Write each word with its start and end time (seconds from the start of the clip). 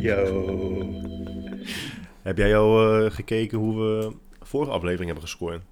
Yo. 0.00 0.92
Heb 2.22 2.36
jij 2.36 2.56
al 2.56 3.04
uh, 3.04 3.10
gekeken 3.10 3.58
hoe 3.58 3.78
we 3.78 4.12
vorige 4.40 4.70
aflevering 4.70 5.06
hebben 5.06 5.28
gescoord? 5.28 5.62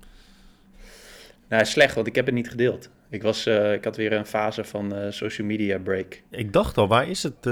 Nou, 1.49 1.65
slecht, 1.65 1.95
want 1.95 2.07
ik 2.07 2.15
heb 2.15 2.27
het 2.27 2.35
niet 2.35 2.51
gedeeld. 2.51 2.91
Ik, 3.11 3.23
was, 3.23 3.47
uh, 3.47 3.73
ik 3.73 3.85
had 3.85 3.97
weer 3.97 4.13
een 4.13 4.27
fase 4.27 4.65
van 4.65 4.95
uh, 4.95 5.11
social 5.11 5.47
media 5.47 5.79
break. 5.79 6.23
Ik 6.31 6.53
dacht 6.53 6.79
al, 6.79 6.89
waar 6.89 7.09
is 7.09 7.23
het? 7.23 7.45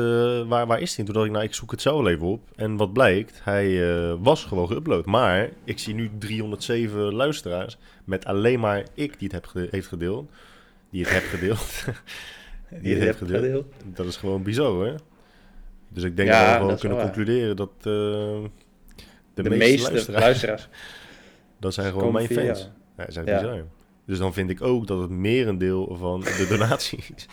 Waar, 0.48 0.66
waar 0.66 0.80
is 0.80 0.96
hij? 0.96 1.04
Toen 1.04 1.14
dacht 1.14 1.26
ik, 1.26 1.32
nou, 1.32 1.44
ik 1.44 1.54
zoek 1.54 1.70
het 1.70 1.80
zo 1.80 2.06
even 2.06 2.26
op. 2.26 2.48
En 2.56 2.76
wat 2.76 2.92
blijkt, 2.92 3.40
hij 3.44 3.80
was 4.16 4.44
gewoon 4.44 4.72
geüpload. 4.72 5.04
Maar 5.04 5.48
ik 5.64 5.78
zie 5.78 5.94
nu 5.94 6.10
307 6.18 7.14
luisteraars 7.14 7.78
met 8.04 8.24
alleen 8.24 8.60
maar 8.60 8.84
ik 8.94 9.18
die 9.18 9.30
het 9.32 9.32
heb 9.32 9.70
heeft 9.70 9.86
gedeeld. 9.88 10.30
Die 10.90 11.02
het 11.02 11.12
heb 11.12 11.22
gedeeld. 11.22 11.84
die, 12.70 12.80
die 12.80 12.94
het 12.94 13.02
heeft 13.02 13.18
gedeeld. 13.18 13.42
gedeeld. 13.44 13.74
Dat 13.84 14.06
is 14.06 14.16
gewoon 14.16 14.42
bizar, 14.42 14.70
hoor. 14.70 14.96
Dus 15.96 16.04
ik 16.04 16.16
denk 16.16 16.28
ja, 16.28 16.42
dat 16.42 16.52
we 16.52 16.60
gewoon 16.60 16.78
kunnen 16.78 16.98
concluderen 16.98 17.56
dat 17.56 17.70
de, 17.80 18.50
de, 19.34 19.42
meeste, 19.42 19.56
meeste 19.58 19.90
luisteraars, 19.92 20.24
luisteraars, 20.24 20.68
dat 21.58 21.74
zijn 21.74 21.92
gewoon 21.92 22.12
mijn 22.12 22.26
fans. 22.26 22.70
Ja, 22.96 23.04
dat 23.04 23.12
zijn 23.12 23.24
bizar. 23.24 23.64
Dus 24.04 24.18
dan 24.18 24.32
vind 24.32 24.50
ik 24.50 24.62
ook 24.62 24.86
dat 24.86 25.00
het 25.00 25.10
merendeel 25.10 25.96
van 25.98 26.20
de 26.20 26.46
donaties 26.58 27.26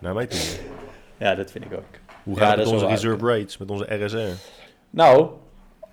naar 0.00 0.14
mij 0.14 0.26
toe 0.26 0.40
Ja, 1.16 1.34
dat 1.34 1.50
vind 1.50 1.64
ik 1.64 1.72
ook. 1.72 1.84
Hoe 2.22 2.36
gaat 2.36 2.56
het 2.56 2.64
met 2.64 2.74
onze 2.74 2.86
reserve 2.86 3.26
rates, 3.26 3.58
met 3.58 3.70
onze 3.70 4.04
RSR? 4.04 4.48
Nou, 4.90 5.30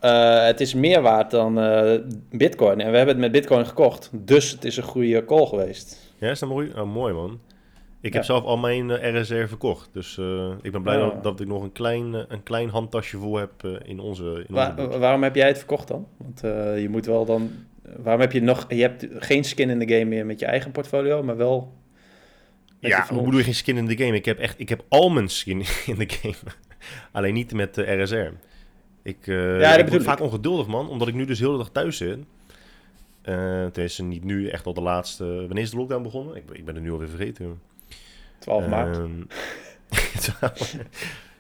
uh, 0.02 0.44
het 0.46 0.62
is 0.62 0.74
meer 0.74 1.02
waard 1.02 1.32
dan 1.32 1.60
uh, 1.60 2.00
Bitcoin. 2.30 2.82
En 2.82 2.92
we 2.92 2.98
hebben 2.98 3.16
het 3.16 3.24
met 3.24 3.32
Bitcoin 3.32 3.66
gekocht. 3.66 4.10
Dus 4.14 4.52
het 4.52 4.66
is 4.66 4.78
een 4.78 4.84
goede 4.84 5.26
call 5.26 5.46
geweest. 5.46 6.14
Ja, 6.18 6.30
is 6.30 6.40
dat 6.40 6.50
mooi? 6.50 6.72
Oh, 6.76 6.94
mooi 6.94 7.14
man. 7.14 7.40
Ik 8.02 8.14
heb 8.14 8.24
zelf 8.24 8.44
al 8.44 8.58
mijn 8.58 8.90
uh, 8.90 9.08
eh, 9.08 9.22
RSR 9.22 9.48
verkocht. 9.48 9.90
Dus 9.94 10.18
ik 10.62 10.72
ben 10.72 10.82
blij 10.82 10.98
dat, 10.98 11.24
dat, 11.24 11.40
ik 11.40 11.48
nog 11.48 11.64
een 11.64 11.72
klein, 11.72 12.14
een 12.14 12.44
klein 12.44 12.70
handtasje 12.70 13.18
voor 13.18 13.40
heb 13.40 13.64
in 13.64 14.00
onze. 14.00 14.46
In 14.48 14.56
onze 14.56 15.00
waarom 15.00 15.24
heb 15.24 15.36
jij 15.36 15.48
het 15.48 15.58
verkocht 15.58 15.88
dan? 15.88 16.08
Want 16.18 16.40
je 16.82 16.88
moet 16.90 17.06
wel 17.06 17.26
dan 17.26 17.52
waarom 17.98 18.22
heb 18.22 18.32
je 18.32 18.42
nog... 18.42 18.66
Je 18.70 18.82
hebt 18.82 19.08
geen 19.16 19.44
skin 19.44 19.70
in 19.70 19.80
de 19.80 19.88
game 19.88 20.06
meer 20.06 20.26
met 20.26 20.40
je 20.40 20.46
eigen 20.46 20.72
portfolio, 20.72 21.24
maar 21.24 21.38
wel... 21.38 21.74
Ja, 22.80 23.06
hoe 23.10 23.24
bedoel 23.24 23.38
je 23.38 23.44
geen 23.44 23.56
skin 23.56 23.78
in 23.78 23.86
de 23.86 23.98
game? 23.98 24.16
Ik 24.16 24.26
heb 24.26 24.40
echt... 24.40 24.60
Ik 24.60 24.70
heb 24.70 24.84
al 24.88 25.10
mijn 25.10 25.30
skin 25.30 25.60
in 25.92 25.96
de 25.96 26.10
game. 26.10 26.36
Alleen 27.12 27.34
niet 27.34 27.54
met 27.54 27.76
de 27.76 28.02
RSR. 28.02 28.32
Ik, 29.04 29.28
uh, 29.28 29.60
ja, 29.60 29.76
ik 29.76 29.88
word 29.88 30.04
vaak 30.04 30.20
ongeduldig, 30.20 30.68
man. 30.68 30.90
Omdat 30.90 31.08
ik 31.08 31.14
nu 31.14 31.26
dus 31.26 31.40
heel 31.40 31.52
de 31.52 31.58
dag 31.58 31.70
thuis 31.70 31.98
zit. 31.98 32.20
Uh, 33.24 33.64
het 33.64 33.78
is 33.78 34.00
niet 34.00 34.24
nu 34.24 34.48
echt 34.48 34.66
al 34.66 34.74
de 34.74 34.82
laatste... 34.82 35.26
Wanneer 35.26 35.64
is 35.64 35.72
de 35.72 35.78
lockdown 35.78 36.04
begonnen? 36.04 36.36
Ik, 36.36 36.44
ik 36.52 36.66
ben 36.66 36.76
het 36.76 36.84
nu 36.84 36.92
alweer 36.92 37.10
vergeten. 37.10 37.60
12 38.42 38.68
maart. 38.68 38.98
Uh, 40.42 40.50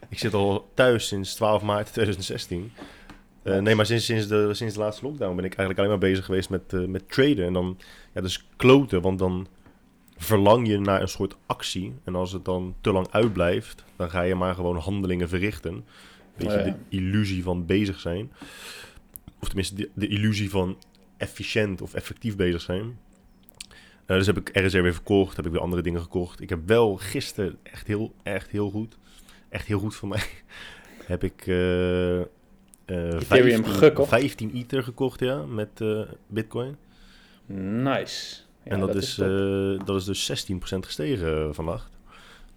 ik 0.09 0.19
zit 0.19 0.33
al 0.33 0.71
thuis 0.73 1.07
sinds 1.07 1.35
12 1.35 1.61
maart 1.61 1.94
2016. 1.94 2.71
Uh, 3.44 3.57
nee, 3.57 3.75
maar 3.75 3.85
sinds, 3.85 4.05
sinds, 4.05 4.27
de, 4.27 4.53
sinds 4.53 4.73
de 4.73 4.80
laatste 4.80 5.05
lockdown 5.05 5.35
ben 5.35 5.45
ik 5.45 5.53
eigenlijk 5.53 5.79
alleen 5.79 5.89
maar 5.89 6.09
bezig 6.09 6.25
geweest 6.25 6.49
met, 6.49 6.73
uh, 6.73 6.88
met 6.88 7.11
traden. 7.11 7.45
En 7.45 7.53
dan, 7.53 7.77
ja, 8.13 8.22
dus 8.22 8.47
kloten, 8.55 9.02
want 9.02 9.19
dan 9.19 9.47
verlang 10.17 10.67
je 10.67 10.79
naar 10.79 11.02
een 11.02 11.07
soort 11.07 11.35
actie. 11.45 11.94
En 12.03 12.16
als 12.16 12.31
het 12.31 12.45
dan 12.45 12.75
te 12.81 12.91
lang 12.91 13.07
uitblijft, 13.11 13.83
dan 13.95 14.09
ga 14.09 14.22
je 14.22 14.35
maar 14.35 14.55
gewoon 14.55 14.77
handelingen 14.77 15.29
verrichten. 15.29 15.85
Weet 16.35 16.52
je, 16.52 16.57
oh, 16.57 16.63
de 16.63 16.75
illusie 16.89 17.44
van 17.44 17.66
bezig 17.66 17.99
zijn. 17.99 18.31
Of 19.39 19.47
tenminste, 19.47 19.75
de, 19.75 19.89
de, 19.94 20.07
illusie 20.07 20.49
van 20.49 20.77
efficiënt 21.17 21.81
of 21.81 21.94
effectief 21.94 22.35
bezig 22.35 22.61
zijn. 22.61 22.97
Uh, 24.11 24.17
dus 24.17 24.25
heb 24.25 24.37
ik 24.37 24.49
RSR 24.53 24.81
weer 24.81 24.93
verkocht, 24.93 25.35
heb 25.35 25.45
ik 25.45 25.51
weer 25.51 25.61
andere 25.61 25.81
dingen 25.81 26.01
gekocht. 26.01 26.41
Ik 26.41 26.49
heb 26.49 26.59
wel 26.65 26.95
gisteren 26.95 27.57
echt 27.63 27.87
heel, 27.87 28.13
echt 28.23 28.49
heel 28.49 28.69
goed, 28.69 28.97
echt 29.49 29.67
heel 29.67 29.79
goed 29.79 29.95
voor 29.95 30.07
mij, 30.07 30.23
heb 31.05 31.23
ik 31.23 31.47
uh, 31.47 32.19
Ethereum 32.85 33.63
15, 33.63 33.66
gekocht. 33.66 34.09
15 34.09 34.51
Ether 34.53 34.83
gekocht, 34.83 35.19
ja, 35.19 35.45
met 35.45 35.79
uh, 35.81 36.01
Bitcoin. 36.27 36.75
Nice. 37.45 38.41
Ja, 38.63 38.71
en 38.71 38.79
dat, 38.79 38.94
dat 38.94 39.01
is, 39.01 39.19
is 39.19 39.27
uh, 39.27 39.85
dat 39.85 39.95
is 39.95 40.05
dus 40.05 40.50
16% 40.51 40.55
gestegen 40.79 41.55
vannacht. 41.55 41.89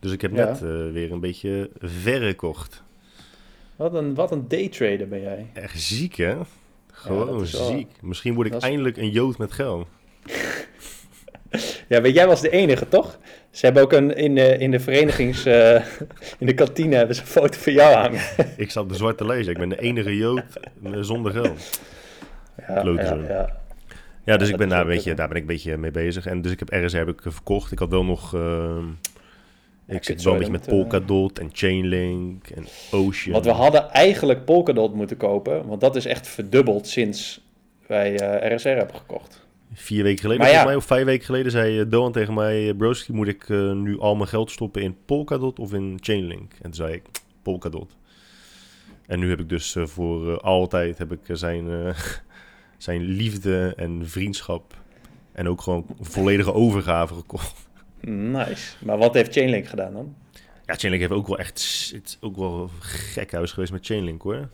Dus 0.01 0.13
ik 0.13 0.21
heb 0.21 0.33
net 0.33 0.61
weer 0.93 1.13
een 1.13 1.21
beetje 1.21 1.71
verrekocht. 1.79 2.83
Wat 3.77 3.95
een, 3.95 4.15
wat 4.15 4.33
een 4.33 4.49
daytrader 4.49 5.09
ben 5.09 5.21
jij. 5.21 5.51
Echt 5.53 5.81
ziek, 5.81 6.15
hè? 6.15 6.37
Gewoon 6.93 7.47
ziek. 7.47 8.03
Misschien 8.03 8.35
word 8.35 8.47
ik 8.47 8.61
eindelijk 8.61 8.97
een 8.97 9.11
jood 9.11 9.39
met 9.39 9.53
geld. 9.53 9.89
ja, 11.89 12.01
weet 12.01 12.15
jij 12.15 12.27
was 12.27 12.41
de 12.41 12.51
enige, 12.51 12.89
toch? 12.89 13.19
Ze 13.51 13.65
hebben 13.65 13.83
ook 13.83 13.93
een, 13.93 14.17
in, 14.17 14.35
de, 14.35 14.59
in 14.59 14.71
de 14.71 14.81
verenigings... 14.81 15.47
Uh, 15.47 15.75
in 16.39 16.47
de 16.47 16.55
kantine 16.55 16.97
hebben 16.97 17.17
ze 17.17 17.21
een 17.21 17.29
foto 17.29 17.59
van 17.59 17.73
jou 17.73 17.95
hangen. 17.95 18.21
ik 18.57 18.71
zat 18.71 18.89
de 18.89 18.95
zwarte 18.95 19.27
lezer. 19.27 19.53
Ik 19.53 19.59
ben 19.59 19.69
de 19.69 19.81
enige 19.81 20.17
Jood 20.17 20.43
zonder 21.01 21.33
geld. 21.33 21.81
Ja, 22.69 22.83
ja, 22.83 23.19
ja. 23.29 23.57
ja, 24.25 24.37
dus 24.37 24.49
ik 24.49 24.57
ben 24.57 24.69
daar, 24.69 24.81
een 24.81 24.87
beetje, 24.87 25.15
daar 25.15 25.29
ben 25.29 25.37
ik 25.37 25.43
een 25.43 25.49
beetje 25.49 25.77
mee 25.77 25.91
bezig. 25.91 26.27
En 26.27 26.43
dus 26.43 26.53
ik 26.53 26.59
heb 26.59 26.85
RS 26.85 26.93
heb 26.93 27.09
ik 27.09 27.21
verkocht. 27.23 27.73
Ik 27.73 27.79
had 27.79 27.91
wel 27.91 28.05
nog... 28.05 28.35
Uh, 28.35 28.77
ik 29.87 30.05
zit 30.05 30.23
wel 30.23 30.33
een 30.33 30.39
beetje 30.39 30.53
met 30.53 30.67
Polkadot 30.67 31.39
en 31.39 31.49
Chainlink 31.53 32.49
en 32.49 32.67
Ocean. 32.91 33.33
Want 33.33 33.45
we 33.45 33.51
hadden 33.51 33.91
eigenlijk 33.91 34.45
Polkadot 34.45 34.95
moeten 34.95 35.17
kopen. 35.17 35.67
Want 35.67 35.81
dat 35.81 35.97
is 35.97 36.07
echt 36.07 36.29
verdubbeld 36.29 36.87
sinds 36.87 37.41
wij 37.87 38.41
uh, 38.43 38.57
RSR 38.57 38.69
hebben 38.69 38.97
gekocht. 38.97 39.44
Vier 39.75 40.03
weken 40.03 40.21
geleden, 40.21 40.47
ja. 40.51 40.65
mij, 40.65 40.77
of 40.77 40.85
vijf 40.85 41.05
weken 41.05 41.25
geleden, 41.25 41.53
zei 41.53 41.81
uh, 41.81 41.85
Doan 41.89 42.13
tegen 42.13 42.35
mij... 42.35 42.69
Eh, 42.69 42.77
Broski, 42.77 43.13
moet 43.13 43.29
ik 43.29 43.49
uh, 43.49 43.73
nu 43.73 43.99
al 43.99 44.15
mijn 44.15 44.29
geld 44.29 44.51
stoppen 44.51 44.83
in 44.83 44.97
Polkadot 45.05 45.59
of 45.59 45.73
in 45.73 45.99
Chainlink? 46.01 46.53
En 46.53 46.63
toen 46.63 46.75
zei 46.75 46.93
ik, 46.93 47.03
Polkadot. 47.43 47.97
En 49.07 49.19
nu 49.19 49.29
heb 49.29 49.41
ik 49.41 49.49
dus 49.49 49.75
uh, 49.75 49.87
voor 49.87 50.41
altijd 50.41 50.99
heb 50.99 51.13
ik, 51.13 51.21
zijn, 51.27 51.95
zijn 52.79 53.03
liefde 53.03 53.73
en 53.77 54.09
vriendschap... 54.09 54.75
en 55.33 55.49
ook 55.49 55.61
gewoon 55.61 55.87
volledige 56.01 56.53
overgave 56.53 57.15
gekocht. 57.15 57.69
Nice. 58.01 58.77
Maar 58.85 58.99
wat 58.99 59.15
heeft 59.15 59.33
Chainlink 59.33 59.67
gedaan 59.67 59.93
dan? 59.93 60.15
Ja, 60.67 60.75
Chainlink 60.75 61.03
heeft 61.03 61.21
ook 61.21 61.29
wel 61.29 61.39
echt... 61.39 61.91
Het 61.95 62.07
is 62.07 62.19
ook 62.21 62.37
wel 62.37 62.71
gek 62.81 63.33
huis 63.33 63.53
geweest 63.53 63.73
met 63.73 63.87
Chainlink, 63.87 64.23
hoor. 64.23 64.35
Even 64.35 64.49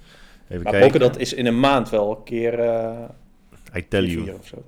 maar 0.48 0.72
kijken. 0.72 0.80
Polkadot 0.80 1.18
is 1.18 1.32
in 1.32 1.46
een 1.46 1.60
maand 1.60 1.90
wel 1.90 2.10
een 2.10 2.22
keer... 2.22 2.54
I 3.76 3.88
tell 3.88 4.04
you. 4.04 4.30
Of 4.30 4.46
zo. 4.46 4.64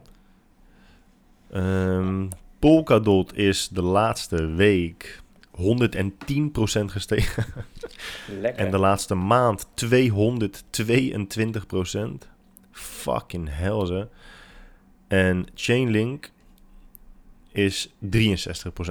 Um, 1.55 2.29
Polkadot 2.59 3.37
is 3.37 3.69
de 3.69 3.83
laatste 3.83 4.47
week 4.47 5.21
110% 5.57 5.61
gestegen. 6.85 7.45
Lekker. 8.41 8.65
En 8.65 8.71
de 8.71 8.79
laatste 8.79 9.15
maand 9.15 9.67
222%. 9.67 9.69
Fucking 12.71 13.49
hell, 13.51 13.87
ze. 13.87 14.09
En 15.09 15.47
Chainlink 15.55 16.31
is 17.53 17.89
63% 17.89 17.93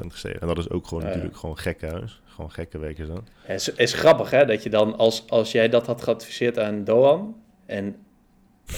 gestegen. 0.07 0.41
En 0.41 0.47
dat 0.47 0.57
is 0.57 0.69
ook 0.69 0.87
gewoon 0.87 1.03
natuurlijk 1.03 1.37
gewoon 1.37 1.57
gekke 1.57 1.85
huis. 1.85 2.21
Gewoon 2.25 2.51
gekke 2.51 2.77
weken 2.77 3.05
zo. 3.05 3.23
Het 3.41 3.59
is, 3.59 3.69
is 3.69 3.93
grappig 3.93 4.29
hè, 4.29 4.45
dat 4.45 4.63
je 4.63 4.69
dan 4.69 4.97
als, 4.97 5.29
als 5.29 5.51
jij 5.51 5.69
dat 5.69 5.85
had 5.85 6.01
geadviseerd 6.01 6.59
aan 6.59 6.83
Doan... 6.83 7.35
en 7.65 7.95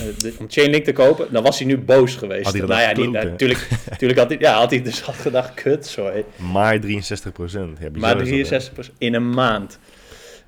uh, 0.02 0.40
om 0.40 0.46
Chainlink 0.50 0.84
te 0.84 0.92
kopen, 0.92 1.28
dan 1.32 1.44
was 1.44 1.58
hij 1.58 1.68
nu 1.68 1.78
boos 1.78 2.16
geweest. 2.16 2.44
Had 2.44 2.54
hij 2.54 2.66
nou 2.66 2.82
ja, 2.82 2.92
niet, 2.92 3.12
natuurlijk, 3.12 3.68
natuurlijk 3.90 4.20
had 4.20 4.30
hij, 4.30 4.40
ja, 4.40 4.58
had 4.58 4.70
hij 4.70 4.82
dus 4.82 5.02
had 5.02 5.16
gedacht, 5.16 5.54
kut, 5.54 5.86
sorry. 5.86 6.26
Maar 6.52 6.80
63 6.80 7.32
procent. 7.32 7.78
Ja, 7.80 7.90
maar 7.94 8.18
63 8.18 8.74
procent 8.74 8.96
in 8.98 9.14
een 9.14 9.30
maand. 9.30 9.80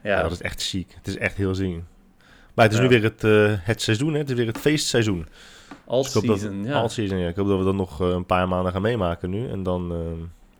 Ja. 0.03 0.21
dat 0.21 0.31
is 0.31 0.41
echt 0.41 0.61
ziek. 0.61 0.91
Het 0.95 1.07
is 1.07 1.17
echt 1.17 1.37
heel 1.37 1.55
ziek. 1.55 1.79
Maar 2.53 2.65
het 2.65 2.73
is 2.73 2.79
nu 2.79 2.87
weer 2.87 3.03
het, 3.03 3.23
uh, 3.23 3.53
het 3.59 3.81
seizoen, 3.81 4.13
hè? 4.13 4.19
het 4.19 4.29
is 4.29 4.35
weer 4.35 4.47
het 4.47 4.57
feestseizoen. 4.57 5.27
All 5.85 6.01
dus 6.01 6.11
season, 6.11 6.63
ja. 6.63 6.73
All 6.73 6.89
season, 6.89 7.17
ja. 7.17 7.27
Ik 7.27 7.35
hoop 7.35 7.47
dat 7.47 7.57
we 7.57 7.63
dat 7.63 7.75
nog 7.75 8.01
uh, 8.01 8.07
een 8.07 8.25
paar 8.25 8.47
maanden 8.47 8.71
gaan 8.71 8.81
meemaken 8.81 9.29
nu. 9.29 9.49
En 9.49 9.63
dan, 9.63 9.93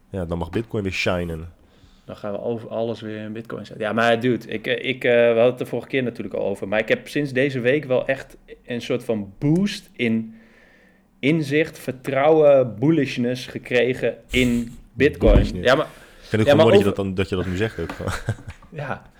ja, 0.10 0.26
dan 0.26 0.38
mag 0.38 0.50
Bitcoin 0.50 0.84
weer 0.84 0.92
shinen. 0.92 1.54
Dan 2.06 2.16
gaan 2.16 2.32
we 2.32 2.42
over 2.42 2.70
alles 2.70 3.02
weer 3.02 3.20
in 3.20 3.34
bitcoin 3.34 3.66
zetten. 3.66 3.86
Ja, 3.86 3.94
maar 3.94 4.20
dude, 4.20 4.48
ik, 4.48 4.68
eh, 4.68 4.90
ik, 4.90 5.04
uh, 5.04 5.12
we 5.12 5.26
hadden 5.26 5.46
het 5.46 5.58
de 5.58 5.66
vorige 5.66 5.88
keer 5.88 6.04
natuurlijk 6.04 6.36
al 6.36 6.46
over. 6.46 6.68
Maar 6.68 6.80
ik 6.80 6.90
heb 6.90 7.08
sinds 7.08 7.32
deze 7.32 7.60
week 7.60 7.86
wel 7.86 8.08
echt 8.08 8.38
een 8.66 8.82
soort 8.82 9.04
van 9.04 9.34
boost 9.40 9.90
in 9.94 10.36
inzicht, 11.20 11.80
vertrouwen, 11.80 12.80
bullishness 12.80 13.48
gekregen 13.48 14.18
in 14.30 14.78
bitcoin. 14.94 15.62
Ja, 15.62 15.76
maar... 15.76 15.86
Ik 15.86 16.32
vind 16.32 16.42
het 16.42 16.52
ja, 16.52 16.64
mooi 16.64 16.70
dat, 16.70 16.80
je 16.80 16.86
dat, 16.86 16.96
dan, 16.96 17.14
dat 17.14 17.30
je 17.30 17.36
dat 17.36 17.46
nu 17.46 17.56
zegt 17.56 17.80
ook. 17.80 17.90
ja, 18.70 19.12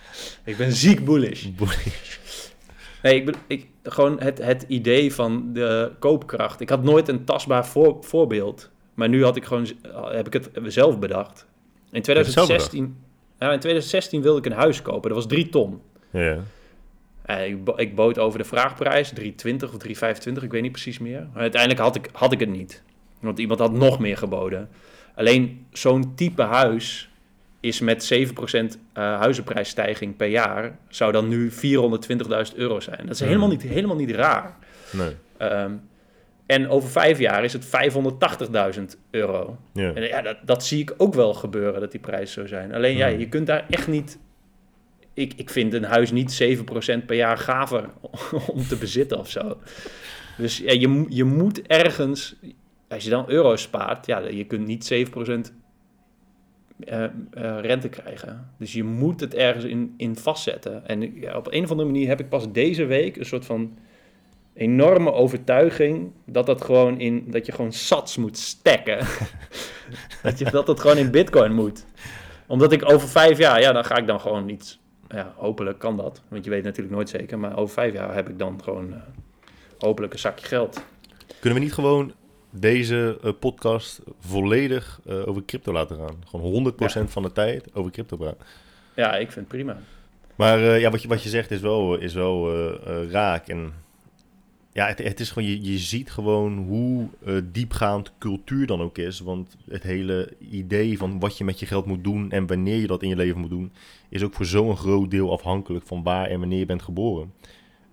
ik 0.44 0.58
ben 0.58 0.72
ziek 0.72 1.06
bullish. 1.06 1.46
bullish. 1.46 2.18
Nee, 3.04 3.16
ik, 3.16 3.26
ben, 3.26 3.36
ik, 3.48 3.68
gewoon 3.84 4.22
het, 4.22 4.38
het 4.38 4.66
idee 4.68 5.14
van 5.14 5.54
de 5.54 5.92
koopkracht. 6.00 6.60
Ik 6.60 6.70
had 6.70 6.84
nooit 6.84 7.08
een 7.08 7.26
tastbaar 7.26 7.68
voor, 7.68 7.98
voorbeeld. 8.02 8.72
Maar 8.94 9.10
nu 9.10 9.24
had 9.24 9.36
ik 9.36 9.46
gewoon, 9.46 9.68
heb 9.92 10.28
ik 10.28 10.34
het 10.34 10.50
zelf 10.74 11.00
bedacht. 11.00 11.46
In 11.92 12.02
2016, 12.02 12.98
ja, 13.40 13.52
in 13.52 13.60
2016 13.60 14.22
wilde 14.22 14.40
ik 14.40 14.46
een 14.46 14.52
huis 14.52 14.82
kopen. 14.82 15.10
Dat 15.10 15.18
was 15.18 15.28
3 15.28 15.50
ton. 15.50 15.82
Ja. 16.10 16.38
Uh, 17.30 17.48
ik, 17.48 17.70
ik, 17.76 17.96
bood 17.96 18.20
over 18.20 18.40
de 18.40 18.46
vraagprijs, 18.46 19.14
3,20 19.20 19.24
of 19.64 19.88
3,25, 19.88 20.44
ik 20.44 20.52
weet 20.52 20.62
niet 20.62 20.72
precies 20.72 21.00
meer. 21.00 21.28
Maar 21.34 21.42
uiteindelijk 21.42 21.82
had 21.82 21.96
ik, 21.96 22.10
had 22.12 22.32
ik 22.32 22.40
het 22.40 22.50
niet. 22.50 22.84
Want 23.20 23.40
iemand 23.40 23.60
had 23.60 23.72
nog 23.72 24.00
meer 24.00 24.18
geboden. 24.18 24.70
Alleen 25.16 25.66
zo'n 25.72 26.16
type 26.16 26.42
huis 26.42 27.10
is 27.60 27.80
met 27.80 28.14
7% 28.14 28.18
uh, 28.18 28.70
huizenprijsstijging 28.94 30.16
per 30.16 30.28
jaar, 30.28 30.78
zou 30.90 31.12
dan 31.12 31.28
nu 31.28 31.52
420.000 31.52 31.58
euro 32.56 32.80
zijn. 32.80 33.02
Dat 33.02 33.10
is 33.10 33.20
Hmm. 33.20 33.28
helemaal, 33.28 33.50
niet, 33.50 33.62
helemaal 33.62 33.96
niet 33.96 34.12
raar. 34.12 34.56
Nee. 34.92 35.16
Ehm, 35.38 35.72
en 36.46 36.70
over 36.70 36.90
vijf 36.90 37.20
jaar 37.20 37.44
is 37.44 37.54
het 37.54 37.66
580.000 38.78 38.84
euro. 39.12 39.58
Ja. 39.74 39.94
En 39.94 40.04
ja, 40.04 40.22
dat, 40.22 40.38
dat 40.44 40.66
zie 40.66 40.82
ik 40.82 40.94
ook 40.98 41.14
wel 41.14 41.34
gebeuren, 41.34 41.80
dat 41.80 41.92
die 41.92 42.00
prijzen 42.00 42.42
zo 42.42 42.48
zijn. 42.48 42.74
Alleen 42.74 42.98
ja, 42.98 43.10
Hmm. 43.10 43.20
je 43.20 43.30
kunt 43.30 43.48
daar 43.48 43.66
echt 43.70 43.88
niet... 43.88 44.20
Ik, 45.14 45.34
ik 45.36 45.50
vind 45.50 45.74
een 45.74 45.84
huis 45.84 46.12
niet 46.12 46.60
7% 47.02 47.06
per 47.06 47.16
jaar 47.16 47.38
gaver 47.38 47.90
om 48.54 48.68
te 48.68 48.76
bezitten 48.76 49.20
of 49.20 49.30
zo. 49.30 49.58
Dus 50.38 50.58
ja, 50.58 50.72
je, 50.72 51.06
je 51.10 51.24
moet 51.24 51.62
ergens... 51.62 52.36
Als 52.88 53.04
je 53.04 53.10
dan 53.10 53.30
euro's 53.30 53.62
spaart, 53.62 54.06
ja, 54.06 54.20
je 54.20 54.46
kunt 54.46 54.68
niet 54.68 54.94
7% 54.94 55.54
eh, 56.80 57.04
eh, 57.04 57.10
rente 57.62 57.90
krijgen. 57.90 58.50
Dus 58.58 58.74
je 58.74 58.84
moet 58.84 59.20
het 59.20 59.34
ergens 59.34 59.66
in, 59.66 59.94
in 59.98 60.16
vastzetten. 60.16 60.88
En 60.88 61.20
ja, 61.20 61.38
op 61.38 61.48
een 61.52 61.64
of 61.64 61.72
andere 61.72 61.90
manier 61.90 62.08
heb 62.08 62.20
ik 62.20 62.30
pas 62.30 62.52
deze 62.52 62.86
week 62.86 63.16
een 63.16 63.26
soort 63.26 63.46
van 63.46 63.78
enorme 64.56 65.12
overtuiging 65.12 66.12
dat 66.26 66.46
dat 66.46 66.64
gewoon 66.64 67.00
in 67.00 67.24
dat 67.28 67.46
je 67.46 67.52
gewoon 67.52 67.74
sats 67.74 68.18
moet 68.18 68.38
stacken. 68.38 69.08
dat 70.24 70.40
je 70.40 70.52
dat 70.52 70.68
het 70.68 70.80
gewoon 70.80 70.98
in 70.98 71.12
Bitcoin 71.12 71.54
moet. 71.54 71.86
Omdat 72.48 72.72
ik 72.72 72.92
over 72.92 73.08
vijf 73.08 73.38
jaar, 73.38 73.62
ja, 73.62 73.72
dan 73.72 73.86
ga 73.86 73.98
ik 73.98 74.08
dan 74.08 74.20
gewoon 74.20 74.50
iets. 74.50 74.80
Ja, 75.08 75.34
hopelijk 75.36 75.80
kan 75.80 75.98
dat, 75.98 76.22
want 76.28 76.44
je 76.44 76.50
weet 76.50 76.64
natuurlijk 76.64 76.96
nooit 76.96 77.10
zeker. 77.10 77.40
Maar 77.40 77.58
over 77.58 77.74
vijf 77.74 77.94
jaar 77.94 78.14
heb 78.14 78.30
ik 78.30 78.40
dan 78.40 78.64
gewoon 78.64 78.94
eh, 78.94 79.00
hopelijk 79.80 80.14
een 80.14 80.20
zakje 80.20 80.46
geld. 80.46 80.84
Kunnen 81.40 81.60
we 81.60 81.66
niet 81.66 81.74
gewoon 81.74 82.14
deze 82.50 83.18
eh, 83.24 83.32
podcast 83.40 84.02
volledig 84.20 85.00
eh, 85.06 85.28
over 85.28 85.46
crypto 85.46 85.72
laten 85.72 85.98
gaan? 85.98 86.24
Gewoon 86.28 86.74
100% 87.06 87.10
van 87.10 87.24
de 87.24 87.32
tijd 87.32 87.68
over 87.74 87.92
crypto 87.92 88.18
praten. 88.18 88.46
Ja, 88.96 89.16
ik 89.16 89.32
vind 89.32 89.36
het 89.36 89.48
prima. 89.48 89.78
Maar 90.36 90.60
ja, 90.60 90.90
wat 90.90 91.02
je, 91.02 91.08
wat 91.08 91.24
je 91.24 91.30
zegt 91.30 91.52
is 91.52 91.62
wel, 91.62 91.96
is 91.96 92.14
wel 92.14 92.54
raak. 93.10 93.48
En 93.48 93.74
ja, 94.76 94.88
het, 94.88 94.98
het 94.98 95.20
is 95.20 95.32
gewoon, 95.32 95.50
je, 95.50 95.72
je 95.72 95.78
ziet 95.78 96.12
gewoon 96.12 96.58
hoe 96.58 97.08
eh, 97.26 97.36
diepgaand 97.52 98.12
cultuur 98.18 98.68
dan 98.68 98.82
ook 98.82 98.98
is. 98.98 99.20
Want 99.20 99.56
het 99.70 99.84
hele 99.84 100.34
idee 100.40 100.98
van 100.98 101.20
wat 101.20 101.38
je 101.38 101.44
met 101.44 101.60
je 101.60 101.66
geld 101.66 101.86
moet 101.86 102.04
doen 102.04 102.32
en 102.32 102.48
wanneer 102.48 102.80
je 102.80 102.88
dat 102.88 103.04
in 103.04 103.10
je 103.10 103.16
leven 103.16 103.40
moet 103.40 103.50
doen, 103.50 103.72
is 104.10 104.24
ook 104.24 104.34
voor 104.34 104.46
zo'n 104.46 104.78
groot 104.78 105.12
deel 105.12 105.32
afhankelijk 105.32 105.86
van 105.86 106.04
waar 106.04 106.28
en 106.28 106.40
wanneer 106.40 106.60
je 106.60 106.66
bent 106.66 106.82
geboren. 106.82 107.34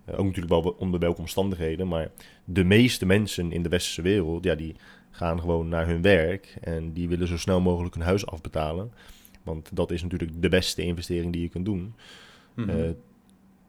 Eh, 0.04 0.18
ook 0.18 0.24
natuurlijk 0.24 0.62
wel 0.62 0.76
onder 0.78 1.00
welke 1.00 1.20
omstandigheden, 1.20 1.88
maar 1.88 2.10
de 2.44 2.64
meeste 2.64 3.06
mensen 3.06 3.52
in 3.52 3.62
de 3.62 3.68
westerse 3.68 4.02
wereld, 4.02 4.44
ja, 4.44 4.54
die 4.54 4.76
gaan 5.10 5.40
gewoon 5.40 5.68
naar 5.68 5.86
hun 5.86 6.02
werk 6.02 6.56
en 6.60 6.92
die 6.92 7.08
willen 7.08 7.28
zo 7.28 7.36
snel 7.36 7.60
mogelijk 7.60 7.94
hun 7.94 8.04
huis 8.04 8.26
afbetalen. 8.26 8.92
Want 9.42 9.70
dat 9.72 9.90
is 9.90 10.02
natuurlijk 10.02 10.42
de 10.42 10.48
beste 10.48 10.82
investering 10.82 11.32
die 11.32 11.42
je 11.42 11.48
kunt 11.48 11.64
doen. 11.64 11.94
Mhm. 12.54 12.70
Eh, 12.70 12.90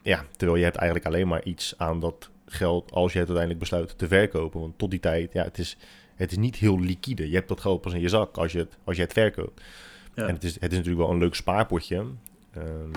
ja, 0.01 0.25
terwijl 0.37 0.57
je 0.57 0.63
hebt 0.63 0.77
eigenlijk 0.77 1.07
alleen 1.07 1.27
maar 1.27 1.43
iets 1.43 1.73
aan 1.77 1.99
dat 1.99 2.31
geld 2.53 2.91
als 2.91 3.13
je 3.13 3.19
het 3.19 3.27
uiteindelijk 3.27 3.59
besluit 3.59 3.97
te 3.97 4.07
verkopen. 4.07 4.59
Want 4.59 4.77
tot 4.77 4.91
die 4.91 4.99
tijd, 4.99 5.33
ja, 5.33 5.43
het 5.43 5.57
is, 5.57 5.77
het 6.15 6.31
is 6.31 6.37
niet 6.37 6.55
heel 6.55 6.79
liquide. 6.79 7.29
Je 7.29 7.35
hebt 7.35 7.47
dat 7.47 7.61
geld 7.61 7.81
pas 7.81 7.93
in 7.93 8.01
je 8.01 8.09
zak 8.09 8.37
als 8.37 8.51
je 8.51 8.57
het, 8.57 8.77
als 8.83 8.95
je 8.95 9.01
het 9.01 9.13
verkoopt. 9.13 9.61
Ja. 10.15 10.27
En 10.27 10.33
het 10.33 10.43
is, 10.43 10.53
het 10.53 10.71
is 10.71 10.77
natuurlijk 10.77 11.05
wel 11.05 11.13
een 11.13 11.21
leuk 11.21 11.35
spaarpotje. 11.35 12.05
Ehm, 12.53 12.91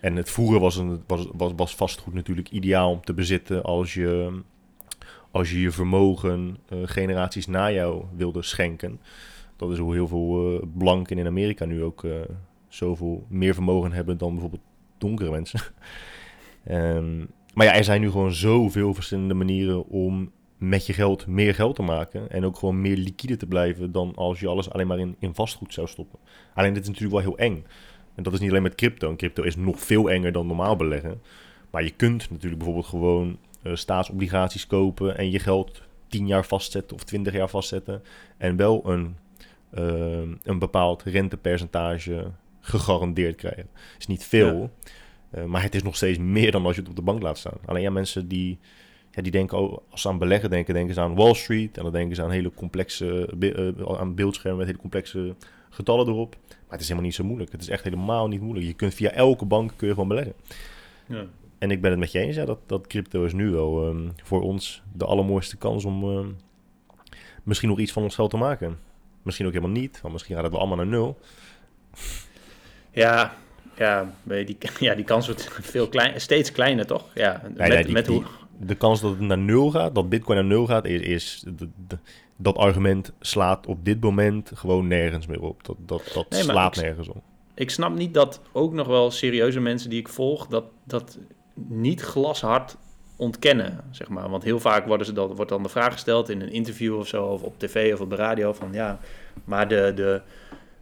en 0.00 0.16
het 0.16 0.30
vroeger 0.30 0.60
was, 0.60 0.76
een, 0.76 1.02
was, 1.06 1.26
was, 1.32 1.52
was 1.56 1.74
vastgoed 1.74 2.14
natuurlijk 2.14 2.50
ideaal 2.50 2.90
om 2.90 3.00
te 3.00 3.14
bezitten 3.14 3.62
als 3.62 3.94
je 3.94 4.40
als 5.30 5.50
je, 5.50 5.60
je 5.60 5.70
vermogen 5.70 6.56
eh, 6.68 6.78
generaties 6.84 7.46
na 7.46 7.70
jou 7.70 8.04
wilde 8.16 8.42
schenken. 8.42 9.00
Dat 9.56 9.70
is 9.70 9.78
hoe 9.78 9.94
heel 9.94 10.08
veel 10.08 10.58
eh, 10.60 10.66
blanken 10.76 11.18
in 11.18 11.26
Amerika 11.26 11.64
nu 11.64 11.82
ook 11.82 12.04
eh, 12.04 12.12
zoveel 12.68 13.26
meer 13.28 13.54
vermogen 13.54 13.92
hebben 13.92 14.18
dan 14.18 14.30
bijvoorbeeld 14.30 14.62
donkere 14.98 15.30
mensen. 15.30 15.60
Ehm, 16.64 17.24
maar 17.54 17.66
ja, 17.66 17.74
er 17.74 17.84
zijn 17.84 18.00
nu 18.00 18.10
gewoon 18.10 18.32
zoveel 18.32 18.94
verschillende 18.94 19.34
manieren 19.34 19.86
om 19.88 20.30
met 20.58 20.86
je 20.86 20.92
geld 20.92 21.26
meer 21.26 21.54
geld 21.54 21.74
te 21.74 21.82
maken. 21.82 22.30
En 22.30 22.44
ook 22.44 22.56
gewoon 22.56 22.80
meer 22.80 22.96
liquide 22.96 23.36
te 23.36 23.46
blijven 23.46 23.92
dan 23.92 24.12
als 24.14 24.40
je 24.40 24.48
alles 24.48 24.70
alleen 24.70 24.86
maar 24.86 24.98
in, 24.98 25.16
in 25.18 25.34
vastgoed 25.34 25.74
zou 25.74 25.86
stoppen. 25.86 26.18
Alleen 26.54 26.72
dit 26.72 26.82
is 26.82 26.88
natuurlijk 26.88 27.14
wel 27.14 27.34
heel 27.34 27.38
eng. 27.38 27.64
En 28.14 28.22
dat 28.22 28.32
is 28.32 28.40
niet 28.40 28.50
alleen 28.50 28.62
met 28.62 28.74
crypto. 28.74 29.08
En 29.08 29.16
crypto 29.16 29.42
is 29.42 29.56
nog 29.56 29.80
veel 29.80 30.10
enger 30.10 30.32
dan 30.32 30.46
normaal 30.46 30.76
beleggen. 30.76 31.22
Maar 31.70 31.84
je 31.84 31.90
kunt 31.90 32.30
natuurlijk 32.30 32.56
bijvoorbeeld 32.56 32.86
gewoon 32.86 33.38
eh, 33.62 33.74
staatsobligaties 33.74 34.66
kopen 34.66 35.18
en 35.18 35.30
je 35.30 35.38
geld 35.38 35.82
10 36.08 36.26
jaar 36.26 36.44
vastzetten 36.44 36.96
of 36.96 37.04
20 37.04 37.32
jaar 37.32 37.48
vastzetten. 37.48 38.02
En 38.36 38.56
wel 38.56 38.90
een, 38.90 39.16
eh, 39.70 40.38
een 40.42 40.58
bepaald 40.58 41.02
rentepercentage 41.02 42.30
gegarandeerd 42.60 43.36
krijgen. 43.36 43.68
is 43.98 44.06
niet 44.06 44.24
veel, 44.24 44.70
eh, 45.30 45.44
maar 45.44 45.62
het 45.62 45.74
is 45.74 45.82
nog 45.82 45.96
steeds 45.96 46.18
meer 46.18 46.50
dan 46.50 46.66
als 46.66 46.74
je 46.74 46.80
het 46.80 46.90
op 46.90 46.96
de 46.96 47.02
bank 47.02 47.22
laat 47.22 47.38
staan. 47.38 47.56
Alleen 47.64 47.82
ja, 47.82 47.90
mensen 47.90 48.28
die, 48.28 48.58
ja, 49.10 49.22
die 49.22 49.32
denken, 49.32 49.58
oh, 49.58 49.78
als 49.90 50.00
ze 50.02 50.08
aan 50.08 50.18
beleggen 50.18 50.50
denken, 50.50 50.74
denken 50.74 50.94
ze 50.94 51.00
aan 51.00 51.14
Wall 51.14 51.34
Street. 51.34 51.76
En 51.76 51.82
dan 51.82 51.92
denken 51.92 52.16
ze 52.16 52.22
aan 52.22 52.30
hele 52.30 52.52
complexe 52.54 53.28
be- 53.36 53.74
eh, 53.86 53.98
aan 54.00 54.14
beeldschermen 54.14 54.58
met 54.58 54.66
hele 54.66 54.78
complexe 54.78 55.34
getallen 55.70 56.06
erop. 56.08 56.36
Maar 56.48 56.78
het 56.78 56.80
is 56.80 56.88
helemaal 56.88 57.06
niet 57.08 57.14
zo 57.14 57.24
moeilijk. 57.24 57.52
Het 57.52 57.62
is 57.62 57.68
echt 57.68 57.84
helemaal 57.84 58.28
niet 58.28 58.40
moeilijk. 58.40 58.66
Je 58.66 58.72
kunt 58.72 58.94
via 58.94 59.10
elke 59.10 59.44
bank 59.44 59.72
kun 59.76 59.86
je 59.86 59.92
gewoon 59.92 60.08
beleggen. 60.08 60.34
Ja. 61.06 61.24
En 61.58 61.70
ik 61.70 61.80
ben 61.80 61.90
het 61.90 62.00
met 62.00 62.12
je 62.12 62.18
eens, 62.18 62.36
ja, 62.36 62.44
dat, 62.44 62.58
dat 62.66 62.86
crypto 62.86 63.24
is 63.24 63.32
nu 63.32 63.50
wel 63.50 63.86
ehm, 63.86 64.08
voor 64.22 64.42
ons 64.42 64.82
de 64.92 65.04
allermooiste 65.04 65.56
kans 65.56 65.84
om 65.84 66.02
ehm, 66.02 66.28
misschien 67.42 67.68
nog 67.68 67.78
iets 67.78 67.92
van 67.92 68.02
ons 68.02 68.14
geld 68.14 68.30
te 68.30 68.36
maken. 68.36 68.78
Misschien 69.22 69.46
ook 69.46 69.52
helemaal 69.52 69.76
niet, 69.76 70.00
want 70.00 70.12
misschien 70.12 70.34
gaat 70.34 70.44
het 70.44 70.52
wel 70.52 70.60
allemaal 70.60 70.84
naar 70.84 70.94
nul. 70.94 71.18
Ja, 72.92 73.34
ja, 73.80 74.10
die, 74.24 74.58
ja, 74.80 74.94
die 74.94 75.04
kans 75.04 75.26
wordt 75.26 75.48
veel 75.74 75.88
klein, 75.88 76.20
steeds 76.20 76.52
kleiner, 76.52 76.86
toch? 76.86 77.04
Ja, 77.14 77.40
met, 77.56 77.68
nee, 77.68 77.84
die- 77.84 77.92
met 77.92 78.06
hoe... 78.06 78.18
die- 78.18 78.66
De 78.66 78.74
kans 78.74 79.00
dat 79.00 79.10
het 79.10 79.20
naar 79.20 79.38
nul 79.38 79.70
gaat, 79.70 79.94
dat 79.94 80.08
bitcoin 80.08 80.38
naar 80.38 80.46
nul 80.46 80.66
gaat, 80.66 80.84
is, 80.84 81.00
is 81.00 81.44
de- 81.56 81.68
de- 81.86 81.98
dat 82.36 82.56
argument 82.56 83.12
slaat 83.20 83.66
op 83.66 83.84
dit 83.84 84.00
moment 84.00 84.50
gewoon 84.54 84.86
nergens 84.88 85.26
meer 85.26 85.40
op. 85.42 85.64
Dat, 85.64 85.76
dat, 85.86 86.10
dat 86.14 86.26
Nee, 86.30 86.42
slaat 86.42 86.76
ik- 86.76 86.82
nergens 86.82 87.08
op. 87.08 87.22
Ik 87.54 87.70
snap 87.70 87.94
niet 87.96 88.14
dat 88.14 88.40
ook 88.52 88.72
nog 88.72 88.86
wel 88.86 89.10
serieuze 89.10 89.60
mensen 89.60 89.90
die 89.90 89.98
ik 89.98 90.08
volg, 90.08 90.46
dat, 90.46 90.64
dat 90.84 91.18
niet 91.68 92.00
glashard 92.00 92.76
ontkennen, 93.16 93.80
zeg 93.90 94.08
maar. 94.08 94.30
Want 94.30 94.42
heel 94.44 94.60
vaak 94.60 94.86
worden 94.86 95.06
ze 95.06 95.12
dan, 95.12 95.34
wordt 95.34 95.50
dan 95.50 95.62
de 95.62 95.68
vraag 95.68 95.92
gesteld 95.92 96.28
in 96.28 96.40
een 96.40 96.52
interview 96.52 96.96
of 96.98 97.06
zo, 97.08 97.24
of 97.24 97.42
op 97.42 97.58
tv 97.58 97.92
of 97.92 98.00
op 98.00 98.10
de 98.10 98.16
radio, 98.16 98.52
van 98.52 98.68
ja, 98.72 98.98
maar 99.44 99.68
de, 99.68 99.92
de 99.94 100.20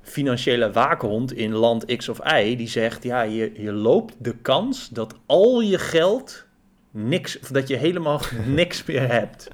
financiële 0.09 0.73
waakhond 0.73 1.33
in 1.33 1.53
land 1.53 1.97
X 1.97 2.09
of 2.09 2.19
Y, 2.33 2.57
die 2.57 2.69
zegt, 2.69 3.03
ja, 3.03 3.23
je, 3.23 3.53
je 3.57 3.73
loopt 3.73 4.15
de 4.19 4.37
kans 4.37 4.89
dat 4.89 5.15
al 5.27 5.61
je 5.61 5.79
geld 5.79 6.47
niks, 6.91 7.39
of 7.41 7.49
dat 7.49 7.69
je 7.69 7.77
helemaal 7.77 8.21
niks 8.47 8.85
meer 8.85 9.09
hebt, 9.09 9.49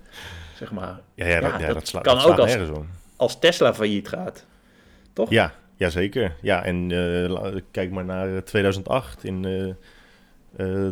zeg 0.56 0.72
maar. 0.72 1.00
Ja, 1.14 1.26
ja, 1.26 1.40
dat, 1.40 1.60
Ja, 1.60 1.72
dat 1.72 1.88
sla- 1.88 2.00
kan 2.00 2.16
dat 2.16 2.26
ook 2.26 2.38
als-. 2.38 2.56
Als 3.16 3.38
Tesla 3.38 3.74
failliet 3.74 4.08
gaat, 4.08 4.46
toch? 5.12 5.30
Ja, 5.30 5.52
ja, 5.76 5.88
zeker. 5.90 6.34
Ja, 6.42 6.64
en 6.64 6.90
eh, 6.90 7.60
kijk 7.70 7.90
maar 7.90 8.04
naar 8.04 8.34
eh, 8.36 8.42
2008 8.42 9.24
in 9.24 9.44
eh, 9.44 9.68
eh, 9.68 9.74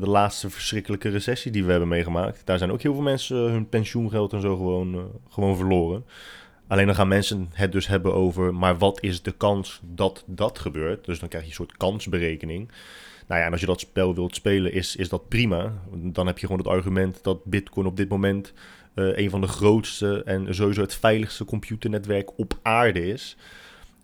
de 0.01 0.09
laatste 0.09 0.51
verschrikkelijke 0.51 1.09
recessie 1.09 1.53
die 1.53 1.65
we 1.65 1.71
hebben 1.71 1.89
meegemaakt. 1.89 2.43
Daar 2.45 2.59
zijn 2.59 2.73
ook 2.73 2.83
heel 2.83 2.93
veel 2.95 3.03
mensen 3.03 3.47
eh, 3.47 3.53
hun 3.53 3.69
pensioengeld 3.69 4.33
en 4.33 4.41
zo 4.41 4.57
gewoon, 4.57 4.95
eh, 4.95 5.01
gewoon 5.31 5.57
verloren. 5.57 6.05
Alleen 6.73 6.87
dan 6.87 6.95
gaan 6.95 7.09
mensen 7.09 7.49
het 7.53 7.73
dus 7.73 7.87
hebben 7.87 8.15
over, 8.15 8.55
maar 8.55 8.79
wat 8.79 9.03
is 9.03 9.23
de 9.23 9.33
kans 9.33 9.81
dat 9.85 10.25
dat 10.27 10.59
gebeurt? 10.59 11.05
Dus 11.05 11.19
dan 11.19 11.29
krijg 11.29 11.45
je 11.45 11.51
een 11.51 11.57
soort 11.57 11.77
kansberekening. 11.77 12.71
Nou 13.27 13.41
ja, 13.41 13.47
en 13.47 13.53
als 13.53 13.61
je 13.61 13.67
dat 13.67 13.81
spel 13.81 14.15
wilt 14.15 14.35
spelen, 14.35 14.73
is, 14.73 14.97
is 14.97 15.09
dat 15.09 15.29
prima. 15.29 15.73
Dan 15.93 16.27
heb 16.27 16.39
je 16.39 16.47
gewoon 16.47 16.61
het 16.61 16.71
argument 16.71 17.23
dat 17.23 17.45
Bitcoin 17.45 17.87
op 17.87 17.97
dit 17.97 18.09
moment 18.09 18.53
eh, 18.95 19.17
een 19.19 19.31
van 19.31 19.41
de 19.41 19.47
grootste 19.47 20.23
en 20.25 20.55
sowieso 20.55 20.81
het 20.81 20.95
veiligste 20.95 21.45
computernetwerk 21.45 22.39
op 22.39 22.59
aarde 22.63 23.07
is. 23.07 23.37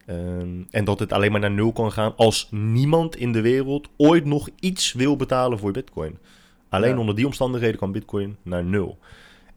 Ehm, 0.06 0.62
en 0.70 0.84
dat 0.84 0.98
het 0.98 1.12
alleen 1.12 1.30
maar 1.30 1.40
naar 1.40 1.50
nul 1.50 1.72
kan 1.72 1.92
gaan 1.92 2.16
als 2.16 2.48
niemand 2.50 3.16
in 3.16 3.32
de 3.32 3.40
wereld 3.40 3.88
ooit 3.96 4.24
nog 4.24 4.48
iets 4.60 4.92
wil 4.92 5.16
betalen 5.16 5.58
voor 5.58 5.72
Bitcoin. 5.72 6.18
Alleen 6.68 6.92
Ja. 6.94 6.98
onder 6.98 7.14
die 7.14 7.26
omstandigheden 7.26 7.78
kan 7.78 7.92
Bitcoin 7.92 8.36
naar 8.42 8.64
nul. 8.64 8.98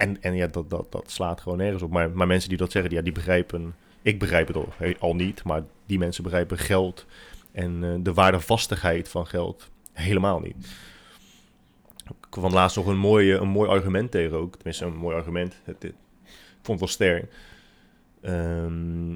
En, 0.02 0.22
en 0.22 0.36
ja, 0.36 0.48
dat, 0.48 0.70
dat, 0.70 0.92
dat 0.92 1.12
slaat 1.12 1.42
gewoon 1.42 1.58
nergens 1.58 1.84
op. 1.84 1.92
Maar, 1.92 2.12
maar 2.12 2.28
mensen 2.28 2.50
die 2.50 2.58
dat 2.58 2.72
zeggen, 2.72 2.92
ja, 2.92 3.02
die 3.02 3.12
begrijpen. 3.12 3.76
Ik 4.02 4.20
begrijp 4.20 4.48
het 4.48 4.56
al, 4.56 4.74
al 5.00 5.16
niet, 5.16 5.44
maar 5.44 5.64
die 5.86 5.98
mensen 5.98 6.24
begrijpen 6.24 6.58
geld 6.58 7.06
en 7.52 7.84
eh, 7.84 7.90
de 8.00 8.14
waardevastigheid 8.14 9.10
van 9.10 9.28
geld 9.28 9.70
helemaal 9.94 10.40
niet. 10.40 10.56
Ik 11.98 12.28
kwam 12.30 12.54
laatst 12.54 12.78
nog 12.78 12.88
een, 12.88 12.98
mooie, 12.98 13.38
een 13.38 13.48
mooi 13.48 13.70
argument 13.70 14.12
tegen 14.12 14.38
ook. 14.38 14.56
Tenminste, 14.56 14.86
een 14.86 14.96
mooi 14.96 15.16
argument. 15.16 15.62
Het, 15.64 15.84
ik 15.84 15.94
vond 16.62 16.80
het 16.80 16.80
wel 16.80 16.88
sterk. 16.88 17.34
Ehm, 18.22 19.10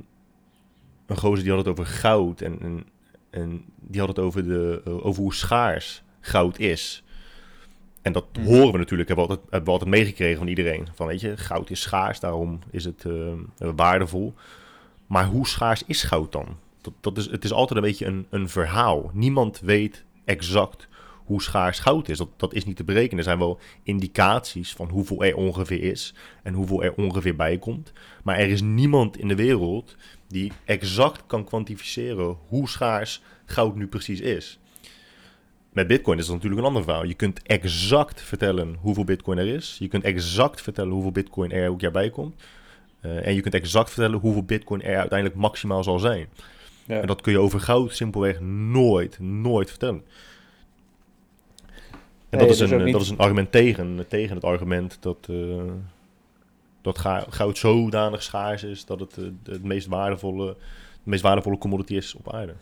een 1.06 1.18
gozer 1.18 1.44
die 1.44 1.54
had 1.54 1.66
het 1.66 1.80
over 1.80 1.86
goud. 1.86 2.42
En, 2.42 2.62
en, 2.62 2.86
en 3.30 3.66
die 3.76 4.00
had 4.00 4.10
het 4.10 4.20
over, 4.20 4.48
de, 4.48 4.82
eh, 4.86 5.06
over 5.06 5.22
hoe 5.22 5.34
schaars 5.34 6.04
goud 6.20 6.60
is. 6.60 7.04
En 8.06 8.12
dat 8.14 8.26
Mhm. 8.38 8.46
horen 8.46 8.72
we 8.72 8.78
natuurlijk, 8.78 9.08
hebben 9.08 9.26
we, 9.26 9.32
altijd, 9.32 9.52
hebben 9.52 9.74
we 9.74 9.80
altijd 9.80 9.96
meegekregen 9.98 10.38
van 10.38 10.48
iedereen. 10.48 10.88
Van 10.94 11.08
weet 11.08 11.22
je, 11.22 11.38
goud 11.38 11.70
is 11.70 11.82
schaars, 11.82 12.20
daarom 12.20 12.60
is 12.72 12.86
het 12.86 13.06
eh, 13.06 13.72
waardevol. 13.76 14.34
Maar 15.08 15.26
hoe 15.26 15.48
schaars 15.48 15.84
is 15.86 16.04
goud 16.04 16.32
dan? 16.32 16.58
dat, 16.86 16.94
dat 17.02 17.18
is, 17.18 17.32
het 17.32 17.44
is 17.44 17.52
altijd 17.52 17.80
een 17.80 17.86
beetje 17.86 18.06
een, 18.06 18.26
een 18.30 18.50
verhaal. 18.50 19.10
Niemand 19.14 19.60
weet 19.60 20.04
exact 20.26 20.88
hoe 21.26 21.42
schaars 21.42 21.80
goud 21.80 22.10
is. 22.10 22.18
Dat, 22.18 22.30
dat 22.38 22.54
is 22.54 22.66
niet 22.66 22.76
te 22.76 22.84
berekenen. 22.84 23.18
Er 23.18 23.24
zijn 23.24 23.38
wel 23.40 23.60
indicaties 23.84 24.74
van 24.74 24.90
hoeveel 24.90 25.24
er 25.24 25.36
ongeveer 25.36 25.84
is 25.84 26.14
en 26.44 26.54
hoeveel 26.54 26.84
er 26.84 26.94
ongeveer 26.94 27.36
bij 27.36 27.58
komt. 27.58 27.94
Maar 28.24 28.38
er 28.38 28.50
is 28.50 28.62
niemand 28.62 29.18
in 29.18 29.28
de 29.28 29.36
wereld 29.36 29.96
die 30.28 30.52
exact 30.66 31.24
kan 31.28 31.44
kwantificeren 31.44 32.38
hoe 32.48 32.70
schaars 32.70 33.22
goud 33.46 33.76
nu 33.76 33.88
precies 33.88 34.20
is. 34.20 34.60
Met 35.76 35.88
Bitcoin 35.88 36.18
is 36.18 36.26
dat 36.26 36.36
natuurlijk 36.36 36.62
een 36.62 36.68
ander 36.68 36.84
verhaal. 36.84 37.06
Je 37.06 37.14
kunt 37.14 37.42
exact 37.44 38.22
vertellen 38.22 38.76
hoeveel 38.80 39.04
Bitcoin 39.04 39.38
er 39.38 39.48
is. 39.48 39.76
Je 39.80 39.88
kunt 39.88 40.04
exact 40.04 40.62
vertellen 40.62 40.92
hoeveel 40.92 41.12
Bitcoin 41.12 41.52
er 41.52 41.64
elk 41.64 41.82
jaar 41.82 41.92
bij 41.92 42.10
komt. 42.10 42.44
Uh, 43.02 43.28
en 43.28 43.34
je 43.34 43.42
kunt 43.42 43.54
exact 43.54 43.90
vertellen 43.90 44.20
hoeveel 44.20 44.44
Bitcoin 44.44 44.82
er 44.82 44.98
uiteindelijk 44.98 45.40
maximaal 45.40 45.84
zal 45.84 46.00
zijn. 46.00 46.28
Ja. 46.86 47.00
En 47.02 47.08
dat 47.08 47.22
kun 47.22 47.32
je 47.32 47.40
over 47.40 47.60
goud 47.60 47.96
simpelweg 47.96 48.40
nooit, 48.40 49.20
nooit 49.20 49.70
vertellen. 49.70 50.04
En 52.30 52.40
dat, 52.40 52.50
is 52.50 52.60
een, 52.60 52.92
dat 52.92 53.02
is 53.02 53.10
een 53.10 53.18
argument 53.18 53.52
tegen, 53.52 54.06
tegen 54.08 54.36
het 54.36 54.44
argument 54.44 54.98
dat, 55.00 55.28
uh, 55.30 55.62
dat 56.82 56.98
goud 57.30 57.58
zodanig 57.58 58.24
schaars 58.24 58.64
is 58.64 58.86
dat 58.86 59.00
het 59.00 59.18
uh, 59.18 59.28
het 59.44 59.64
meest 59.64 59.88
waardevolle, 59.88 60.56
de 61.04 61.10
meest 61.10 61.24
waardevolle 61.24 61.58
commodity 61.58 61.96
is 61.96 62.16
op 62.16 62.34
aarde. 62.34 62.54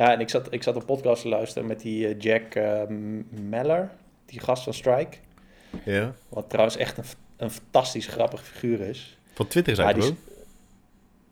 Ja, 0.00 0.12
en 0.12 0.20
ik 0.20 0.28
zat, 0.28 0.46
ik 0.50 0.62
zat 0.62 0.76
een 0.76 0.84
podcast 0.84 1.22
te 1.22 1.28
luisteren 1.28 1.68
met 1.68 1.80
die 1.80 2.08
uh, 2.08 2.14
Jack 2.18 2.54
Meller, 3.28 3.90
die 4.26 4.40
gast 4.40 4.62
van 4.62 4.74
Strike. 4.74 5.16
Ja. 5.84 6.14
Wat 6.28 6.50
trouwens 6.50 6.76
echt 6.76 6.98
een, 6.98 7.04
een 7.36 7.50
fantastisch 7.50 8.06
grappig 8.06 8.44
figuur 8.44 8.80
is. 8.80 9.18
Van 9.34 9.46
Twitter 9.46 9.72
is 9.72 9.78
hij 9.78 9.94
ook? 9.94 10.14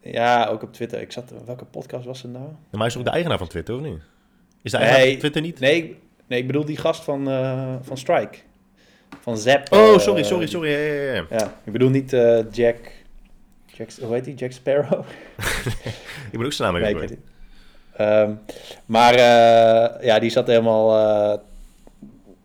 Ja, 0.00 0.46
ook 0.46 0.62
op 0.62 0.72
Twitter. 0.72 1.00
Ik 1.00 1.12
zat, 1.12 1.32
welke 1.44 1.64
podcast 1.64 2.04
was 2.04 2.22
het 2.22 2.32
nou? 2.32 2.44
Maar 2.44 2.80
hij 2.80 2.86
is 2.86 2.96
ook 2.96 3.04
de 3.04 3.10
eigenaar 3.10 3.38
van 3.38 3.48
Twitter, 3.48 3.74
of 3.74 3.80
niet? 3.80 4.00
Is 4.62 4.72
eigenaar 4.72 5.00
nee, 5.00 5.10
van 5.10 5.18
Twitter 5.18 5.42
niet? 5.42 5.60
Nee, 5.60 5.98
nee, 6.26 6.40
ik 6.40 6.46
bedoel 6.46 6.64
die 6.64 6.76
gast 6.76 7.04
van, 7.04 7.28
uh, 7.28 7.74
van 7.80 7.96
Strike. 7.96 8.38
Van 9.20 9.38
Zap. 9.38 9.72
Oh, 9.72 9.78
uh, 9.78 9.98
sorry, 9.98 10.22
sorry, 10.22 10.46
sorry. 10.46 10.70
Ja, 10.70 10.78
ja, 10.78 11.12
ja. 11.12 11.26
ja 11.30 11.60
ik 11.64 11.72
bedoel 11.72 11.90
niet 11.90 12.12
uh, 12.12 12.40
Jack, 12.50 12.76
Jack... 13.66 13.90
Hoe 13.92 14.14
heet 14.14 14.24
die? 14.24 14.34
Jack 14.34 14.52
Sparrow? 14.52 15.04
ik 16.32 16.38
ben 16.38 16.44
ook 16.44 16.52
zijn 16.52 16.72
naam 16.72 16.82
even 16.82 17.08
nee, 17.08 17.18
um, 18.00 18.40
Maar 18.86 19.18
ja, 20.04 20.18
die 20.18 20.30
zat 20.30 20.46
helemaal... 20.46 21.40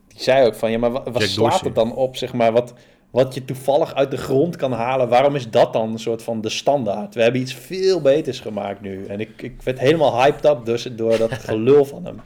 die 0.07 0.21
zei 0.21 0.45
ook 0.45 0.55
van, 0.55 0.71
ja, 0.71 0.77
maar 0.77 0.91
wat, 0.91 1.09
wat 1.11 1.21
slaat 1.21 1.61
het 1.61 1.75
dan 1.75 1.95
op, 1.95 2.15
zeg 2.15 2.33
maar? 2.33 2.51
Wat 2.51 2.73
wat 3.13 3.33
je 3.33 3.45
toevallig 3.45 3.95
uit 3.95 4.11
de 4.11 4.17
grond 4.17 4.55
kan 4.55 4.71
halen. 4.71 5.09
Waarom 5.09 5.35
is 5.35 5.49
dat 5.49 5.73
dan 5.73 5.91
een 5.91 5.99
soort 5.99 6.23
van 6.23 6.41
de 6.41 6.49
standaard? 6.49 7.15
We 7.15 7.21
hebben 7.21 7.41
iets 7.41 7.53
veel 7.53 8.01
beters 8.01 8.39
gemaakt 8.39 8.81
nu. 8.81 9.05
En 9.05 9.19
ik, 9.19 9.41
ik 9.41 9.61
werd 9.61 9.79
helemaal 9.79 10.21
hyped 10.21 10.45
up 10.45 10.65
dus 10.65 10.83
door 10.91 11.17
dat 11.17 11.33
gelul 11.49 11.85
van 11.85 12.05
hem. 12.05 12.21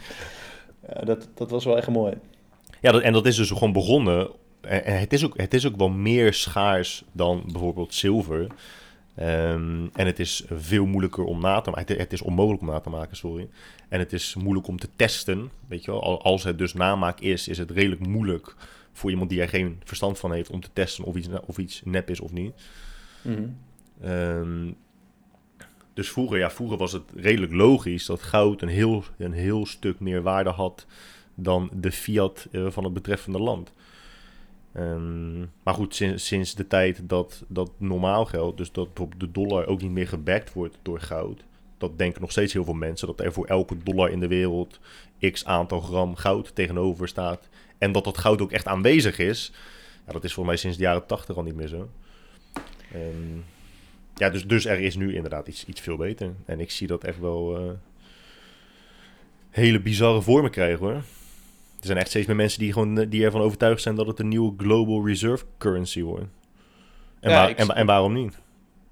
Ja, 0.88 1.02
dat, 1.02 1.28
dat 1.36 1.50
was 1.50 1.66
wel 1.66 1.78
echt 1.78 1.88
mooi. 1.88 2.14
Ja, 2.82 2.92
dat, 2.92 3.02
en 3.02 3.14
dat 3.14 3.26
is 3.26 3.36
dus 3.36 3.50
gewoon 3.50 3.72
begonnen. 3.72 4.30
En 4.62 5.00
het 5.00 5.14
is 5.14 5.26
ook, 5.26 5.38
het 5.38 5.54
is 5.54 5.68
ook 5.68 5.78
wel 5.78 5.90
meer 5.90 6.34
schaars 6.34 7.04
dan 7.12 7.44
bijvoorbeeld 7.52 7.94
zilver. 7.94 8.48
Um, 9.20 9.90
en 9.94 10.06
het 10.06 10.20
is 10.20 10.44
veel 10.50 10.86
moeilijker 10.86 11.24
om 11.24 11.42
na 11.42 11.62
te 11.62 11.70
maken. 11.70 11.98
Het 11.98 12.14
is 12.14 12.22
onmogelijk 12.22 12.62
om 12.62 12.68
na 12.68 12.80
te 12.80 12.90
maken, 12.90 13.18
sorry. 13.18 13.50
En 13.90 14.00
het 14.00 14.14
is 14.14 14.36
moeilijk 14.36 14.68
om 14.68 14.80
te 14.80 14.90
testen. 14.96 15.52
Weet 15.68 15.86
je 15.86 15.92
wel, 15.92 16.22
als 16.22 16.44
het 16.44 16.58
dus 16.58 16.74
namaak 16.74 17.20
is, 17.20 17.48
is 17.48 17.58
het 17.58 17.72
redelijk 17.72 18.08
moeilijk 18.08 18.56
voor 18.92 19.10
iemand 19.10 19.30
die 19.30 19.42
er 19.42 19.50
geen 19.50 19.82
verstand 19.84 20.20
van 20.20 20.32
heeft 20.32 20.50
om 20.50 20.62
te 20.62 20.70
testen 20.74 21.04
of 21.04 21.16
iets, 21.16 21.28
of 21.46 21.58
iets 21.58 21.82
nep 21.86 22.10
is 22.10 22.20
of 22.20 22.32
niet. 22.32 22.54
Mm 23.22 23.58
dus 25.98 26.12
vroeger, 26.12 26.38
ja, 26.38 26.50
vroeger 26.50 26.78
was 26.78 26.92
het 26.92 27.04
redelijk 27.16 27.54
logisch 27.54 28.06
dat 28.06 28.22
goud 28.22 28.62
een 28.62 28.68
heel, 28.68 29.04
een 29.18 29.34
heel 29.34 29.66
stuk 29.66 30.00
meer 30.00 30.22
waarde 30.22 30.50
had 30.50 30.86
dan 31.36 31.70
de 31.74 31.92
fiat 31.92 32.48
uh, 32.52 32.70
van 32.70 32.84
het 32.84 32.94
betreffende 32.94 33.40
land. 33.40 33.74
Um, 34.80 35.52
maar 35.64 35.74
goed, 35.74 36.04
sinds, 36.16 36.56
de 36.56 36.68
tijd 36.68 37.10
dat, 37.10 37.44
dat 37.48 37.72
normaal 37.78 38.26
geld, 38.26 38.58
dus 38.58 38.72
dat 38.72 38.88
de 39.18 39.32
dollar 39.32 39.68
ook 39.68 39.82
niet 39.82 39.92
meer 39.92 40.08
gebackt 40.08 40.54
wordt 40.54 40.78
door 40.82 41.00
goud, 41.00 41.44
dat 41.78 41.98
denken 41.98 42.22
nog 42.22 42.32
steeds 42.32 42.54
heel 42.54 42.64
veel 42.64 42.74
mensen, 42.74 43.08
dat 43.08 43.20
er 43.20 43.34
voor 43.34 43.46
elke 43.46 43.78
dollar 43.84 44.10
in 44.12 44.20
de 44.20 44.28
wereld 44.28 44.80
x 45.32 45.46
aantal 45.46 45.80
gram 45.80 46.16
goud 46.16 46.56
tegenover 46.56 47.08
staat. 47.08 47.50
En 47.78 47.92
dat 47.92 48.04
dat 48.04 48.18
goud 48.18 48.42
ook 48.42 48.52
echt 48.52 48.68
aanwezig 48.68 49.20
is. 49.20 49.52
Ja, 50.06 50.14
dat 50.14 50.24
is 50.24 50.34
voor 50.34 50.46
mij 50.46 50.56
sinds 50.56 50.78
de 50.78 50.84
jaren 50.84 51.06
tachtig 51.06 51.38
al 51.38 51.44
niet 51.44 51.56
meer 51.56 51.68
zo. 51.68 51.90
Um, 52.96 53.44
ja, 54.16 54.30
dus, 54.30 54.48
dus 54.48 54.66
er 54.66 54.80
is 54.80 54.96
nu 54.96 55.16
inderdaad 55.16 55.48
iets, 55.48 55.66
iets 55.66 55.82
veel 55.82 55.98
beter. 55.98 56.34
En 56.46 56.60
ik 56.60 56.72
zie 56.72 56.88
dat 56.88 57.04
echt 57.04 57.20
wel 57.20 57.62
uh, 57.62 57.72
hele 59.50 59.80
bizarre 59.80 60.22
vormen 60.22 60.52
krijgen 60.52 60.86
hoor. 60.86 61.04
Er 61.80 61.86
zijn 61.86 61.98
echt 61.98 62.10
steeds 62.10 62.28
meer 62.28 62.36
mensen 62.36 62.60
die, 62.60 62.74
gewoon, 62.74 62.96
die 62.96 63.24
ervan 63.24 63.42
overtuigd 63.42 63.82
zijn 63.82 63.96
dat 63.96 64.08
het 64.08 64.20
een 64.20 64.28
nieuwe 64.28 64.54
global 64.58 65.06
reserve 65.06 65.46
currency 65.58 66.02
wordt. 66.02 66.26
En, 67.20 67.32
waar, 67.32 67.56
en, 67.56 67.68
en, 67.68 67.86
waarom 67.86 68.14
niet? 68.14 68.38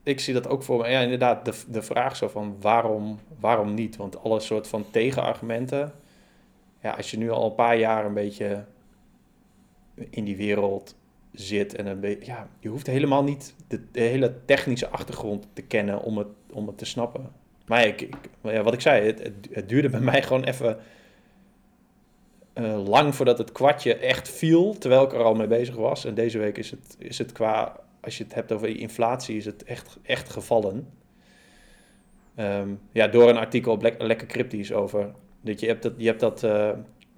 Ik 0.04 0.20
zie 0.20 0.34
dat 0.34 0.48
ook 0.48 0.64
voor 0.64 0.82
me. 0.82 0.90
Ja, 0.90 1.00
inderdaad, 1.00 1.46
de, 1.46 1.54
de 1.68 1.82
vraag 1.82 2.16
zo 2.16 2.28
van 2.28 2.56
waarom, 2.62 3.20
waarom 3.40 3.74
niet? 3.74 3.96
Want 3.96 4.24
alle 4.24 4.40
soort 4.40 4.68
van 4.68 4.86
tegenargumenten. 4.92 5.94
Ja, 6.82 6.92
als 6.92 7.12
je 7.12 7.18
nu 7.18 7.30
al 7.30 7.46
een 7.46 7.56
paar 7.56 7.78
jaar 7.78 8.06
een 8.06 8.14
beetje 8.14 8.66
in 10.10 10.24
die 10.24 10.38
wereld 10.38 10.96
zit. 11.32 11.76
En 11.76 11.86
een 11.86 12.00
beetje, 12.00 12.26
ja, 12.26 12.48
je 12.60 12.70
hoeft 12.70 12.88
helemaal 12.88 13.24
niet 13.24 13.56
de, 13.68 13.82
hele 13.92 14.46
technische 14.46 14.90
achtergrond 14.90 15.48
te 15.54 15.62
kennen 15.62 16.02
om 16.02 16.18
het, 16.18 16.28
om 16.52 16.68
het 16.68 16.78
te 16.78 16.86
snappen. 16.86 17.32
Maar 17.66 17.86
ik, 17.86 18.02
ik 18.02 18.16
ja, 18.42 18.64
wat 18.64 18.74
ik 18.74 18.82
zei, 18.82 19.06
het, 19.06 19.32
het, 19.52 19.70
duurde 19.70 19.90
bij 19.90 20.00
mij 20.00 20.24
gewoon 20.24 20.44
even 20.44 20.78
uh, 22.56 22.88
lang 22.88 23.16
voordat 23.16 23.38
het 23.38 23.52
kwartje 23.52 23.96
echt 23.96 24.30
viel, 24.30 24.78
terwijl 24.78 25.04
ik 25.04 25.14
er 25.14 25.24
al 25.24 25.36
mee 25.36 25.48
bezig 25.48 25.76
was. 25.76 26.06
En 26.06 26.14
deze 26.14 26.38
week 26.38 26.58
is 26.58 26.72
het, 26.72 26.96
is 27.00 27.18
het 27.18 27.32
qua, 27.32 27.80
als 28.02 28.18
je 28.18 28.24
het 28.24 28.34
hebt 28.34 28.52
over 28.52 28.80
inflatie, 28.80 29.38
is 29.38 29.46
het 29.46 29.64
echt, 29.64 29.98
echt 30.04 30.30
gevallen. 30.30 30.88
Um, 32.40 32.80
ja, 32.92 33.08
door 33.08 33.30
een 33.30 33.38
artikel 33.38 33.72
op 33.72 33.82
Lekker 33.98 34.28
Cryptisch 34.28 34.74
over. 34.74 35.12
Dat 35.42 35.60
je 35.60 35.68
hebt 35.68 35.84
dat, 35.84 35.94
je 35.98 36.06
hebt 36.06 36.20
dat 36.20 36.44
uh, 36.44 36.70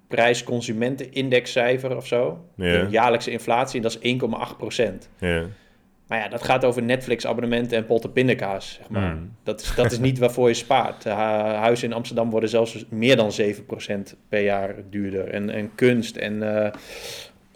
prijsconsumentenindexcijfer 0.08 1.96
of 1.96 2.06
zo. 2.06 2.44
De 2.54 2.86
jaarlijkse 2.90 3.30
inflatie, 3.30 3.76
en 3.76 3.82
dat 3.82 3.98
is 4.00 4.18
1,8 4.52 4.56
procent. 4.56 5.08
Ja. 5.18 5.46
Maar 6.08 6.18
ja, 6.18 6.28
dat 6.28 6.42
gaat 6.42 6.64
over 6.64 6.82
Netflix-abonnementen 6.82 7.78
en 7.78 7.86
potten 7.86 8.12
pindakaas, 8.12 8.74
zeg 8.74 8.88
maar. 8.88 9.14
Mm. 9.14 9.32
Dat, 9.42 9.60
is, 9.60 9.74
dat 9.74 9.92
is 9.92 9.98
niet 9.98 10.18
waarvoor 10.18 10.48
je 10.48 10.54
spaart. 10.54 11.06
Uh, 11.06 11.14
huizen 11.54 11.88
in 11.88 11.94
Amsterdam 11.94 12.30
worden 12.30 12.48
zelfs 12.48 12.84
meer 12.88 13.16
dan 13.16 13.32
7% 13.40 14.16
per 14.28 14.42
jaar 14.42 14.74
duurder. 14.90 15.28
En, 15.28 15.50
en 15.50 15.74
kunst 15.74 16.16
en 16.16 16.34
uh, 16.34 16.66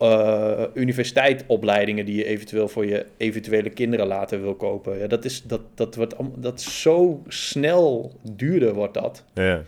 uh, 0.01 0.65
universiteitsopleidingen 0.75 2.05
die 2.07 2.17
je 2.17 2.25
eventueel 2.25 2.69
voor 2.69 2.87
je 2.87 3.07
eventuele 3.17 3.71
kinderen 3.71 4.07
later 4.07 4.43
wil 4.43 4.55
kopen. 4.55 4.99
Ja, 4.99 5.07
dat, 5.07 5.25
is, 5.25 5.43
dat, 5.43 5.61
dat, 5.75 5.95
wordt, 5.95 6.15
dat 6.37 6.61
zo 6.61 7.23
snel 7.29 8.13
duurder 8.23 8.75
wordt 8.75 8.95
dat. 8.95 9.25
Ja. 9.35 9.63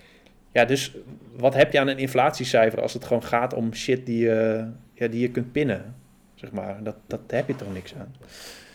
Ja, 0.53 0.65
dus 0.65 0.97
wat 1.37 1.55
heb 1.55 1.73
je 1.73 1.81
aan 1.81 1.89
een 1.89 1.99
inflatiecijfer 1.99 2.83
als 2.83 2.93
het 2.93 3.05
gewoon 3.05 3.25
gaat 3.25 3.55
om 3.55 3.75
shit 3.75 4.07
die 4.07 4.19
je, 4.19 4.67
ja, 4.95 5.09
die 5.09 5.21
je 5.21 5.31
kunt 5.31 5.53
pinnen? 5.53 5.95
Zeg 6.35 6.53
maar, 6.53 6.83
dat, 6.83 6.97
dat 7.07 7.21
heb 7.27 7.47
je 7.49 7.57
toch 7.57 7.73
niks 7.73 7.95
aan. 7.95 8.15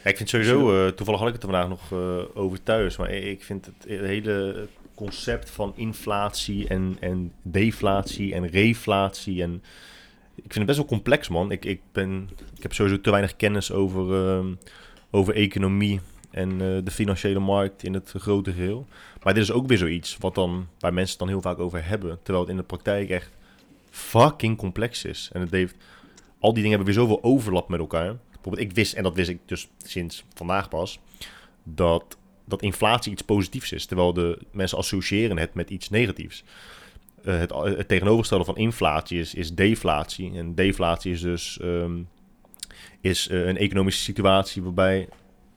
Ja, 0.04 0.10
ik 0.10 0.18
vind 0.18 0.30
sowieso, 0.30 0.86
uh, 0.86 0.92
toevallig 0.92 1.20
had 1.20 1.30
ik 1.30 1.36
het 1.36 1.44
er 1.44 1.50
vandaag 1.50 1.70
nog 1.70 1.92
uh, 1.92 2.22
over 2.34 2.64
thuis, 2.64 2.98
maar 2.98 3.12
ik 3.12 3.44
vind 3.44 3.66
het, 3.66 3.86
hele 3.88 4.68
concept 4.96 5.50
van 5.50 5.74
inflatie 5.76 6.68
en, 6.68 6.98
en 7.00 7.34
deflatie 7.42 8.34
en 8.34 8.48
reflatie 8.48 9.42
en 9.42 9.64
ik 10.36 10.54
vind 10.54 10.56
het 10.56 10.66
best 10.66 10.78
wel 10.78 10.88
complex, 10.88 11.30
man. 11.30 11.52
Ik, 11.52 11.66
ik, 11.66 11.82
ben, 11.92 12.30
ik 12.56 12.64
heb 12.64 12.74
sowieso 12.74 13.02
te 13.02 13.12
weinig 13.12 13.36
kennis 13.36 13.72
over, 13.72 14.38
uh, 14.38 14.46
over 15.12 15.36
economie 15.36 16.00
en 16.32 16.52
uh, 16.52 16.58
de 16.60 16.92
financiële 16.92 17.40
markt 17.40 17.84
in 17.84 17.94
het 17.94 18.14
grote 18.18 18.52
geheel. 18.52 18.88
Maar 19.24 19.34
dit 19.34 19.44
is 19.44 19.52
ook 19.52 19.68
weer 19.68 19.78
zoiets 19.78 20.18
wat 20.20 20.36
dan, 20.36 20.68
waar 20.80 20.94
mensen 20.94 21.10
het 21.10 21.20
dan 21.20 21.28
heel 21.28 21.42
vaak 21.42 21.60
over 21.60 21.86
hebben. 21.86 22.20
Terwijl 22.24 22.40
het 22.40 22.54
in 22.54 22.60
de 22.60 22.68
praktijk 22.68 23.10
echt 23.10 23.32
fucking 23.90 24.58
complex 24.58 25.06
is. 25.06 25.30
En 25.34 25.42
het 25.42 25.52
heeft, 25.52 25.76
al 26.40 26.54
die 26.54 26.64
dingen 26.64 26.78
hebben 26.78 26.96
weer 26.96 27.04
zoveel 27.04 27.24
overlap 27.24 27.70
met 27.70 27.80
elkaar. 27.80 28.16
Bijvoorbeeld, 28.42 28.70
ik 28.70 28.76
wist, 28.76 28.94
en 28.94 29.04
dat 29.04 29.16
wist 29.16 29.30
ik 29.30 29.40
dus 29.46 29.68
sinds 29.78 30.24
vandaag 30.34 30.70
pas, 30.70 31.00
dat, 31.64 32.18
dat 32.46 32.62
inflatie 32.62 33.12
iets 33.12 33.22
positiefs 33.22 33.72
is. 33.72 33.86
Terwijl 33.86 34.14
de 34.14 34.40
mensen 34.52 34.78
associëren 34.78 35.38
het 35.38 35.54
met 35.54 35.70
iets 35.70 35.90
negatiefs. 35.90 36.44
Uh, 37.26 37.38
het, 37.40 37.54
het, 37.54 37.88
tegenovergestelde 37.88 38.46
van 38.46 38.58
inflatie 38.58 39.20
is, 39.20 39.34
is 39.34 39.56
deflatie. 39.56 40.32
En 40.34 40.56
deflatie 40.56 41.12
is 41.12 41.22
dus 41.22 41.60
um, 41.62 42.08
is, 43.02 43.28
uh, 43.28 43.48
een 43.48 43.58
economische 43.58 44.02
situatie 44.02 44.64
waarbij 44.64 45.10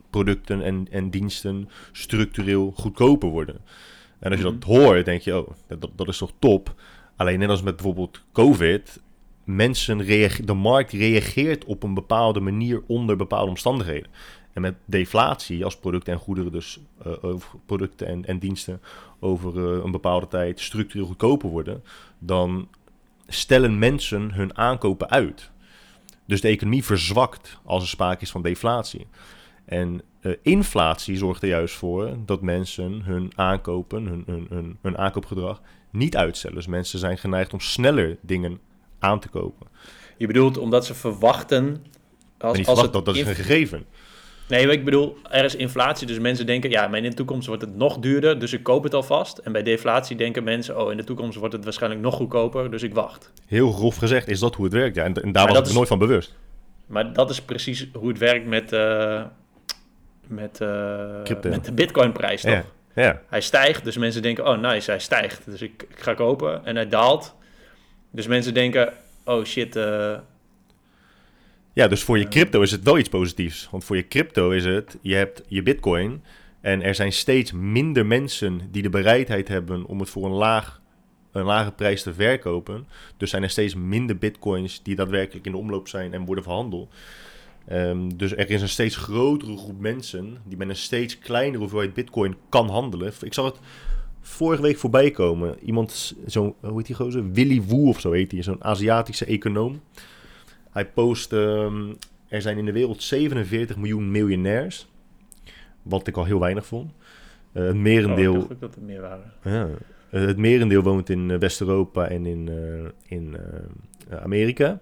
producten 0.09 0.61
en, 0.61 0.87
en 0.91 1.09
diensten 1.09 1.69
structureel 1.91 2.73
goedkoper 2.75 3.29
worden. 3.29 3.61
En 4.19 4.29
als 4.29 4.39
je 4.39 4.45
dat 4.45 4.59
mhm. 4.59 4.65
hoort, 4.65 5.05
denk 5.05 5.21
je, 5.21 5.37
oh, 5.37 5.49
dat, 5.67 5.89
dat 5.95 6.07
is 6.07 6.17
toch 6.17 6.31
top. 6.39 6.75
Alleen 7.15 7.39
net 7.39 7.49
als 7.49 7.61
met 7.61 7.75
bijvoorbeeld 7.75 8.21
COVID, 8.31 9.01
mensen 9.43 10.03
reage- 10.03 10.45
de 10.45 10.53
markt 10.53 10.91
reageert 10.91 11.65
op 11.65 11.83
een 11.83 11.93
bepaalde 11.93 12.39
manier 12.39 12.81
onder 12.87 13.15
bepaalde 13.15 13.49
omstandigheden. 13.49 14.09
En 14.53 14.61
met 14.61 14.75
deflatie, 14.85 15.63
als 15.63 15.77
producten 15.77 16.13
en 16.13 16.19
goederen, 16.19 16.51
dus 16.51 16.79
over 17.21 17.59
producten 17.65 18.07
en, 18.07 18.25
en 18.25 18.39
diensten 18.39 18.81
over 19.19 19.57
eh, 19.57 19.83
een 19.83 19.91
bepaalde 19.91 20.27
tijd 20.27 20.59
structureel 20.59 21.05
goedkoper 21.05 21.49
worden, 21.49 21.83
dan 22.19 22.67
stellen 23.27 23.79
mensen 23.79 24.33
hun 24.33 24.57
aankopen 24.57 25.09
uit. 25.09 25.51
Dus 26.25 26.41
de 26.41 26.47
economie 26.47 26.83
verzwakt 26.83 27.59
als 27.65 27.81
er 27.81 27.89
sprake 27.89 28.21
is 28.21 28.31
van 28.31 28.41
deflatie. 28.41 29.07
En 29.65 30.01
eh, 30.19 30.31
inflatie 30.41 31.17
zorgt 31.17 31.41
er 31.41 31.49
juist 31.49 31.75
voor 31.75 32.17
dat 32.25 32.41
mensen 32.41 33.01
hun 33.01 33.31
aankopen, 33.35 34.05
hun, 34.05 34.23
hun, 34.25 34.45
hun, 34.49 34.77
hun 34.81 34.97
aankoopgedrag 34.97 35.61
niet 35.89 36.17
uitstellen. 36.17 36.55
Dus 36.55 36.67
mensen 36.67 36.99
zijn 36.99 37.17
geneigd 37.17 37.53
om 37.53 37.59
sneller 37.59 38.17
dingen 38.21 38.59
aan 39.03 39.19
te 39.19 39.27
kopen. 39.29 39.67
Je 40.17 40.27
bedoelt 40.27 40.57
omdat 40.57 40.85
ze 40.85 40.93
verwachten... 40.93 41.63
En 42.37 42.49
Als, 42.49 42.57
als 42.57 42.65
verwacht, 42.65 42.81
het 42.81 42.93
dat, 42.93 43.05
dat 43.05 43.15
is 43.15 43.27
een 43.27 43.35
gegeven. 43.35 43.85
Nee, 44.47 44.65
maar 44.65 44.73
ik 44.75 44.85
bedoel, 44.85 45.17
er 45.29 45.43
is 45.43 45.55
inflatie, 45.55 46.07
dus 46.07 46.19
mensen 46.19 46.45
denken, 46.45 46.69
ja, 46.69 46.87
maar 46.87 46.97
in 47.03 47.09
de 47.09 47.15
toekomst 47.15 47.47
wordt 47.47 47.61
het 47.61 47.75
nog 47.75 47.97
duurder, 47.99 48.39
dus 48.39 48.53
ik 48.53 48.63
koop 48.63 48.83
het 48.83 48.93
alvast. 48.93 49.37
En 49.37 49.51
bij 49.51 49.63
deflatie 49.63 50.15
denken 50.15 50.43
mensen, 50.43 50.81
oh, 50.81 50.91
in 50.91 50.97
de 50.97 51.03
toekomst 51.03 51.37
wordt 51.37 51.53
het 51.53 51.63
waarschijnlijk 51.63 52.01
nog 52.01 52.15
goedkoper, 52.15 52.71
dus 52.71 52.83
ik 52.83 52.93
wacht. 52.93 53.31
Heel 53.47 53.71
grof 53.71 53.95
gezegd 53.95 54.27
is 54.27 54.39
dat 54.39 54.55
hoe 54.55 54.65
het 54.65 54.73
werkt. 54.73 54.95
Ja. 54.95 55.03
En, 55.03 55.13
en 55.13 55.31
daar 55.31 55.43
Maar 55.43 55.53
was 55.53 55.61
ik 55.61 55.67
is- 55.69 55.73
nooit 55.73 55.87
van 55.87 55.99
bewust. 55.99 56.35
Maar 56.85 57.13
dat 57.13 57.29
is 57.29 57.41
precies 57.41 57.87
hoe 57.93 58.07
het 58.07 58.17
werkt 58.17 58.45
met, 58.45 58.71
eh, 58.73 59.23
met, 60.27 60.57
Crypto. 61.23 61.49
met 61.49 61.65
de 61.65 61.71
bitcoinprijs, 61.73 62.41
toch? 62.41 62.51
Ja, 62.51 62.63
ja. 62.95 63.21
Hij 63.27 63.41
stijgt, 63.41 63.83
dus 63.83 63.97
mensen 63.97 64.21
denken, 64.21 64.47
oh 64.47 64.57
nice, 64.61 64.89
hij 64.91 64.99
stijgt, 64.99 65.41
dus 65.45 65.61
ik, 65.61 65.85
ik 65.89 65.99
ga 66.01 66.13
kopen. 66.13 66.65
En 66.65 66.75
hij 66.75 66.87
daalt, 66.89 67.35
dus 68.13 68.27
mensen 68.27 68.53
denken, 68.53 68.93
oh 69.25 69.43
shit, 69.43 69.75
eh, 69.75 70.17
ja, 71.73 71.87
dus 71.87 72.03
voor 72.03 72.17
je 72.17 72.27
crypto 72.27 72.61
is 72.61 72.71
het 72.71 72.83
wel 72.83 72.97
iets 72.97 73.09
positiefs. 73.09 73.67
Want 73.71 73.83
voor 73.83 73.95
je 73.95 74.07
crypto 74.07 74.49
is 74.49 74.65
het, 74.65 74.97
je 75.01 75.15
hebt 75.15 75.43
je 75.47 75.63
bitcoin 75.63 76.23
en 76.61 76.81
er 76.81 76.95
zijn 76.95 77.13
steeds 77.13 77.51
minder 77.51 78.05
mensen 78.05 78.61
die 78.71 78.81
de 78.81 78.89
bereidheid 78.89 79.47
hebben 79.47 79.85
om 79.85 79.99
het 79.99 80.09
voor 80.09 80.25
een, 80.25 80.31
laag, 80.31 80.81
een 81.31 81.43
lage 81.43 81.71
prijs 81.71 82.03
te 82.03 82.13
verkopen. 82.13 82.87
Dus 83.17 83.29
zijn 83.29 83.43
er 83.43 83.49
steeds 83.49 83.75
minder 83.75 84.17
bitcoins 84.17 84.83
die 84.83 84.95
daadwerkelijk 84.95 85.45
in 85.45 85.51
de 85.51 85.57
omloop 85.57 85.87
zijn 85.87 86.13
en 86.13 86.25
worden 86.25 86.43
verhandeld. 86.43 86.93
Ehm, 87.67 88.09
dus 88.15 88.31
er 88.31 88.49
is 88.49 88.61
een 88.61 88.69
steeds 88.69 88.95
grotere 88.95 89.57
groep 89.57 89.79
mensen 89.79 90.37
die 90.45 90.57
met 90.57 90.69
een 90.69 90.75
steeds 90.75 91.19
kleinere 91.19 91.57
hoeveelheid 91.57 91.93
bitcoin 91.93 92.35
kan 92.49 92.69
handelen. 92.69 93.13
Ik 93.21 93.33
zag 93.33 93.45
het 93.45 93.59
vorige 94.23 94.61
week 94.61 94.77
voorbij 94.77 95.11
komen. 95.11 95.55
Iemand, 95.65 96.15
zo'n, 96.25 96.55
hoe 96.61 96.77
heet 96.77 96.85
die 96.85 96.95
gozer? 96.95 97.31
Willy 97.31 97.61
Wu 97.67 97.87
of 97.87 97.99
zo 97.99 98.11
heet 98.11 98.31
hij, 98.31 98.43
zo'n 98.43 98.63
Aziatische 98.63 99.25
econoom. 99.25 99.81
Hij 100.71 100.85
post, 100.85 101.33
ehm, 101.33 101.93
er 102.27 102.41
zijn 102.41 102.57
in 102.57 102.65
de 102.65 102.71
wereld 102.71 103.03
47 103.03 103.77
miljoen 103.77 104.11
miljonairs. 104.11 104.87
Wat 105.81 106.07
ik 106.07 106.17
al 106.17 106.25
heel 106.25 106.39
weinig 106.39 106.65
vond. 106.65 106.91
Eh, 107.51 107.63
het 107.63 107.73
oh, 107.73 107.81
merendeel... 107.81 108.33
ik 108.33 108.39
dacht 108.39 108.53
ook 108.53 108.59
dat 108.59 108.75
er 108.75 108.81
meer 108.81 109.01
waren. 109.01 109.33
Ja. 109.43 109.69
Eh, 110.09 110.21
het 110.21 110.37
merendeel 110.37 110.81
woont 110.81 111.09
in 111.09 111.31
eh, 111.31 111.37
West-Europa 111.37 112.07
en 112.07 112.25
in, 112.25 112.49
in 113.05 113.37
Amerika. 114.09 114.79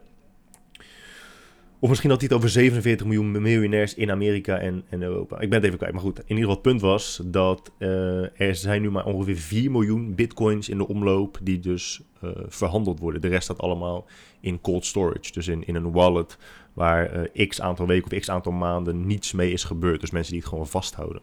Of 1.81 1.89
misschien 1.89 2.09
had 2.09 2.19
hij 2.19 2.27
het 2.29 2.37
over 2.37 2.49
47 2.49 3.05
miljoen 3.05 3.41
miljonairs 3.41 3.93
in 3.93 4.11
Amerika 4.11 4.57
en, 4.57 4.83
en 4.89 5.01
Europa. 5.01 5.39
Ik 5.39 5.49
ben 5.49 5.57
het 5.57 5.63
even 5.63 5.77
kwijt. 5.77 5.93
Maar 5.93 6.01
goed, 6.01 6.19
in 6.19 6.25
ieder 6.27 6.37
geval 6.37 6.53
het 6.53 6.61
punt 6.61 6.81
was 6.81 7.21
dat 7.25 7.71
eh, 7.77 8.39
er 8.39 8.55
zijn 8.55 8.81
nu 8.81 8.91
maar 8.91 9.05
ongeveer 9.05 9.35
4 9.35 9.71
miljoen 9.71 10.15
bitcoins 10.15 10.69
in 10.69 10.77
de 10.77 10.87
omloop 10.87 11.39
die 11.43 11.59
dus 11.59 12.01
eh, 12.21 12.29
verhandeld 12.47 12.99
worden. 12.99 13.21
De 13.21 13.27
rest 13.27 13.43
staat 13.43 13.59
allemaal 13.59 14.07
in 14.39 14.61
cold 14.61 14.85
storage. 14.85 15.31
Dus 15.31 15.47
in, 15.47 15.67
in 15.67 15.75
een 15.75 15.91
wallet 15.91 16.37
waar 16.73 17.05
eh, 17.05 17.47
x 17.47 17.61
aantal 17.61 17.87
weken 17.87 18.11
of 18.11 18.19
x 18.19 18.29
aantal 18.29 18.51
maanden 18.51 19.05
niets 19.05 19.31
mee 19.31 19.51
is 19.51 19.63
gebeurd. 19.63 20.01
Dus 20.01 20.11
mensen 20.11 20.31
die 20.31 20.41
het 20.41 20.49
gewoon 20.49 20.67
vasthouden. 20.67 21.21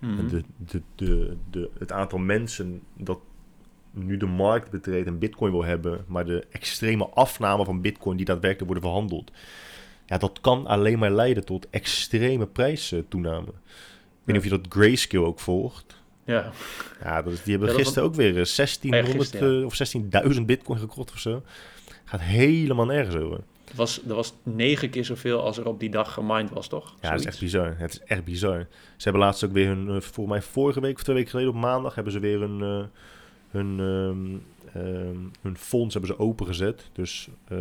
Mhm. 0.00 0.18
En 0.18 0.28
De, 0.28 0.42
de, 0.56 0.82
de, 0.94 1.36
de, 1.50 1.70
het 1.78 1.92
aantal 1.92 2.18
mensen 2.18 2.82
dat 2.96 3.18
nu 3.90 4.16
de 4.16 4.26
markt 4.26 4.70
betreedt 4.70 5.06
en 5.06 5.18
bitcoin 5.18 5.52
wil 5.52 5.64
hebben, 5.64 6.04
maar 6.06 6.24
de 6.24 6.46
extreme 6.50 7.08
afname 7.08 7.64
van 7.64 7.80
bitcoin 7.80 8.16
die 8.16 8.26
daadwerkelijk 8.26 8.70
worden 8.72 8.90
verhandeld, 8.90 9.32
ja, 10.06 10.18
dat 10.18 10.40
kan 10.40 10.66
alleen 10.66 10.98
maar 10.98 11.10
leiden 11.10 11.44
tot 11.44 11.66
extreme 11.70 12.46
prijstoename. 12.46 13.46
Ik 13.46 13.52
weet 14.24 14.36
niet 14.36 14.36
of 14.36 14.44
je 14.44 14.62
dat 14.62 14.66
grayscale 14.68 15.26
ook 15.26 15.40
volgt. 15.40 16.02
Ja, 16.24 16.50
Ja, 17.02 17.22
dat 17.22 17.32
is, 17.32 17.42
die 17.42 17.52
hebben 17.56 17.72
Ja, 17.72 17.76
gisteren 17.82 18.04
ook 18.08 18.14
weer 18.14 18.28
eh, 18.28 18.44
1600 18.56 19.16
gisteren, 19.20 19.52
ja. 19.52 19.60
eh, 19.60 20.24
of 20.24 20.34
16.000 20.36 20.42
bitcoin 20.42 20.78
gekocht 20.78 21.12
of 21.12 21.18
zo. 21.18 21.42
Gaat 22.04 22.20
helemaal 22.20 22.86
nergens 22.86 23.16
over. 23.16 23.40
het 23.64 23.76
was, 23.76 24.00
er 24.08 24.14
was 24.14 24.34
negen 24.42 24.90
keer 24.90 25.04
zoveel 25.04 25.40
als 25.42 25.58
er 25.58 25.66
op 25.66 25.80
die 25.80 25.90
dag 25.90 26.12
gemined 26.12 26.50
was, 26.50 26.68
toch? 26.68 26.94
Ja, 27.00 27.10
dat 27.10 27.20
is 27.20 27.26
echt 27.26 27.40
bizar. 27.40 27.74
Het 27.78 27.90
is 27.92 28.00
echt 28.00 28.24
bizar. 28.24 28.66
Ze 28.96 29.02
hebben 29.04 29.22
laatst 29.22 29.44
ook 29.44 29.52
weer 29.52 29.66
hun, 29.66 29.88
eh, 29.88 30.00
volgens 30.00 30.26
mij 30.36 30.42
vorige 30.42 30.80
week 30.80 30.94
of 30.96 31.02
twee 31.02 31.16
weken 31.16 31.30
geleden 31.30 31.50
op 31.52 31.60
maandag, 31.60 31.94
hebben 31.94 32.12
ze 32.12 32.18
weer 32.18 32.40
hun, 32.40 32.62
eh, 32.62 32.84
hun, 33.50 34.42
ehm, 34.74 34.86
ehm, 34.86 35.16
hun 35.40 35.56
fonds 35.56 35.94
hebben 35.94 36.14
ze 36.14 36.18
opengezet. 36.18 36.90
Dus 36.92 37.28
eh 37.48 37.58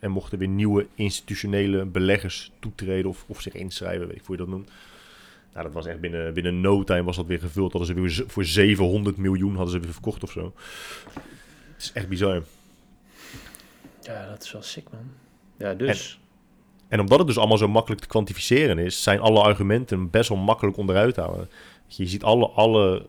er 0.00 0.10
mochten 0.10 0.38
weer 0.38 0.48
nieuwe 0.48 0.86
institutionele 0.94 1.84
beleggers 1.84 2.52
toetreden 2.58 3.10
of, 3.10 3.24
of 3.26 3.40
zich 3.40 3.52
inschrijven, 3.52 4.06
weet 4.06 4.16
ik 4.16 4.24
hoe 4.24 4.36
je 4.36 4.42
dat 4.42 4.50
noemt. 4.50 4.70
Nou, 5.52 5.66
dat 5.66 5.74
was 5.74 5.86
echt 5.86 6.00
binnen, 6.00 6.34
binnen 6.34 6.60
no 6.60 6.84
time 6.84 7.02
was 7.02 7.16
dat 7.16 7.26
weer 7.26 7.38
gevuld. 7.38 7.72
Hadden 7.72 7.94
ze 7.94 8.00
weer 8.00 8.30
voor 8.30 8.44
700 8.44 9.16
miljoen 9.16 9.56
hadden 9.56 9.72
ze 9.72 9.80
weer 9.80 9.92
verkocht 9.92 10.22
of 10.22 10.30
zo. 10.30 10.52
Het 11.72 11.82
is 11.82 11.92
echt 11.92 12.08
bizar. 12.08 12.42
Ja, 14.00 14.28
dat 14.28 14.42
is 14.42 14.52
wel 14.52 14.62
sick, 14.62 14.90
man. 14.90 15.10
Ja, 15.56 15.74
dus. 15.74 16.18
En 16.88 17.00
omdat 17.00 17.18
het 17.18 17.26
dus 17.26 17.38
allemaal 17.38 17.58
zo 17.58 17.68
makkelijk 17.68 18.00
te 18.00 18.06
kwantificeren 18.06 18.78
is, 18.78 19.02
zijn 19.02 19.20
alle 19.20 19.40
argumenten 19.40 20.10
best 20.10 20.28
wel 20.28 20.38
makkelijk 20.38 20.76
onderuit 20.76 21.14
te 21.14 21.20
halen. 21.20 21.48
Je 21.86 22.06
ziet 22.06 22.22
alle, 22.22 22.48
alle, 22.48 23.06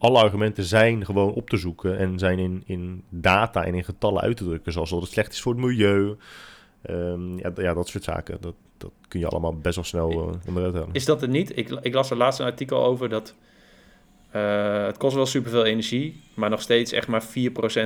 alle 0.00 0.18
argumenten 0.18 0.64
zijn 0.64 1.04
gewoon 1.04 1.32
op 1.32 1.50
te 1.50 1.56
zoeken 1.56 1.98
en 1.98 2.18
zijn 2.18 2.38
in, 2.38 2.62
in 2.66 3.04
data 3.08 3.64
en 3.64 3.74
in 3.74 3.84
getallen 3.84 4.22
uit 4.22 4.36
te 4.36 4.44
drukken. 4.44 4.72
Zoals 4.72 4.90
dat 4.90 5.00
het 5.00 5.10
slecht 5.10 5.32
is 5.32 5.40
voor 5.40 5.52
het 5.52 5.60
milieu. 5.60 6.16
Ehm, 6.82 7.38
ja, 7.38 7.52
ja, 7.56 7.74
dat 7.74 7.88
soort 7.88 8.04
zaken. 8.04 8.40
Dat, 8.40 8.54
dat 8.76 8.90
kun 9.08 9.20
je 9.20 9.26
allemaal 9.26 9.56
best 9.56 9.74
wel 9.74 9.84
snel 9.84 10.10
eh, 10.10 10.48
onderuit 10.48 10.74
halen. 10.74 10.88
Is 10.92 11.04
dat 11.04 11.20
het 11.20 11.30
niet? 11.30 11.56
Ik, 11.56 11.70
ik 11.82 11.94
las 11.94 12.10
er 12.10 12.16
laatst 12.16 12.40
een 12.40 12.46
artikel 12.46 12.84
over 12.84 13.08
dat 13.08 13.34
eh, 14.30 14.84
het 14.84 14.96
kost 14.96 15.14
wel 15.14 15.26
superveel 15.26 15.64
energie, 15.64 16.20
maar 16.34 16.50
nog 16.50 16.62
steeds 16.62 16.92
echt 16.92 17.08
maar 17.08 17.22
4% 17.22 17.26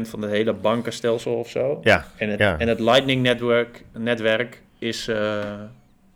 van 0.03 0.23
het 0.23 0.31
hele 0.31 0.53
bankenstelsel 0.53 1.35
of 1.35 1.49
zo. 1.49 1.81
Ja, 1.83 2.07
En 2.17 2.29
het, 2.29 2.39
ja. 2.39 2.59
en 2.59 2.69
het 2.69 2.81
Lightning 2.81 3.23
Network, 3.23 3.85
netwerk 3.93 4.63
is 4.79 5.09
eh, 5.09 5.61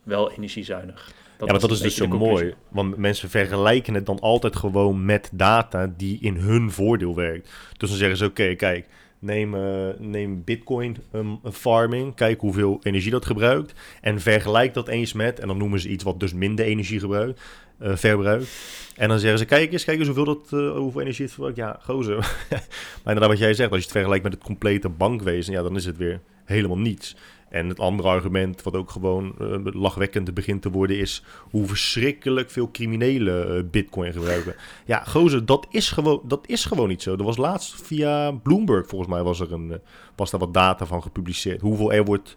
wel 0.02 0.30
energiezuinig. 0.30 1.12
Ja, 1.46 1.52
maar 1.52 1.60
dat 1.60 1.70
is 1.70 1.80
dus 1.80 1.96
zo 1.96 2.06
mooi. 2.06 2.54
Want 2.68 2.96
mensen 2.96 3.30
vergelijken 3.30 3.94
het 3.94 4.06
dan 4.06 4.20
altijd 4.20 4.56
gewoon 4.56 5.04
met 5.04 5.30
data 5.32 5.92
die 5.96 6.18
in 6.20 6.36
hun 6.36 6.70
voordeel 6.70 7.14
werkt. 7.14 7.50
Dus 7.76 7.88
dan 7.88 7.98
zeggen 7.98 8.16
ze, 8.16 8.24
oké, 8.24 8.54
kijk, 8.54 8.86
neem, 9.18 9.54
eh, 9.54 9.88
neem 9.98 10.44
bitcoin 10.44 10.96
ehm, 11.12 11.34
farming, 11.52 12.14
kijk 12.14 12.40
hoeveel 12.40 12.80
energie 12.82 13.10
dat 13.10 13.26
gebruikt. 13.26 13.72
En 14.00 14.20
vergelijk 14.20 14.74
dat 14.74 14.88
eens 14.88 15.12
met, 15.12 15.40
en 15.40 15.48
dan 15.48 15.58
noemen 15.58 15.80
ze 15.80 15.88
iets 15.88 16.04
wat 16.04 16.20
dus 16.20 16.32
minder 16.32 16.64
energie 16.64 17.00
gebruikt, 17.00 17.40
eh, 17.78 17.96
verbruikt. 17.96 18.48
En 18.96 19.08
dan 19.08 19.18
zeggen 19.18 19.38
ze, 19.38 19.44
kijk 19.44 19.72
eens, 19.72 19.84
kijk 19.84 19.98
eens 19.98 20.06
hoeveel, 20.06 20.24
dat, 20.24 20.46
eh, 20.50 20.76
hoeveel 20.76 21.00
energie 21.00 21.24
het 21.24 21.34
verbruikt. 21.34 21.58
Ja, 21.58 21.78
gozer. 21.82 22.16
maar 23.02 23.14
inderdaad 23.14 23.28
wat 23.28 23.38
jij 23.38 23.54
zegt, 23.54 23.70
als 23.70 23.78
je 23.78 23.84
het 23.84 23.94
vergelijkt 23.94 24.24
met 24.24 24.32
het 24.32 24.42
complete 24.42 24.88
bankwezen, 24.88 25.52
ja, 25.52 25.62
dan 25.62 25.76
is 25.76 25.84
het 25.84 25.96
weer 25.96 26.20
helemaal 26.44 26.78
niets. 26.78 27.16
En 27.48 27.68
het 27.68 27.80
andere 27.80 28.08
argument, 28.08 28.62
wat 28.62 28.74
ook 28.74 28.90
gewoon 28.90 29.34
eh, 29.38 29.56
lachwekkend 29.62 30.34
begint 30.34 30.62
te 30.62 30.70
worden, 30.70 30.98
is 30.98 31.22
hoe 31.50 31.66
verschrikkelijk 31.66 32.50
veel 32.50 32.70
criminelen 32.70 33.56
eh, 33.56 33.62
bitcoin 33.70 34.12
gebruiken. 34.12 34.54
Ja, 34.84 35.04
gozer, 35.04 35.46
dat 35.46 35.66
is, 35.70 35.90
gewoon, 35.90 36.20
dat 36.24 36.46
is 36.46 36.64
gewoon 36.64 36.88
niet 36.88 37.02
zo. 37.02 37.16
Er 37.16 37.24
was 37.24 37.36
laatst 37.36 37.82
via 37.82 38.30
Bloomberg, 38.30 38.86
volgens 38.86 39.10
mij, 39.10 39.22
was, 39.22 39.40
er 39.40 39.52
een, 39.52 39.72
eh, 39.72 39.78
was 40.16 40.30
daar 40.30 40.40
wat 40.40 40.54
data 40.54 40.86
van 40.86 41.02
gepubliceerd. 41.02 41.60
Hoeveel 41.60 41.92
er 41.92 42.04
wordt 42.04 42.36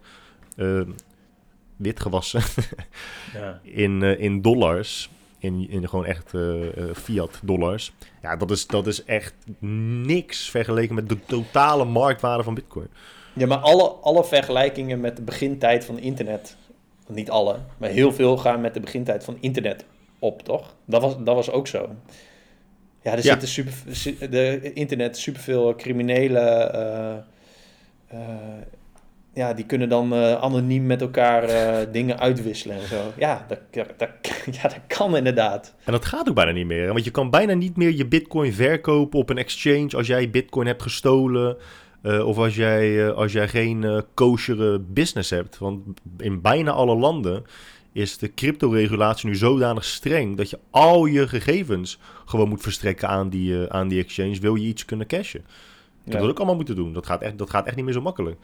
eh 0.55 0.81
witgewassen 1.75 2.41
Ja. 3.33 3.59
in, 3.63 4.01
in 4.01 4.41
dollars. 4.41 5.09
In, 5.37 5.69
in 5.69 5.89
gewoon 5.89 6.05
echt 6.05 6.33
fiat 6.93 7.39
dollars. 7.43 7.91
Ja, 8.21 8.35
dat 8.35 8.51
is, 8.51 8.67
dat 8.67 8.87
is 8.87 9.03
echt 9.03 9.33
niks 10.05 10.49
vergeleken 10.49 10.95
met 10.95 11.09
de 11.09 11.17
totale 11.25 11.85
marktwaarde 11.85 12.43
van 12.43 12.53
bitcoin. 12.53 12.87
Ja, 13.33 13.47
maar 13.47 13.57
alle, 13.57 13.83
alle 13.89 14.23
vergelijkingen 14.25 14.99
met 14.99 15.15
de 15.15 15.21
begintijd 15.21 15.85
van 15.85 15.99
internet, 15.99 16.55
niet 17.07 17.29
alle, 17.29 17.55
maar 17.77 17.89
heel 17.89 18.13
veel 18.13 18.37
gaan 18.37 18.61
met 18.61 18.73
de 18.73 18.79
begintijd 18.79 19.23
van 19.23 19.37
internet 19.39 19.85
op, 20.19 20.41
toch? 20.43 20.75
Dat 20.85 21.01
was, 21.01 21.15
dat 21.23 21.35
was 21.35 21.51
ook 21.51 21.67
zo. 21.67 21.89
Ja, 23.01 23.11
er 23.11 23.17
Ja. 23.17 23.39
zitten 23.39 23.47
super, 23.47 23.73
de 24.31 24.73
internet 24.73 25.17
superveel 25.17 25.75
criminelen. 25.75 26.73
eh, 26.73 27.15
eh, 28.07 28.19
ja, 29.33 29.53
die 29.53 29.65
kunnen 29.65 29.89
dan 29.89 30.13
eh, 30.13 30.41
anoniem 30.41 30.85
met 30.85 31.01
elkaar 31.01 31.47
dingen 31.91 32.19
uitwisselen 32.19 32.75
en 32.81 32.87
zo. 32.87 33.11
Ja 33.17 33.45
dat, 33.47 33.59
dat, 33.97 34.09
ja, 34.61 34.61
dat 34.61 34.79
kan 34.87 35.15
inderdaad. 35.17 35.73
En 35.83 35.91
dat 35.91 36.05
gaat 36.05 36.29
ook 36.29 36.35
bijna 36.35 36.51
niet 36.51 36.65
meer. 36.65 36.85
hè? 36.85 36.91
Want 36.93 37.03
je 37.05 37.11
kan 37.11 37.29
bijna 37.29 37.53
niet 37.53 37.77
meer 37.77 37.95
je 37.95 38.07
bitcoin 38.07 38.53
verkopen 38.53 39.19
op 39.19 39.29
een 39.29 39.37
exchange 39.37 39.89
als 39.97 40.07
jij 40.07 40.29
bitcoin 40.29 40.67
hebt 40.67 40.81
gestolen. 40.81 41.57
Uh, 42.03 42.27
of 42.27 42.37
als 42.37 42.55
jij, 42.55 42.89
uh, 42.89 43.11
als 43.13 43.31
jij 43.31 43.47
geen 43.47 43.81
uh, 43.81 43.99
kosheren 44.13 44.93
business 44.93 45.29
hebt. 45.29 45.57
Want 45.57 45.81
in 46.17 46.41
bijna 46.41 46.71
alle 46.71 46.95
landen 46.95 47.43
is 47.91 48.17
de 48.17 48.33
crypto-regulatie 48.33 49.29
nu 49.29 49.35
zodanig 49.35 49.83
streng 49.83 50.37
dat 50.37 50.49
je 50.49 50.59
al 50.69 51.05
je 51.05 51.27
gegevens 51.27 51.99
gewoon 52.25 52.49
moet 52.49 52.61
verstrekken 52.61 53.07
aan 53.07 53.29
die, 53.29 53.69
aan 53.69 53.87
die 53.87 54.03
exchange. 54.03 54.39
Wil 54.39 54.55
je 54.55 54.67
iets 54.67 54.85
kunnen 54.85 55.07
cashen? 55.07 55.41
Dat 56.03 56.13
ja. 56.13 56.19
dat 56.19 56.29
ook 56.29 56.37
allemaal 56.37 56.55
moeten 56.55 56.75
doen. 56.75 56.93
Dat 56.93 57.05
gaat 57.05 57.21
echt, 57.21 57.37
dat 57.37 57.49
gaat 57.49 57.65
echt 57.65 57.75
niet 57.75 57.85
meer 57.85 57.93
zo 57.93 58.01
makkelijk. 58.01 58.37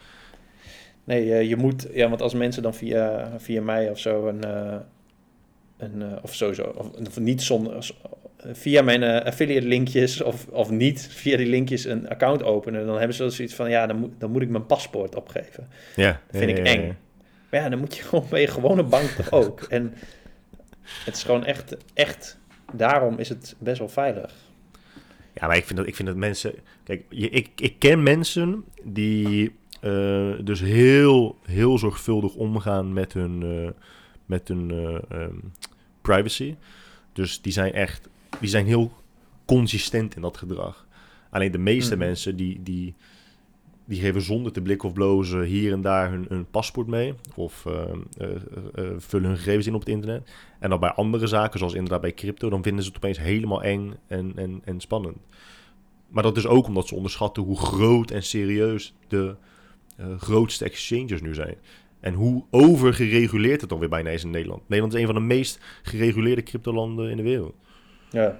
Nee, 1.03 1.47
je 1.47 1.55
moet, 1.55 1.87
ja, 1.93 2.09
want 2.09 2.21
als 2.21 2.33
mensen 2.33 2.63
dan 2.63 2.73
via, 2.73 3.31
via 3.37 3.61
mij 3.61 3.89
of 3.89 3.99
zo 3.99 4.27
een, 4.27 4.43
een 5.77 6.21
of 6.21 6.35
sowieso, 6.35 6.63
of, 6.63 6.89
of 7.07 7.19
niet 7.19 7.41
zonder, 7.41 7.91
via 8.51 8.81
mijn 8.81 9.01
uh, 9.01 9.19
affiliate 9.19 9.67
linkjes 9.67 10.21
of, 10.21 10.47
of 10.47 10.69
niet 10.69 11.07
via 11.11 11.37
die 11.37 11.47
linkjes 11.47 11.85
een 11.85 12.09
account 12.09 12.43
openen, 12.43 12.85
dan 12.85 12.97
hebben 12.97 13.15
ze 13.15 13.29
zoiets 13.29 13.55
van, 13.55 13.69
ja, 13.69 13.87
dan 13.87 13.97
moet, 13.97 14.11
dan 14.17 14.31
moet 14.31 14.41
ik 14.41 14.49
mijn 14.49 14.65
paspoort 14.65 15.15
opgeven. 15.15 15.67
Ja. 15.95 16.21
Dat 16.31 16.41
vind 16.41 16.57
ik 16.57 16.65
eng. 16.65 16.97
Maar 17.49 17.61
ja, 17.61 17.69
dan 17.69 17.79
moet 17.79 17.95
je 17.95 18.03
gewoon 18.03 18.25
bij 18.29 18.41
je 18.41 18.47
gewone 18.47 18.83
bank 18.83 19.09
toch 19.09 19.31
ook. 19.43 19.61
En 19.61 19.93
het 21.05 21.15
is 21.15 21.23
gewoon 21.23 21.45
echt, 21.45 21.77
echt, 21.93 22.37
daarom 22.73 23.19
is 23.19 23.29
het 23.29 23.55
best 23.57 23.79
wel 23.79 23.89
veilig. 23.89 24.33
Ja, 25.33 25.47
maar 25.47 25.57
ik 25.57 25.65
vind 25.65 25.77
dat, 25.77 25.87
ik 25.87 25.95
vind 25.95 26.07
dat 26.07 26.17
mensen, 26.17 26.53
kijk, 26.83 27.03
je, 27.09 27.29
ik, 27.29 27.49
ik 27.55 27.75
ken 27.79 28.03
mensen 28.03 28.63
die 28.83 29.55
uh, 29.81 30.33
dus 30.43 30.59
heel, 30.59 31.37
heel 31.45 31.77
zorgvuldig 31.77 32.35
omgaan 32.35 32.93
met 32.93 33.13
hun, 33.13 33.41
uh, 33.41 33.69
met 34.27 34.47
hun 34.47 34.69
um, 35.11 35.51
privacy. 36.01 36.55
Dus 37.13 37.41
die 37.41 37.51
zijn 37.51 37.73
echt 37.73 38.09
die 38.39 38.49
zijn 38.49 38.65
heel 38.65 38.91
consistent 39.45 40.15
in 40.15 40.21
dat 40.21 40.37
gedrag. 40.37 40.87
Alleen 41.29 41.51
de 41.51 41.57
meeste 41.57 41.95
hmm. 41.95 42.03
mensen 42.03 42.35
die, 42.35 42.63
die, 42.63 42.95
die 43.85 43.99
geven 43.99 44.21
zonder 44.21 44.51
te 44.51 44.61
blikken 44.61 44.89
of 44.89 44.93
blozen 44.93 45.43
hier 45.43 45.71
en 45.71 45.81
daar 45.81 46.09
hun, 46.09 46.25
hun 46.29 46.45
paspoort 46.51 46.87
mee. 46.87 47.13
Of 47.35 47.65
uh, 47.67 47.73
uh, 48.21 48.27
uh, 48.75 48.89
vullen 48.97 49.27
hun 49.27 49.37
gegevens 49.37 49.67
in 49.67 49.73
op 49.73 49.79
het 49.79 49.89
internet. 49.89 50.29
En 50.59 50.69
dan 50.69 50.79
bij 50.79 50.91
andere 50.91 51.27
zaken, 51.27 51.59
zoals 51.59 51.73
inderdaad 51.73 52.01
bij 52.01 52.13
crypto, 52.13 52.49
dan 52.49 52.63
vinden 52.63 52.83
ze 52.83 52.89
het 52.89 52.97
opeens 52.97 53.19
helemaal 53.19 53.63
eng 53.63 53.93
en, 54.07 54.31
en, 54.35 54.61
en 54.63 54.79
spannend. 54.79 55.17
Maar 56.07 56.23
dat 56.23 56.37
is 56.37 56.47
ook 56.47 56.67
omdat 56.67 56.87
ze 56.87 56.95
onderschatten 56.95 57.43
hoe 57.43 57.57
groot 57.57 58.11
en 58.11 58.23
serieus 58.23 58.93
de 59.07 59.35
grootste 60.17 60.65
exchanges 60.65 61.21
nu 61.21 61.33
zijn. 61.33 61.55
En 61.99 62.13
hoe 62.13 62.43
overgereguleerd 62.51 63.61
het 63.61 63.69
dan 63.69 63.79
weer 63.79 63.89
bijna 63.89 64.09
is 64.09 64.23
in 64.23 64.29
Nederland. 64.29 64.61
Nederland 64.61 64.93
is 64.93 64.99
een 64.99 65.05
van 65.05 65.15
de 65.15 65.21
meest 65.21 65.59
gereguleerde 65.83 66.43
cryptolanden 66.43 67.09
in 67.09 67.17
de 67.17 67.23
wereld. 67.23 67.55
Ja. 68.09 68.39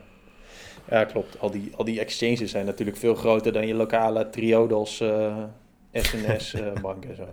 ja, 0.89 1.03
klopt. 1.03 1.39
Al 1.39 1.51
die, 1.51 1.71
al 1.75 1.83
die 1.83 1.99
exchanges 1.99 2.51
zijn 2.51 2.65
natuurlijk 2.65 2.97
veel 2.97 3.15
groter 3.15 3.51
dan 3.51 3.67
je 3.67 3.73
lokale 3.73 4.29
Triodos 4.29 5.01
uh, 5.01 5.43
SNS-bank 5.91 7.03
uh, 7.03 7.09
en 7.09 7.15
zo. 7.15 7.27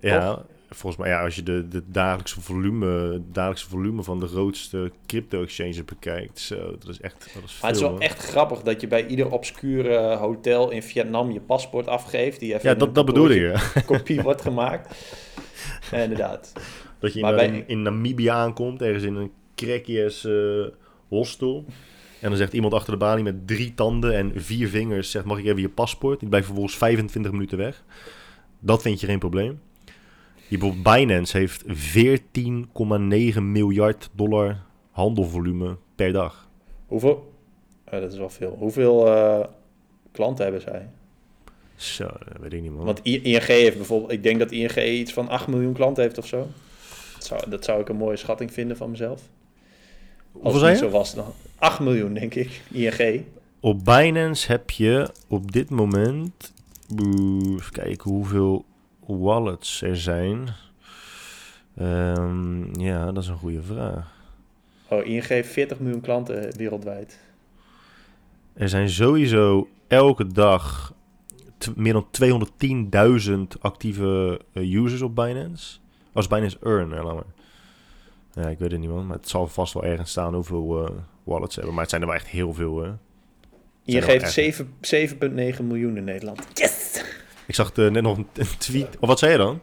Volgens 0.70 1.02
mij, 1.02 1.10
ja, 1.10 1.24
als 1.24 1.34
je 1.34 1.42
de, 1.42 1.68
de 1.68 1.82
dagelijkse, 1.86 2.40
volume, 2.40 3.22
dagelijkse 3.32 3.68
volume 3.68 4.02
van 4.02 4.20
de 4.20 4.26
grootste 4.26 4.90
crypto-exchanges 5.06 5.84
bekijkt, 5.84 6.38
zo, 6.38 6.76
dat 6.78 6.88
is 6.88 7.00
echt. 7.00 7.30
Dat 7.34 7.42
is 7.44 7.58
maar 7.60 7.70
het 7.70 7.80
is 7.80 7.86
wel 7.86 8.00
echt 8.00 8.18
grappig 8.18 8.62
dat 8.62 8.80
je 8.80 8.86
bij 8.86 9.06
ieder 9.06 9.30
obscure 9.30 10.16
hotel 10.16 10.70
in 10.70 10.82
Vietnam 10.82 11.30
je 11.30 11.40
paspoort 11.40 11.86
afgeeft. 11.86 12.40
Die 12.40 12.54
even 12.54 12.68
ja, 12.68 12.74
dat, 12.74 12.94
dat 12.94 13.04
bedoel 13.04 13.30
je. 13.30 13.54
kopie 13.86 14.22
wordt 14.22 14.42
gemaakt. 14.42 14.96
Ja, 15.90 15.98
inderdaad. 15.98 16.52
Dat 16.98 17.12
je 17.12 17.20
in, 17.20 17.34
bij... 17.34 17.64
in, 17.66 17.82
Namibië 17.82 18.28
aankomt, 18.28 18.82
ergens 18.82 19.04
in 19.04 19.14
een 19.14 19.30
crackjes 19.54 20.24
uh, 20.24 20.66
hostel. 21.08 21.64
En 22.20 22.28
dan 22.28 22.38
zegt 22.38 22.52
iemand 22.52 22.74
achter 22.74 22.92
de 22.92 22.98
balie 22.98 23.24
met 23.24 23.46
drie 23.46 23.74
tanden 23.74 24.14
en 24.14 24.32
vier 24.34 24.68
vingers: 24.68 25.10
zegt, 25.10 25.24
Mag 25.24 25.38
ik 25.38 25.44
even 25.44 25.60
je 25.60 25.68
paspoort? 25.68 26.18
Die 26.18 26.28
blijft 26.28 26.46
vervolgens 26.46 26.76
25 26.76 27.32
minuten 27.32 27.58
weg. 27.58 27.84
Dat 28.60 28.82
vind 28.82 29.00
je 29.00 29.06
geen 29.06 29.18
probleem. 29.18 29.60
Bijvoorbeeld 30.48 30.82
Binance 30.82 31.38
heeft 31.38 31.64
14,9 33.36 33.42
miljard 33.42 34.10
dollar 34.12 34.62
handelvolume 34.90 35.76
per 35.94 36.12
dag. 36.12 36.48
Hoeveel? 36.86 37.32
Uh, 37.94 38.00
dat 38.00 38.12
is 38.12 38.18
wel 38.18 38.30
veel. 38.30 38.56
Hoeveel 38.58 39.06
uh, 39.06 39.44
klanten 40.12 40.44
hebben 40.44 40.62
zij? 40.62 40.88
Zo, 41.76 42.04
dat 42.04 42.40
weet 42.40 42.52
ik 42.52 42.62
niet 42.62 42.72
man. 42.76 42.84
Want 42.84 43.00
ING 43.02 43.44
heeft 43.44 43.76
bijvoorbeeld, 43.76 44.12
ik 44.12 44.22
denk 44.22 44.38
dat 44.38 44.52
ING 44.52 44.76
iets 44.76 45.12
van 45.12 45.28
8 45.28 45.46
miljoen 45.46 45.72
klanten 45.72 46.02
heeft 46.02 46.18
of 46.18 46.26
zo. 46.26 46.46
Dat 47.14 47.24
zou, 47.26 47.50
dat 47.50 47.64
zou 47.64 47.80
ik 47.80 47.88
een 47.88 47.96
mooie 47.96 48.16
schatting 48.16 48.52
vinden 48.52 48.76
van 48.76 48.90
mezelf. 48.90 49.22
Als 50.42 50.54
het 50.54 50.70
niet 50.70 50.78
zo 50.78 50.88
was 50.88 51.14
dan. 51.14 51.32
8 51.56 51.80
miljoen, 51.80 52.14
denk 52.14 52.34
ik, 52.34 52.62
ING. 52.72 53.24
Op 53.60 53.84
Binance 53.84 54.52
heb 54.52 54.70
je 54.70 55.10
op 55.28 55.52
dit 55.52 55.70
moment... 55.70 56.52
Even 56.96 57.72
kijken 57.72 58.10
hoeveel 58.10 58.64
wallets 59.08 59.82
er 59.82 59.96
zijn. 59.96 60.48
Um, 61.80 62.80
ja, 62.80 63.12
dat 63.12 63.22
is 63.22 63.28
een 63.28 63.36
goede 63.36 63.62
vraag. 63.62 64.16
Oh, 64.88 65.06
ING 65.06 65.26
heeft 65.26 65.52
40 65.52 65.78
miljoen 65.78 66.00
klanten 66.00 66.56
wereldwijd. 66.56 67.18
Er 68.52 68.68
zijn 68.68 68.88
sowieso 68.88 69.68
elke 69.86 70.26
dag 70.26 70.94
meer 71.74 71.92
dan 71.92 72.06
210.000 73.28 73.60
actieve 73.60 74.40
uh, 74.52 74.74
users 74.74 75.02
op 75.02 75.14
Binance. 75.14 75.78
Als 76.12 76.26
Binance 76.26 76.58
Earn, 76.62 76.90
hè, 76.90 77.02
maar. 77.02 77.22
Ja, 78.32 78.48
ik 78.48 78.58
weet 78.58 78.70
het 78.70 78.80
niet, 78.80 78.90
man. 78.90 79.06
Maar 79.06 79.16
het 79.16 79.28
zal 79.28 79.46
vast 79.46 79.74
wel 79.74 79.84
ergens 79.84 80.10
staan 80.10 80.34
hoeveel 80.34 80.82
uh, 80.82 80.90
wallets 81.24 81.54
hebben. 81.54 81.72
Maar 81.72 81.82
het 81.82 81.90
zijn 81.90 82.02
er 82.02 82.08
wel 82.08 82.16
echt 82.16 82.26
heel 82.26 82.54
veel, 82.54 82.82
hè. 82.82 82.90
Je 83.82 84.02
geeft 84.02 84.40
7,9 85.58 85.64
miljoen 85.64 85.96
in 85.96 86.04
Nederland. 86.04 86.46
Yes! 86.54 86.77
Ik 87.48 87.54
zag 87.54 87.76
uh, 87.76 87.90
net 87.90 88.02
nog 88.02 88.16
een, 88.16 88.26
tweet. 88.58 88.96
Of 89.00 89.08
wat 89.08 89.18
zei 89.18 89.32
je 89.32 89.38
dan? 89.38 89.60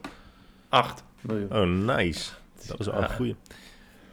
8 0.69 1.04
miljoen. 1.21 1.52
Oh, 1.52 1.95
nice. 1.95 2.32
Dat 2.67 2.80
is 2.80 2.86
wel 2.86 3.02
een 3.02 3.10
goede. 3.10 3.36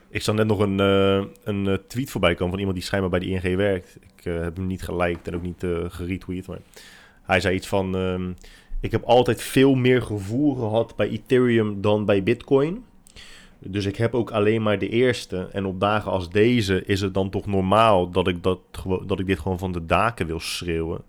Ik 0.08 0.22
zag 0.22 0.34
net 0.34 0.46
nog 0.46 0.58
een, 0.58 0.78
uh, 0.78 1.24
een 1.44 1.80
tweet 1.88 2.10
voorbij 2.10 2.34
komen 2.34 2.50
van 2.50 2.58
iemand 2.58 2.76
die 2.76 2.86
schijnbaar 2.86 3.10
bij 3.10 3.20
de 3.20 3.26
ING 3.26 3.56
werkt. 3.56 3.96
Ik 4.16 4.24
heb 4.24 4.56
hem 4.56 4.66
niet 4.66 4.82
geliked 4.82 5.28
en 5.28 5.34
ook 5.34 5.42
niet 5.42 5.64
geretweet. 5.88 6.46
Maar 6.46 6.58
hij 7.22 7.40
zei 7.40 7.54
iets 7.54 7.66
van... 7.66 7.94
Um, 7.94 8.36
ik 8.82 8.90
heb 8.90 9.02
altijd 9.04 9.42
veel 9.42 9.74
meer 9.74 10.02
gevoel 10.02 10.54
gehad 10.54 10.96
bij 10.96 11.08
Ethereum 11.08 11.80
dan 11.80 12.04
bij 12.04 12.22
Bitcoin. 12.22 12.84
Dus 13.58 13.84
ik 13.86 13.96
heb 13.96 14.14
ook 14.14 14.30
alleen 14.30 14.62
maar 14.62 14.78
de 14.78 14.88
eerste. 14.88 15.48
En 15.52 15.64
op 15.66 15.80
dagen 15.80 16.10
als 16.10 16.30
deze 16.30 16.84
is 16.84 17.00
het 17.00 17.14
dan 17.14 17.30
toch 17.30 17.46
normaal 17.46 18.10
dat 18.10 18.28
ik, 18.28 18.42
dat, 18.42 18.58
dat 19.06 19.18
ik 19.18 19.26
dit 19.26 19.38
gewoon 19.38 19.58
van 19.58 19.72
de 19.72 19.86
daken 19.86 20.26
wil 20.26 20.40
schreeuwen. 20.40 21.04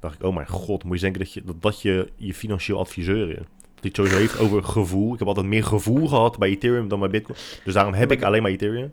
Dacht 0.00 0.14
ik, 0.14 0.22
oh 0.22 0.34
mijn 0.34 0.48
god, 0.48 0.84
moet 0.84 0.96
je 0.96 1.02
denken 1.02 1.20
dat 1.20 1.32
je, 1.32 1.42
dat, 1.44 1.62
dat 1.62 1.82
je, 1.82 2.08
je 2.16 2.34
financieel 2.34 2.78
adviseur 2.78 3.30
is. 3.30 3.36
Dat 3.36 3.46
hij 3.80 3.80
het 3.80 3.96
sowieso 3.96 4.16
heeft 4.16 4.38
over 4.38 4.64
gevoel. 4.64 5.12
Ik 5.12 5.18
heb 5.18 5.28
altijd 5.28 5.46
meer 5.46 5.64
gevoel 5.64 6.08
gehad 6.08 6.38
bij 6.38 6.48
Ethereum 6.48 6.88
dan 6.88 7.00
bij 7.00 7.08
Bitcoin. 7.08 7.38
Dus 7.64 7.74
daarom 7.74 7.94
heb 7.94 8.12
ik 8.12 8.22
alleen 8.22 8.42
maar 8.42 8.50
Ethereum. 8.50 8.92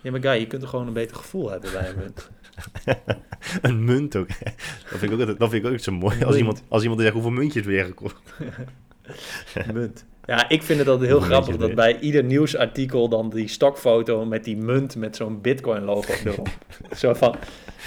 Ja, 0.00 0.10
maar 0.10 0.20
guy, 0.20 0.32
je 0.32 0.46
kunt 0.46 0.62
er 0.62 0.68
gewoon 0.68 0.86
een 0.86 0.92
beter 0.92 1.16
gevoel 1.16 1.50
hebben 1.50 1.72
bij 1.72 1.88
een 1.88 1.96
munt. 1.96 2.30
een 3.62 3.84
munt 3.84 4.16
ook. 4.16 4.28
Dat 4.90 4.98
vind 4.98 5.12
ik 5.12 5.20
ook, 5.20 5.38
dat 5.38 5.50
vind 5.50 5.64
ik 5.64 5.72
ook 5.72 5.78
zo 5.78 5.92
mooi. 5.92 6.24
Als 6.24 6.36
iemand, 6.36 6.62
als 6.68 6.82
iemand 6.82 7.00
zegt, 7.00 7.12
hoeveel 7.12 7.30
muntjes 7.30 7.64
je 7.64 7.84
gekocht? 7.84 8.16
munt. 9.72 10.04
Ja, 10.26 10.48
ik 10.48 10.62
vind 10.62 10.78
het 10.78 10.88
altijd 10.88 11.08
heel 11.08 11.20
grappig 11.20 11.56
dat 11.56 11.74
bij 11.74 11.98
ieder 11.98 12.24
nieuwsartikel 12.24 13.08
dan 13.08 13.30
die 13.30 13.48
stokfoto 13.48 14.24
met 14.24 14.44
die 14.44 14.56
munt 14.56 14.96
met 14.96 15.16
zo'n 15.16 15.40
bitcoin 15.40 15.82
logo 15.82 16.12
erop. 16.24 16.48
zo 16.96 17.14
van, 17.14 17.34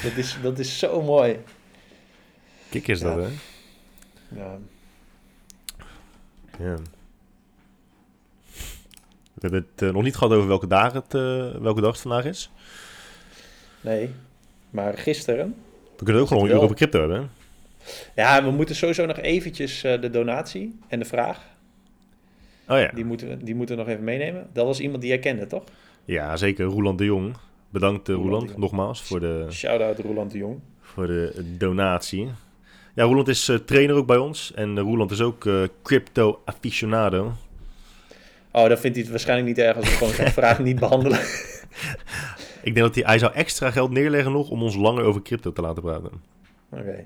dat 0.03 0.11
is, 0.15 0.37
dat 0.41 0.59
is 0.59 0.79
zo 0.79 1.01
mooi. 1.01 1.37
Kijk 2.69 2.87
is 2.87 2.99
dat, 2.99 3.15
hè? 3.15 3.27
Ja. 4.39 4.57
Ja. 6.59 6.75
We 9.33 9.47
hebben 9.47 9.67
het 9.71 9.81
uh, 9.81 9.93
nog 9.93 10.03
niet 10.03 10.15
gehad 10.15 10.33
over 10.33 10.47
welke, 10.47 10.67
dag 10.67 10.93
het, 10.93 11.13
uh, 11.13 11.51
welke 11.51 11.81
dag 11.81 11.91
het 11.91 12.01
vandaag 12.01 12.25
is. 12.25 12.51
Nee, 13.81 14.09
maar 14.69 14.97
gisteren. 14.97 15.55
We 15.97 16.03
kunnen 16.03 16.21
ook 16.21 16.27
gewoon 16.27 16.43
een 16.43 16.49
uur 16.49 16.61
over 16.61 16.75
crypto 16.75 16.99
hebben. 16.99 17.31
Ja, 18.15 18.43
we 18.43 18.51
moeten 18.51 18.75
sowieso 18.75 19.05
nog 19.05 19.17
eventjes 19.17 19.83
uh, 19.83 20.01
de 20.01 20.09
donatie 20.09 20.79
en 20.87 20.99
de 20.99 21.05
vraag. 21.05 21.47
Oh 22.67 22.79
ja. 22.79 22.91
Die 22.93 23.05
moeten, 23.05 23.27
we, 23.27 23.43
die 23.43 23.55
moeten 23.55 23.75
we 23.75 23.81
nog 23.81 23.91
even 23.91 24.03
meenemen. 24.03 24.47
Dat 24.53 24.65
was 24.65 24.79
iemand 24.79 25.01
die 25.01 25.09
jij 25.09 25.19
kende, 25.19 25.47
toch? 25.47 25.63
Ja, 26.05 26.37
zeker. 26.37 26.65
Roland 26.65 26.97
de 26.97 27.05
Jong. 27.05 27.35
Bedankt, 27.69 28.07
Roland, 28.07 28.29
Roland 28.29 28.57
nogmaals 28.57 29.01
voor 29.01 29.19
de... 29.19 29.45
Shout-out 29.49 29.99
Roland 29.99 30.31
de 30.31 30.37
Jong. 30.37 30.59
Voor 30.81 31.07
de 31.07 31.55
donatie. 31.57 32.29
Ja, 32.95 33.03
Roland 33.03 33.27
is 33.27 33.49
uh, 33.49 33.57
trainer 33.57 33.95
ook 33.95 34.07
bij 34.07 34.17
ons. 34.17 34.53
En 34.53 34.69
uh, 34.69 34.83
Roland 34.83 35.11
is 35.11 35.21
ook 35.21 35.45
uh, 35.45 35.63
crypto 35.83 36.41
aficionado. 36.45 37.33
Oh, 38.51 38.67
dan 38.67 38.77
vindt 38.77 38.95
hij 38.95 39.01
het 39.01 39.09
waarschijnlijk 39.09 39.47
niet 39.47 39.57
erg 39.57 39.75
als 39.77 39.85
we 39.89 39.95
gewoon 39.95 40.13
zijn 40.13 40.31
vraag 40.41 40.59
niet 40.59 40.79
behandelen. 40.79 41.19
Ik 42.61 42.73
denk 42.75 42.77
dat 42.77 42.95
hij, 42.95 43.03
hij 43.03 43.19
zou 43.19 43.33
extra 43.33 43.71
geld 43.71 43.91
neerleggen 43.91 44.31
nog 44.31 44.49
om 44.49 44.63
ons 44.63 44.75
langer 44.75 45.03
over 45.03 45.21
crypto 45.21 45.53
te 45.53 45.61
laten 45.61 45.83
praten. 45.83 46.11
Oké. 46.69 47.05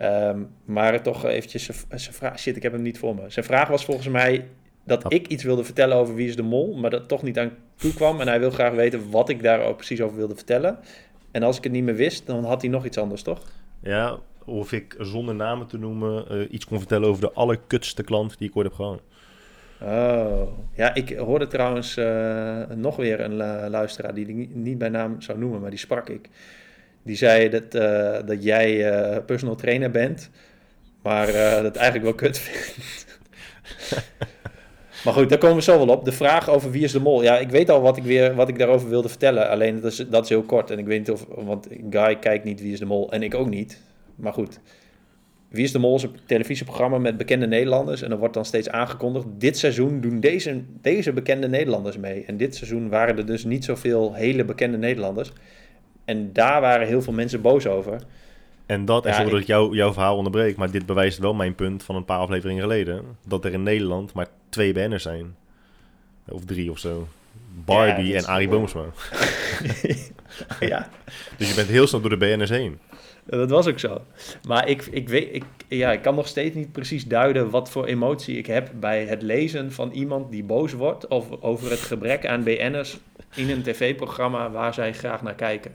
Um, 0.00 0.48
maar 0.64 1.02
toch 1.02 1.24
eventjes 1.24 1.64
zijn 1.94 2.14
vraag. 2.14 2.38
Shit, 2.38 2.56
ik 2.56 2.62
heb 2.62 2.72
hem 2.72 2.82
niet 2.82 2.98
voor 2.98 3.14
me. 3.14 3.30
Zijn 3.30 3.44
vraag 3.44 3.68
was 3.68 3.84
volgens 3.84 4.08
mij 4.08 4.46
dat 4.84 5.12
ik 5.12 5.26
iets 5.26 5.44
wilde 5.44 5.64
vertellen 5.64 5.96
over 5.96 6.14
Wie 6.14 6.28
is 6.28 6.36
de 6.36 6.42
Mol, 6.42 6.74
maar 6.74 6.90
dat 6.90 7.08
toch 7.08 7.22
niet 7.22 7.38
aan 7.38 7.52
toe 7.76 7.94
kwam. 7.94 8.20
En 8.20 8.28
hij 8.28 8.40
wil 8.40 8.50
graag 8.50 8.72
weten 8.72 9.10
wat 9.10 9.28
ik 9.28 9.42
daar 9.42 9.60
ook 9.64 9.76
precies 9.76 10.00
over 10.00 10.16
wilde 10.16 10.34
vertellen. 10.34 10.78
En 11.30 11.42
als 11.42 11.56
ik 11.56 11.64
het 11.64 11.72
niet 11.72 11.84
meer 11.84 11.94
wist, 11.94 12.26
dan 12.26 12.44
had 12.44 12.60
hij 12.62 12.70
nog 12.70 12.84
iets 12.84 12.98
anders, 12.98 13.22
toch? 13.22 13.42
Ja, 13.82 14.18
of 14.44 14.72
ik 14.72 14.94
zonder 14.98 15.34
namen 15.34 15.66
te 15.66 15.78
noemen 15.78 16.28
eh, 16.28 16.52
iets 16.52 16.64
kon 16.66 16.78
vertellen 16.78 17.08
over 17.08 17.20
de 17.20 17.32
allerkutste 17.32 18.02
klant 18.02 18.38
die 18.38 18.48
ik 18.48 18.56
ooit 18.56 18.66
heb 18.66 18.76
gehad. 18.76 19.00
Oh, 19.82 20.42
ja, 20.74 20.94
ik 20.94 21.16
hoorde 21.18 21.46
trouwens 21.46 21.96
eh, 21.96 22.62
nog 22.74 22.96
weer 22.96 23.20
een 23.20 23.36
lu- 23.36 23.68
luisteraar 23.68 24.14
die 24.14 24.26
ik 24.26 24.54
niet 24.54 24.78
bij 24.78 24.88
naam 24.88 25.20
zou 25.20 25.38
noemen, 25.38 25.60
maar 25.60 25.70
die 25.70 25.78
sprak 25.78 26.08
ik. 26.08 26.28
Die 27.02 27.16
zei 27.16 27.48
dat, 27.48 27.74
eh, 27.74 28.26
dat 28.26 28.42
jij 28.42 29.22
personal 29.26 29.54
trainer 29.56 29.90
bent, 29.90 30.30
maar 31.02 31.26
dat 31.62 31.76
eigenlijk 31.76 32.04
wel 32.04 32.14
kut 32.14 32.38
vindt. 32.38 33.06
maar 35.04 35.12
goed, 35.14 35.28
daar 35.28 35.38
komen 35.38 35.56
we 35.56 35.62
zo 35.62 35.78
wel 35.86 35.96
op. 35.96 36.04
De 36.04 36.12
vraag 36.12 36.48
over 36.48 36.70
wie 36.70 36.84
is 36.84 36.92
de 36.92 37.00
mol. 37.00 37.22
Ja, 37.22 37.38
ik 37.38 37.50
weet 37.50 37.70
al 37.70 37.80
wat 37.80 37.96
ik, 37.96 38.02
weer, 38.02 38.34
wat 38.34 38.48
ik 38.48 38.58
daarover 38.58 38.88
wilde 38.88 39.08
vertellen, 39.08 39.48
alleen 39.50 39.80
dat 39.80 39.92
is, 39.92 39.96
dat 40.08 40.22
is 40.22 40.28
heel 40.28 40.42
kort. 40.42 40.70
En 40.70 40.78
ik 40.78 40.86
weet 40.86 40.98
niet 40.98 41.10
of, 41.10 41.26
want 41.28 41.68
Guy 41.90 42.16
kijkt 42.16 42.44
niet 42.44 42.60
wie 42.60 42.72
is 42.72 42.78
de 42.78 42.84
mol 42.86 43.12
en 43.12 43.22
ik 43.22 43.34
ook 43.34 43.48
niet. 43.48 43.80
Maar 44.20 44.32
goed, 44.32 44.60
wie 45.48 45.64
is 45.64 45.72
de 45.72 45.78
Mol 45.78 45.96
is 45.96 46.02
een 46.02 46.16
televisieprogramma 46.26 46.98
met 46.98 47.16
bekende 47.16 47.46
Nederlanders. 47.46 48.02
En 48.02 48.10
er 48.10 48.18
wordt 48.18 48.34
dan 48.34 48.44
steeds 48.44 48.68
aangekondigd, 48.70 49.26
dit 49.38 49.58
seizoen 49.58 50.00
doen 50.00 50.20
deze, 50.20 50.62
deze 50.80 51.12
bekende 51.12 51.48
Nederlanders 51.48 51.96
mee. 51.98 52.24
En 52.24 52.36
dit 52.36 52.56
seizoen 52.56 52.88
waren 52.88 53.16
er 53.18 53.26
dus 53.26 53.44
niet 53.44 53.64
zoveel 53.64 54.14
hele 54.14 54.44
bekende 54.44 54.76
Nederlanders. 54.78 55.32
En 56.04 56.32
daar 56.32 56.60
waren 56.60 56.86
heel 56.86 57.02
veel 57.02 57.12
mensen 57.12 57.40
boos 57.40 57.66
over. 57.66 58.00
En 58.66 58.84
dat, 58.84 59.06
en 59.06 59.12
Ja, 59.12 59.22
dat 59.24 59.32
ik- 59.32 59.38
ik 59.40 59.46
jou, 59.46 59.74
jouw 59.76 59.92
verhaal 59.92 60.16
onderbreek, 60.16 60.56
maar 60.56 60.70
dit 60.70 60.86
bewijst 60.86 61.18
wel 61.18 61.34
mijn 61.34 61.54
punt 61.54 61.82
van 61.82 61.96
een 61.96 62.04
paar 62.04 62.18
afleveringen 62.18 62.62
geleden. 62.62 63.02
Dat 63.26 63.44
er 63.44 63.52
in 63.52 63.62
Nederland 63.62 64.12
maar 64.12 64.26
twee 64.48 64.72
banners 64.72 65.02
zijn. 65.02 65.34
Of 66.28 66.44
drie 66.44 66.70
of 66.70 66.78
zo. 66.78 67.08
Barbie 67.64 68.06
Ja, 68.06 68.18
en 68.18 68.24
Arie 68.24 68.48
Boomsma. 68.48 68.82
ja, 70.60 70.88
Dus 71.38 71.48
je 71.48 71.54
bent 71.54 71.68
heel 71.68 71.86
snel 71.86 72.00
door 72.00 72.10
de 72.10 72.16
BN'ers 72.16 72.50
heen. 72.50 72.78
dat 73.26 73.50
was 73.50 73.66
ook 73.66 73.78
zo. 73.78 74.02
Maar 74.48 74.68
ik, 74.68 74.86
ik, 74.86 75.08
weet, 75.08 75.34
ik, 75.34 75.44
ja, 75.68 75.92
ik 75.92 76.02
kan 76.02 76.14
nog 76.14 76.26
steeds 76.26 76.54
niet 76.54 76.72
precies 76.72 77.04
duiden 77.04 77.50
wat 77.50 77.70
voor 77.70 77.84
emotie 77.84 78.36
ik 78.36 78.46
heb 78.46 78.70
bij 78.74 79.04
het 79.04 79.22
lezen 79.22 79.72
van 79.72 79.90
iemand 79.90 80.30
die 80.30 80.44
boos 80.44 80.72
wordt 80.72 81.10
over, 81.10 81.42
over 81.42 81.70
het 81.70 81.80
gebrek 81.80 82.26
aan 82.26 82.42
BN'ers 82.42 82.98
in 83.34 83.50
een 83.50 83.62
tv-programma 83.62 84.50
waar 84.50 84.74
zij 84.74 84.92
graag 84.92 85.22
naar 85.22 85.34
kijken. 85.34 85.74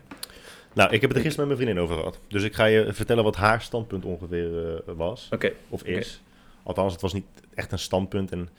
Nou, 0.74 0.94
ik 0.94 1.02
heb 1.02 1.10
het 1.10 1.18
er 1.18 1.26
gisteren 1.26 1.48
met 1.48 1.58
mijn 1.58 1.68
vriendin 1.68 1.84
over 1.84 2.04
gehad. 2.04 2.20
Dus 2.28 2.44
ik 2.44 2.54
ga 2.54 2.66
je 2.66 2.94
vertellen 2.94 3.24
wat 3.24 3.36
haar 3.36 3.62
standpunt 3.62 4.06
ongeveer 4.06 4.76
eh, 4.76 4.94
was. 4.96 5.30
Oké, 5.32 5.52
Of 5.70 5.84
is. 5.84 6.22
Althans, 6.64 6.92
het 6.92 7.02
was 7.02 7.14
niet 7.14 7.26
echt 7.54 7.72
een 7.72 7.80
standpunt. 7.80 8.32
En 8.32 8.50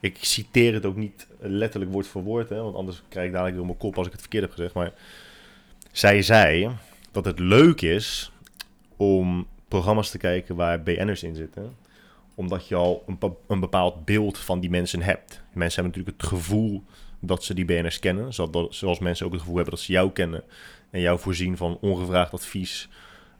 ik 0.00 0.16
citeer 0.20 0.74
het 0.74 0.86
ook 0.86 0.96
niet 0.96 1.26
letterlijk 1.40 1.92
woord 1.92 2.06
voor 2.06 2.22
woord. 2.22 2.48
Hè, 2.48 2.62
want 2.62 2.76
anders 2.76 3.02
krijg 3.08 3.26
ik 3.26 3.32
dadelijk 3.32 3.56
door 3.56 3.66
mijn 3.66 3.78
kop 3.78 3.96
als 3.98 4.06
ik 4.06 4.12
het 4.12 4.20
verkeerd 4.20 4.42
heb 4.42 4.52
gezegd. 4.52 4.74
Maar 4.74 4.92
zij 5.92 6.22
zei 6.22 6.70
dat 7.14 7.24
het 7.24 7.38
leuk 7.38 7.80
is 7.80 8.32
om 8.96 9.46
programma's 9.68 10.10
te 10.10 10.18
kijken 10.18 10.56
waar 10.56 10.82
BN'ers 10.82 11.22
in 11.22 11.34
zitten. 11.34 11.74
Omdat 12.34 12.68
je 12.68 12.74
al 12.74 13.02
een, 13.06 13.18
be- 13.18 13.32
een 13.48 13.60
bepaald 13.60 14.04
beeld 14.04 14.38
van 14.38 14.60
die 14.60 14.70
mensen 14.70 15.02
hebt. 15.02 15.42
Mensen 15.52 15.82
hebben 15.82 16.00
natuurlijk 16.00 16.22
het 16.22 16.40
gevoel 16.40 16.82
dat 17.20 17.44
ze 17.44 17.54
die 17.54 17.64
BN'ers 17.64 17.98
kennen. 17.98 18.34
Zoals, 18.34 18.78
zoals 18.78 18.98
mensen 18.98 19.26
ook 19.26 19.32
het 19.32 19.40
gevoel 19.40 19.56
hebben 19.56 19.74
dat 19.74 19.82
ze 19.84 19.92
jou 19.92 20.10
kennen. 20.10 20.42
En 20.90 21.00
jou 21.00 21.18
voorzien 21.18 21.56
van 21.56 21.78
ongevraagd 21.80 22.32
advies. 22.32 22.88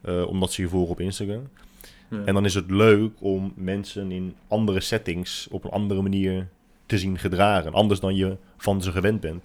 eh, 0.02 0.26
omdat 0.28 0.52
ze 0.52 0.62
je 0.62 0.68
volgen 0.68 0.90
op 0.92 1.00
Instagram. 1.00 1.48
Ja. 2.10 2.22
En 2.24 2.34
dan 2.34 2.44
is 2.44 2.54
het 2.54 2.70
leuk 2.70 3.12
om 3.20 3.52
mensen 3.56 4.10
in 4.12 4.34
andere 4.48 4.80
settings 4.80 5.48
op 5.50 5.64
een 5.64 5.70
andere 5.70 6.02
manier 6.02 6.48
te 6.86 6.98
zien 6.98 7.18
gedragen. 7.18 7.72
Anders 7.72 8.00
dan 8.00 8.14
je 8.14 8.36
van 8.56 8.82
ze 8.82 8.92
gewend 8.92 9.20
bent. 9.20 9.42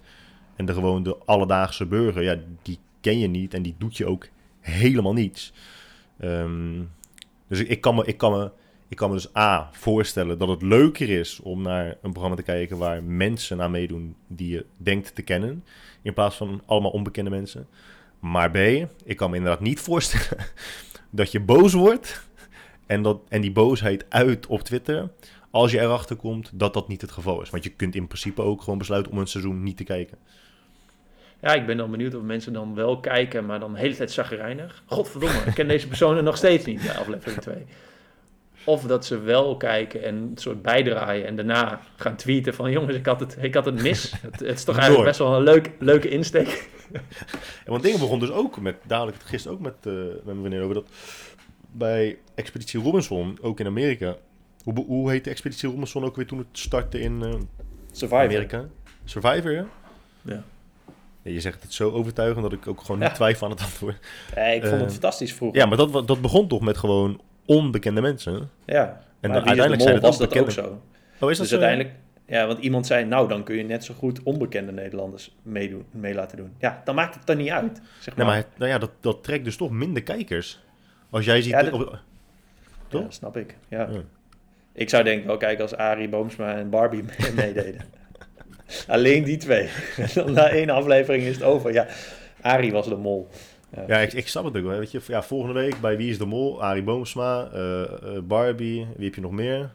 En 0.56 0.64
de 0.66 0.72
gewoon 0.72 1.02
de 1.02 1.16
alledaagse 1.24 1.86
burger, 1.86 2.22
ja, 2.22 2.36
die 2.62 2.78
ken 3.00 3.18
je 3.18 3.26
niet 3.26 3.54
en 3.54 3.62
die 3.62 3.74
doet 3.78 3.96
je 3.96 4.06
ook 4.06 4.28
helemaal 4.60 5.12
niets. 5.12 5.52
Ehm, 6.18 6.82
dus 7.48 7.60
ik, 7.60 7.80
kan 7.80 7.94
me, 7.94 8.04
ik, 8.04 8.16
kan 8.16 8.32
me, 8.32 8.50
ik 8.88 8.96
kan 8.96 9.08
me 9.08 9.14
dus 9.14 9.36
A, 9.36 9.68
voorstellen 9.72 10.38
dat 10.38 10.48
het 10.48 10.62
leuker 10.62 11.08
is 11.08 11.40
om 11.40 11.62
naar 11.62 11.96
een 12.02 12.10
programma 12.10 12.36
te 12.36 12.42
kijken 12.42 12.78
waar 12.78 13.02
mensen 13.02 13.62
aan 13.62 13.70
meedoen 13.70 14.16
die 14.26 14.52
je 14.52 14.66
denkt 14.76 15.14
te 15.14 15.22
kennen. 15.22 15.64
In 16.02 16.14
plaats 16.14 16.36
van 16.36 16.62
allemaal 16.66 16.90
onbekende 16.90 17.30
mensen. 17.30 17.66
Maar 18.20 18.50
B, 18.50 18.56
ik 19.04 19.16
kan 19.16 19.30
me 19.30 19.36
inderdaad 19.36 19.60
niet 19.60 19.80
voorstellen 19.80 20.46
dat 21.10 21.32
je 21.32 21.40
boos 21.40 21.72
wordt 21.72 22.28
en, 22.86 23.02
dat, 23.02 23.20
en 23.28 23.40
die 23.40 23.52
boosheid 23.52 24.04
uit 24.08 24.46
op 24.46 24.60
Twitter. 24.60 25.10
Als 25.50 25.70
je 25.70 25.80
erachter 25.80 26.16
komt 26.16 26.50
dat 26.54 26.74
dat 26.74 26.88
niet 26.88 27.00
het 27.00 27.10
geval 27.10 27.42
is. 27.42 27.50
Want 27.50 27.64
je 27.64 27.70
kunt 27.70 27.94
in 27.94 28.06
principe 28.06 28.42
ook 28.42 28.62
gewoon 28.62 28.78
besluiten 28.78 29.12
om 29.12 29.18
een 29.18 29.26
seizoen 29.26 29.62
niet 29.62 29.76
te 29.76 29.84
kijken. 29.84 30.18
Ja, 31.42 31.54
ik 31.54 31.66
ben 31.66 31.76
dan 31.76 31.90
benieuwd 31.90 32.14
of 32.14 32.22
mensen 32.22 32.52
dan 32.52 32.74
wel 32.74 33.00
kijken, 33.00 33.46
maar 33.46 33.60
dan 33.60 33.72
de 33.72 33.78
hele 33.78 33.96
tijd 33.96 34.10
zagrijnig. 34.10 34.82
Godverdomme, 34.86 35.38
ik 35.46 35.54
ken 35.54 35.68
deze 35.68 35.88
personen 35.88 36.24
nog 36.24 36.36
steeds 36.36 36.64
niet, 36.64 36.82
ja, 36.82 36.92
aflevering 36.92 37.40
2. 37.50 37.54
Of 38.64 38.82
dat 38.82 39.06
ze 39.06 39.20
wel 39.20 39.56
kijken 39.56 40.02
en 40.04 40.14
een 40.16 40.32
soort 40.34 40.62
bijdraaien 40.62 41.26
en 41.26 41.36
daarna 41.36 41.80
gaan 41.96 42.16
tweeten 42.16 42.54
van... 42.54 42.70
jongens, 42.70 42.96
ik 42.96 43.06
had 43.06 43.20
het, 43.20 43.36
ik 43.40 43.54
had 43.54 43.64
het 43.64 43.82
mis. 43.82 44.12
Het, 44.22 44.40
het 44.40 44.56
is 44.58 44.64
toch 44.64 44.76
eigenlijk 44.76 45.06
best 45.06 45.18
wel 45.18 45.36
een 45.36 45.42
leuk, 45.42 45.70
leuke 45.78 46.08
insteek. 46.08 46.48
En 47.64 47.70
want 47.70 47.82
dingen 47.82 47.98
begon 47.98 48.18
dus 48.18 48.30
ook 48.30 48.60
met, 48.60 48.76
dadelijk 48.86 49.16
het 49.16 49.26
gisteren 49.26 49.56
ook 49.56 49.62
met, 49.62 49.74
eh, 49.82 49.92
met 49.92 50.24
mijn 50.24 50.38
vriendin 50.38 50.60
over 50.60 50.74
dat 50.74 50.88
bij 51.72 52.18
Expeditie 52.34 52.80
Robinson, 52.80 53.38
ook 53.40 53.60
in 53.60 53.66
Amerika. 53.66 54.16
Hoe, 54.64 54.84
hoe 54.86 55.10
heet 55.10 55.24
de 55.24 55.30
Expeditie 55.30 55.68
Robinson 55.68 56.04
ook 56.04 56.16
weer 56.16 56.26
toen 56.26 56.38
het 56.38 56.46
startte 56.52 57.00
in 57.00 57.22
eh, 57.22 57.34
Survivor. 57.92 58.24
Amerika? 58.24 58.68
Survivor, 59.04 59.52
ja? 59.52 59.66
Ja. 60.22 60.44
Je 61.22 61.40
zegt 61.40 61.62
het 61.62 61.72
zo 61.72 61.90
overtuigend 61.90 62.42
dat 62.42 62.52
ik 62.52 62.66
ook 62.66 62.80
gewoon 62.80 63.00
niet 63.00 63.14
twijfel 63.14 63.46
aan 63.46 63.52
het 63.52 63.62
antwoord. 63.62 63.96
Ja, 64.34 64.42
ik 64.42 64.60
vond 64.60 64.72
het 64.74 64.82
Eh, 64.84 64.90
fantastisch 64.90 65.34
vroeger. 65.34 65.58
Ja, 65.60 65.66
maar 65.66 65.76
dat, 65.76 66.06
dat 66.08 66.20
begon 66.20 66.48
toch 66.48 66.60
met 66.60 66.76
gewoon 66.78 67.20
onbekende 67.46 68.00
mensen? 68.00 68.32
Ja, 68.32 68.82
En 68.84 69.30
maar 69.30 69.30
dan 69.30 69.32
uiteindelijk 69.32 69.82
zijn 69.82 69.94
het 69.94 70.02
was 70.04 70.18
dat 70.18 70.38
ook 70.38 70.50
zo. 70.50 70.62
Oh, 71.20 71.30
is 71.30 71.36
dat 71.36 71.36
Dus 71.36 71.48
zo? 71.48 71.54
uiteindelijk, 71.54 71.94
ja, 72.26 72.46
want 72.46 72.58
iemand 72.58 72.86
zei, 72.86 73.04
nou 73.04 73.28
dan 73.28 73.42
kun 73.44 73.56
je 73.56 73.62
net 73.64 73.84
zo 73.84 73.94
goed 73.94 74.22
onbekende 74.22 74.72
Nederlanders 74.72 75.36
meedoen, 75.42 75.84
mee 75.90 76.14
laten 76.14 76.36
doen. 76.36 76.52
Ja, 76.58 76.80
dan 76.84 76.94
maakt 76.94 77.14
het 77.14 77.28
er 77.28 77.36
niet 77.36 77.50
uit, 77.50 77.80
zeg 78.00 78.16
Nee, 78.16 78.26
maar. 78.26 78.26
maar 78.26 78.36
het- 78.36 78.58
nou 78.58 78.70
ja, 78.70 78.78
dat, 78.78 78.90
dat 79.00 79.22
trekt 79.24 79.44
dus 79.44 79.56
toch 79.56 79.70
minder 79.70 80.02
kijkers. 80.02 80.60
Als 81.10 81.24
jij 81.24 81.42
ziet... 81.42 81.52
Ja, 81.52 81.62
dat- 81.62 81.72
op- 81.72 81.98
toch? 82.88 83.02
Ja, 83.02 83.10
snap 83.10 83.36
ik. 83.36 83.56
Ja. 83.68 83.88
Ja. 83.90 84.00
Ik 84.72 84.88
zou 84.88 85.04
denk 85.04 85.24
wel 85.26 85.36
kijken 85.36 85.62
als 85.62 85.74
Arie 85.76 86.08
Boomsma 86.08 86.54
en 86.54 86.70
Barbie 86.70 87.02
mee- 87.02 87.32
meededen. 87.46 87.80
Alleen 88.86 89.24
die 89.24 89.36
twee. 89.36 89.68
Dan 90.14 90.32
na 90.32 90.48
één 90.48 90.70
aflevering 90.70 91.22
is 91.24 91.34
het 91.34 91.42
over. 91.44 91.72
Ja, 91.72 91.86
Arie 92.40 92.72
was 92.72 92.88
de 92.88 92.96
mol. 92.96 93.28
Ja, 93.86 93.98
ik, 93.98 94.12
ik 94.12 94.28
snap 94.28 94.44
het 94.44 94.56
ook 94.56 94.64
wel. 94.64 94.78
Weet 94.78 94.90
je, 94.90 95.00
ja, 95.06 95.22
volgende 95.22 95.54
week 95.60 95.80
bij 95.80 95.96
Wie 95.96 96.10
is 96.10 96.18
de 96.18 96.26
Mol? 96.26 96.62
Arie 96.62 96.82
Boomsma, 96.82 97.48
eh, 97.52 97.82
eh, 97.82 97.88
Barbie, 98.22 98.86
wie 98.96 99.04
heb 99.04 99.14
je 99.14 99.20
nog 99.20 99.30
meer? 99.32 99.70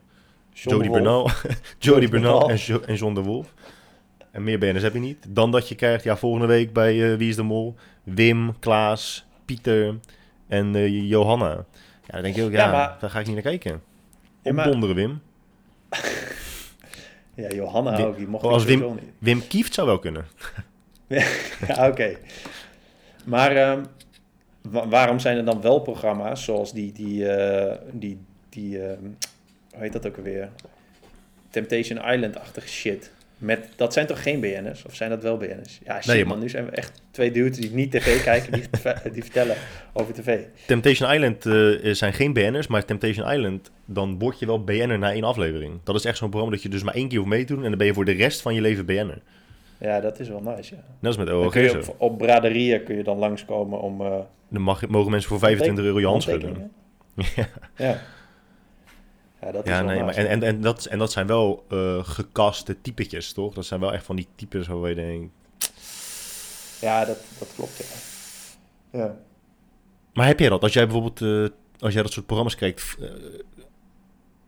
Jody. 0.53 0.89
Bernal. 0.89 1.29
Jody 1.79 2.09
Bernal 2.09 2.49
en, 2.49 2.55
Jo- 2.55 2.81
en 2.85 2.95
John 2.95 3.13
de 3.13 3.21
Wolf. 3.21 3.53
En 4.31 4.43
meer 4.43 4.57
BN'ers 4.59 4.83
heb 4.83 4.93
je 4.93 4.99
niet. 4.99 5.25
Dan 5.29 5.51
dat 5.51 5.67
je 5.69 5.75
krijgt, 5.75 6.03
ja, 6.03 6.17
volgende 6.17 6.47
week 6.47 6.73
bij 6.73 7.11
eh, 7.11 7.17
Wie 7.17 7.29
is 7.29 7.35
de 7.35 7.43
Mol? 7.43 7.75
Wim, 8.03 8.59
Klaas, 8.59 9.25
Pieter 9.45 9.95
en 10.47 10.91
Johanna. 11.07 11.49
Ja, 12.05 12.13
dan 12.13 12.21
denk 12.21 12.35
je 12.35 12.43
ook, 12.43 12.51
ja, 12.51 12.65
Ja, 12.65 12.71
maar- 12.71 12.97
daar 12.99 13.09
ga 13.09 13.19
ik 13.19 13.25
niet 13.25 13.33
naar 13.35 13.43
kijken. 13.43 13.81
Ja, 14.41 14.53
maar- 14.53 14.65
Opdonderen, 14.65 14.95
Wim. 14.95 15.21
Ja, 17.35 17.49
Johanna 17.49 17.95
Wim- 17.97 18.05
ook. 18.05 18.17
Die 18.17 18.27
mocht 18.27 18.43
Oh, 18.43 18.49
ik 18.49 18.55
als 18.55 18.65
Wim- 18.65 18.93
niet. 18.93 19.03
Wim 19.17 19.47
Kieft 19.47 19.73
zou 19.73 19.87
wel 19.87 19.99
kunnen. 19.99 20.25
Ja, 21.67 21.87
oké. 21.89 22.15
Maar 23.25 23.55
ehm, 23.55 23.83
wa- 24.61 24.87
waarom 24.87 25.19
zijn 25.19 25.37
er 25.37 25.45
dan 25.45 25.61
wel 25.61 25.79
programma's 25.79 26.43
zoals 26.43 26.73
die, 26.73 26.91
die, 26.91 27.29
eh, 27.33 27.77
die, 27.91 28.17
die 28.49 28.81
ehm, 28.87 29.03
hoe 29.73 29.83
heet 29.83 29.93
dat 29.93 30.07
ook 30.07 30.17
alweer? 30.17 30.49
Temptation 31.49 31.97
Island-achtige 32.13 32.67
shit. 32.67 33.11
Met, 33.37 33.67
dat 33.75 33.93
zijn 33.93 34.05
toch 34.07 34.23
geen 34.23 34.39
BN'ers? 34.39 34.85
Of 34.85 34.95
zijn 34.95 35.09
dat 35.09 35.23
wel 35.23 35.37
BN'ers? 35.37 35.79
Ja, 35.85 36.01
shit 36.01 36.13
Nee, 36.13 36.25
man, 36.25 36.39
nu 36.39 36.49
zijn 36.49 36.65
we 36.65 36.71
echt 36.71 37.01
twee 37.11 37.31
dudes 37.31 37.57
die 37.57 37.71
niet 37.71 37.91
tv 37.91 38.23
kijken, 38.23 38.51
die, 38.51 38.63
die 39.13 39.23
vertellen 39.23 39.55
over 39.93 40.13
tv. 40.13 40.39
Temptation 40.67 41.11
Island 41.13 41.45
eh, 41.45 41.93
zijn 41.93 42.13
geen 42.13 42.33
BN'ers, 42.33 42.67
maar 42.67 42.85
Temptation 42.85 43.31
Island, 43.31 43.71
dan 43.85 44.19
word 44.19 44.39
je 44.39 44.45
wel 44.45 44.63
BN'er 44.63 44.99
na 44.99 45.11
één 45.11 45.23
aflevering. 45.23 45.79
Dat 45.83 45.95
is 45.95 46.05
echt 46.05 46.17
zo'n 46.17 46.29
programma 46.29 46.55
dat 46.55 46.63
je 46.63 46.69
dus 46.69 46.83
maar 46.83 46.93
één 46.93 47.07
keer 47.07 47.17
hoeft 47.17 47.29
mee 47.29 47.43
te 47.45 47.53
doen 47.53 47.63
en 47.63 47.69
dan 47.69 47.77
ben 47.77 47.87
je 47.87 47.93
voor 47.93 48.05
de 48.05 48.11
rest 48.11 48.41
van 48.41 48.53
je 48.53 48.61
leven 48.61 48.85
BN'er. 48.85 49.21
Ja, 49.79 49.99
dat 49.99 50.19
is 50.19 50.29
wel 50.29 50.41
nice, 50.41 50.75
ja. 50.75 50.81
Net 50.99 51.07
als 51.07 51.17
met 51.17 51.29
OOG 51.29 51.53
zo. 51.53 51.77
op, 51.77 51.95
op 51.97 52.17
braderieën 52.17 52.83
kun 52.83 52.95
je 52.95 53.03
dan 53.03 53.17
langskomen 53.17 53.81
om... 53.81 54.01
eh, 54.01 54.17
Dan 54.49 54.61
mag, 54.61 54.87
mogen 54.87 55.11
mensen 55.11 55.29
voor 55.29 55.39
25 55.39 55.83
euro 55.85 55.99
je 55.99 56.05
hand 56.05 56.23
schudden. 56.23 56.71
handtekeningen. 57.15 57.49
Ja. 57.77 57.99
Ja, 59.45 59.51
dat 59.51 59.65
is 59.65 59.71
Ja, 59.71 59.81
nee, 59.81 60.03
maar 60.03 60.15
en, 60.15 60.27
en, 60.27 60.43
en, 60.43 60.61
dat, 60.61 60.85
en 60.85 60.99
dat 60.99 61.11
zijn 61.11 61.27
wel 61.27 61.65
eh 61.69 62.03
gekaste 62.03 62.81
typetjes, 62.81 63.33
toch? 63.33 63.53
Dat 63.53 63.65
zijn 63.65 63.79
wel 63.79 63.93
echt 63.93 64.05
van 64.05 64.15
die 64.15 64.27
types 64.35 64.67
waar 64.67 64.89
je 64.89 64.95
denkt... 64.95 65.33
Ja, 66.81 67.05
dat, 67.05 67.17
dat 67.39 67.51
klopt, 67.55 67.77
ja. 67.77 68.99
Ja. 68.99 69.17
Maar 70.13 70.27
heb 70.27 70.39
jij 70.39 70.49
dat? 70.49 70.61
Als 70.61 70.73
jij 70.73 70.87
bijvoorbeeld, 70.87 71.21
eh, 71.21 71.57
als 71.79 71.93
jij 71.93 72.03
dat 72.03 72.11
soort 72.11 72.25
programma's 72.25 72.55
kijkt... 72.55 72.97
eh, 72.99 73.07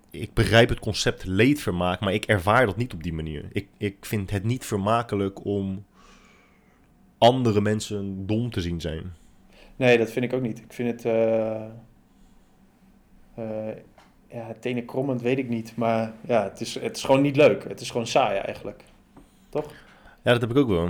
ik 0.09 0.33
begrijp 0.33 0.69
het 0.69 0.79
concept 0.79 1.25
leedvermaak, 1.25 1.99
maar 1.99 2.13
ik 2.13 2.25
ervaar 2.25 2.65
dat 2.65 2.77
niet 2.77 2.93
op 2.93 3.03
die 3.03 3.13
manier. 3.13 3.45
Ik, 3.51 3.67
ik 3.77 4.05
vind 4.05 4.29
het 4.29 4.43
niet 4.43 4.65
vermakelijk 4.65 5.45
om 5.45 5.85
andere 7.17 7.61
mensen 7.61 8.25
dom 8.25 8.51
te 8.51 8.61
zien 8.61 8.81
zijn. 8.81 9.13
Nee, 9.75 9.97
dat 9.97 10.11
vind 10.11 10.25
ik 10.25 10.33
ook 10.33 10.41
niet. 10.41 10.59
Ik 10.59 10.73
vind 10.73 11.03
het... 11.03 11.13
ja, 14.31 14.55
tenen 14.59 14.85
krommend 14.85 15.21
weet 15.21 15.37
ik 15.37 15.49
niet. 15.49 15.75
Maar 15.75 16.11
ja, 16.27 16.43
het 16.43 16.61
is, 16.61 16.79
het 16.79 16.97
is 16.97 17.03
gewoon 17.03 17.21
niet 17.21 17.35
leuk. 17.35 17.63
Het 17.67 17.81
is 17.81 17.89
gewoon 17.91 18.07
saai 18.07 18.37
eigenlijk. 18.37 18.83
Toch? 19.49 19.71
Ja, 20.21 20.31
dat 20.31 20.41
heb 20.41 20.49
ik 20.51 20.57
ook 20.57 20.67
wel. 20.69 20.89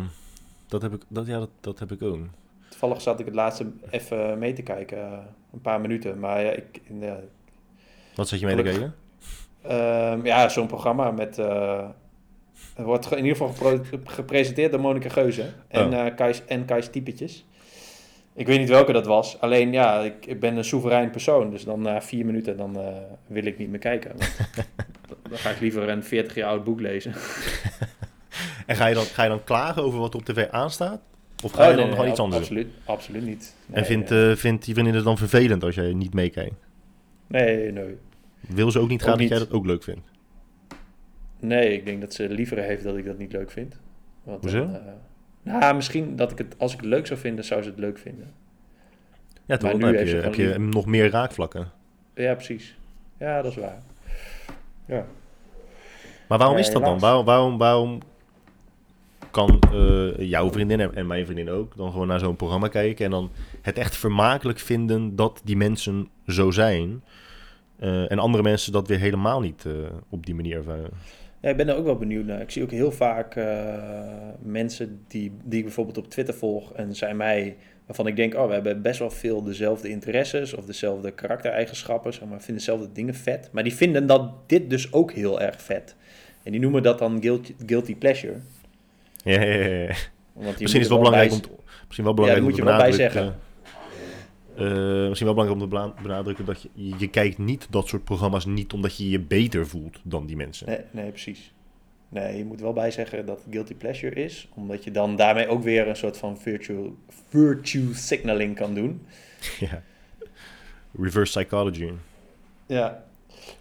Dat 0.68 0.82
heb 0.82 0.94
ik, 0.94 1.02
dat, 1.08 1.28
ja, 1.28 1.40
dat, 1.40 1.50
dat 1.60 1.80
heb 1.80 1.92
ik 1.92 2.02
ook. 2.02 2.20
Toevallig 2.70 3.02
zat 3.02 3.20
ik 3.20 3.26
het 3.26 3.36
laatste 3.36 3.66
even 3.90 4.38
mee 4.40 4.54
te 4.54 4.62
kijken. 4.62 4.98
eh, 4.98 5.18
een 5.54 5.62
paar 5.62 5.82
minuten. 5.82 6.20
Maar 6.20 6.42
ja, 6.44 6.52
ik... 6.52 6.82
Ja, 7.00 7.20
Wat 8.16 8.28
zat 8.28 8.40
je 8.40 8.46
mee 8.46 8.56
te 8.56 8.62
kijken? 8.62 8.96
Ehm, 9.62 10.26
ja, 10.26 10.50
zo'n 10.50 10.68
programma 10.68 11.12
met... 11.12 11.40
eh, 11.40 11.88
het 12.76 12.86
wordt 12.86 13.12
in 13.12 13.26
ieder 13.26 13.46
geval 13.48 13.80
gepresenteerd 14.04 14.72
door 14.72 14.80
Monica 14.82 15.10
Geuze 15.10 15.54
en, 15.68 15.86
Oh. 15.94 16.06
eh 16.18 16.42
en 16.48 16.66
Kajs 16.66 16.90
Typetjes. 16.90 17.46
Ik 18.38 18.48
weet 18.48 18.60
niet 18.60 18.70
welke 18.70 18.92
dat 18.92 19.06
was. 19.06 19.40
Alleen 19.42 19.72
ja, 19.72 20.00
ik, 20.02 20.26
ik 20.26 20.40
ben 20.40 20.58
een 20.58 20.64
soeverein 20.64 21.10
persoon. 21.10 21.50
Dus 21.50 21.64
dan 21.64 21.82
na 21.82 22.02
vier 22.02 22.26
minuten 22.26 22.58
dan, 22.58 22.78
eh, 22.80 22.88
wil 23.28 23.46
ik 23.46 23.58
niet 23.58 23.70
meer 23.70 23.80
kijken. 23.80 24.12
Dan 25.30 25.38
ga 25.38 25.50
ik 25.50 25.60
liever 25.60 25.90
een 25.90 26.04
40 26.04 26.36
jaar 26.36 26.50
oud 26.50 26.64
boek 26.64 26.80
lezen. 26.80 27.14
En 28.66 28.76
ga 28.76 28.88
je, 28.88 28.94
dan, 28.96 29.04
ga 29.04 29.24
je 29.24 29.30
dan 29.30 29.44
klagen 29.44 29.84
over 29.84 30.00
wat 30.00 30.16
op 30.16 30.26
tv 30.26 30.48
aanstaat? 30.50 31.02
Of 31.44 31.52
ga 31.52 31.64
je 31.64 31.70
Oh, 31.70 31.76
dan 31.76 31.78
nee, 31.78 31.90
gewoon 31.90 32.02
nee, 32.04 32.12
iets 32.12 32.20
anders 32.20 32.48
doen? 32.48 32.58
absoluut, 32.58 32.74
Absoluut 32.86 33.26
niet. 33.26 33.56
Nee, 33.66 33.80
En 33.80 33.86
vindt, 33.86 34.12
eh 34.12 34.32
vindt 34.36 34.66
die 34.66 34.74
vriendin 34.74 34.96
het 34.96 35.04
dan 35.04 35.18
vervelend 35.18 35.64
als 35.64 35.76
jij 35.76 35.94
niet 35.94 36.14
meekijkt? 36.14 36.56
nee, 37.28 37.72
nee. 37.72 37.98
Wil 38.40 38.72
ze 38.72 38.80
ook 38.80 38.90
niet 38.90 39.00
Ook 39.02 39.08
graag 39.08 39.18
dat 39.20 39.28
jij 39.30 39.38
dat 39.40 39.52
ook 39.52 39.66
leuk 39.66 39.84
vindt? 39.84 40.08
Nee, 41.40 41.74
ik 41.74 41.86
denk 41.86 42.02
dat 42.02 42.14
ze 42.14 42.30
liever 42.30 42.58
heeft 42.58 42.84
dat 42.84 42.98
ik 42.98 43.06
dat 43.06 43.18
niet 43.18 43.32
leuk 43.32 43.52
vind. 43.52 43.80
Want 44.24 44.42
Hoezo? 44.42 44.60
dan, 44.60 44.76
eh, 44.76 44.82
nou, 45.48 45.76
misschien 45.76 46.16
dat 46.16 46.32
ik 46.32 46.38
het, 46.38 46.56
als 46.58 46.74
ik 46.74 46.80
het 46.80 46.90
leuk 46.90 47.08
zou 47.08 47.20
vinden, 47.20 47.46
zou 47.46 47.62
ze 47.64 47.70
het 47.70 47.80
leuk 47.80 47.98
vinden. 47.98 48.32
Ja, 49.46 49.58
toch? 49.58 49.72
Dan 49.72 49.82
heb 49.94 50.34
je, 50.36 50.44
heb 50.44 50.58
nog 50.58 50.86
meer 50.86 51.10
raakvlakken. 51.10 51.72
Ja, 52.16 52.34
precies. 52.34 52.78
Ja, 53.20 53.42
dat 53.42 53.52
is 53.52 53.58
waar. 53.58 53.82
Ja. 54.86 55.06
Maar 56.28 56.38
waarom 56.38 56.58
Ja, 56.58 56.64
is 56.64 56.72
dat 56.72 56.84
dan? 56.84 57.00
Waarom, 57.00 57.26
waarom, 57.26 57.58
waarom 57.58 58.00
kan 59.32 59.60
eh, 59.74 60.18
jouw 60.30 60.52
vriendin 60.52 60.80
en- 60.80 60.96
en 60.96 61.08
mijn 61.08 61.26
vriendin 61.26 61.50
ook 61.50 61.76
dan 61.78 61.92
gewoon 61.92 62.08
naar 62.08 62.20
zo'n 62.20 62.36
programma 62.36 62.68
kijken 62.68 63.06
en 63.06 63.12
dan 63.12 63.32
het 63.62 63.78
echt 63.78 63.96
vermakelijk 63.96 64.60
vinden 64.60 65.16
dat 65.16 65.42
die 65.44 65.58
mensen 65.58 66.08
zo 66.28 66.52
zijn 66.52 67.04
eh, 67.80 68.12
en 68.12 68.20
andere 68.20 68.44
mensen 68.44 68.72
dat 68.72 68.88
weer 68.88 69.00
helemaal 69.00 69.40
niet 69.40 69.66
eh, 69.66 69.74
op 70.10 70.26
die 70.26 70.36
manier 70.36 70.58
ervaren? 70.58 70.90
Ja, 71.42 71.50
ik 71.50 71.58
ben 71.58 71.68
er 71.70 71.76
ook 71.76 71.86
wel 71.86 71.98
benieuwd 71.98 72.26
naar. 72.26 72.42
Ik 72.42 72.52
zie 72.52 72.64
ook 72.64 72.72
heel 72.72 72.92
vaak 72.92 73.36
eh, 73.36 73.74
mensen 74.42 75.00
die, 75.08 75.32
die 75.44 75.58
ik 75.58 75.64
bijvoorbeeld 75.66 75.98
op 75.98 76.10
Twitter 76.10 76.34
volg 76.34 76.74
en 76.74 76.96
zijn 76.96 77.18
mij, 77.18 77.56
waarvan 77.86 78.08
ik 78.08 78.16
denk, 78.16 78.36
oh, 78.36 78.48
we 78.48 78.54
hebben 78.54 78.82
best 78.82 79.00
wel 79.00 79.10
veel 79.12 79.44
dezelfde 79.44 79.90
interesses 79.90 80.54
of 80.54 80.66
dezelfde 80.66 81.12
karaktereigenschappen, 81.12 82.14
zeg 82.14 82.28
maar, 82.28 82.38
vinden 82.42 82.56
dezelfde 82.66 82.92
dingen 82.94 83.16
vet. 83.16 83.50
Maar 83.52 83.64
die 83.64 83.74
vinden 83.76 84.06
dat 84.08 84.32
dit 84.50 84.70
dus 84.70 84.94
ook 84.94 85.12
heel 85.12 85.42
erg 85.42 85.62
vet. 85.62 85.96
En 86.44 86.52
die 86.52 86.62
noemen 86.62 86.84
dat 86.84 87.00
dan 87.00 87.22
guilty, 87.22 87.56
guilty 87.66 87.96
pleasure. 87.96 88.34
Ja, 89.24 89.42
ja, 89.42 89.54
ja, 89.56 89.66
ja. 89.66 89.96
Want 90.34 90.58
je 90.58 90.62
Misschien 90.62 90.66
is 90.66 90.74
het 90.74 90.88
wel 90.88 90.98
belangrijk 90.98 91.30
bij- 91.30 91.38
om, 91.38 91.44
te- 91.44 91.64
misschien 91.86 92.04
wel 92.06 92.14
belangrijk 92.14 92.46
Ja, 92.46 92.50
om 92.50 92.66
daar 92.66 92.66
te 92.66 92.74
moet 92.74 92.90
je 92.92 92.98
wel 92.98 92.98
bij 93.08 93.14
benadrukken. 93.14 93.47
Eh, 94.58 95.08
misschien 95.08 95.36
wel 95.36 95.46
belangrijk 95.46 95.74
om 95.74 95.94
te 95.96 96.02
benadrukken 96.02 96.46
dat 96.46 96.62
je, 96.62 96.70
je, 96.98 97.10
kijkt 97.10 97.38
niet 97.38 97.68
dat 97.70 97.88
soort 97.88 98.04
programma's 98.04 98.46
niet 98.46 98.74
omdat 98.74 98.98
je 98.98 99.10
je 99.10 99.20
beter 99.20 99.68
voelt 99.68 100.00
dan 100.04 100.26
die 100.26 100.36
mensen. 100.36 100.68
Nee, 100.68 100.80
nee, 100.92 101.10
precies. 101.10 101.54
Nee, 102.10 102.38
je 102.38 102.46
moet 102.46 102.62
wel 102.62 102.74
bij 102.74 102.92
zeggen 102.92 103.26
dat 103.26 103.38
het 103.38 103.54
guilty 103.54 103.76
pleasure 103.76 104.16
is, 104.16 104.48
omdat 104.54 104.84
je 104.84 104.92
dan 104.92 105.16
daarmee 105.16 105.48
ook 105.48 105.64
weer 105.64 105.88
een 105.88 105.96
soort 105.96 106.18
van 106.18 106.38
virtue, 106.38 106.94
virtue 107.30 107.94
signaling 107.94 108.56
kan 108.56 108.74
doen. 108.74 109.02
Ja. 109.60 109.82
Reverse 111.00 111.40
psychology. 111.40 111.92
Ja. 112.66 113.04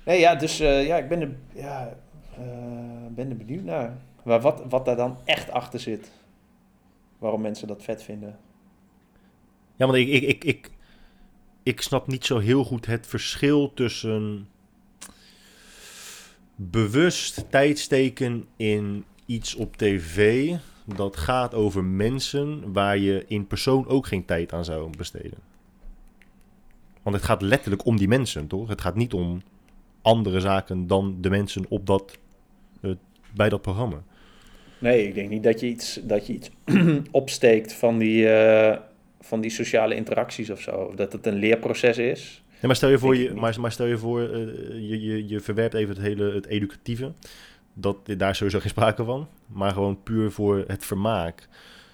Nee, 0.04 0.20
ja, 0.20 0.34
dus 0.34 0.60
eh, 0.60 0.86
ja, 0.86 0.96
ik 0.96 1.08
ben 1.08 1.20
er, 1.20 1.36
ja, 1.54 1.96
eh, 2.36 3.06
ben 3.08 3.30
er 3.30 3.36
benieuwd 3.36 3.64
naar. 3.64 3.96
Maar 4.22 4.40
wat, 4.40 4.62
wat 4.68 4.84
daar 4.84 4.96
dan 4.96 5.18
echt 5.24 5.50
achter 5.50 5.80
zit. 5.80 6.10
Waarom 7.18 7.40
mensen 7.40 7.68
dat 7.68 7.82
vet 7.82 8.02
vinden. 8.02 8.38
Ja, 9.76 9.86
want 9.86 9.98
ik, 9.98 10.08
ik, 10.08 10.22
ik, 10.22 10.44
ik, 10.44 10.70
ik 11.66 11.80
snap 11.80 12.06
niet 12.06 12.24
zo 12.24 12.38
heel 12.38 12.64
goed 12.64 12.86
het 12.86 13.06
verschil 13.06 13.74
tussen 13.74 14.48
bewust 16.56 17.44
tijd 17.50 17.78
steken 17.78 18.46
in 18.56 19.04
iets 19.24 19.54
op 19.54 19.76
tv 19.76 20.52
dat 20.84 21.16
gaat 21.16 21.54
over 21.54 21.84
mensen 21.84 22.72
waar 22.72 22.98
je 22.98 23.24
in 23.28 23.46
persoon 23.46 23.86
ook 23.86 24.06
geen 24.06 24.24
tijd 24.24 24.52
aan 24.52 24.64
zou 24.64 24.90
besteden. 24.96 25.38
Want 27.02 27.16
het 27.16 27.24
gaat 27.24 27.42
letterlijk 27.42 27.84
om 27.84 27.96
die 27.96 28.08
mensen, 28.08 28.46
toch? 28.46 28.68
Het 28.68 28.80
gaat 28.80 28.96
niet 28.96 29.12
om 29.12 29.42
andere 30.02 30.40
zaken 30.40 30.86
dan 30.86 31.16
de 31.20 31.30
mensen 31.30 31.64
op 31.68 31.86
dat, 31.86 32.18
bij 33.34 33.48
dat 33.48 33.62
programma. 33.62 34.02
Nee, 34.78 35.06
ik 35.06 35.14
denk 35.14 35.30
niet 35.30 35.42
dat 35.42 35.60
je 35.60 35.66
iets, 35.66 36.00
dat 36.02 36.26
je 36.26 36.32
iets 36.32 36.50
opsteekt 37.10 37.72
van 37.72 37.98
die, 37.98 38.28
eh, 38.28 38.80
van 39.20 39.40
die 39.40 39.50
sociale 39.50 39.94
interacties 39.94 40.50
of 40.50 40.60
zo. 40.60 40.92
Dat 40.94 41.12
het 41.12 41.26
een 41.26 41.34
leerproces 41.34 41.98
is. 41.98 42.42
Nee, 42.48 42.60
maar 42.62 42.76
stel 42.76 42.88
je 42.88 42.98
voor, 42.98 43.16
je, 43.16 43.34
maar, 43.34 43.60
maar 43.60 43.72
stel 43.72 43.86
je, 43.86 43.98
voor 43.98 44.20
eh, 44.20 44.38
je, 44.88 45.00
je, 45.00 45.28
je 45.28 45.40
verwerpt 45.40 45.74
even 45.74 45.94
het 45.94 46.04
hele 46.04 46.32
het 46.32 46.46
educatieve. 46.46 47.12
Dat, 47.74 47.96
daar 48.16 48.30
is 48.30 48.36
sowieso 48.36 48.60
geen 48.60 48.70
sprake 48.70 49.04
van. 49.04 49.28
Maar 49.46 49.72
gewoon 49.72 50.02
puur 50.02 50.30
voor 50.30 50.64
het 50.66 50.84
vermaak. 50.84 51.48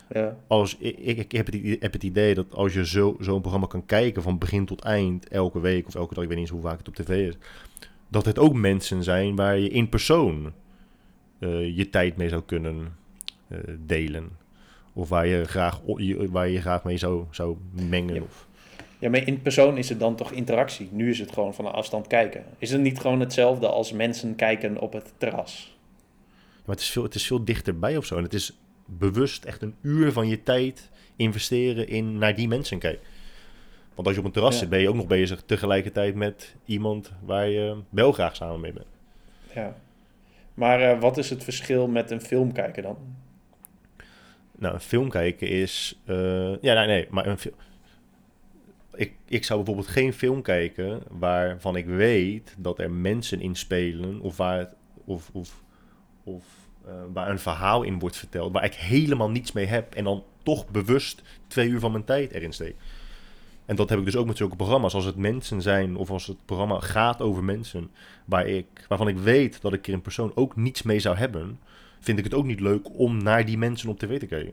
Ja. 0.09 0.37
Als, 0.47 0.77
ik, 0.79 0.99
ik, 0.99 1.33
heb, 1.33 1.47
het, 1.47 1.77
heb 1.81 1.93
het 1.93 2.03
idee 2.03 2.35
dat 2.35 2.55
als 2.55 2.75
je 2.75 2.87
zo, 2.87 3.17
zo'n 3.21 3.41
programma 3.41 3.67
kan 3.67 3.87
kijken 3.87 4.23
van 4.23 4.39
begin 4.39 4.65
tot 4.65 4.81
eind, 4.81 5.29
elke 5.29 5.61
week 5.61 5.87
of 5.87 5.95
elke 5.95 6.15
dag, 6.15 6.23
ik 6.23 6.29
weet 6.29 6.39
niet 6.39 6.51
eens 6.51 6.61
hoe 6.61 6.71
vaak 6.71 6.79
het 6.79 6.89
op 6.89 6.95
tv 6.95 7.29
is. 7.29 7.35
Dat 8.09 8.25
het 8.25 8.39
ook 8.39 8.55
mensen 8.55 9.03
zijn 9.03 9.37
waar 9.37 9.59
je 9.59 9.69
in 9.69 9.89
persoon 9.89 10.53
eh, 11.39 11.77
je 11.77 11.91
tijd 11.91 12.17
mee 12.17 12.29
zou 12.29 12.43
kunnen 12.43 12.97
eh, 13.49 13.59
delen. 13.87 14.31
Of 14.93 15.09
waar 15.09 15.27
je 15.27 15.45
graag, 15.45 15.81
waar 16.31 16.49
je 16.49 16.61
graag 16.61 16.85
mee 16.85 16.97
zou, 16.97 17.25
zou 17.31 17.57
mengen. 17.71 18.15
Ja. 18.15 18.21
Of, 18.23 18.47
Ja, 18.99 19.11
maar 19.11 19.27
in 19.27 19.43
persoon 19.43 19.79
is 19.79 19.89
het 19.89 20.01
dan 20.01 20.17
toch 20.17 20.31
interactie. 20.33 20.89
Nu 20.91 21.11
is 21.11 21.19
het 21.19 21.33
gewoon 21.33 21.55
van 21.55 21.67
een 21.67 21.73
afstand 21.73 22.07
kijken. 22.07 22.45
Is 22.59 22.71
het 22.71 22.81
niet 22.81 23.01
gewoon 23.01 23.21
hetzelfde 23.21 23.67
als 23.69 23.93
mensen 23.93 24.35
kijken 24.37 24.81
op 24.81 24.93
het 24.93 25.13
terras? 25.19 25.77
Maar 26.65 26.75
het 26.75 26.85
is, 26.85 26.91
veel, 26.91 27.03
het 27.03 27.15
is 27.15 27.27
veel 27.27 27.45
dichterbij 27.45 27.97
of 27.97 28.05
zo. 28.05 28.17
En 28.17 28.23
het 28.23 28.35
is 28.35 28.59
bewust 28.87 29.45
echt 29.45 29.63
een 29.63 29.75
uur 29.83 30.13
van 30.13 30.29
je 30.29 30.43
tijd 30.43 30.91
investeren 31.17 31.89
in 31.89 32.19
naar 32.19 32.35
die 32.35 32.49
mensen 32.49 32.79
kijken. 32.79 33.07
Want 33.95 34.07
als 34.07 34.17
je 34.17 34.21
op 34.23 34.27
een 34.27 34.33
terras 34.33 34.53
Ja. 34.55 34.59
zit, 34.61 34.69
ben 34.69 34.81
je 34.81 34.89
ook 34.89 34.95
nog 34.95 35.07
bezig 35.07 35.43
tegelijkertijd 35.47 36.15
met 36.15 36.55
iemand 36.65 37.13
waar 37.21 37.49
je 37.49 37.77
wel 37.89 38.13
graag 38.13 38.37
samen 38.37 38.61
mee 38.61 38.73
bent. 38.73 38.87
Ja. 39.55 39.77
Maar 40.55 40.81
eh, 40.81 41.01
wat 41.01 41.19
is 41.19 41.31
het 41.31 41.45
verschil 41.45 41.89
met 41.89 42.11
een 42.11 42.21
film 42.21 42.53
kijken 42.53 42.83
dan? 42.83 42.97
Nou, 44.63 44.75
een 44.75 44.81
film 44.81 45.09
kijken 45.09 45.49
is. 45.49 46.01
eh, 46.05 46.61
ja, 46.61 46.85
nee, 46.85 47.07
maar 47.11 47.27
een 47.27 47.39
film. 47.39 47.55
Ik, 48.95 49.13
ik 49.29 49.45
zou 49.45 49.59
bijvoorbeeld 49.59 49.95
geen 49.95 50.13
film 50.13 50.43
kijken 50.43 51.03
waarvan 51.11 51.77
ik 51.77 51.87
weet 51.87 52.55
dat 52.59 52.79
er 52.79 52.91
mensen 52.91 53.41
in 53.41 53.55
spelen 53.55 54.21
of 54.21 54.37
waar, 54.37 54.73
of, 55.05 55.31
of, 55.33 55.63
of, 56.25 56.45
eh, 56.87 56.93
waar 57.13 57.31
een 57.31 57.39
verhaal 57.39 57.83
in 57.83 57.99
wordt 57.99 58.17
verteld 58.17 58.53
waar 58.53 58.65
ik 58.65 58.75
helemaal 58.75 59.31
niets 59.31 59.53
mee 59.53 59.67
heb 59.67 59.95
en 59.95 60.05
dan 60.05 60.25
toch 60.43 60.69
bewust 60.69 61.23
twee 61.47 61.69
uur 61.69 61.81
van 61.81 61.93
mijn 61.93 62.05
tijd 62.05 62.33
erin 62.33 62.53
steek. 62.53 62.77
En 63.67 63.77
dat 63.77 63.89
heb 63.89 63.99
ik 63.99 64.05
dus 64.05 64.17
ook 64.17 64.27
met 64.27 64.37
zulke 64.37 64.57
programma's. 64.57 64.95
Als 64.95 65.05
het 65.05 65.17
mensen 65.17 65.63
zijn 65.63 65.97
of 65.97 66.11
als 66.11 66.27
het 66.27 66.45
programma 66.45 66.81
gaat 66.81 67.21
over 67.21 67.45
mensen 67.45 67.91
waar 68.25 68.47
ik, 68.47 68.67
waarvan 68.89 69.09
ik 69.09 69.19
weet 69.19 69.61
dat 69.61 69.73
ik 69.73 69.87
er 69.87 69.93
in 69.93 70.03
persoon 70.03 70.33
ook 70.35 70.57
niets 70.57 70.83
mee 70.83 71.01
zou 71.01 71.17
hebben, 71.17 71.59
vind 72.03 72.19
ik 72.19 72.25
het 72.25 72.35
ook 72.35 72.45
niet 72.45 72.61
leuk 72.61 72.99
om 72.99 73.23
naar 73.23 73.45
die 73.45 73.59
mensen 73.59 73.89
op 73.89 73.99
tv 73.99 74.19
te 74.19 74.27
kijken. 74.27 74.53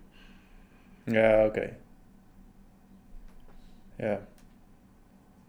Ja, 1.03 1.45
oké. 1.45 1.69
Ja. 3.95 4.19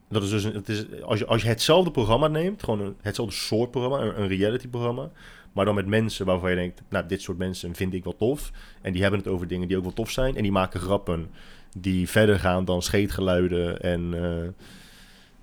Dat 0.09 0.23
is 0.23 0.31
dus 0.31 0.45
een, 0.45 0.55
het 0.55 0.69
is, 0.69 1.03
als, 1.03 1.19
je, 1.19 1.27
als 1.27 1.43
je 1.43 1.49
hetzelfde 1.49 1.91
programma 1.91 2.29
neemt, 2.29 2.63
gewoon 2.63 2.81
een, 2.81 2.97
hetzelfde 3.01 3.35
soort 3.35 3.71
programma, 3.71 4.01
een, 4.01 4.21
een 4.21 4.29
reality 4.29 4.69
programma, 4.69 5.11
maar 5.53 5.65
dan 5.65 5.75
met 5.75 5.87
mensen 5.87 6.27
waarvan 6.27 6.51
je 6.51 6.57
denkt, 6.57 6.83
nou, 6.89 7.07
dit 7.07 7.23
soort 7.23 7.39
mensen 7.39 7.75
vind 7.75 7.95
ik 7.95 8.05
wel 8.05 8.17
tof. 8.17 8.51
En 8.83 8.93
die 8.93 9.03
hebben 9.03 9.21
het 9.21 9.29
over 9.29 9.47
dingen 9.47 9.69
die 9.69 9.77
ook 9.77 9.83
wel 9.83 9.93
tof 9.93 10.11
zijn. 10.11 10.37
En 10.37 10.43
die 10.43 10.53
maken 10.53 10.81
grappen 10.81 11.31
die 11.77 12.09
verder 12.09 12.39
gaan 12.39 12.65
dan 12.65 12.83
scheetgeluiden 12.83 13.81
en, 13.81 14.15
eh, 14.15 14.49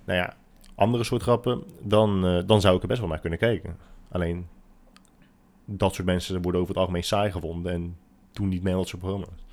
nou 0.04 0.18
ja, 0.18 0.36
andere 0.74 1.04
soort 1.04 1.22
grappen. 1.22 1.62
Dan, 1.82 2.26
eh, 2.26 2.42
dan 2.46 2.60
zou 2.60 2.76
ik 2.76 2.82
er 2.82 2.88
best 2.88 3.00
wel 3.00 3.08
naar 3.08 3.20
kunnen 3.20 3.38
kijken. 3.38 3.76
Alleen, 4.10 4.46
dat 5.70 5.94
soort 5.94 6.06
mensen 6.06 6.42
worden 6.42 6.60
over 6.60 6.72
het 6.72 6.82
algemeen 6.82 7.04
saai 7.04 7.30
gevonden 7.30 7.72
en 7.72 7.96
doen 8.32 8.48
niet 8.48 8.62
mee 8.62 8.74
dat 8.74 8.88
soort 8.88 9.02
programma's. 9.02 9.46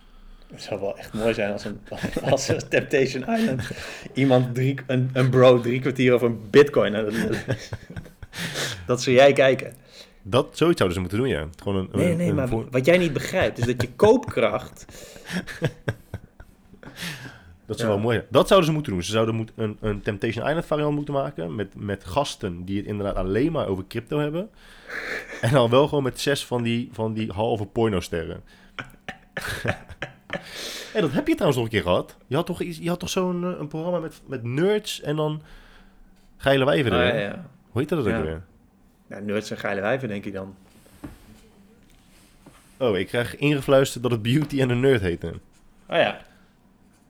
Het 0.52 0.62
zou 0.62 0.80
wel 0.80 0.98
echt 0.98 1.14
mooi 1.14 1.34
zijn 1.34 1.52
als 1.52 1.66
een, 1.66 1.80
als 2.32 2.48
een 2.48 2.70
Temptation 2.70 3.36
Island 3.36 3.72
iemand 4.14 4.56
drie, 4.56 4.76
een, 4.88 5.10
een 5.14 5.30
bro 5.30 5.60
drie 5.60 5.80
kwartier 5.80 6.14
over 6.14 6.28
een 6.28 6.40
bitcoin. 6.50 6.94
Dat, 8.86 9.02
zou 9.02 9.16
jij 9.16 9.34
kijken. 9.34 9.74
Dat, 10.22 10.58
zoiets 10.58 10.78
zouden 10.78 10.94
ze 10.94 11.00
moeten 11.00 11.18
doen, 11.18 11.28
ja. 11.28 11.48
Gewoon 11.64 11.78
een, 11.78 11.90
Nee, 11.92 12.16
nee, 12.16 12.30
een 12.30 12.36
maar 12.36 12.70
wat 12.70 12.86
jij 12.86 12.98
niet 12.98 13.14
begrijpt 13.14 13.58
is 13.58 13.66
dat 13.66 13.82
je 13.82 13.90
koopkracht... 13.96 14.86
Dat 17.66 17.78
zou 17.78 17.90
Ja. 17.90 17.96
wel 17.96 18.04
mooi 18.06 18.18
zijn. 18.18 18.28
Dat 18.32 18.48
zouden 18.48 18.68
ze 18.70 18.74
moeten 18.76 18.94
doen. 18.94 19.04
Ze 19.04 19.12
zouden 19.12 19.36
moet 19.36 19.52
een, 19.56 19.78
een 19.82 20.02
Temptation 20.02 20.48
Island 20.48 20.66
variant 20.66 20.96
moeten 20.96 21.14
maken. 21.14 21.56
Met, 21.56 21.76
met 21.76 22.04
gasten 22.06 22.66
die 22.66 22.78
het 22.78 22.86
inderdaad 22.86 23.16
alleen 23.16 23.52
maar 23.52 23.68
over 23.68 23.84
crypto 23.88 24.20
hebben. 24.20 24.50
En 25.42 25.52
dan 25.52 25.70
wel 25.70 25.88
gewoon 25.88 26.04
met 26.04 26.20
zes 26.20 26.46
van 26.46 26.64
die, 26.64 26.90
van 26.92 27.14
die 27.14 27.32
halve 27.32 27.66
pornosterren. 27.66 28.44
hey, 30.94 31.02
dat 31.02 31.12
heb 31.12 31.28
je 31.28 31.34
trouwens 31.34 31.56
nog 31.58 31.66
een 31.66 31.72
keer 31.72 31.82
gehad. 31.82 32.16
Je 32.28 32.36
had 32.36 32.46
toch, 32.46 32.62
iets- 32.62 32.78
je 32.78 32.90
had 32.90 33.00
toch 33.00 33.10
zo'n 33.10 33.44
eh, 33.44 33.60
een 33.60 33.68
programma 33.68 34.00
met, 34.00 34.22
met 34.26 34.44
nerds 34.44 35.02
en 35.02 35.16
dan 35.16 35.42
geile 36.38 36.66
wijven 36.66 36.92
Ah, 36.92 36.98
erin. 37.00 37.16
ja, 37.16 37.22
ja. 37.22 37.46
Hoe 37.70 37.82
heet 37.82 37.90
dat 37.90 38.00
ook 38.00 38.06
weer? 38.06 38.42
ja, 39.10 39.20
nerds 39.20 39.52
en 39.52 39.58
geile 39.58 39.82
wijven, 39.82 40.08
denk 40.08 40.26
ik 40.26 40.34
dan. 40.34 40.56
Oh, 42.78 42.98
ik 42.98 43.08
krijg 43.08 43.36
ingefluisterd 43.36 44.04
dat 44.04 44.12
het 44.12 44.22
Beauty 44.22 44.62
en 44.62 44.68
the 44.68 44.74
Nerd 44.74 45.02
heette. 45.02 45.28
Oh 45.90 45.98
ja. 45.98 46.22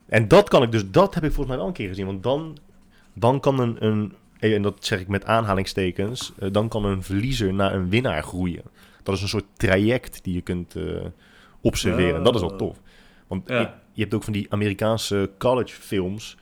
En 0.08 0.28
dat 0.28 0.50
kan 0.50 0.64
ik 0.64 0.72
dus, 0.72 0.90
dat 0.92 1.14
heb 1.14 1.24
ik 1.24 1.30
volgens 1.32 1.48
mij 1.48 1.58
wel 1.58 1.68
een 1.68 1.74
keer 1.74 1.88
gezien. 1.88 2.06
Want 2.06 2.24
dan, 2.24 2.58
dan 3.14 3.40
kan 3.40 3.60
een, 3.60 3.86
een, 3.86 4.14
en 4.40 4.62
dat 4.62 4.86
zeg 4.86 5.00
ik 5.00 5.08
met 5.08 5.26
aanhalingstekens, 5.26 6.34
eh, 6.40 6.50
dan 6.52 6.68
kan 6.70 6.86
een 6.86 7.04
verliezer 7.04 7.54
naar 7.54 7.74
een 7.74 7.90
winnaar 7.90 8.24
groeien. 8.24 8.62
Dat 9.04 9.16
is 9.16 9.22
een 9.22 9.28
soort 9.28 9.46
traject 9.54 10.24
die 10.24 10.34
je 10.34 10.42
kunt 10.42 10.76
eh, 10.76 10.84
observeren. 11.62 12.16
En 12.16 12.24
dat 12.24 12.36
is 12.36 12.42
wel 12.42 12.50
Oh. 12.50 12.58
tof. 12.58 12.82
Want 13.28 13.50
Ja. 13.50 13.60
ik- 13.60 13.70
je 13.94 14.02
hebt 14.02 14.14
ook 14.14 14.24
van 14.24 14.34
die 14.34 14.46
Amerikaanse 14.50 15.30
college 15.38 15.74
films, 15.76 16.38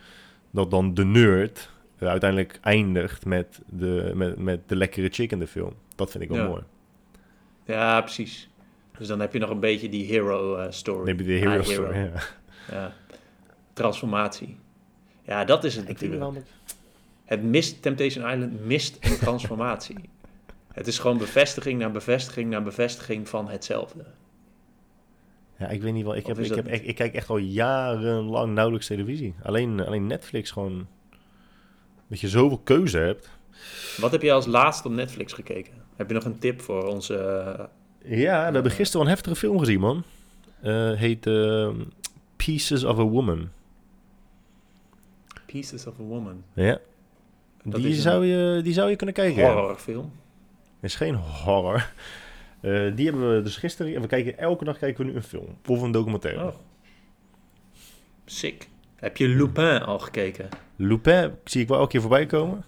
dat 0.51 0.71
dan 0.71 0.93
de 0.93 1.05
nerd 1.05 1.69
eh, 1.97 2.07
uiteindelijk 2.07 2.59
eindigt 2.61 3.25
met 3.25 3.61
de, 3.69 4.11
met, 4.15 4.37
met 4.37 4.69
de 4.69 4.75
lekkere 4.75 5.09
chick 5.09 5.31
in 5.31 5.39
de 5.39 5.47
film. 5.47 5.73
Dat 5.95 6.11
vind 6.11 6.23
ik 6.23 6.29
wel 6.29 6.37
Ja. 6.39 6.47
mooi. 6.47 6.61
ja, 7.65 8.01
precies. 8.01 8.49
Dus 8.97 9.07
dan 9.07 9.19
heb 9.19 9.33
je 9.33 9.39
nog 9.39 9.49
een 9.49 9.59
beetje 9.59 9.89
die 9.89 10.05
hero 10.05 10.67
story. 10.71 10.97
Dan 10.97 11.07
heb 11.07 11.19
je 11.19 11.25
de 11.25 11.31
hero 11.33 11.57
Ah, 11.57 11.63
story. 11.63 11.97
Ja. 11.97 12.11
Ja. 12.71 12.93
Transformatie. 13.73 14.57
Ja, 15.21 15.45
dat 15.45 15.63
is 15.63 15.75
het 15.75 15.83
Ik 15.89 16.01
natuurlijk. 16.01 16.35
ik- 16.35 16.43
Het 17.25 17.43
mist, 17.43 17.81
Temptation 17.81 18.29
Island 18.29 18.65
mist 18.65 18.97
een 18.99 19.17
transformatie. 19.17 19.95
het 20.73 20.87
is 20.87 20.99
gewoon 20.99 21.17
bevestiging 21.17 21.79
na 21.79 21.89
bevestiging 21.89 22.49
na 22.49 22.61
bevestiging 22.61 23.29
van 23.29 23.49
hetzelfde. 23.49 24.05
Ja, 25.57 25.67
ik 25.69 25.81
weet 25.81 25.93
niet 25.93 26.03
wel. 26.03 26.15
Ik, 26.15 26.25
heb, 26.25 26.39
ik, 26.39 26.55
heb, 26.55 26.67
echt- 26.67 26.87
ik 26.87 26.95
kijk 26.95 27.13
echt 27.13 27.29
al 27.29 27.37
jarenlang 27.37 28.53
nauwelijks 28.53 28.87
televisie. 28.87 29.33
Alleen, 29.43 29.85
alleen 29.85 30.07
Netflix 30.07 30.51
gewoon. 30.51 30.87
Dat 32.07 32.19
je 32.19 32.27
zoveel 32.29 32.57
keuze 32.63 32.97
hebt. 32.97 33.29
Wat 33.97 34.11
heb 34.11 34.21
je 34.21 34.31
als 34.31 34.45
laatste 34.45 34.87
op 34.87 34.93
Netflix 34.93 35.33
gekeken? 35.33 35.73
Heb 35.95 36.07
je 36.07 36.13
nog 36.13 36.25
een 36.25 36.39
tip 36.39 36.61
voor 36.61 36.83
onze... 36.87 37.15
eh, 37.17 37.65
Ja, 38.19 38.47
we 38.47 38.53
hebben 38.53 38.71
gisteren 38.71 38.91
wel 38.93 39.01
een 39.01 39.07
heftige 39.17 39.35
film 39.35 39.59
gezien, 39.59 39.79
man. 39.79 40.03
Eh 40.61 40.91
heet 40.91 41.27
eh, 41.27 41.69
Pieces 42.35 42.83
of 42.83 42.97
a 42.99 43.03
Woman. 43.03 43.49
Pieces 45.53 45.87
of 45.87 45.99
a 45.99 46.03
Woman? 46.03 46.43
Ja. 46.53 46.79
Dat 47.63 47.81
Die 47.81 47.89
is 47.89 48.01
zou, 48.01 48.25
je, 48.25 48.61
die 48.61 48.73
zou 48.73 48.89
je 48.89 48.95
kunnen 48.95 49.15
kijken. 49.15 49.43
Horrorfilm. 49.43 50.11
is 50.81 50.95
geen 50.95 51.15
horror. 51.15 51.91
Eh, 52.61 52.95
die 52.95 53.05
hebben 53.09 53.35
we 53.35 53.41
dus 53.41 53.57
gisteren. 53.57 53.95
En 53.95 54.01
we 54.01 54.07
kijken 54.07 54.37
elke 54.37 54.63
dag 54.63 54.77
kijken 54.77 55.05
we 55.05 55.11
nu 55.11 55.17
een 55.17 55.23
film. 55.23 55.57
Of 55.67 55.81
een 55.81 55.91
documentaire. 55.91 56.45
Oh. 56.45 56.53
Sick. 58.25 58.67
Heb 58.95 59.17
je 59.17 59.27
Lupin 59.27 59.81
al 59.81 59.99
gekeken? 59.99 60.49
Lupin 60.75 61.31
zie 61.43 61.61
ik 61.61 61.67
wel 61.67 61.77
elke 61.77 61.91
keer 61.91 62.01
voorbij 62.01 62.25
komen. 62.25 62.65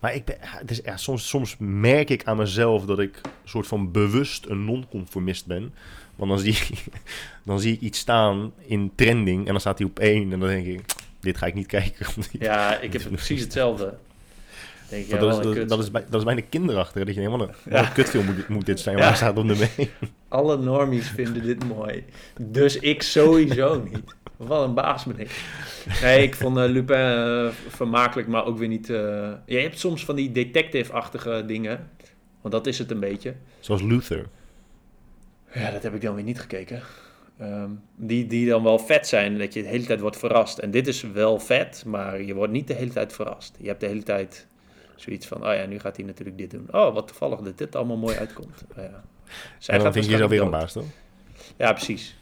Maar 0.00 0.14
ik 0.14 0.24
ben, 0.24 0.36
ja, 0.84 0.96
soms, 0.96 1.28
soms 1.28 1.56
merk 1.58 2.10
ik 2.10 2.24
aan 2.24 2.36
mezelf 2.36 2.84
dat 2.84 2.98
ik 2.98 3.16
een 3.22 3.48
soort 3.48 3.66
van 3.66 3.92
bewust 3.92 4.46
een 4.46 4.64
non-conformist 4.64 5.46
ben. 5.46 5.74
Want 6.16 6.30
dan 6.30 6.38
zie, 6.38 6.52
ik, 6.52 6.84
dan 7.44 7.60
zie 7.60 7.72
ik 7.74 7.80
iets 7.80 7.98
staan 7.98 8.52
in 8.58 8.92
trending 8.94 9.46
en 9.46 9.50
dan 9.50 9.60
staat 9.60 9.78
hij 9.78 9.86
op 9.86 9.98
één. 9.98 10.32
En 10.32 10.40
dan 10.40 10.48
denk 10.48 10.66
ik, 10.66 10.84
dit 11.24 11.36
ga 11.38 11.46
ik 11.46 11.54
niet 11.54 11.66
kijken. 11.76 12.06
Ja, 12.30 12.80
ik 12.80 12.92
heb 12.92 13.02
precies 13.10 13.40
hetzelfde. 13.40 13.94
Denk 14.88 15.06
ja, 15.06 15.16
dat, 15.18 15.44
is, 15.56 15.66
dat, 15.66 15.78
is, 15.78 15.90
bij- 15.90 16.04
dat 16.10 16.18
is 16.20 16.24
bijna 16.26 16.40
kinderachtig. 16.48 17.04
Dat 17.04 17.14
je 17.14 17.28
wat 17.28 17.40
een, 17.40 17.48
Ja. 17.70 17.78
een 17.86 17.92
kutfilm 17.92 18.24
moet, 18.24 18.48
moet 18.48 18.66
dit 18.66 18.80
zijn. 18.80 18.96
Ja. 18.98 19.02
Waar 19.02 19.16
staat 19.16 19.36
op 19.38 19.44
nummer 19.44 19.70
één? 19.76 19.88
Alle 20.28 20.58
normies 20.58 21.08
vinden 21.08 21.42
dit 21.42 21.64
mooi. 21.64 22.04
Dus 22.40 22.78
ik 22.78 23.02
sowieso 23.02 23.82
niet. 23.92 24.14
Wat 24.36 24.64
een 24.68 24.74
baas 24.74 25.04
ben 25.04 25.18
ik. 25.18 25.30
Nee, 26.02 26.22
ik 26.22 26.34
vond 26.34 26.56
eh, 26.56 26.64
Lupin 26.64 26.96
eh, 26.96 27.48
vermakelijk, 27.68 28.28
maar 28.28 28.44
ook 28.44 28.58
weer 28.58 28.68
niet... 28.68 28.90
eh, 28.90 28.96
je 29.46 29.56
hebt 29.58 29.78
soms 29.78 30.04
van 30.04 30.16
die 30.16 30.32
detective-achtige 30.32 31.44
dingen. 31.46 31.90
Want 32.40 32.54
dat 32.54 32.66
is 32.66 32.78
het 32.78 32.90
een 32.90 33.00
beetje. 33.00 33.34
Zoals 33.60 33.82
Luther. 33.82 34.26
Ja, 35.54 35.70
dat 35.70 35.82
heb 35.82 35.94
ik 35.94 36.00
dan 36.00 36.14
weer 36.14 36.24
niet 36.24 36.40
gekeken. 36.40 36.82
Ehm, 37.38 37.70
die, 37.96 38.26
die 38.26 38.48
dan 38.48 38.62
wel 38.62 38.78
vet 38.78 39.08
zijn, 39.08 39.38
dat 39.38 39.54
je 39.54 39.62
de 39.62 39.68
hele 39.68 39.84
tijd 39.84 40.00
wordt 40.00 40.18
verrast. 40.18 40.58
En 40.58 40.70
dit 40.70 40.86
is 40.86 41.02
wel 41.02 41.38
vet, 41.38 41.82
maar 41.86 42.22
je 42.22 42.34
wordt 42.34 42.52
niet 42.52 42.66
de 42.66 42.74
hele 42.74 42.92
tijd 42.92 43.12
verrast. 43.12 43.56
Je 43.60 43.68
hebt 43.68 43.80
de 43.80 43.86
hele 43.86 44.02
tijd 44.02 44.46
zoiets 44.96 45.26
van, 45.26 45.46
oh 45.46 45.54
ja, 45.54 45.66
nu 45.66 45.78
gaat 45.78 45.96
hij 45.96 46.04
natuurlijk 46.04 46.38
dit 46.38 46.50
doen. 46.50 46.66
Oh, 46.70 46.94
wat 46.94 47.06
toevallig 47.06 47.40
dat 47.40 47.58
dit 47.58 47.76
allemaal 47.76 47.96
mooi 47.96 48.16
uitkomt. 48.16 48.64
Oh 48.76 48.82
ja. 48.82 49.04
Zij 49.58 49.76
en 49.76 49.82
dan 49.82 49.92
vind 49.92 50.04
je 50.04 50.10
jezelf 50.10 50.30
weer 50.30 50.42
een 50.42 50.50
baas, 50.50 50.72
toch? 50.72 50.84
Ja, 51.56 51.72
precies. 51.72 52.16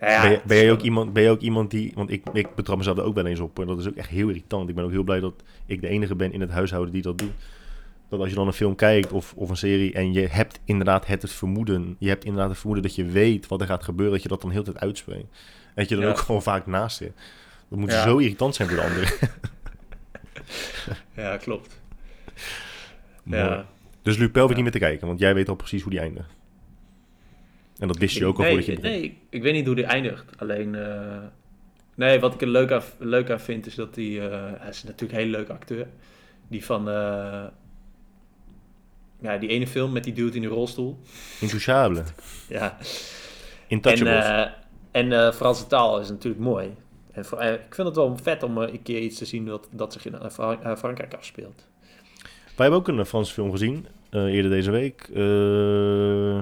Nou 0.00 0.12
ja, 0.12 0.22
ben, 0.22 0.30
je, 0.30 0.40
ben, 0.44 0.56
jij 0.56 0.70
ook 0.70 0.80
iemand, 0.80 1.12
ben 1.12 1.22
je 1.22 1.30
ook 1.30 1.40
iemand 1.40 1.70
die... 1.70 1.92
Want 1.94 2.10
ik, 2.10 2.22
ik 2.32 2.54
betrap 2.54 2.76
mezelf 2.76 2.98
er 2.98 3.04
ook 3.04 3.14
wel 3.14 3.26
eens 3.26 3.40
op. 3.40 3.58
En 3.58 3.66
dat 3.66 3.78
is 3.78 3.88
ook 3.88 3.96
echt 3.96 4.08
heel 4.08 4.28
irritant. 4.28 4.68
Ik 4.68 4.74
ben 4.74 4.84
ook 4.84 4.90
heel 4.90 5.02
blij 5.02 5.20
dat 5.20 5.34
ik 5.66 5.80
de 5.80 5.88
enige 5.88 6.14
ben 6.14 6.32
in 6.32 6.40
het 6.40 6.50
huishouden 6.50 6.92
die 6.92 7.02
dat 7.02 7.18
doet. 7.18 7.32
Dat 8.10 8.20
als 8.20 8.28
je 8.28 8.34
dan 8.34 8.46
een 8.46 8.52
film 8.52 8.74
kijkt 8.74 9.12
of, 9.12 9.32
of 9.36 9.50
een 9.50 9.56
serie... 9.56 9.92
en 9.92 10.12
je 10.12 10.26
hebt 10.26 10.60
inderdaad 10.64 11.06
het, 11.06 11.22
het 11.22 11.32
vermoeden... 11.32 11.96
je 11.98 12.08
hebt 12.08 12.24
inderdaad 12.24 12.48
het 12.50 12.58
vermoeden 12.58 12.86
dat 12.86 12.94
je 12.96 13.04
weet 13.04 13.46
wat 13.46 13.60
er 13.60 13.66
gaat 13.66 13.84
gebeuren... 13.84 14.14
dat 14.14 14.22
je 14.22 14.28
dat 14.28 14.40
dan 14.40 14.50
heel 14.50 14.62
de 14.64 14.70
tijd 14.72 14.84
uitspreekt. 14.84 15.28
En 15.66 15.72
dat 15.74 15.88
je 15.88 15.94
dan 15.94 16.04
Ja. 16.04 16.10
ook 16.10 16.18
gewoon 16.18 16.42
vaak 16.42 16.66
naast 16.66 16.96
zit. 16.96 17.12
Dat 17.68 17.78
moet 17.78 17.90
Ja. 17.90 18.02
zo 18.02 18.16
irritant 18.18 18.54
zijn 18.54 18.68
voor 18.68 18.76
de 18.76 18.82
anderen. 18.84 19.08
Ja, 21.16 21.36
klopt. 21.36 21.80
Ja. 23.24 23.66
Dus 24.02 24.16
Lupel 24.16 24.48
Ja. 24.48 24.54
niet 24.54 24.62
meer 24.62 24.72
te 24.72 24.78
kijken... 24.78 25.06
want 25.06 25.18
jij 25.20 25.34
weet 25.34 25.48
al 25.48 25.54
precies 25.54 25.82
hoe 25.82 25.90
die 25.90 26.00
eindigt. 26.00 26.34
En 27.78 27.88
dat 27.88 27.96
wist 27.98 28.16
je 28.16 28.26
ook 28.26 28.36
al 28.36 28.42
nee, 28.42 28.50
voordat 28.50 28.66
je 28.74 28.80
begon. 28.80 28.90
Nee, 28.90 29.18
ik- 29.30 29.42
weet 29.42 29.52
niet 29.52 29.66
hoe 29.66 29.74
die 29.74 29.84
eindigt. 29.84 30.24
Alleen, 30.36 30.74
eh, 30.74 31.18
nee, 31.94 32.20
wat 32.20 32.34
ik 32.34 32.40
er 32.40 32.48
leuk 32.48 32.70
aan, 32.72 32.82
leuk 32.98 33.30
aan 33.30 33.40
vind 33.40 33.66
is 33.66 33.74
dat 33.74 33.96
hij, 33.96 34.30
eh, 34.30 34.50
hij 34.58 34.68
is 34.68 34.82
natuurlijk 34.82 35.12
een 35.12 35.18
hele 35.24 35.36
leuke 35.36 35.52
acteur. 35.52 35.86
Die 36.48 36.64
van, 36.64 36.88
eh, 36.88 37.44
ja, 39.22 39.38
die 39.38 39.48
ene 39.48 39.66
film 39.66 39.92
met 39.92 40.04
die 40.04 40.12
dude 40.12 40.34
in 40.34 40.40
die 40.40 40.50
rolstoel. 40.50 40.98
Intouchable. 41.40 42.02
Ja. 42.48 42.76
En, 42.78 42.86
Intouchables. 43.68 44.24
eh, 44.24 44.46
en 44.90 45.12
eh, 45.12 45.32
Franse 45.32 45.66
taal 45.66 46.00
is 46.00 46.08
natuurlijk 46.08 46.42
mooi. 46.42 46.74
En 47.12 47.24
voor, 47.24 47.38
eh, 47.38 47.52
ik 47.52 47.74
vind 47.74 47.86
het 47.86 47.96
wel 47.96 48.16
vet 48.22 48.42
om 48.42 48.58
een 48.58 48.82
keer 48.82 49.00
iets 49.00 49.18
te 49.18 49.24
zien 49.24 49.44
dat, 49.46 49.68
dat 49.72 49.92
zich 49.92 50.06
in 50.06 50.30
Fra- 50.30 50.76
Frankrijk 50.76 51.14
afspeelt. 51.14 51.66
Wij 52.56 52.68
hebben 52.68 52.78
ook 52.78 52.88
een 52.88 53.06
Franse 53.06 53.32
film 53.32 53.50
gezien, 53.50 53.86
eerder 54.10 54.50
deze 54.50 54.70
week. 54.70 55.10
Eh 55.14 56.40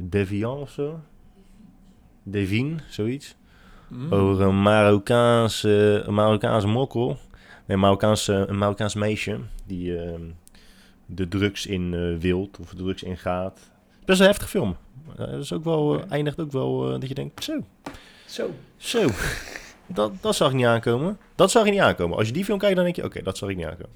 Deviant 0.00 0.60
of 0.60 0.70
zo. 0.70 1.00
Devine, 2.22 2.74
zoiets. 2.88 3.36
Mm. 3.88 4.12
Over 4.12 4.44
een 4.44 4.62
Marokkaanse, 4.62 6.02
een 6.06 6.14
Marokkaanse 6.14 6.66
mokkel. 6.66 7.06
Nee, 7.06 7.16
een 7.66 7.78
Marokkaanse, 7.78 8.32
een 8.48 8.58
Marokkaans 8.58 8.94
meisje 8.94 9.38
die 9.66 9.98
eh, 9.98 10.18
de 11.10 11.28
drugs 11.28 11.66
in 11.66 12.18
wilt 12.18 12.58
of 12.58 12.70
de 12.70 12.76
drugs 12.76 13.02
in 13.02 13.16
gaat. 13.16 13.70
Best 14.04 14.20
een 14.20 14.26
heftige 14.26 14.48
film. 14.48 14.76
Dat 15.16 15.28
is 15.28 15.52
ook 15.52 15.64
wel, 15.64 15.98
eh, 16.00 16.10
eindigt 16.10 16.40
ook 16.40 16.52
wel 16.52 16.84
eh, 16.86 17.00
dat 17.00 17.08
je 17.08 17.14
denkt, 17.14 17.44
zo, 17.44 17.64
Zo. 18.26 18.50
zo. 18.76 19.08
Dat, 19.86 20.12
dat 20.20 20.34
zag 20.36 20.48
ik 20.48 20.54
niet 20.54 20.66
aankomen. 20.66 21.18
Dat 21.34 21.50
zag 21.50 21.64
je 21.64 21.70
niet 21.70 21.80
aankomen. 21.80 22.16
Als 22.16 22.26
je 22.26 22.32
die 22.32 22.44
film 22.44 22.58
kijkt, 22.58 22.74
dan 22.74 22.84
denk 22.84 22.96
je, 22.96 23.04
oké, 23.04 23.22
dat 23.22 23.36
zag 23.38 23.48
ik 23.48 23.56
niet 23.56 23.66
aankomen. 23.66 23.92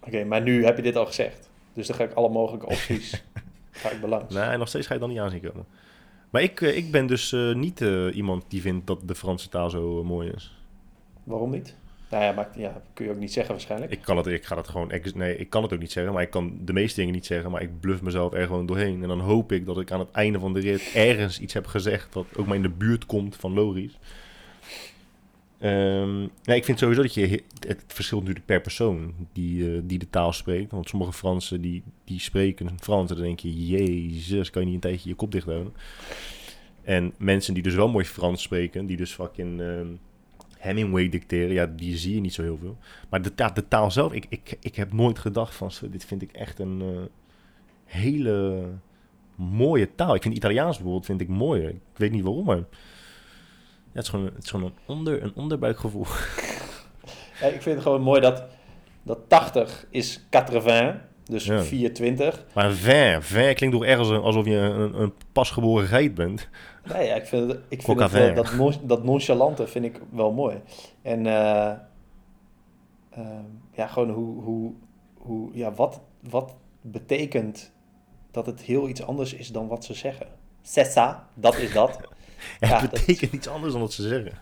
Oké, 0.00 0.24
maar 0.24 0.42
nu 0.42 0.64
heb 0.64 0.76
je 0.76 0.82
dit 0.82 0.96
al 0.96 1.06
gezegd. 1.06 1.48
Dus 1.72 1.86
dan 1.86 1.96
ga 1.96 2.04
ik 2.04 2.12
alle 2.12 2.28
mogelijke 2.28 2.66
opties 2.66 3.22
ga 3.70 3.90
ik 3.90 4.00
belangs. 4.00 4.34
Nee, 4.34 4.56
nog 4.56 4.68
steeds 4.68 4.86
ga 4.86 4.94
je 4.94 5.00
dan 5.00 5.08
niet 5.08 5.18
aanzien 5.18 5.40
komen. 5.40 5.66
Maar 6.30 6.42
ik, 6.42 6.60
ik 6.60 6.90
ben 6.90 7.06
dus 7.06 7.36
niet 7.54 7.80
iemand 8.12 8.44
die 8.48 8.60
vindt 8.60 8.86
dat 8.86 9.00
de 9.04 9.14
Franse 9.14 9.48
taal 9.48 9.70
zo 9.70 10.04
mooi 10.04 10.30
is. 10.30 10.54
Waarom 11.24 11.50
niet? 11.50 11.74
Nou 12.10 12.24
ja, 12.24 12.32
maar, 12.32 12.48
ja, 12.56 12.82
kun 12.92 13.04
je 13.04 13.10
ook 13.10 13.18
niet 13.18 13.32
zeggen 13.32 13.52
waarschijnlijk. 13.52 13.92
Ik 13.92 14.00
kan 14.00 14.16
het, 14.16 14.26
ik 14.26 14.44
ga 14.44 14.56
het 14.56 14.68
gewoon, 14.68 14.90
ex- 14.90 15.14
nee, 15.14 15.36
ik 15.36 15.50
kan 15.50 15.62
het 15.62 15.72
ook 15.72 15.78
niet 15.78 15.92
zeggen, 15.92 16.12
maar 16.12 16.22
ik 16.22 16.30
kan 16.30 16.58
de 16.60 16.72
meeste 16.72 17.00
dingen 17.00 17.14
niet 17.14 17.26
zeggen, 17.26 17.50
maar 17.50 17.62
ik 17.62 17.80
bluff 17.80 18.02
mezelf 18.02 18.32
er 18.32 18.46
gewoon 18.46 18.66
doorheen. 18.66 19.02
En 19.02 19.08
dan 19.08 19.20
hoop 19.20 19.52
ik 19.52 19.66
dat 19.66 19.80
ik 19.80 19.90
aan 19.90 20.00
het 20.00 20.10
einde 20.10 20.38
van 20.38 20.52
de 20.52 20.60
rit 20.60 20.92
ergens 20.94 21.40
iets 21.40 21.54
heb 21.54 21.66
gezegd 21.66 22.12
dat 22.12 22.26
ook 22.36 22.46
maar 22.46 22.56
in 22.56 22.62
de 22.62 22.68
buurt 22.68 23.06
komt 23.06 23.36
van. 23.36 23.54
Ehm, 25.58 26.18
nee, 26.18 26.56
ik 26.56 26.64
vind 26.64 26.78
sowieso 26.78 27.02
dat 27.02 27.14
je, 27.14 27.42
het 27.66 27.84
verschilt 27.86 28.20
natuurlijk 28.20 28.46
per 28.46 28.60
persoon 28.60 29.14
die, 29.32 29.74
eh, 29.74 29.80
die 29.84 29.98
de 29.98 30.10
taal 30.10 30.32
spreekt. 30.32 30.70
Want 30.70 30.88
sommige 30.88 31.12
Fransen 31.12 31.60
die, 31.60 31.82
die 32.04 32.20
spreken 32.20 32.78
Frans 32.80 33.10
en 33.10 33.16
dan 33.16 33.24
denk 33.24 33.40
je, 33.40 33.66
jezus, 33.66 34.50
kan 34.50 34.62
je 34.62 34.66
niet 34.66 34.74
een 34.74 34.90
tijdje 34.90 35.08
je 35.08 35.14
kop 35.14 35.32
dicht 35.32 35.46
houden. 35.46 35.72
En 36.82 37.12
mensen 37.16 37.54
die 37.54 37.62
dus 37.62 37.74
wel 37.74 37.88
mooi 37.88 38.04
Frans 38.04 38.42
spreken, 38.42 38.86
die 38.86 38.96
dus 38.96 39.12
fucking 39.12 39.60
ehm, 39.60 39.86
Hemingway 40.58 41.08
dicteren, 41.08 41.52
ja, 41.54 41.66
die 41.66 41.96
zie 41.96 42.14
je 42.14 42.20
niet 42.20 42.34
zo 42.34 42.42
heel 42.42 42.56
veel. 42.58 42.76
Maar 43.08 43.22
de, 43.22 43.34
ta- 43.34 43.50
de 43.50 43.68
taal 43.68 43.90
zelf, 43.90 44.12
ik, 44.12 44.26
ik, 44.28 44.56
ik 44.60 44.76
heb 44.76 44.92
nooit 44.92 45.18
gedacht 45.18 45.54
van, 45.54 45.70
zo, 45.70 45.88
dit 45.88 46.04
vind 46.04 46.22
ik 46.22 46.32
echt 46.32 46.58
een 46.58 46.80
eh, 46.82 47.02
hele 47.84 48.64
mooie 49.34 49.94
taal. 49.94 50.14
Ik 50.14 50.22
vind 50.22 50.34
Italiaans 50.36 50.74
bijvoorbeeld 50.76 51.06
vind 51.06 51.20
ik 51.20 51.28
mooier. 51.28 51.68
Ik 51.68 51.78
weet 51.96 52.10
niet 52.12 52.22
waarom, 52.22 52.44
maar 52.44 52.56
het, 53.92 54.02
is 54.04 54.08
gewoon, 54.08 54.24
het 54.26 54.44
is 54.44 54.50
gewoon 54.50 54.66
een, 54.66 54.74
onder, 54.96 55.22
een 55.22 55.32
onderbuikgevoel. 55.34 56.06
Ja, 57.40 57.46
ik 57.46 57.62
vind 57.62 57.74
het 57.74 57.82
gewoon 57.82 58.00
mooi 58.02 58.20
dat, 58.20 58.42
dat 59.02 59.18
80 59.28 59.86
is 59.90 60.26
80, 60.30 60.62
dus 61.30 61.44
Ja. 61.44 61.62
420. 61.62 62.44
Maar 62.54 62.72
vin, 62.72 63.22
vin 63.22 63.54
klinkt 63.54 63.76
toch 63.76 63.84
erg 63.84 63.98
als 63.98 64.08
een- 64.08 64.20
alsof 64.20 64.44
je 64.46 64.56
een, 64.56 65.00
een 65.00 65.12
pasgeboren 65.32 65.86
geit 65.86 66.14
bent. 66.14 66.48
Nee, 66.92 67.06
ja, 67.06 67.14
ik 67.14 67.26
vind, 67.26 67.50
het, 67.50 67.60
ik 67.68 67.82
vind 67.82 68.00
het, 68.00 68.10
vin. 68.10 68.34
dat, 68.34 68.78
dat 68.82 69.04
nonchalante 69.04 69.66
vind 69.66 69.84
ik 69.84 70.00
wel 70.10 70.32
mooi. 70.32 70.56
En 71.02 71.26
eh, 71.26 71.72
ehm, 73.10 73.44
ja, 73.72 73.86
gewoon 73.86 74.10
hoe, 74.10 74.42
hoe, 74.42 74.72
hoe 75.14 75.50
ja, 75.52 75.72
wat, 75.72 76.00
wat 76.30 76.54
betekent 76.80 77.72
dat 78.30 78.46
het 78.46 78.60
heel 78.60 78.88
iets 78.88 79.02
anders 79.02 79.34
is 79.34 79.48
dan 79.52 79.68
wat 79.68 79.84
ze 79.84 79.94
zeggen. 79.94 80.26
Sessa, 80.62 81.28
dat 81.34 81.56
is 81.58 81.72
dat. 81.72 81.98
Ja, 82.00 82.08
Ja, 82.68 82.80
het 82.80 82.90
dat- 82.90 83.00
betekent 83.06 83.32
iets 83.32 83.48
anders 83.48 83.72
dan 83.72 83.80
wat 83.82 83.92
ze 83.92 84.02
zeggen. 84.08 84.32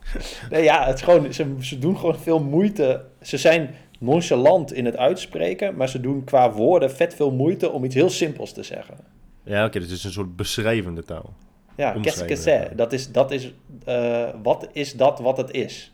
Nee, 0.50 0.62
ja, 0.62 0.86
het 0.86 0.94
is 0.94 1.02
gewoon, 1.02 1.32
ze, 1.32 1.54
ze 1.60 1.78
doen 1.78 1.96
gewoon 1.98 2.18
veel 2.18 2.40
moeite. 2.40 3.04
Ze 3.22 3.36
zijn 3.38 3.74
nonchalant 4.04 4.72
in 4.72 4.84
het 4.84 4.96
uitspreken, 4.96 5.76
maar 5.76 5.88
ze 5.88 6.00
doen 6.00 6.24
qua 6.24 6.52
woorden 6.52 6.90
vet 6.90 7.14
veel 7.14 7.30
moeite 7.30 7.70
om 7.70 7.84
iets 7.84 7.94
heel 7.94 8.10
simpels 8.10 8.52
te 8.52 8.62
zeggen. 8.62 8.96
Ja, 9.44 9.64
oké, 9.64 9.78
dus 9.78 9.88
het 9.88 9.98
is 9.98 10.04
een 10.04 10.12
soort 10.12 10.36
beschrijvende 10.36 11.02
taal. 11.02 11.34
Ja, 11.76 11.96
qu'est-ce. 12.00 12.70
Dat 12.76 12.92
is, 12.92 13.12
dat 13.12 13.30
is, 13.30 13.52
eh, 13.84 14.28
wat 14.42 14.68
is 14.72 14.92
dat 14.92 15.18
wat 15.18 15.36
het 15.36 15.50
is? 15.50 15.92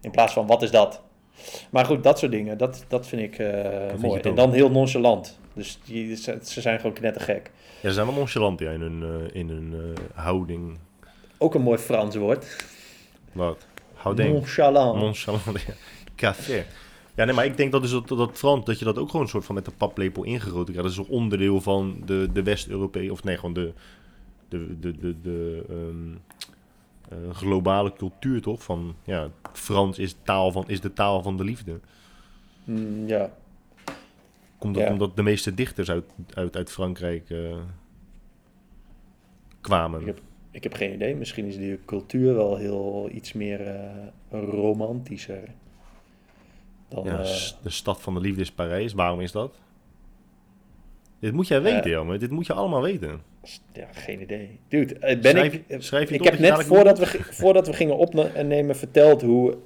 In 0.00 0.10
plaats 0.10 0.32
van 0.32 0.46
wat 0.46 0.62
is 0.62 0.70
dat? 0.70 1.02
Maar 1.70 1.84
goed, 1.84 2.02
dat 2.02 2.18
soort 2.18 2.32
dingen, 2.32 2.58
dat, 2.58 2.84
dat 2.88 3.06
vind 3.06 3.22
ik 3.22 3.38
eh, 3.38 3.94
mooi. 3.98 4.20
En 4.20 4.34
dan 4.34 4.52
heel 4.52 4.70
nonchalant. 4.70 5.38
Dus 5.54 5.78
die, 5.84 6.16
ze, 6.16 6.38
ze 6.42 6.60
zijn 6.60 6.80
gewoon 6.80 6.92
knettergek. 6.92 7.50
Ja, 7.80 7.88
ze 7.88 7.94
zijn 7.94 8.06
wel 8.06 8.14
nonchalant 8.14 8.60
ja, 8.60 8.70
in 8.70 8.80
hun, 8.80 9.02
eh, 9.02 9.40
in 9.40 9.48
hun 9.48 9.94
houding. 10.14 10.78
Ook 11.38 11.54
een 11.54 11.62
mooi 11.62 11.78
Frans 11.78 12.16
woord. 12.16 12.66
Wat? 13.32 13.66
Houding. 13.94 14.32
Nonchalant. 14.32 15.00
Nonchalant. 15.00 15.60
ja. 15.66 15.74
Café. 16.22 16.64
Ja, 17.14 17.24
nee, 17.24 17.34
maar 17.34 17.44
ik 17.44 17.56
denk 17.56 17.72
dat, 17.72 17.82
dus 17.82 17.90
dat, 17.90 18.08
dat 18.08 18.38
Frans, 18.38 18.64
dat 18.64 18.78
je 18.78 18.84
dat 18.84 18.98
ook 18.98 19.06
gewoon 19.06 19.22
een 19.22 19.28
soort 19.28 19.44
van 19.44 19.54
met 19.54 19.64
de 19.64 19.70
paplepel 19.76 20.24
ingegoten 20.24 20.74
krijgt. 20.74 20.82
Dat 20.82 21.04
is 21.04 21.08
een 21.08 21.14
onderdeel 21.16 21.60
van 21.60 22.02
de, 22.04 22.28
de 22.32 22.42
West-Europese, 22.42 23.12
of 23.12 23.24
nee, 23.24 23.36
gewoon 23.36 23.54
de, 23.54 23.72
de, 24.48 24.78
de, 24.80 24.96
de, 24.96 25.20
de 25.20 25.64
ehm, 25.68 26.14
eh, 27.08 27.34
globale 27.34 27.92
cultuur, 27.92 28.42
toch? 28.42 28.62
Van, 28.62 28.94
ja, 29.04 29.28
Frans 29.52 29.98
is, 29.98 30.16
taal 30.22 30.52
van, 30.52 30.64
is 30.66 30.80
de 30.80 30.92
taal 30.92 31.22
van 31.22 31.36
de 31.36 31.44
liefde. 31.44 31.80
Mm, 32.64 33.06
ja. 33.06 33.30
Komt 34.58 34.74
dat 34.74 34.82
Ja. 34.82 34.90
omdat 34.92 35.16
de 35.16 35.22
meeste 35.22 35.54
dichters 35.54 35.90
uit, 35.90 36.04
uit, 36.34 36.56
uit 36.56 36.70
Frankrijk 36.70 37.30
eh, 37.30 37.56
kwamen? 39.60 40.00
Ik 40.00 40.06
heb, 40.06 40.20
ik 40.50 40.62
heb 40.62 40.74
geen 40.74 40.92
idee. 40.92 41.16
Misschien 41.16 41.44
is 41.44 41.56
die 41.56 41.78
cultuur 41.84 42.34
wel 42.34 42.56
heel 42.56 43.08
iets 43.12 43.32
meer 43.32 43.66
eh, 43.66 43.88
romantischer. 44.30 45.42
Dan, 46.94 47.04
Ja, 47.04 47.18
eh, 47.18 47.36
de 47.62 47.70
stad 47.70 48.00
van 48.02 48.14
de 48.14 48.20
liefde 48.20 48.40
is 48.40 48.50
Parijs. 48.52 48.92
Waarom 48.92 49.20
is 49.20 49.32
dat? 49.32 49.54
Dit 51.20 51.32
moet 51.32 51.48
jij 51.48 51.62
weten, 51.62 51.82
Eh, 51.84 51.90
Jelmer. 51.90 52.18
Dit 52.18 52.30
moet 52.30 52.46
je 52.46 52.52
allemaal 52.52 52.82
weten. 52.82 53.20
ja, 53.72 53.86
geen 53.92 54.20
idee. 54.20 54.58
Dude, 54.68 54.94
eh, 54.98 55.20
ben 55.20 55.30
Schrijf- 55.30 55.52
ik, 55.66 55.82
schrijf 55.82 56.08
je 56.08 56.14
ik 56.14 56.24
heb 56.24 56.38
net 56.38 56.64
voordat 56.64 56.98
we, 56.98 57.06
voordat 57.42 57.66
we 57.66 57.72
gingen 57.72 57.96
opnemen 57.96 58.76
verteld 58.76 59.22
hoe 59.22 59.56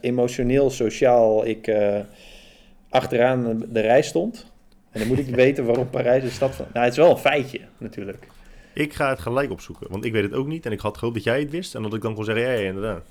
emotioneel, 0.00 0.70
sociaal 0.70 1.46
ik 1.46 1.72
achteraan 2.88 3.62
de 3.68 3.80
rij 3.80 4.02
stond. 4.02 4.52
En 4.90 4.98
dan 4.98 5.08
moet 5.08 5.18
ik 5.18 5.34
weten 5.44 5.64
waarom 5.64 5.90
Parijs 5.90 6.22
de 6.22 6.30
stad 6.30 6.54
van... 6.54 6.66
Nou, 6.72 6.84
het 6.84 6.92
is 6.92 6.98
wel 6.98 7.10
een 7.10 7.16
feitje, 7.18 7.60
natuurlijk. 7.78 8.26
Ik 8.74 8.92
ga 8.94 9.08
het 9.08 9.18
gelijk 9.20 9.50
opzoeken, 9.50 9.86
want 9.90 10.04
ik 10.04 10.12
weet 10.12 10.22
het 10.22 10.32
ook 10.34 10.46
niet. 10.46 10.66
En 10.66 10.72
ik 10.72 10.80
had 10.80 10.98
gehoopt 10.98 11.14
dat 11.16 11.24
jij 11.24 11.40
het 11.40 11.50
wist 11.50 11.74
en 11.74 11.82
dat 11.82 11.94
ik 11.94 12.02
dan 12.02 12.14
kon 12.14 12.24
zeggen, 12.24 12.44
ja, 12.44 12.52
ja, 12.52 12.66
inderdaad. 12.68 13.04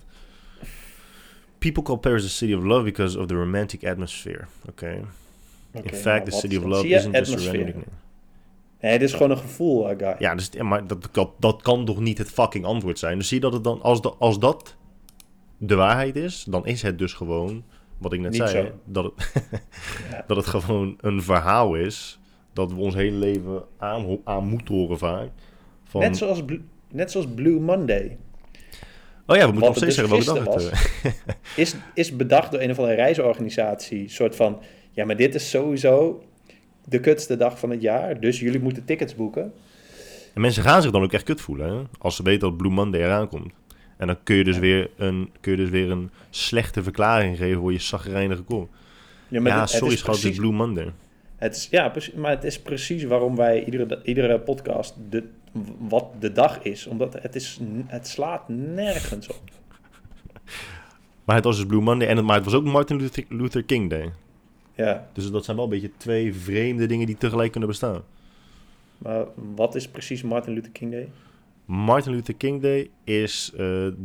People 1.60 1.84
call 1.84 1.98
Paris 1.98 2.24
the 2.24 2.30
city 2.30 2.54
of 2.54 2.64
love 2.64 2.84
because 2.84 3.20
of 3.20 3.28
the 3.28 3.36
romantic 3.36 3.84
atmosphere. 3.84 4.46
Oké, 4.70 5.02
In 5.72 5.94
fact, 5.94 6.04
nou, 6.04 6.24
the 6.26 6.32
city 6.32 6.58
of 6.58 6.64
love 6.64 6.88
isn't 6.88 7.16
just 7.16 7.34
a 7.34 7.36
random 7.36 7.66
nickname. 7.66 7.86
Nee, 8.82 8.92
het 8.92 9.02
is 9.02 9.14
gewoon 9.14 9.32
een 9.32 9.38
gevoel, 9.38 9.90
eh, 9.90 9.98
guy. 9.98 10.16
Ja, 10.20 10.36
dus, 10.36 10.50
maar 10.62 10.88
dat, 10.88 11.10
dat, 11.12 11.30
dat 11.40 11.62
kan 11.62 11.86
toch 11.86 12.00
niet 12.00 12.18
het 12.18 12.30
fucking 12.30 12.66
antwoord 12.66 13.00
zijn? 13.00 13.18
Dus 13.18 13.28
zie 13.28 13.38
je 13.38 13.44
dat 13.44 13.54
het 13.54 13.64
dan, 13.64 13.82
als, 13.82 14.02
de, 14.02 14.14
als 14.14 14.40
dat 14.40 14.76
de 15.58 15.76
waarheid 15.76 16.16
is, 16.16 16.46
dan 16.50 16.66
is 16.66 16.82
het 16.82 16.98
dus 16.98 17.14
gewoon, 17.14 17.64
wat 17.98 18.14
ik 18.14 18.20
net 18.20 18.32
Niet 18.32 18.50
zei, 18.50 18.66
zo. 18.66 18.72
dat 18.86 19.04
het, 19.04 19.32
Ja. 20.12 20.24
dat 20.28 20.38
het 20.38 20.46
gewoon 20.46 20.98
een 21.02 21.22
verhaal 21.22 21.76
is 21.76 22.20
dat 22.54 22.72
we 22.72 22.80
ons 22.80 22.96
hele 22.96 23.18
leven 23.18 23.64
aan, 23.78 24.18
aan 24.24 24.48
moeten 24.48 24.76
horen 24.76 24.98
vaak. 24.98 25.30
Van, 25.84 26.02
Net, 26.02 26.18
zoals, 26.18 26.44
net 26.92 27.12
zoals 27.12 27.28
Blue 27.36 27.60
Monday. 27.60 28.18
Oh 29.28 29.36
ja, 29.36 29.46
we 29.46 29.52
moeten 29.52 29.72
wat 29.72 29.82
nog 29.82 29.84
het 29.84 29.94
steeds 29.94 29.96
dus 30.10 30.26
zeggen 30.26 30.36
welke 30.36 30.60
dag 30.60 30.72
het 31.02 31.16
Is, 31.56 31.76
is 31.94 32.16
bedacht 32.16 32.52
door 32.52 32.62
een 32.62 32.72
of 32.72 32.78
andere 32.80 32.96
reisorganisatie. 32.96 34.10
soort 34.10 34.36
van, 34.36 34.60
ja, 34.92 35.06
maar 35.06 35.18
dit 35.18 35.36
is 35.36 35.50
sowieso 35.50 36.24
de 36.86 37.00
kutste 37.00 37.38
dag 37.38 37.60
van 37.60 37.70
het 37.70 37.82
jaar. 37.82 38.20
Dus 38.20 38.40
jullie 38.40 38.60
moeten 38.60 38.86
tickets 38.86 39.16
boeken. 39.16 39.54
En 40.34 40.42
mensen 40.42 40.64
gaan 40.64 40.82
zich 40.82 40.92
dan 40.92 41.04
ook 41.04 41.14
echt 41.14 41.24
kut 41.24 41.42
voelen, 41.42 41.70
hè? 41.76 41.82
Als 41.98 42.16
ze 42.16 42.24
weten 42.24 42.40
dat 42.50 42.58
Blue 42.58 42.72
Monday 42.72 43.02
eraan 43.02 43.28
komt. 43.28 43.54
En 43.98 44.08
dan 44.08 44.18
kun 44.24 44.36
je 44.36 44.44
dus, 44.44 44.58
weer, 44.58 44.90
een, 44.98 45.30
kun 45.40 45.52
je 45.52 45.58
dus 45.58 45.70
weer 45.70 45.92
een 45.92 46.10
slechte 46.30 46.84
verklaring 46.84 47.38
geven 47.38 47.60
voor 47.62 47.72
je 47.72 47.80
zagrijnige 47.80 48.42
kop. 48.42 48.70
Ja, 49.28 49.66
sorry 49.66 49.96
schat, 49.96 50.20
precies- 50.20 50.38
Blue 50.38 50.52
Monday. 50.52 50.92
Het 51.38 51.56
is, 51.56 51.68
ja, 51.72 51.90
precies, 51.90 52.14
maar 52.14 52.32
het 52.32 52.44
is 52.44 52.60
precies 52.62 53.04
waarom 53.04 53.36
wij 53.36 53.64
iedere, 53.66 54.00
iedere 54.04 54.40
podcast 54.40 54.96
de, 55.10 55.24
wat 55.78 56.06
de 56.20 56.32
dag 56.32 56.62
is. 56.62 56.88
Omdat 56.88 57.14
het, 57.22 57.36
is, 57.36 57.60
het 57.88 58.08
slaat 58.08 58.50
nergens 58.50 59.28
op. 59.30 59.42
Maar 61.24 61.36
het 61.36 61.46
was 61.46 61.56
dus 61.56 61.66
Blue 61.66 61.82
Monday, 61.82 62.08
en 62.08 62.18
het, 62.18 62.26
maar 62.26 62.36
het 62.36 62.46
was 62.46 62.54
ook 62.54 62.64
Martin 62.64 62.98
Luther, 62.98 63.26
Luther 63.30 63.64
King 63.64 63.90
Day. 63.90 64.12
Ja, 64.76 65.08
Dus 65.14 65.32
dat 65.32 65.46
zijn 65.46 65.56
wel 65.58 65.66
een 65.66 65.72
beetje 65.72 65.92
twee 65.98 66.34
vreemde 66.34 66.86
dingen 66.86 67.06
die 67.06 67.18
tegelijk 67.18 67.52
kunnen 67.52 67.70
bestaan. 67.70 68.02
maar 68.98 69.26
wat 69.56 69.76
is 69.76 69.88
precies 69.90 70.24
Martin 70.24 70.54
Luther 70.54 70.72
King 70.72 70.92
Day? 70.92 71.10
Martin 71.66 72.12
Luther 72.12 72.36
King 72.36 72.62
Day 72.62 72.90
is 73.04 73.52
eh, 73.54 73.58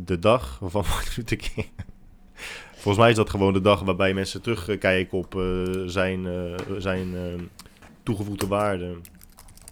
de 0.05 0.19
dag 0.19 0.59
van 0.63 0.83
Martin 0.89 1.13
Luther 1.15 1.37
King. 1.37 1.67
Volgens 2.83 3.03
mij 3.03 3.09
is 3.11 3.17
dat 3.17 3.29
gewoon 3.29 3.53
de 3.53 3.61
dag 3.61 3.81
waarbij 3.81 4.13
mensen 4.13 4.41
terugkijken 4.41 5.17
op 5.17 5.35
eh, 5.35 5.41
zijn, 5.85 6.27
eh, 6.27 6.53
zijn 6.77 7.15
eh, 7.15 7.21
toegevoegde 8.03 8.47
waarde. 8.47 8.95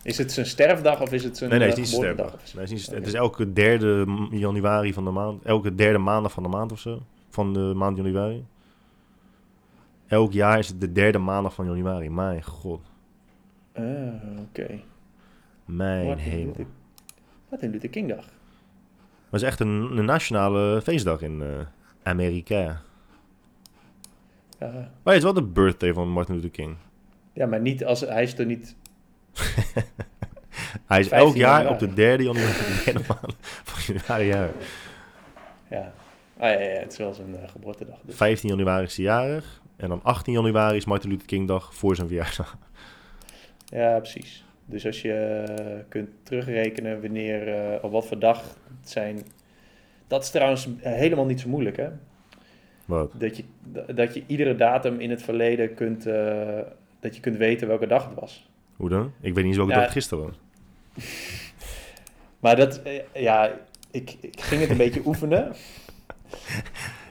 Is 0.03 0.18
het 0.18 0.32
zijn 0.32 0.45
sterfdag 0.45 1.01
of 1.01 1.12
is 1.12 1.24
het 1.24 1.38
zijn 1.38 1.49
Nee, 1.49 1.59
nee, 1.59 1.70
het 1.70 1.78
is 1.78 1.89
niet 1.89 1.95
sterfdag. 1.95 2.32
Nee, 2.53 2.64
het, 2.64 2.72
is 2.72 2.88
het 2.91 3.07
is 3.07 3.14
elke 3.14 3.53
derde 3.53 4.05
januari 4.32 4.93
van 4.93 5.03
de 5.03 5.12
maand. 5.12 5.43
Elke 5.43 5.76
derde 5.76 5.97
maandag 5.97 6.32
van 6.32 6.43
de 6.43 6.49
maand 6.49 6.72
of 6.72 6.80
zo. 6.80 7.01
Van 7.30 7.53
de 7.53 7.59
maand 7.59 7.97
januari. 7.97 8.45
Elk 10.07 10.34
jaar 10.34 10.59
is 10.59 10.68
het 10.68 10.82
de 10.82 10.91
derde 10.91 11.18
maandag 11.18 11.53
van 11.53 11.66
januari. 11.66 12.09
Mijn 12.09 12.43
god. 12.43 12.82
Ah, 13.74 13.84
oké. 14.39 14.80
Mijn 15.66 16.05
Martin 16.05 16.32
hemel. 16.32 16.45
Luther, 16.45 16.66
Martin 17.49 17.72
Luther 17.72 17.89
King 17.89 18.07
dag. 18.09 18.26
Maar 18.26 19.39
het 19.39 19.41
is 19.41 19.47
echt 19.47 19.59
een, 19.59 19.97
een 19.97 20.05
nationale 20.05 20.82
feestdag 20.82 21.22
in 21.22 21.41
eh, 21.41 21.47
Amerika. 22.03 22.82
Maar 24.70 25.14
het 25.14 25.16
is 25.16 25.24
wel 25.24 25.34
de 25.34 25.43
birthday 25.43 25.93
van 25.93 26.09
Martin 26.09 26.36
Luther 26.36 26.49
King. 26.49 26.76
ja, 27.34 27.45
maar 27.45 27.62
niet 27.62 27.86
als, 27.86 27.99
hij 27.99 28.24
is 28.24 28.38
er 28.38 28.45
niet... 28.45 28.76
Hij 30.88 30.99
is 30.99 31.07
15 31.07 31.28
elk 31.28 31.36
jaar 31.36 31.70
op 31.70 31.80
de 31.80 31.93
derde 31.93 32.24
januari, 32.24 32.53
van 33.64 33.95
januari. 33.95 34.26
Ja. 34.26 34.49
Ja, 35.70 35.93
ah, 36.38 36.49
ja, 36.49 36.59
ja, 36.59 36.80
het 36.80 36.91
is 36.91 36.97
wel 36.97 37.14
zijn 37.14 37.36
eh, 37.36 37.49
geboortedag. 37.49 37.97
Dus. 38.03 38.16
15 38.16 38.49
januari 38.49 38.86
is 38.86 38.95
hij 38.95 39.05
jarig. 39.05 39.62
En 39.76 39.89
dan 39.89 40.03
18 40.03 40.34
januari 40.34 40.78
is 40.78 40.86
Martin 40.86 41.09
Luther 41.09 41.28
King 41.28 41.47
dag 41.47 41.76
voor 41.76 41.95
zijn 41.95 42.07
verjaardag. 42.07 42.57
Ja, 43.66 43.97
precies. 43.97 44.45
Dus 44.66 44.86
als 44.86 45.01
je 45.01 45.14
eh, 45.14 45.84
kunt 45.89 46.09
terugrekenen 46.24 47.01
wanneer, 47.01 47.47
eh, 47.47 47.84
op 47.84 47.91
wat 47.91 48.07
voor 48.07 48.20
dag 48.20 48.41
het 48.80 48.89
zijn... 48.89 49.22
Dat 50.07 50.24
is 50.24 50.30
trouwens 50.30 50.68
helemaal 50.80 51.26
niet 51.26 51.39
zo 51.39 51.49
moeilijk, 51.49 51.78
hè? 51.78 51.89
Wat? 52.98 53.12
Dat 53.18 53.38
je, 53.38 53.44
dat 53.96 54.14
je 54.14 54.24
iedere 54.28 54.56
datum 54.56 55.00
in 55.00 55.10
het 55.10 55.22
verleden 55.24 55.74
kunt... 55.74 56.06
eh, 56.06 56.60
dat 57.00 57.16
je 57.16 57.22
kunt 57.22 57.38
weten 57.38 57.68
welke 57.68 57.88
dag 57.88 58.10
het 58.10 58.20
was. 58.20 58.50
Hoe 58.76 58.89
dan? 58.89 59.12
Ik 59.22 59.34
weet 59.34 59.36
niet 59.36 59.46
eens 59.46 59.56
welke 59.56 59.72
Ja. 59.72 59.78
dag 59.78 59.86
het 59.86 59.94
gisteren 59.94 60.24
was. 60.26 60.36
Maar 62.39 62.56
dat, 62.56 62.82
eh, 62.82 62.94
ja, 63.14 63.52
ik, 63.92 64.16
ik 64.22 64.42
ging 64.42 64.62
het 64.62 64.70
een 64.70 64.78
beetje 64.78 65.02
oefenen. 65.06 65.52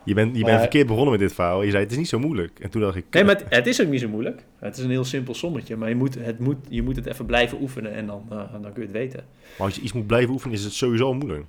Je 0.04 0.14
bent, 0.14 0.32
je 0.34 0.40
Maar- 0.40 0.48
bent 0.50 0.60
verkeerd 0.60 0.86
begonnen 0.86 1.10
met 1.10 1.20
dit 1.20 1.32
verhaal. 1.32 1.62
Je 1.62 1.70
zei, 1.70 1.82
het 1.82 1.92
is 1.92 1.98
niet 1.98 2.08
zo 2.08 2.18
moeilijk. 2.18 2.58
En 2.60 2.70
toen 2.70 2.80
dacht 2.80 2.96
ik... 2.96 3.04
Nee, 3.10 3.24
maar 3.24 3.34
het, 3.36 3.44
het 3.48 3.66
is 3.66 3.80
ook 3.82 3.88
niet 3.88 4.00
zo 4.00 4.08
moeilijk. 4.08 4.44
Het 4.58 4.76
is 4.76 4.84
een 4.84 4.90
heel 4.90 5.04
simpel 5.04 5.34
sommetje. 5.34 5.76
Maar 5.76 5.88
je 5.88 5.94
moet 5.94 6.14
het, 6.14 6.38
moet, 6.38 6.56
je 6.68 6.82
moet 6.82 6.96
het 6.96 7.06
even 7.06 7.26
blijven 7.26 7.60
oefenen 7.60 7.92
en 7.92 8.06
dan, 8.06 8.26
eh, 8.30 8.52
dan 8.52 8.62
kun 8.72 8.72
je 8.74 8.80
het 8.80 8.90
weten. 8.90 9.24
Maar 9.58 9.66
als 9.66 9.76
je 9.76 9.82
iets 9.82 9.92
moet 9.92 10.06
blijven 10.06 10.30
oefenen, 10.32 10.56
is 10.56 10.64
het 10.64 10.72
sowieso 10.72 11.14
moeilijk. 11.14 11.44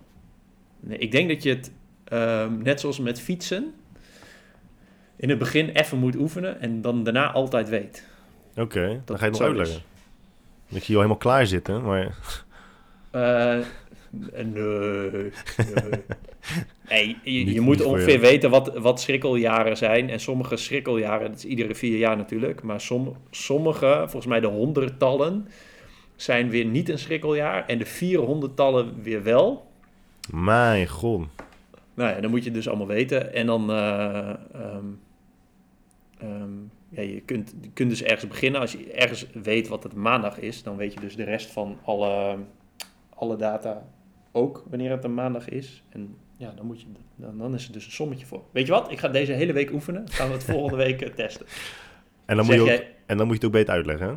Nee, 0.79 0.97
ik 0.97 1.11
denk 1.11 1.29
dat 1.29 1.43
je 1.43 1.49
het, 1.49 1.71
ehm, 2.03 2.61
net 2.61 2.79
zoals 2.79 2.99
met 2.99 3.21
fietsen, 3.21 3.73
in 5.21 5.29
het 5.29 5.37
begin 5.39 5.69
even 5.69 5.97
moet 5.97 6.15
oefenen 6.15 6.61
en 6.61 6.81
dan 6.81 7.03
daarna 7.03 7.31
altijd 7.31 7.69
weet. 7.69 8.07
Oké, 8.55 8.87
dan 8.87 9.01
Dat 9.05 9.19
ga 9.19 9.25
je 9.25 9.31
het 9.31 9.39
nog 9.39 9.47
uitleggen. 9.49 9.81
Ik 10.67 10.83
zie 10.83 10.85
je 10.85 10.93
al 10.93 11.01
helemaal 11.01 11.17
klaar 11.17 11.45
zitten, 11.45 11.83
maar... 11.83 12.17
Eh, 13.11 13.65
Nee, 14.11 14.43
nee. 14.45 15.11
nee 16.89 17.17
je, 17.23 17.43
Niet- 17.45 17.53
je 17.53 17.61
moet 17.61 17.83
ongeveer 17.83 18.19
weten 18.19 18.49
wat, 18.49 18.77
wat 18.77 19.01
schrikkeljaren 19.01 19.77
zijn. 19.77 20.09
En 20.09 20.19
sommige 20.19 20.55
schrikkeljaren, 20.57 21.29
dat 21.29 21.37
is 21.37 21.45
iedere 21.45 21.75
vier 21.75 21.97
jaar 21.97 22.17
natuurlijk. 22.17 22.63
Maar 22.63 22.81
som, 22.81 23.15
sommige, 23.29 23.95
volgens 23.97 24.25
mij 24.25 24.39
de 24.39 24.47
honderdtallen, 24.47 25.47
zijn 26.15 26.49
weer 26.49 26.65
niet 26.65 26.89
een 26.89 26.99
schrikkeljaar. 26.99 27.65
En 27.65 27.77
de 27.77 27.85
vierhonderdtallen 27.85 29.01
weer 29.03 29.23
wel. 29.23 29.71
Mijn 30.31 30.87
god. 30.87 31.27
Nou 31.93 32.15
ja, 32.15 32.21
dan 32.21 32.29
moet 32.29 32.43
je 32.43 32.51
dus 32.51 32.67
allemaal 32.67 32.87
weten. 32.87 33.33
En 33.33 33.45
dan, 33.45 33.71
eh, 33.71 34.29
ehm, 34.53 34.85
ehm, 36.21 36.49
ja, 36.89 37.01
je 37.01 37.21
kunt, 37.21 37.53
je 37.61 37.69
kunt 37.73 37.89
dus 37.89 38.03
ergens 38.03 38.27
beginnen. 38.27 38.61
Als 38.61 38.71
je 38.71 38.91
ergens 38.91 39.25
weet 39.43 39.67
wat 39.67 39.83
het 39.83 39.93
maandag 39.93 40.39
is, 40.39 40.63
dan 40.63 40.75
weet 40.75 40.93
je 40.93 40.99
dus 40.99 41.15
de 41.15 41.23
rest 41.23 41.51
van 41.51 41.77
alle, 41.83 42.37
alle 43.09 43.35
data 43.35 43.87
ook 44.31 44.63
wanneer 44.69 44.91
het 44.91 45.03
een 45.03 45.13
maandag 45.13 45.49
is. 45.49 45.83
En 45.89 46.15
ja, 46.37 46.53
dan, 46.55 46.65
moet 46.65 46.81
je, 46.81 46.87
dan, 47.15 47.37
dan 47.37 47.53
is 47.53 47.67
er 47.67 47.73
dus 47.73 47.85
een 47.85 47.91
sommetje 47.91 48.25
voor. 48.25 48.43
Weet 48.51 48.65
je 48.65 48.71
wat? 48.71 48.91
Ik 48.91 48.99
ga 48.99 49.07
deze 49.07 49.31
hele 49.31 49.53
week 49.53 49.71
oefenen. 49.71 50.09
Gaan 50.09 50.27
we 50.27 50.33
het 50.33 50.43
volgende 50.43 50.77
week 50.83 51.01
eh, 51.01 51.13
testen. 51.13 51.45
En 52.25 52.35
dan, 52.35 52.45
moet 52.45 52.55
je 52.55 52.61
ook, 52.61 52.67
jij- 52.67 52.93
en 53.05 53.17
dan 53.17 53.27
moet 53.27 53.35
je 53.35 53.45
het 53.45 53.55
ook 53.55 53.59
beter 53.59 53.73
uitleggen, 53.73 54.07
hè? 54.07 54.13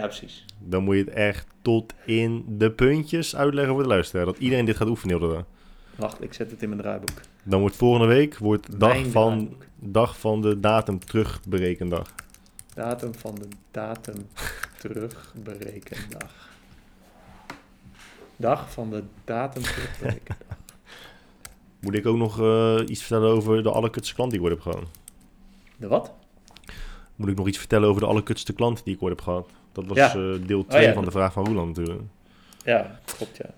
Ja, 0.00 0.06
precies. 0.06 0.44
Dan 0.58 0.84
moet 0.84 0.96
je 0.96 1.04
het 1.04 1.10
echt 1.14 1.46
tot 1.62 1.94
in 2.06 2.44
de 2.48 2.70
puntjes 2.70 3.36
uitleggen 3.36 3.74
voor 3.74 3.82
de 3.82 3.88
luisteraar. 3.88 4.24
Dat 4.24 4.38
iedereen 4.38 4.64
dit 4.64 4.76
gaat 4.76 4.88
oefenen. 4.88 5.44
Wacht, 6.02 6.22
ik 6.22 6.32
zet 6.32 6.50
het 6.50 6.62
in 6.62 6.68
mijn 6.68 6.80
draaiboek. 6.80 7.20
Dan 7.42 7.60
wordt 7.60 7.76
volgende 7.76 8.06
week 8.06 8.36
wordt 8.38 8.80
dag 8.80 8.92
Mijn 8.92 9.10
van, 9.10 9.28
draaiboek. 9.38 9.64
dag 9.78 10.18
van 10.18 10.40
de 10.42 10.60
datum 10.60 11.04
terugberekendag. 11.04 12.14
Datum 12.74 13.14
van 13.14 13.34
de 13.34 13.48
datum 13.70 14.14
terugberekendag. 14.80 16.50
Dag 18.36 18.72
van 18.72 18.90
de 18.90 19.02
datum 19.24 19.62
terugberekendag. 19.62 20.36
Moet 21.80 21.94
ik 21.94 22.06
ook 22.06 22.16
nog 22.16 22.40
eh, 22.40 22.78
iets 22.86 23.00
vertellen 23.00 23.30
over 23.30 23.62
de 23.62 23.70
allerkutste 23.70 24.14
klant 24.14 24.30
die 24.30 24.38
ik 24.40 24.44
ooit 24.46 24.54
heb 24.54 24.62
gehad? 24.72 24.88
De 25.76 25.88
wat? 25.88 26.12
Moet 27.16 27.28
ik 27.28 27.36
nog 27.36 27.46
iets 27.48 27.58
vertellen 27.58 27.88
over 27.88 28.00
de 28.00 28.06
allerkutste 28.08 28.52
klant 28.52 28.84
die 28.84 28.94
ik 28.94 29.02
ooit 29.02 29.14
heb 29.16 29.20
gehad? 29.24 29.50
Dat 29.72 29.86
was 29.86 29.96
Ja. 29.96 30.14
eh, 30.14 30.46
deel 30.46 30.66
2 30.66 30.86
ja. 30.86 30.92
van 30.92 31.04
de 31.04 31.10
vraag 31.10 31.32
van 31.32 31.44
Roland 31.46 31.76
natuurlijk. 31.76 32.00
Ja, 32.64 33.00
klopt 33.16 33.36
ja. 33.36 33.50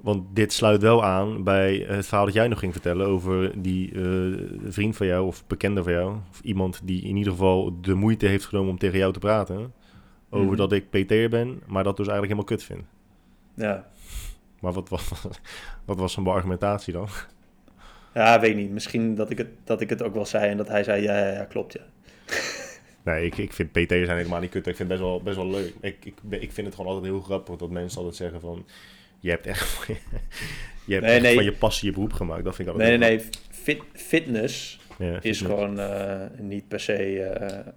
Want 0.00 0.24
dit 0.32 0.52
sluit 0.52 0.82
wel 0.82 1.04
aan 1.04 1.42
bij 1.44 1.84
het 1.88 2.06
verhaal 2.06 2.24
dat 2.24 2.34
jij 2.34 2.48
nog 2.48 2.58
ging 2.58 2.72
vertellen 2.72 3.06
over 3.06 3.62
die 3.62 3.92
eh, 3.92 4.42
vriend 4.68 4.96
van 4.96 5.06
jou 5.06 5.26
of 5.26 5.46
bekende 5.46 5.82
van 5.82 5.92
jou. 5.92 6.16
Of 6.30 6.40
iemand 6.40 6.80
die 6.84 7.02
in 7.02 7.16
ieder 7.16 7.32
geval 7.32 7.80
de 7.80 7.94
moeite 7.94 8.26
heeft 8.26 8.44
genomen 8.44 8.70
om 8.70 8.78
tegen 8.78 8.98
jou 8.98 9.12
te 9.12 9.18
praten. 9.18 9.72
Over 10.30 10.46
Mhm. 10.46 10.56
dat 10.56 10.72
ik 10.72 10.90
PT'er 10.90 11.28
ben, 11.28 11.62
maar 11.66 11.84
dat 11.84 11.96
dus 11.96 12.06
eigenlijk 12.08 12.38
helemaal 12.38 12.44
kut 12.44 12.62
vind. 12.62 12.84
Ja. 13.54 13.86
Maar 14.60 14.72
wat, 14.72 14.88
wat, 14.88 15.30
wat 15.84 15.98
was 15.98 16.12
zijn 16.12 16.26
argumentatie 16.26 16.92
dan? 16.92 17.08
Ja, 18.14 18.40
weet 18.40 18.50
ik 18.50 18.56
niet. 18.56 18.70
Misschien 18.70 19.14
dat 19.14 19.30
ik, 19.30 19.38
het, 19.38 19.48
dat 19.64 19.80
ik 19.80 19.90
het 19.90 20.02
ook 20.02 20.14
wel 20.14 20.26
zei 20.26 20.50
en 20.50 20.56
dat 20.56 20.68
hij 20.68 20.84
zei, 20.84 21.02
ja, 21.02 21.18
ja, 21.18 21.32
ja 21.32 21.44
klopt 21.44 21.72
ja. 21.72 21.80
Nee, 23.04 23.24
ik, 23.26 23.36
ik 23.36 23.52
vind 23.52 23.72
PT'ers 23.72 24.04
zijn 24.06 24.16
helemaal 24.16 24.40
niet 24.40 24.50
kut. 24.50 24.66
Ik 24.66 24.76
vind 24.76 24.88
het 24.90 24.98
best 24.98 25.00
wel, 25.10 25.22
best 25.22 25.36
wel 25.36 25.46
leuk. 25.50 25.74
Ik, 25.80 26.04
ik, 26.04 26.14
ik 26.28 26.52
vind 26.52 26.66
het 26.66 26.76
gewoon 26.76 26.92
altijd 26.92 27.12
heel 27.12 27.22
grappig 27.22 27.56
dat 27.56 27.70
mensen 27.70 27.98
altijd 27.98 28.16
zeggen 28.16 28.40
van... 28.40 28.64
Je 29.20 29.30
hebt 29.30 29.46
echt, 29.46 29.68
van 29.68 29.94
je, 30.84 30.92
hebt 30.92 31.04
Nee, 31.04 31.14
echt 31.14 31.22
nee. 31.22 31.34
van 31.34 31.44
je 31.44 31.52
passie 31.52 31.88
je 31.88 31.94
beroep 31.94 32.12
gemaakt. 32.12 32.44
Dat 32.44 32.54
vind 32.54 32.68
ik 32.68 32.74
altijd 32.74 32.98
Nee, 32.98 33.08
nee, 33.08 33.18
nee. 33.18 33.26
Fit, 33.50 33.82
fitness. 33.92 34.80
Ja, 34.98 35.22
is 35.22 35.40
gewoon 35.40 35.78
eh, 35.78 36.20
niet 36.38 36.68
per 36.68 36.80
se... 36.80 37.22
eh, 37.22 37.72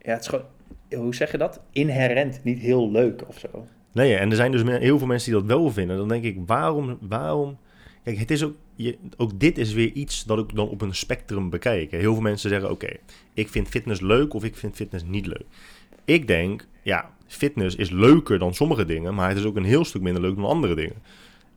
ja, 0.00 0.12
het 0.12 0.20
is 0.20 0.26
gewoon... 0.28 0.44
Hoe 0.90 1.14
zeg 1.14 1.30
je 1.30 1.38
dat? 1.38 1.60
Inherent 1.72 2.44
niet 2.44 2.58
heel 2.58 2.90
leuk 2.90 3.28
of 3.28 3.38
zo. 3.38 3.66
Nee, 3.92 4.16
en 4.16 4.30
er 4.30 4.36
zijn 4.36 4.52
dus 4.52 4.62
heel 4.62 4.98
veel 4.98 5.06
mensen 5.06 5.32
die 5.32 5.40
dat 5.40 5.48
wel 5.50 5.70
vinden. 5.70 5.96
Dan 5.96 6.08
denk 6.08 6.24
ik, 6.24 6.38
waarom, 6.46 6.98
waarom... 7.00 7.58
Kijk, 8.04 8.18
het 8.18 8.30
is 8.30 8.44
ook, 8.44 8.54
je, 8.74 8.98
ook 9.16 9.40
dit 9.40 9.58
is 9.58 9.72
weer 9.72 9.92
iets 9.92 10.24
dat 10.24 10.38
ik 10.38 10.54
dan 10.54 10.68
op 10.68 10.80
een 10.80 10.94
spectrum 10.94 11.50
bekijk. 11.50 11.90
Heel 11.90 12.12
veel 12.12 12.22
mensen 12.22 12.50
zeggen, 12.50 12.70
oké, 12.70 12.96
ik 13.34 13.48
vind 13.48 13.68
fitness 13.68 14.00
leuk 14.00 14.34
of 14.34 14.44
ik 14.44 14.56
vind 14.56 14.76
fitness 14.76 15.04
niet 15.04 15.26
leuk. 15.26 15.44
Ik 16.04 16.26
denk, 16.26 16.66
ja, 16.82 17.10
fitness 17.26 17.76
is 17.76 17.90
leuker 17.90 18.38
dan 18.38 18.54
sommige 18.54 18.84
dingen, 18.84 19.14
maar 19.14 19.28
het 19.28 19.38
is 19.38 19.44
ook 19.44 19.56
een 19.56 19.64
heel 19.64 19.84
stuk 19.84 20.02
minder 20.02 20.22
leuk 20.22 20.36
dan 20.36 20.44
andere 20.44 20.74
dingen. 20.74 20.96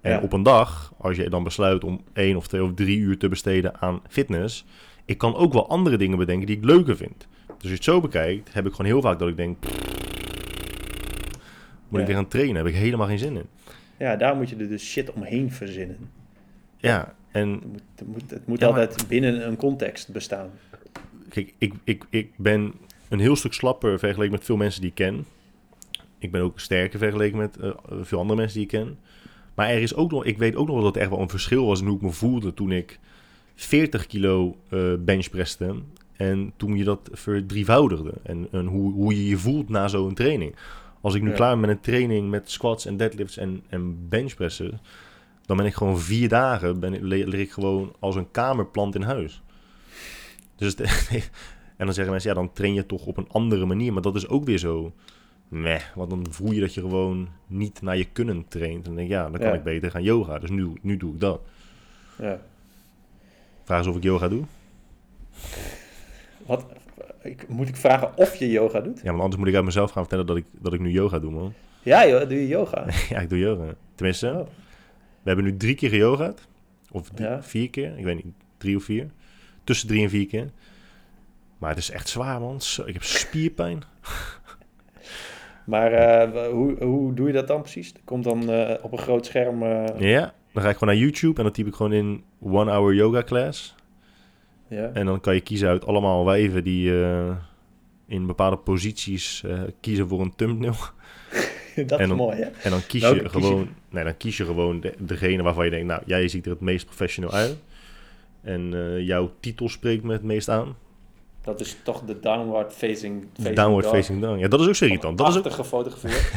En 0.01 0.11
Ja. 0.11 0.19
op 0.21 0.33
een 0.33 0.43
dag, 0.43 0.93
als 0.97 1.15
je 1.17 1.29
dan 1.29 1.43
besluit 1.43 1.83
om 1.83 2.01
één 2.13 2.35
of 2.35 2.47
twee 2.47 2.63
of 2.63 2.73
drie 2.73 2.97
uur 2.97 3.17
te 3.17 3.29
besteden 3.29 3.81
aan 3.81 4.01
fitness, 4.09 4.65
ik 5.05 5.17
kan 5.17 5.35
ook 5.35 5.53
wel 5.53 5.69
andere 5.69 5.97
dingen 5.97 6.17
bedenken 6.17 6.47
die 6.47 6.57
ik 6.57 6.63
leuker 6.65 6.97
vind. 6.97 7.27
Dus 7.47 7.55
als 7.57 7.67
je 7.69 7.73
het 7.73 7.83
zo 7.83 8.01
bekijkt, 8.01 8.53
heb 8.53 8.65
ik 8.65 8.71
gewoon 8.71 8.91
heel 8.91 9.01
vaak 9.01 9.19
dat 9.19 9.27
ik 9.27 9.37
denk, 9.37 9.57
moet 9.61 9.71
Ja. 11.89 11.99
ik 11.99 12.05
weer 12.05 12.15
gaan 12.15 12.27
trainen? 12.27 12.55
Heb 12.55 12.65
ik 12.65 12.75
helemaal 12.75 13.07
geen 13.07 13.19
zin 13.19 13.35
in. 13.35 13.45
Ja, 13.99 14.15
daar 14.15 14.35
moet 14.35 14.49
je 14.49 14.55
er 14.55 14.67
dus 14.69 14.83
shit 14.91 15.13
omheen 15.13 15.51
verzinnen. 15.51 15.97
Ja, 16.77 17.13
en 17.31 17.49
Het 17.49 17.61
moet, 17.67 17.81
het 17.95 18.07
moet, 18.07 18.29
het 18.31 18.47
moet 18.47 18.59
Ja, 18.59 18.69
maar- 18.69 18.79
altijd 18.79 19.07
binnen 19.07 19.47
een 19.47 19.55
context 19.57 20.11
bestaan. 20.11 20.49
kijk, 21.29 21.53
ik, 21.57 21.73
ik, 21.83 22.03
ik 22.09 22.31
ben 22.37 22.73
een 23.09 23.19
heel 23.19 23.35
stuk 23.35 23.53
slapper 23.53 23.99
vergeleken 23.99 24.31
met 24.33 24.45
veel 24.45 24.57
mensen 24.57 24.81
die 24.81 24.89
ik 24.89 24.95
ken. 24.95 25.25
Ik 26.19 26.31
ben 26.31 26.41
ook 26.41 26.59
sterker 26.59 26.99
vergeleken 26.99 27.37
met 27.37 27.57
eh, 27.57 27.71
veel 28.01 28.19
andere 28.19 28.39
mensen 28.39 28.57
die 28.57 28.67
ik 28.67 28.73
ken. 28.73 28.97
Maar 29.55 29.69
er 29.69 29.81
is 29.81 29.95
ook 29.95 30.11
nog, 30.11 30.25
ik 30.25 30.37
weet 30.37 30.55
ook 30.55 30.67
nog 30.67 30.75
wel 30.75 30.83
dat 30.85 30.95
er 30.95 31.01
echt 31.01 31.09
wel 31.09 31.19
een 31.19 31.29
verschil 31.29 31.65
was 31.65 31.79
in 31.81 31.87
hoe 31.87 31.95
ik 31.95 32.01
me 32.01 32.11
voelde 32.11 32.53
toen 32.53 32.71
ik 32.71 32.99
40 33.55 34.07
kilo 34.07 34.57
eh 34.69 34.93
benchpresste. 34.99 35.75
En 36.13 36.53
toen 36.57 36.77
je 36.77 36.83
dat 36.83 37.09
verdrievoudigde. 37.11 38.13
En, 38.23 38.47
en 38.51 38.65
hoe, 38.65 38.93
hoe 38.93 39.15
je 39.15 39.27
je 39.27 39.37
voelt 39.37 39.69
na 39.69 39.87
zo'n 39.87 40.13
training. 40.13 40.55
Als 41.01 41.13
ik 41.15 41.21
nu 41.21 41.29
Ja. 41.29 41.35
klaar 41.35 41.49
ben 41.51 41.59
met 41.59 41.69
een 41.69 41.79
training 41.79 42.29
met 42.29 42.51
squats 42.51 42.85
en 42.85 42.97
deadlifts 42.97 43.37
en, 43.37 43.61
en 43.69 44.07
benchpressen. 44.09 44.79
Dan 45.45 45.57
ben 45.57 45.65
ik 45.65 45.73
gewoon 45.73 45.99
vier 45.99 46.29
dagen, 46.29 46.79
ben, 46.79 47.03
lig 47.03 47.39
ik 47.39 47.51
gewoon 47.51 47.93
als 47.99 48.15
een 48.15 48.31
kamerplant 48.31 48.95
in 48.95 49.01
huis. 49.01 49.41
Dus 50.55 50.75
het- 50.77 51.29
en 51.78 51.86
dan 51.86 51.93
zeggen 51.93 52.11
mensen, 52.13 52.30
ja, 52.32 52.36
dan 52.39 52.53
train 52.53 52.73
je 52.73 52.86
toch 52.86 53.05
op 53.05 53.17
een 53.17 53.28
andere 53.32 53.65
manier. 53.65 53.93
Maar 53.93 54.01
dat 54.01 54.15
is 54.15 54.28
ook 54.28 54.45
weer 54.45 54.57
zo, 54.57 54.91
meh. 55.47 55.82
Want 55.95 56.09
dan 56.09 56.25
voel 56.30 56.51
je 56.51 56.59
dat 56.59 56.73
je 56.73 56.82
gewoon 56.82 57.28
niet 57.47 57.82
naar 57.82 57.97
je 57.97 58.05
kunnen 58.05 58.45
traint. 58.47 58.75
En 58.78 58.84
dan 58.84 58.95
denk 58.95 59.09
ja, 59.09 59.23
dan 59.23 59.39
kan 59.39 59.47
Ja. 59.47 59.53
ik 59.53 59.63
beter 59.63 59.91
gaan 59.91 60.03
yoga. 60.03 60.39
Dus 60.39 60.49
nu, 60.49 60.71
nu 60.82 60.97
doe 60.97 61.13
ik 61.13 61.19
dat. 61.19 61.41
Ja. 62.21 62.39
Vraag 63.63 63.78
eens 63.78 63.88
of 63.88 63.95
ik 63.95 64.03
yoga 64.03 64.28
doe. 64.28 64.43
Wat? 66.45 66.65
Ik, 67.23 67.47
moet 67.47 67.67
ik 67.67 67.75
vragen 67.75 68.17
of 68.17 68.36
je 68.36 68.49
yoga 68.49 68.80
doet? 68.80 68.97
Ja, 68.97 69.09
want 69.09 69.21
anders 69.21 69.38
moet 69.39 69.47
ik 69.47 69.55
uit 69.55 69.65
mezelf 69.65 69.91
gaan 69.91 70.01
vertellen 70.01 70.25
dat 70.25 70.38
ik, 70.38 70.45
dat 70.51 70.73
ik 70.73 70.80
nu 70.80 70.91
yoga 70.91 71.19
doe, 71.19 71.32
man. 71.32 71.53
Ja 71.84 72.07
joh, 72.07 72.19
doe 72.30 72.38
je 72.39 72.47
yoga? 72.47 72.86
ja, 73.09 73.19
ik 73.19 73.30
doe 73.30 73.39
yoga. 73.39 73.63
Tenminste, 73.95 74.28
Oh. 74.30 74.38
we 75.21 75.34
hebben 75.34 75.45
nu 75.45 75.57
drie 75.57 75.75
keer 75.75 75.89
geyogaad. 75.89 76.47
Of 76.91 77.09
drie- 77.09 77.28
Ja. 77.28 77.43
vier 77.43 77.69
keer, 77.69 77.97
ik 77.97 78.03
weet 78.03 78.15
niet, 78.15 78.34
drie 78.57 78.75
of 78.75 78.84
vier. 78.84 79.07
Tussen 79.63 79.88
drie 79.88 80.03
en 80.03 80.09
vier 80.09 80.28
keer. 80.28 80.49
Maar 81.57 81.69
het 81.69 81.79
is 81.79 81.91
echt 81.91 82.09
zwaar, 82.09 82.39
man. 82.39 82.59
Ik 82.85 82.93
heb 82.93 83.03
spierpijn. 83.03 83.83
Maar 85.67 85.91
eh, 85.91 86.51
hoe, 86.51 86.83
hoe 86.83 87.13
doe 87.13 87.27
je 87.27 87.33
dat 87.33 87.47
dan 87.47 87.61
precies? 87.61 87.93
Komt 88.03 88.23
dan 88.23 88.49
eh, 88.49 88.83
op 88.83 88.91
een 88.91 88.97
groot 88.97 89.25
scherm... 89.25 89.63
eh, 89.63 89.99
Ja, 89.99 90.33
dan 90.53 90.63
ga 90.63 90.69
ik 90.69 90.77
gewoon 90.77 90.93
naar 90.95 91.03
YouTube 91.03 91.37
en 91.37 91.43
dan 91.43 91.51
typ 91.51 91.67
ik 91.67 91.73
gewoon 91.75 91.93
in 91.93 92.23
one 92.41 92.71
hour 92.71 92.93
yoga 92.93 93.23
class. 93.23 93.75
ja. 94.67 94.89
En 94.93 95.05
dan 95.05 95.19
kan 95.19 95.33
je 95.33 95.41
kiezen 95.41 95.69
uit 95.69 95.85
allemaal 95.85 96.25
wijven 96.25 96.63
die 96.63 96.91
in 98.07 98.25
bepaalde 98.25 98.57
posities 98.57 99.43
kiezen 99.79 100.07
voor 100.07 100.21
een 100.21 100.35
thumbnail. 100.35 100.75
dat 101.87 101.99
is 101.99 102.07
mooi 102.07 102.37
hè? 102.37 102.49
En 102.63 102.69
dan 102.71 102.85
kies 102.87 103.01
Welke 103.01 103.17
je 103.17 103.23
kies 103.23 103.33
je? 103.33 103.39
gewoon, 103.39 103.69
nee, 103.89 104.03
dan 104.03 104.17
kies 104.17 104.37
je 104.37 104.45
gewoon 104.45 104.79
de, 104.79 104.93
degene 104.99 105.43
waarvan 105.43 105.65
je 105.65 105.71
denkt, 105.71 105.87
nou, 105.87 106.01
jij 106.05 106.27
ziet 106.27 106.45
er 106.45 106.51
het 106.51 106.61
meest 106.61 106.85
professioneel 106.85 107.31
uit. 107.31 107.57
En 108.41 108.69
jouw 109.03 109.31
titel 109.39 109.69
spreekt 109.69 110.03
me 110.03 110.13
het 110.13 110.23
meest 110.23 110.49
aan. 110.49 110.75
Dat 111.47 111.59
is 111.59 111.77
toch 111.83 112.01
de 112.01 112.19
downward 112.19 112.73
facing, 112.73 113.25
facing 113.33 113.55
Downward 113.55 113.83
dog. 113.83 113.93
facing 113.93 114.21
down. 114.21 114.39
Ja, 114.39 114.47
dat 114.47 114.59
is 114.59 114.67
ook 114.67 114.75
zo 114.75 114.85
irritant. 114.85 115.17
Dat 115.17 115.27
is 115.27 115.37
ook, 115.37 115.51
gefotografeerd. 115.51 116.31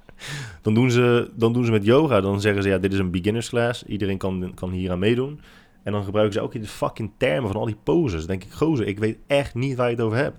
dan, 0.62 0.74
doen 0.74 0.90
ze, 0.90 1.30
dan 1.34 1.52
doen 1.52 1.64
ze 1.64 1.70
met 1.70 1.84
yoga, 1.84 2.20
dan 2.20 2.40
zeggen 2.40 2.62
ze, 2.62 2.68
ja, 2.68 2.78
dit 2.78 2.92
is 2.92 2.98
een 2.98 3.10
beginners 3.10 3.48
class. 3.48 3.84
Iedereen 3.84 4.18
kan, 4.18 4.52
kan 4.54 4.70
hier 4.70 4.90
aan 4.90 4.98
meedoen. 4.98 5.40
En 5.82 5.92
dan 5.92 6.04
gebruiken 6.04 6.34
ze 6.34 6.40
ook 6.40 6.54
in 6.54 6.60
de 6.60 6.66
fucking 6.66 7.10
termen 7.16 7.50
van 7.50 7.60
al 7.60 7.66
die 7.66 7.76
poses. 7.82 8.18
Dan 8.18 8.26
denk 8.26 8.44
ik, 8.44 8.52
gozer, 8.52 8.86
ik 8.86 8.98
weet 8.98 9.18
echt 9.26 9.54
niet 9.54 9.76
waar 9.76 9.90
je 9.90 9.94
het 9.94 10.04
over 10.04 10.18
hebt. 10.18 10.36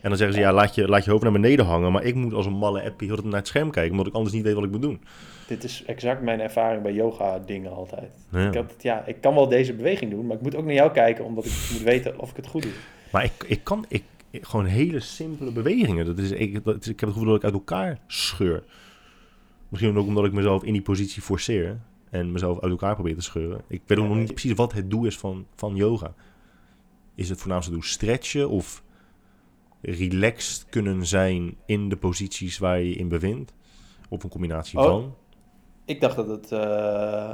En 0.00 0.08
dan 0.08 0.16
zeggen 0.16 0.36
ze, 0.36 0.42
ja, 0.42 0.52
laat 0.52 0.74
je, 0.74 0.88
laat 0.88 1.04
je 1.04 1.10
hoofd 1.10 1.22
naar 1.22 1.32
beneden 1.32 1.64
hangen. 1.64 1.92
Maar 1.92 2.04
ik 2.04 2.14
moet 2.14 2.32
als 2.32 2.46
een 2.46 2.52
malle 2.52 2.82
appie 2.82 3.08
naar 3.08 3.32
het 3.32 3.46
scherm 3.46 3.70
kijken, 3.70 3.90
omdat 3.90 4.06
ik 4.06 4.14
anders 4.14 4.34
niet 4.34 4.44
weet 4.44 4.54
wat 4.54 4.64
ik 4.64 4.70
moet 4.70 4.82
doen. 4.82 5.00
Dit 5.46 5.64
is 5.64 5.82
exact 5.86 6.22
mijn 6.22 6.40
ervaring 6.40 6.82
bij 6.82 6.92
yoga 6.92 7.38
dingen 7.46 7.72
altijd. 7.72 8.10
Ja. 8.30 8.48
Ik, 8.48 8.54
had 8.54 8.74
ja, 8.78 9.06
ik 9.06 9.20
kan 9.20 9.34
wel 9.34 9.48
deze 9.48 9.74
beweging 9.74 10.10
doen, 10.10 10.26
maar 10.26 10.36
ik 10.36 10.42
moet 10.42 10.56
ook 10.56 10.64
naar 10.64 10.74
jou 10.74 10.90
kijken, 10.90 11.24
omdat 11.24 11.44
ik 11.44 11.68
moet 11.72 11.82
weten 11.82 12.18
of 12.18 12.30
ik 12.30 12.36
het 12.36 12.46
goed 12.46 12.62
doe. 12.62 12.72
Maar 13.12 13.24
ik, 13.24 13.44
ik 13.46 13.64
kan 13.64 13.84
ik, 13.88 14.04
ik- 14.30 14.44
gewoon 14.46 14.64
hele 14.64 15.00
simpele 15.00 15.50
bewegingen. 15.52 16.06
Dat 16.06 16.18
is, 16.18 16.30
ik, 16.30 16.64
dat 16.64 16.80
is, 16.80 16.88
ik 16.88 17.00
heb 17.00 17.08
het 17.08 17.18
gevoel 17.18 17.24
dat 17.32 17.36
ik 17.36 17.44
uit 17.44 17.52
elkaar 17.52 17.98
scheur. 18.06 18.64
Misschien 19.68 19.96
ook 19.98 20.06
omdat 20.06 20.24
ik 20.24 20.32
mezelf 20.32 20.62
in 20.64 20.72
die 20.72 20.82
positie 20.82 21.22
forceer. 21.22 21.78
En 22.10 22.32
mezelf 22.32 22.60
uit 22.60 22.70
elkaar 22.70 22.94
probeer 22.94 23.14
te 23.14 23.20
scheuren. 23.22 23.60
Ik 23.66 23.82
weet 23.86 23.98
ook 23.98 24.06
nog 24.08 24.16
niet 24.16 24.32
precies 24.32 24.52
wat 24.52 24.72
het 24.72 24.90
doel 24.90 25.04
is 25.04 25.18
van, 25.18 25.46
van 25.54 25.74
yoga. 25.76 26.14
Is 27.14 27.28
het 27.28 27.40
voornaamste 27.40 27.70
doel 27.72 27.82
stretchen 27.82 28.48
of 28.50 28.82
relaxed 29.80 30.66
kunnen 30.70 31.06
zijn 31.06 31.56
in 31.66 31.88
de 31.88 31.96
posities 31.96 32.58
waar 32.58 32.78
je 32.80 32.88
je 32.88 32.94
in 32.94 33.08
bevindt? 33.08 33.52
Of 34.08 34.22
een 34.24 34.30
combinatie 34.30 34.78
Oh. 34.78 34.84
van? 34.84 35.14
Ik 35.84 36.00
dacht 36.00 36.16
dat 36.16 36.28
het, 36.28 36.52
eh, 36.52 37.30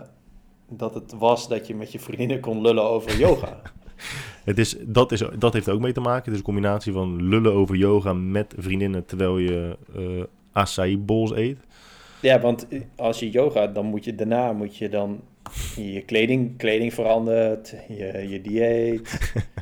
dat 0.69 0.95
het 0.95 1.13
was 1.13 1.49
dat 1.49 1.67
je 1.67 1.75
met 1.75 1.93
je 1.93 1.99
vriendinnen 1.99 2.41
kon 2.41 2.61
lullen 2.61 2.85
over 2.85 3.19
yoga. 3.19 3.61
Het 4.45 4.59
is, 4.59 4.77
dat, 4.81 5.13
is, 5.13 5.23
dat 5.39 5.53
heeft 5.53 5.69
ook 5.69 5.81
mee 5.81 5.93
te 5.93 6.01
maken. 6.01 6.23
Het 6.25 6.33
is 6.33 6.39
een 6.39 6.45
combinatie 6.45 6.93
van 6.93 7.23
lullen 7.29 7.53
over 7.53 7.77
yoga 7.77 8.13
met 8.13 8.55
vriendinnen 8.59 9.05
terwijl 9.05 9.39
je 9.39 9.77
eh 9.97 10.25
acai 10.53 10.99
bowls 10.99 11.33
eet. 11.33 11.59
ja, 12.21 12.41
want 12.41 12.67
als 12.97 13.19
je 13.19 13.31
yoga, 13.31 13.67
dan 13.67 13.87
moet 13.87 14.05
je 14.05 14.15
daarna 14.15 14.53
moet 14.53 14.77
je 14.77 14.89
dan 14.89 15.21
je 15.77 16.03
kleding, 16.07 16.57
kleding 16.57 16.95
verandert, 16.95 17.75
je, 17.89 18.27
je 18.29 18.41
dieet. 18.41 19.11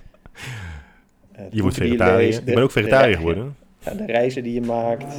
Je 1.50 1.62
wordt 1.62 1.76
vegetariër. 1.76 2.38
Ik 2.38 2.44
ben 2.44 2.62
ook 2.62 2.70
vegetariër 2.70 3.16
geworden. 3.16 3.56
Ja, 3.78 3.94
de 3.94 4.06
reizen 4.06 4.42
die 4.42 4.54
je 4.54 4.60
maakt. 4.60 5.14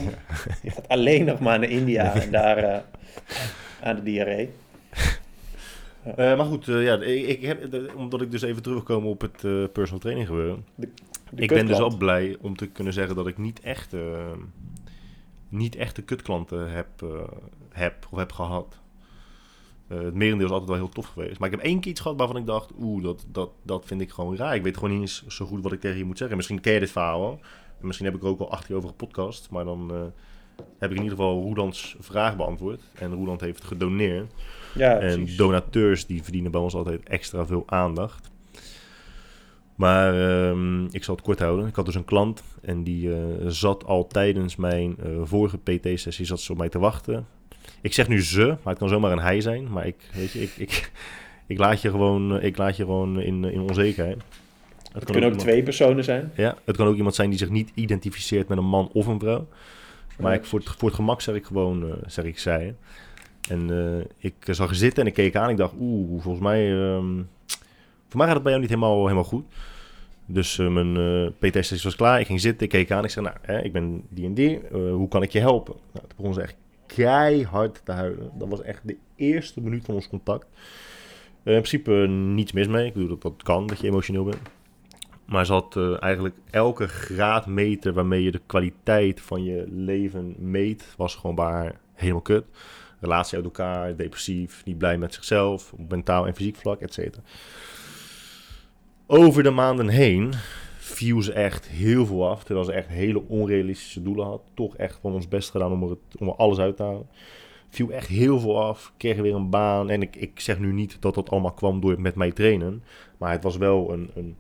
Je 0.62 0.70
gaat 0.70 0.88
alleen 0.88 1.26
nog 1.26 1.40
maar 1.40 1.60
naar 1.60 1.70
India 1.70 2.14
en 2.22 2.32
daar 2.32 2.58
eh, 2.58 2.80
aan 3.82 3.96
de 3.96 4.04
diarree. 4.04 4.50
Eh, 6.06 6.16
maar 6.16 6.46
goed, 6.46 6.68
eh, 6.68 6.84
ja, 6.84 7.02
ik, 7.02 7.28
ik 7.28 7.42
heb, 7.42 7.72
de- 7.72 7.92
omdat 7.96 8.22
ik 8.22 8.32
dus 8.32 8.42
even 8.42 8.62
terugkom 8.62 9.06
op 9.06 9.22
het 9.22 9.44
eh, 9.44 9.64
personal 9.74 10.00
training 10.00 10.28
gebeuren. 10.28 10.66
De 10.76 10.90
ik 11.36 11.50
ben 11.50 11.66
dus 11.66 11.78
al 11.78 11.98
blij 11.98 12.38
om 12.42 12.56
te 12.56 12.68
kunnen 12.68 12.94
zeggen 12.94 13.16
dat 13.16 13.28
ik 13.28 13.38
niet 13.38 13.60
echt, 13.60 13.96
niet 15.50 15.76
echte 15.76 16.02
kutklanten 16.02 16.72
heb, 16.72 16.88
heb 17.70 18.08
of 18.12 18.18
heb 18.18 18.32
gehad. 18.32 18.80
Eh, 19.88 20.02
het 20.02 20.14
merendeel 20.14 20.46
is 20.46 20.52
altijd 20.52 20.70
wel 20.70 20.80
heel 20.80 20.90
tof 20.90 21.06
geweest. 21.08 21.40
Maar 21.40 21.50
ik 21.50 21.56
heb 21.56 21.66
één 21.66 21.80
keer 21.80 21.92
iets 21.92 22.02
gehad 22.02 22.18
waarvan 22.18 22.38
ik 22.38 22.46
dacht, 22.46 22.72
oeh, 22.80 23.04
dat, 23.04 23.26
dat, 23.32 23.50
dat 23.64 23.86
vind 23.86 24.02
ik 24.02 24.12
gewoon 24.12 24.36
raar. 24.38 24.56
Ik 24.56 24.64
weet 24.64 24.76
gewoon 24.78 24.92
niet 24.92 25.02
eens 25.02 25.28
zo 25.28 25.46
goed 25.46 25.64
wat 25.64 25.72
ik 25.72 25.80
tegen 25.80 25.98
je 25.98 26.06
moet 26.06 26.18
zeggen. 26.18 26.38
Misschien 26.38 26.62
ken 26.62 26.74
je 26.74 26.80
dit 26.80 26.92
verhaal 26.92 27.40
Misschien 27.82 28.06
heb 28.06 28.16
ik 28.16 28.22
er 28.22 28.28
ook 28.28 28.40
al 28.40 28.52
acht 28.52 28.66
keer 28.66 28.76
over 28.76 28.90
gepodcast. 28.90 29.50
Maar 29.50 29.66
dan 29.66 29.92
heb 30.80 30.92
ik 30.92 30.98
in 30.98 31.04
ieder 31.04 31.18
geval 31.18 31.42
Roelands 31.42 31.96
vraag 32.00 32.36
beantwoord. 32.36 32.82
En 32.94 33.14
Roeland 33.14 33.42
heeft 33.42 33.64
gedoneerd. 33.64 34.32
Ja, 34.76 35.00
En 35.00 35.16
precies. 35.16 35.38
donateurs 35.38 36.06
die 36.06 36.24
verdienen 36.24 36.52
bij 36.52 36.62
ons 36.62 36.74
altijd 36.74 37.04
extra 37.04 37.46
veel 37.46 37.64
aandacht. 37.66 38.32
Maar 39.76 40.14
ehm, 40.50 40.86
ik 40.86 41.04
zal 41.04 41.16
het 41.16 41.24
kort 41.24 41.40
houden. 41.40 41.68
Ik 41.68 41.76
had 41.76 41.86
dus 41.86 41.96
een 41.96 42.06
klant 42.06 42.44
en 42.62 42.84
die 42.84 43.14
eh, 43.14 43.18
zat 43.48 43.86
al 43.86 44.08
tijdens 44.08 44.56
mijn 44.56 44.96
eh, 45.04 45.10
vorige 45.24 45.58
PT-sessie 45.58 46.26
zat 46.26 46.40
ze 46.42 46.52
op 46.52 46.58
mij 46.58 46.70
te 46.70 46.80
wachten. 46.80 47.26
Ik 47.82 47.94
zeg 47.94 48.08
nu 48.08 48.24
ze, 48.24 48.46
maar 48.48 48.58
het 48.74 48.78
kan 48.78 48.90
zomaar 48.90 49.12
een 49.12 49.20
hij 49.20 49.42
zijn. 49.42 49.72
Maar 49.72 49.88
ik, 49.88 49.96
weet 50.14 50.32
je, 50.32 50.42
ik, 50.42 50.52
ik, 50.58 50.92
ik 51.48 51.58
laat 51.58 51.82
je 51.82 51.90
gewoon, 51.90 52.38
eh, 52.38 52.46
ik 52.46 52.58
laat 52.58 52.76
je 52.78 52.84
gewoon 52.84 53.20
in, 53.22 53.44
in 53.44 53.62
onzekerheid. 53.62 54.16
Het 54.18 54.94
Het 54.94 55.04
kunnen 55.04 55.24
ook 55.24 55.30
iemand- 55.30 55.40
twee 55.50 55.64
personen 55.64 56.04
zijn. 56.04 56.32
ja, 56.36 56.58
het 56.64 56.76
kan 56.78 56.88
ook 56.88 56.96
iemand 56.96 57.16
zijn 57.16 57.30
die 57.30 57.40
zich 57.40 57.50
niet 57.50 57.72
identificeert 57.74 58.48
met 58.48 58.58
een 58.58 58.66
man 58.66 58.90
of 58.94 59.08
een 59.08 59.20
vrouw. 59.20 59.48
Maar 60.20 60.34
ik, 60.34 60.46
voor, 60.46 60.60
het, 60.60 60.70
voor 60.70 60.88
het 60.88 60.98
gemak 60.98 61.22
zeg 61.22 61.36
ik 61.36 61.46
gewoon, 61.46 61.84
eh, 61.90 61.94
zeg 62.08 62.26
ik 62.26 62.40
zij. 62.40 62.76
En 63.50 63.70
eh, 63.70 64.06
ik 64.18 64.34
zag 64.46 64.68
haar 64.68 64.76
zitten 64.76 65.02
en 65.02 65.08
ik 65.08 65.14
keek 65.14 65.36
aan. 65.36 65.50
Ik 65.50 65.58
dacht, 65.58 65.74
oeh, 65.80 66.22
volgens 66.22 66.44
mij, 66.44 66.72
ehm, 66.72 67.22
voor 68.08 68.18
mij 68.18 68.26
gaat 68.26 68.34
het 68.34 68.44
bij 68.44 68.52
jou 68.52 68.60
niet 68.60 68.74
helemaal, 68.74 69.02
helemaal 69.02 69.24
goed. 69.24 69.46
Dus 70.26 70.60
eh, 70.60 70.68
mijn 70.68 70.98
eh 70.98 71.50
PT-sessie 71.50 71.84
was 71.84 71.96
klaar. 71.96 72.20
Ik 72.20 72.26
ging 72.26 72.42
zitten, 72.42 72.64
ik 72.64 72.70
keek 72.70 72.92
aan. 72.92 73.04
Ik 73.04 73.10
zei, 73.10 73.26
nou, 73.26 73.38
hè, 73.42 73.62
ik 73.62 73.72
ben 73.72 74.04
die 74.10 74.26
en 74.26 74.34
die. 74.34 74.60
Eh, 74.60 74.72
hoe 74.72 75.08
kan 75.08 75.24
ik 75.24 75.32
je 75.32 75.40
helpen? 75.40 75.76
Nou, 75.92 76.08
toen 76.08 76.18
begon 76.18 76.34
ze 76.34 76.42
echt 76.42 76.56
keihard 76.86 77.82
te 77.86 77.92
huilen. 77.92 78.32
Dat 78.38 78.50
was 78.50 78.62
echt 78.62 78.82
de 78.84 78.98
eerste 79.16 79.62
minuut 79.62 79.86
van 79.86 79.96
ons 79.96 80.10
contact. 80.10 80.46
Eh, 81.44 81.54
in 81.54 81.62
principe 81.62 82.02
eh, 82.02 82.10
niets 82.10 82.52
mis 82.52 82.68
mee. 82.68 82.86
Ik 82.86 82.94
bedoel, 82.94 83.10
dat, 83.10 83.22
dat 83.22 83.44
kan, 83.44 83.68
dat 83.68 83.80
je 83.80 83.88
emotioneel 83.88 84.24
bent. 84.24 84.50
Maar 85.26 85.46
ze 85.46 85.54
had 85.54 85.76
eh, 85.76 86.02
eigenlijk 86.04 86.36
elke 86.50 86.88
graadmeter 86.88 87.94
waarmee 87.94 88.24
je 88.24 88.32
de 88.32 88.42
kwaliteit 88.46 89.22
van 89.22 89.44
je 89.44 89.66
leven 89.70 90.36
meet, 90.38 90.94
was 90.98 91.16
gewoon 91.16 91.36
bij 91.36 91.72
helemaal 91.94 92.22
kut. 92.22 92.46
Relatie 93.04 93.36
uit 93.36 93.46
elkaar, 93.46 93.96
depressief, 93.96 94.66
niet 94.66 94.78
blij 94.78 94.98
met 94.98 95.14
zichzelf, 95.14 95.74
op 95.74 95.90
mentaal 95.90 96.28
en 96.28 96.36
fysiek 96.36 96.56
vlak, 96.56 96.82
et 96.82 96.94
cetera. 96.94 97.24
Over 99.06 99.44
de 99.44 99.50
maanden 99.50 99.88
heen 99.88 100.34
viel 100.78 101.22
ze 101.22 101.34
echt 101.34 101.68
heel 101.68 102.06
veel 102.06 102.30
af, 102.30 102.44
terwijl 102.44 102.66
ze 102.66 102.72
echt 102.72 102.88
hele 102.88 103.28
onrealistische 103.28 104.04
doelen 104.04 104.26
had. 104.26 104.42
Toch 104.54 104.78
echt 104.78 105.00
van 105.02 105.14
ons 105.14 105.28
best 105.28 105.50
gedaan 105.50 105.72
om 105.72 105.84
er, 105.84 105.98
om 106.20 106.30
alles 106.30 106.58
uit 106.58 106.78
te 106.78 106.84
halen. 106.84 107.08
Viel 107.70 107.90
echt 107.90 108.08
heel 108.08 108.40
veel 108.40 108.64
af, 108.64 108.94
kreeg 108.98 109.18
weer 109.18 109.36
een 109.36 109.50
baan. 109.50 109.90
En 109.90 110.02
ik, 110.02 110.16
ik 110.16 110.40
zeg 110.40 110.60
nu 110.60 110.72
niet 110.74 110.98
dat 111.00 111.16
dat 111.16 111.30
allemaal 111.30 111.54
kwam 111.54 111.82
door 111.82 112.02
met 112.02 112.16
mij 112.16 112.32
trainen. 112.32 112.84
Maar 113.18 113.32
het 113.32 113.44
was 113.44 113.58
wel 113.58 113.94
een, 113.94 114.10
een, 114.16 114.36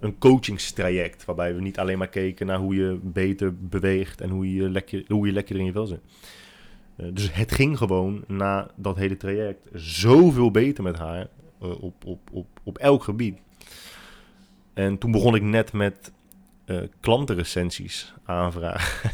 een 0.00 0.18
coachingstraject. 0.18 1.24
Waarbij 1.24 1.54
we 1.54 1.60
niet 1.60 1.78
alleen 1.78 1.98
maar 1.98 2.08
keken 2.08 2.46
naar 2.46 2.58
hoe 2.58 2.74
je 2.74 2.98
beter 3.02 3.54
beweegt 3.56 4.20
en 4.20 4.30
hoe 4.30 4.54
je 4.54 4.70
lekker, 4.70 5.04
hoe 5.08 5.26
je 5.26 5.32
lekker 5.32 5.56
in 5.56 5.64
je 5.64 5.72
vel 5.72 5.86
zit. 5.86 6.00
Eh, 7.00 7.06
dus 7.12 7.32
het 7.32 7.52
ging 7.52 7.78
gewoon 7.78 8.24
na 8.26 8.70
dat 8.76 8.96
hele 8.96 9.16
traject 9.16 9.68
zoveel 9.74 10.50
beter 10.50 10.82
met 10.82 10.98
haar 10.98 11.28
eh, 11.60 11.82
op, 11.82 12.04
op, 12.04 12.20
op, 12.32 12.46
op 12.62 12.78
elk 12.78 13.04
gebied. 13.04 13.38
En 14.74 14.98
toen 14.98 15.10
begon 15.10 15.34
ik 15.34 15.42
net 15.42 15.72
met 15.72 16.12
eh 16.64 16.76
klantenrecensies 17.00 18.14
aanvragen. 18.24 19.10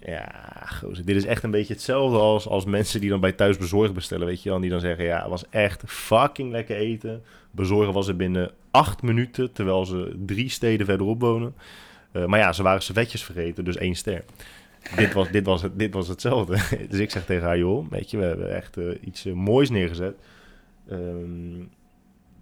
ja, 0.14 0.30
gozer, 0.66 1.04
dit 1.04 1.16
is 1.16 1.24
echt 1.24 1.42
een 1.42 1.50
beetje 1.50 1.72
hetzelfde 1.72 2.18
als, 2.18 2.48
als 2.48 2.64
mensen 2.64 3.00
die 3.00 3.10
dan 3.10 3.20
bij 3.20 3.32
thuis 3.32 3.56
bezorgd 3.56 3.94
bestellen, 3.94 4.26
weet 4.26 4.42
je 4.42 4.50
wel. 4.50 4.60
Die 4.60 4.70
dan 4.70 4.80
zeggen, 4.80 5.04
ja, 5.04 5.20
het 5.20 5.30
was 5.30 5.48
echt 5.50 5.82
fucking 5.86 6.50
lekker 6.50 6.76
eten. 6.76 7.22
Bezorgen 7.50 7.92
was 7.92 8.08
er 8.08 8.16
binnen 8.16 8.50
acht 8.70 9.02
minuten, 9.02 9.52
terwijl 9.52 9.84
ze 9.86 10.22
drie 10.26 10.48
steden 10.48 10.86
verderop 10.86 11.20
wonen. 11.20 11.54
Maar 12.26 12.38
ja, 12.38 12.52
ze 12.52 12.62
waren 12.62 12.82
servetjes 12.82 13.24
vergeten, 13.24 13.64
dus 13.64 13.76
één 13.76 13.94
ster. 13.94 14.24
Dit, 14.96 15.12
was, 15.12 15.30
dit, 15.30 15.46
was 15.46 15.62
het, 15.62 15.78
dit 15.78 15.94
was 15.94 16.08
hetzelfde. 16.08 16.56
dus 16.90 16.98
ik 16.98 17.10
zeg 17.10 17.24
tegen 17.24 17.46
haar, 17.46 17.58
joh, 17.58 17.90
weet 17.90 18.10
je, 18.10 18.16
we 18.16 18.24
hebben 18.24 18.54
echt 18.54 18.76
eh, 18.76 18.86
iets 19.00 19.24
eh, 19.24 19.32
moois 19.32 19.70
neergezet. 19.70 20.16
Ehm, 20.88 21.62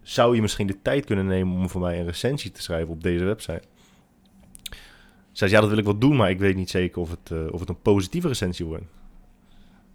zou 0.01 0.35
je 0.35 0.41
misschien 0.41 0.67
de 0.67 0.81
tijd 0.81 1.05
kunnen 1.05 1.25
nemen 1.25 1.53
om 1.53 1.69
voor 1.69 1.81
mij 1.81 1.99
een 1.99 2.05
recensie 2.05 2.51
te 2.51 2.61
schrijven 2.61 2.93
op 2.93 3.03
deze 3.03 3.23
website? 3.23 3.61
Zij 5.31 5.47
zei, 5.47 5.51
ja, 5.51 5.59
dat 5.59 5.69
wil 5.69 5.77
ik 5.77 5.85
wel 5.85 5.97
doen, 5.97 6.15
maar 6.15 6.29
ik 6.29 6.39
weet 6.39 6.55
niet 6.55 6.69
zeker 6.69 7.01
of 7.01 7.09
het, 7.09 7.31
eh, 7.31 7.53
of 7.53 7.59
het 7.59 7.69
een 7.69 7.81
positieve 7.81 8.27
recensie 8.27 8.65
wordt. 8.65 8.83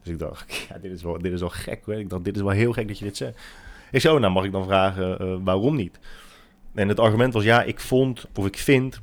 Dus 0.03 0.13
ik 0.13 0.19
dacht, 0.19 0.55
ja, 0.69 0.79
dit 0.79 0.93
is 0.93 1.03
wel, 1.03 1.19
dit 1.19 1.33
is 1.33 1.41
wel 1.41 1.49
gek 1.49 1.85
hoor. 1.85 1.95
Ik 1.95 2.09
dacht, 2.11 2.25
dit 2.25 2.37
is 2.37 2.43
wel 2.43 2.51
heel 2.51 2.73
gek 2.73 2.89
dat 2.89 2.99
je 2.99 3.05
dit 3.05 3.17
zegt. 3.17 3.41
Ik 3.91 4.01
zo, 4.01 4.19
nou 4.19 4.33
mag 4.33 4.45
ik 4.45 4.53
dan 4.53 4.65
vragen 4.65 5.45
waarom 5.45 5.77
niet? 5.77 5.99
En 6.75 6.89
het 6.89 7.01
argument 7.01 7.33
was, 7.33 7.45
ja, 7.45 7.63
ik 7.63 7.81
vond, 7.81 8.27
of 8.35 8.47
ik 8.47 8.59
vind, 8.59 9.01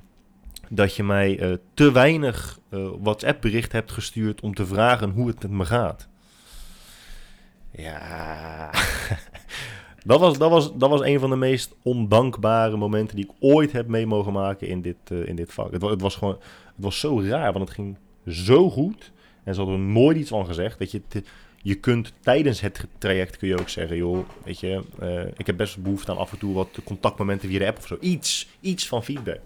dat 0.76 0.96
je 0.96 1.04
mij 1.04 1.40
eh, 1.40 1.54
te 1.74 1.92
weinig 1.92 2.60
eh, 2.70 2.88
WhatsApp-bericht 3.02 3.72
hebt 3.72 3.92
gestuurd 3.92 4.42
om 4.42 4.54
te 4.54 4.66
vragen 4.66 5.10
hoe 5.10 5.28
het 5.28 5.42
met 5.42 5.52
me 5.52 5.66
gaat. 5.66 6.08
Ja, 7.72 8.70
dat 10.06 10.20
was, 10.20 10.38
dat, 10.38 10.50
was, 10.50 10.78
dat 10.78 10.90
was 10.90 11.02
een 11.02 11.20
van 11.20 11.30
de 11.30 11.36
meest 11.36 11.76
ondankbare 11.82 12.78
momenten 12.78 13.16
die 13.16 13.26
ik 13.26 13.32
ooit 13.40 13.72
heb 13.72 13.88
mee 13.88 14.06
mogen 14.06 14.34
maken 14.34 14.68
in 14.68 14.82
dit, 14.82 14.98
eh, 15.04 15.28
in 15.28 15.36
dit 15.36 15.54
vak. 15.54 15.72
Het 15.72 15.82
was, 15.82 15.92
het 15.92 16.02
was 16.02 16.16
gewoon, 16.16 16.38
het 16.66 16.84
was 16.84 17.00
zo 17.00 17.22
raar, 17.22 17.54
want 17.54 17.66
het 17.66 17.76
ging 17.76 17.98
zo 18.28 18.70
goed. 18.70 19.12
En 19.44 19.54
ze 19.54 19.60
hadden 19.60 19.80
er 19.80 19.86
nooit 19.86 20.18
iets 20.18 20.30
van 20.30 20.46
gezegd. 20.46 20.78
Weet 20.78 20.92
je, 20.92 21.02
je 21.62 21.76
kunt 21.76 22.14
tijdens 22.20 22.62
het 22.62 22.88
traject 22.98 23.38
kun 23.38 23.48
je 23.48 23.60
ook 23.60 23.70
zeggen, 23.70 23.98
joh, 23.98 24.26
weet 24.44 24.60
je, 24.60 24.82
ik 25.38 25.46
heb 25.46 25.58
best 25.58 25.78
behoefte 25.84 26.12
aan 26.12 26.18
af 26.18 26.32
en 26.32 26.38
toe 26.38 26.54
wat 26.54 26.80
contactmomenten 26.84 27.50
via 27.50 27.60
de 27.60 27.68
app 27.68 27.78
of 27.78 27.88
zo. 27.88 27.98
Iets, 28.00 28.48
iets 28.60 28.88
van 28.88 29.04
feedback. 29.04 29.40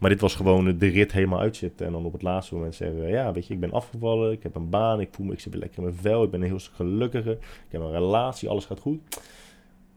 Maar 0.00 0.10
dit 0.10 0.20
was 0.20 0.34
gewoon 0.34 0.78
de 0.78 0.86
rit 0.88 1.12
helemaal 1.12 1.40
uitzitten. 1.40 1.86
En 1.86 1.92
dan 1.92 2.04
op 2.04 2.12
het 2.12 2.22
laatste 2.22 2.54
moment 2.54 2.74
zeggen, 2.74 3.08
ja, 3.08 3.32
weet 3.32 3.46
je, 3.46 3.54
ik 3.54 3.60
ben 3.60 3.70
afgevallen, 3.72 4.32
ik 4.32 4.42
heb 4.42 4.54
een 4.54 4.68
baan, 4.70 5.00
ik 5.00 5.08
voel 5.12 5.26
me, 5.26 5.32
ik 5.32 5.40
zit 5.40 5.52
weer 5.52 5.60
lekker 5.60 5.78
in 5.78 5.84
mijn 5.84 5.96
vel, 5.96 6.22
ik 6.22 6.30
ben 6.30 6.40
een 6.40 6.46
heel 6.48 6.58
stuk 6.58 6.74
gelukkiger, 6.74 7.32
ik 7.32 7.38
heb 7.70 7.80
een 7.80 7.92
relatie, 7.92 8.48
alles 8.48 8.64
gaat 8.64 8.80
goed. 8.80 8.98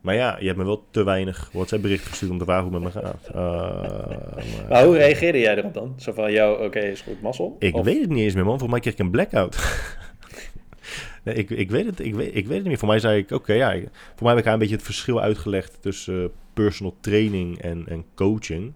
Maar 0.02 0.16
ja, 0.16 0.38
je 0.40 0.46
hebt 0.46 0.58
me 0.58 0.64
wel 0.66 0.86
te 0.92 1.04
weinig 1.04 1.50
WhatsApp 1.54 1.82
bericht 1.82 2.06
gestuurd 2.06 2.32
om 2.32 2.38
te 2.38 2.44
vragen 2.46 2.64
hoe 2.64 2.74
het 2.74 2.84
met 2.84 2.94
me 2.94 3.00
gaat. 3.02 3.30
Uh, 3.30 3.36
maar- 3.36 4.70
Maar 4.70 4.86
hoe 4.86 4.98
reageerde 4.98 5.40
jij 5.40 5.58
erop 5.58 5.74
dan? 5.74 5.94
Zo 5.98 6.12
van, 6.14 6.32
jou, 6.32 6.66
oké, 6.66 6.80
is 6.80 7.02
goed, 7.02 7.22
mazzel? 7.22 7.56
ik 7.60 7.76
Of- 7.76 7.86
weet 7.86 8.02
het 8.02 8.10
niet 8.10 8.20
eens 8.24 8.34
meer, 8.34 8.46
man. 8.46 8.60
Voor 8.60 8.70
mij 8.70 8.80
kreeg 8.80 8.94
ik 8.94 9.00
een 9.00 9.12
blackout. 9.12 9.58
nee, 11.24 11.36
ik, 11.36 11.50
ik, 11.50 11.70
weet 11.72 11.86
het, 11.86 12.00
ik, 12.00 12.16
weet, 12.16 12.28
ik 12.28 12.34
weet 12.34 12.44
het 12.46 12.52
niet 12.58 12.64
meer. 12.66 12.78
Voor 12.78 12.88
mij 12.88 13.00
zei 13.00 13.18
ik, 13.18 13.32
oké, 13.32 13.54
ja. 13.54 13.72
Voor 14.16 14.24
mij 14.24 14.30
heb 14.30 14.38
ik 14.38 14.44
haar 14.44 14.54
een 14.54 14.60
beetje 14.60 14.76
het 14.76 14.86
verschil 14.86 15.22
uitgelegd 15.22 15.78
tussen 15.82 16.24
eh, 16.24 16.30
personal 16.54 16.96
training 17.00 17.58
en, 17.62 17.84
en 17.88 18.06
coaching. 18.16 18.74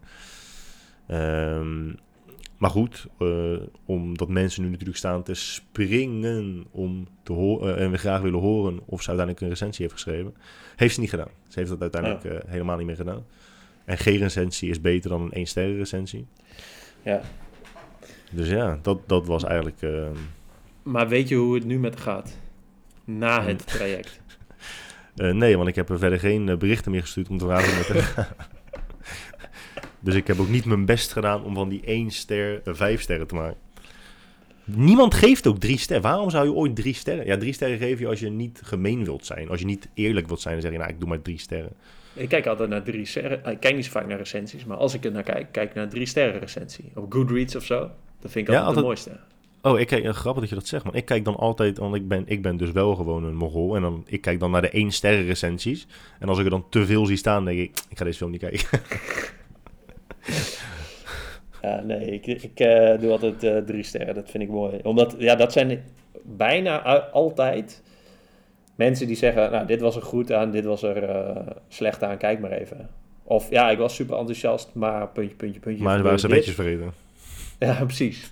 Ehm, 1.07 1.85
maar 2.57 2.69
goed, 2.69 3.07
eh, 3.19 3.57
omdat 3.85 4.27
mensen 4.29 4.63
nu 4.63 4.69
natuurlijk 4.69 4.97
staan 4.97 5.23
te 5.23 5.33
springen 5.33 6.65
om 6.71 7.07
te 7.23 7.33
horen 7.33 7.77
en 7.77 7.91
we 7.91 7.97
graag 7.97 8.21
willen 8.21 8.39
horen 8.39 8.79
of 8.85 9.01
ze 9.01 9.07
uiteindelijk 9.07 9.41
een 9.41 9.49
recensie 9.49 9.81
heeft 9.81 9.93
geschreven, 9.93 10.35
heeft 10.75 10.93
ze 10.93 10.99
niet 10.99 11.09
gedaan. 11.09 11.31
Ze 11.47 11.59
heeft 11.59 11.71
dat 11.71 11.81
uiteindelijk 11.81 12.23
eh, 12.23 12.49
helemaal 12.51 12.77
niet 12.77 12.85
meer 12.85 12.95
gedaan. 12.95 13.25
En 13.85 13.97
geen 13.97 14.17
recensie 14.17 14.69
is 14.69 14.81
beter 14.81 15.09
dan 15.09 15.21
een 15.21 15.31
1 15.31 15.45
sterren 15.45 15.77
recensie. 15.77 16.25
Ja. 17.01 17.21
Dus 18.31 18.49
ja, 18.49 18.79
dat, 18.81 18.99
dat 19.09 19.25
was 19.25 19.43
eigenlijk. 19.43 19.81
ehm, 19.81 20.15
Maar 20.83 21.07
weet 21.07 21.27
je 21.27 21.35
hoe 21.35 21.55
het 21.55 21.65
nu 21.65 21.79
met 21.79 21.99
gaat? 21.99 22.37
Na 23.03 23.43
het 23.43 23.67
traject. 23.67 24.19
eh, 25.15 25.31
nee, 25.31 25.57
want 25.57 25.69
ik 25.69 25.75
heb 25.75 25.89
er 25.89 25.99
verder 25.99 26.19
geen 26.19 26.49
eh, 26.49 26.57
berichten 26.57 26.91
meer 26.91 27.01
gestuurd 27.01 27.29
om 27.29 27.37
te 27.37 27.45
vragen. 27.45 27.69
hoe 27.75 27.83
het 27.83 27.93
met 27.93 28.03
haar 28.03 28.25
gaat. 28.25 28.49
Dus 29.99 30.15
ik 30.15 30.27
heb 30.27 30.39
ook 30.39 30.49
niet 30.49 30.65
mijn 30.65 30.85
best 30.85 31.11
gedaan 31.11 31.43
om 31.43 31.53
van 31.55 31.69
die 31.69 31.81
1 31.85 32.11
ster 32.11 32.61
uh, 32.67 32.73
5 32.73 33.01
sterren 33.01 33.27
te 33.27 33.35
maken. 33.35 33.57
Niemand 34.63 35.13
geeft 35.13 35.47
ook 35.47 35.59
drie 35.59 35.77
sterren. 35.77 36.03
Waarom 36.09 36.29
zou 36.29 36.45
je 36.45 36.53
ooit 36.53 36.75
drie 36.75 36.93
sterren? 36.93 37.25
Ja, 37.25 37.37
drie 37.37 37.53
sterren 37.53 37.77
geef 37.77 37.99
je 37.99 38.07
als 38.07 38.19
je 38.19 38.29
niet 38.29 38.59
gemeen 38.63 39.03
wilt 39.03 39.25
zijn. 39.25 39.49
Als 39.49 39.59
je 39.59 39.65
niet 39.65 39.87
eerlijk 39.93 40.27
wilt 40.27 40.41
zijn, 40.41 40.53
dan 40.53 40.63
zeg 40.63 40.71
je, 40.71 40.77
nou, 40.77 40.89
ik 40.89 40.99
doe 40.99 41.09
maar 41.09 41.21
drie 41.21 41.39
sterren. 41.39 41.71
Ik 42.13 42.29
kijk 42.29 42.45
altijd 42.45 42.69
naar 42.69 42.83
drie 42.83 43.05
sterren. 43.05 43.41
Ik 43.51 43.59
kijk 43.59 43.75
niet 43.75 43.85
zo 43.85 43.91
vaak 43.91 44.07
naar 44.07 44.17
recensies, 44.17 44.65
maar 44.65 44.77
als 44.77 44.93
ik 44.93 45.05
er 45.05 45.11
naar 45.11 45.23
kijk, 45.23 45.47
kijk 45.51 45.69
ik 45.69 45.75
naar 45.75 45.89
drie 45.89 46.05
sterren 46.05 46.39
recensie. 46.39 46.91
Op 46.95 47.13
Goodreads 47.13 47.55
of 47.55 47.63
zo. 47.65 47.79
Dat 48.19 48.31
vind 48.31 48.47
ik 48.47 48.53
Ja, 48.53 48.59
altijd 48.61 48.85
de 48.85 48.85
altijd- 48.85 48.85
mooiste. 48.85 49.19
Oh, 49.61 49.79
ik 49.79 49.87
kijk, 49.87 50.03
ja, 50.03 50.11
grappig 50.13 50.41
dat 50.41 50.49
je 50.49 50.55
dat 50.55 50.67
zegt, 50.67 50.83
man. 50.83 50.95
Ik 50.95 51.05
kijk 51.05 51.25
dan 51.25 51.35
altijd, 51.35 51.77
want 51.77 51.95
ik 51.95 52.07
ben, 52.07 52.23
ik 52.25 52.41
ben 52.41 52.57
dus 52.57 52.71
wel 52.71 52.95
gewoon 52.95 53.23
een 53.23 53.35
mogol. 53.35 53.75
En 53.75 53.81
dan, 53.81 54.03
ik 54.07 54.21
kijk 54.21 54.39
dan 54.39 54.51
naar 54.51 54.61
de 54.61 54.69
één 54.69 54.91
sterren 54.91 55.25
recensies. 55.25 55.87
En 56.19 56.29
als 56.29 56.37
ik 56.37 56.43
er 56.43 56.49
dan 56.49 56.65
te 56.69 56.85
veel 56.85 57.05
zie 57.05 57.17
staan, 57.17 57.45
denk 57.45 57.59
ik, 57.59 57.71
ik 57.89 57.97
ga 57.97 58.03
deze 58.03 58.17
film 58.17 58.31
niet 58.31 58.39
kijken. 58.39 58.61
Ja, 61.61 61.81
nee, 61.81 62.05
ik, 62.05 62.25
ik 62.25 62.59
eh, 62.59 62.99
doe 62.99 63.11
altijd 63.11 63.43
eh, 63.43 63.57
drie 63.57 63.83
sterren. 63.83 64.15
Dat 64.15 64.29
vind 64.29 64.43
ik 64.43 64.49
mooi. 64.49 64.79
Omdat, 64.83 65.15
ja, 65.17 65.35
dat 65.35 65.51
zijn 65.51 65.83
bijna 66.23 66.81
altijd 67.11 67.83
mensen 68.75 69.07
die 69.07 69.15
zeggen, 69.15 69.51
nou, 69.51 69.67
dit 69.67 69.81
was 69.81 69.95
er 69.95 70.01
goed 70.01 70.31
aan, 70.31 70.51
dit 70.51 70.65
was 70.65 70.83
er 70.83 71.03
eh, 71.03 71.47
slecht 71.67 72.03
aan, 72.03 72.17
kijk 72.17 72.39
maar 72.39 72.51
even. 72.51 72.89
Of, 73.23 73.49
ja, 73.49 73.69
ik 73.69 73.77
was 73.77 73.95
super 73.95 74.17
enthousiast, 74.17 74.69
maar 74.73 75.07
puntje, 75.07 75.35
puntje, 75.35 75.59
puntje. 75.59 75.83
maar 75.83 76.03
waren 76.03 76.19
ze 76.19 76.27
netjes 76.27 76.55
vergeten. 76.55 76.93
Ja, 77.59 77.85
precies. 77.85 78.31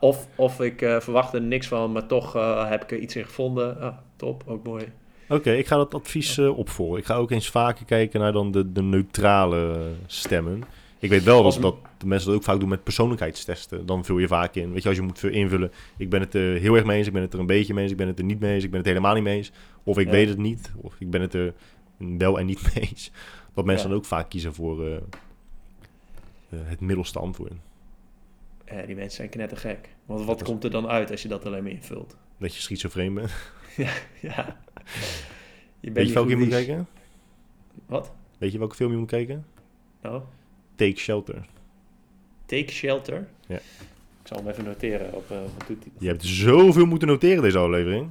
Of, 0.00 0.26
of 0.34 0.60
ik 0.60 0.78
verwachtte 0.78 1.36
er 1.36 1.42
niks 1.42 1.66
van, 1.66 1.92
maar 1.92 2.06
toch 2.06 2.32
heb 2.68 2.82
ik 2.82 2.90
er 2.90 2.98
iets 2.98 3.16
in 3.16 3.24
gevonden. 3.24 3.80
Ah, 3.80 3.96
top, 4.16 4.42
ook 4.46 4.64
mooi. 4.64 4.84
Oké, 5.28 5.52
ik 5.52 5.66
ga 5.66 5.76
dat 5.76 5.94
advies 5.94 6.38
opvolgen. 6.38 6.98
Ik 6.98 7.04
ga 7.04 7.14
ook 7.14 7.30
eens 7.30 7.50
vaker 7.50 7.84
kijken 7.84 8.20
naar 8.20 8.32
dan 8.32 8.50
de, 8.50 8.72
de 8.72 8.82
neutrale 8.82 9.78
stemmen. 10.06 10.62
Ik 10.98 11.10
weet 11.10 11.22
wel 11.22 11.42
dat, 11.60 11.76
de 11.98 12.06
mensen 12.06 12.28
dat 12.28 12.36
ook 12.38 12.44
vaak 12.44 12.60
doen 12.60 12.68
met 12.68 12.82
persoonlijkheidstesten. 12.82 13.86
Dan 13.86 14.04
vul 14.04 14.18
je 14.18 14.26
vaak 14.28 14.54
in. 14.54 14.72
Weet 14.72 14.82
je, 14.82 14.88
als 14.88 14.98
je 14.98 15.02
moet 15.04 15.22
invullen, 15.24 15.72
ik 15.96 16.10
ben 16.10 16.20
het 16.20 16.34
er 16.34 16.56
heel 16.58 16.74
erg 16.74 16.84
mee 16.84 16.98
eens, 16.98 17.06
ik 17.06 17.12
ben 17.12 17.22
het 17.22 17.32
er 17.32 17.38
een 17.40 17.46
beetje 17.46 17.74
mee 17.74 17.82
eens, 17.82 17.92
ik 17.92 17.98
ben 17.98 18.06
het 18.06 18.18
er 18.18 18.24
niet 18.24 18.40
mee 18.40 18.54
eens, 18.54 18.64
ik 18.64 18.70
ben 18.70 18.78
het 18.78 18.88
helemaal 18.88 19.14
niet 19.14 19.22
mee 19.22 19.36
eens. 19.36 19.52
Of 19.82 19.98
ik 19.98 20.06
Ja. 20.06 20.12
weet 20.12 20.28
het 20.28 20.38
niet, 20.38 20.72
of 20.76 20.94
ik 20.98 21.10
ben 21.10 21.20
het 21.20 21.34
er 21.34 21.54
wel 21.96 22.38
en 22.38 22.46
niet 22.46 22.62
mee 22.74 22.84
eens. 22.88 23.10
Dat 23.54 23.64
mensen 23.64 23.84
Ja. 23.84 23.90
dan 23.90 23.98
ook 24.00 24.06
vaak 24.08 24.28
kiezen 24.30 24.54
voor 24.54 24.86
eh, 24.86 24.94
eh, 24.96 25.00
het 26.50 26.80
middelste 26.80 27.18
antwoord. 27.18 27.52
Ja, 28.66 28.82
die 28.82 28.94
mensen 28.94 29.16
zijn 29.16 29.28
knettergek. 29.28 29.88
Want 30.06 30.24
wat 30.24 30.42
komt 30.42 30.64
er 30.64 30.70
dan 30.70 30.88
uit 30.88 31.10
als 31.10 31.22
je 31.22 31.28
dat 31.28 31.46
alleen 31.46 31.62
maar 31.62 31.72
invult? 31.72 32.16
Dat 32.38 32.54
je 32.54 32.60
schizofreen 32.60 33.14
bent. 33.14 33.30
ja. 34.20 34.56
Je 35.80 35.90
bent 35.90 35.96
Weet 35.96 36.08
je 36.08 36.12
welke 36.14 36.28
je 36.28 36.34
goed 36.36 36.44
moet 36.44 36.54
kijken? 36.54 36.86
Wat? 37.86 38.12
Weet 38.38 38.52
je 38.52 38.58
welke 38.58 38.74
film 38.74 38.90
je 38.90 38.96
moet 38.96 39.08
kijken? 39.08 39.46
Nou, 40.02 40.22
Take 40.76 40.98
Shelter. 40.98 41.46
Take 42.46 42.72
Shelter. 42.72 43.28
Ja. 43.46 43.56
Ik 44.22 44.32
zal 44.32 44.36
hem 44.36 44.48
even 44.48 44.64
noteren 44.64 45.14
op 45.14 45.30
uh, 45.30 45.36
hij? 45.66 45.76
Je 45.98 46.06
hebt 46.06 46.24
zoveel 46.24 46.86
moeten 46.86 47.08
noteren 47.08 47.42
deze 47.42 47.58
aflevering. 47.58 48.10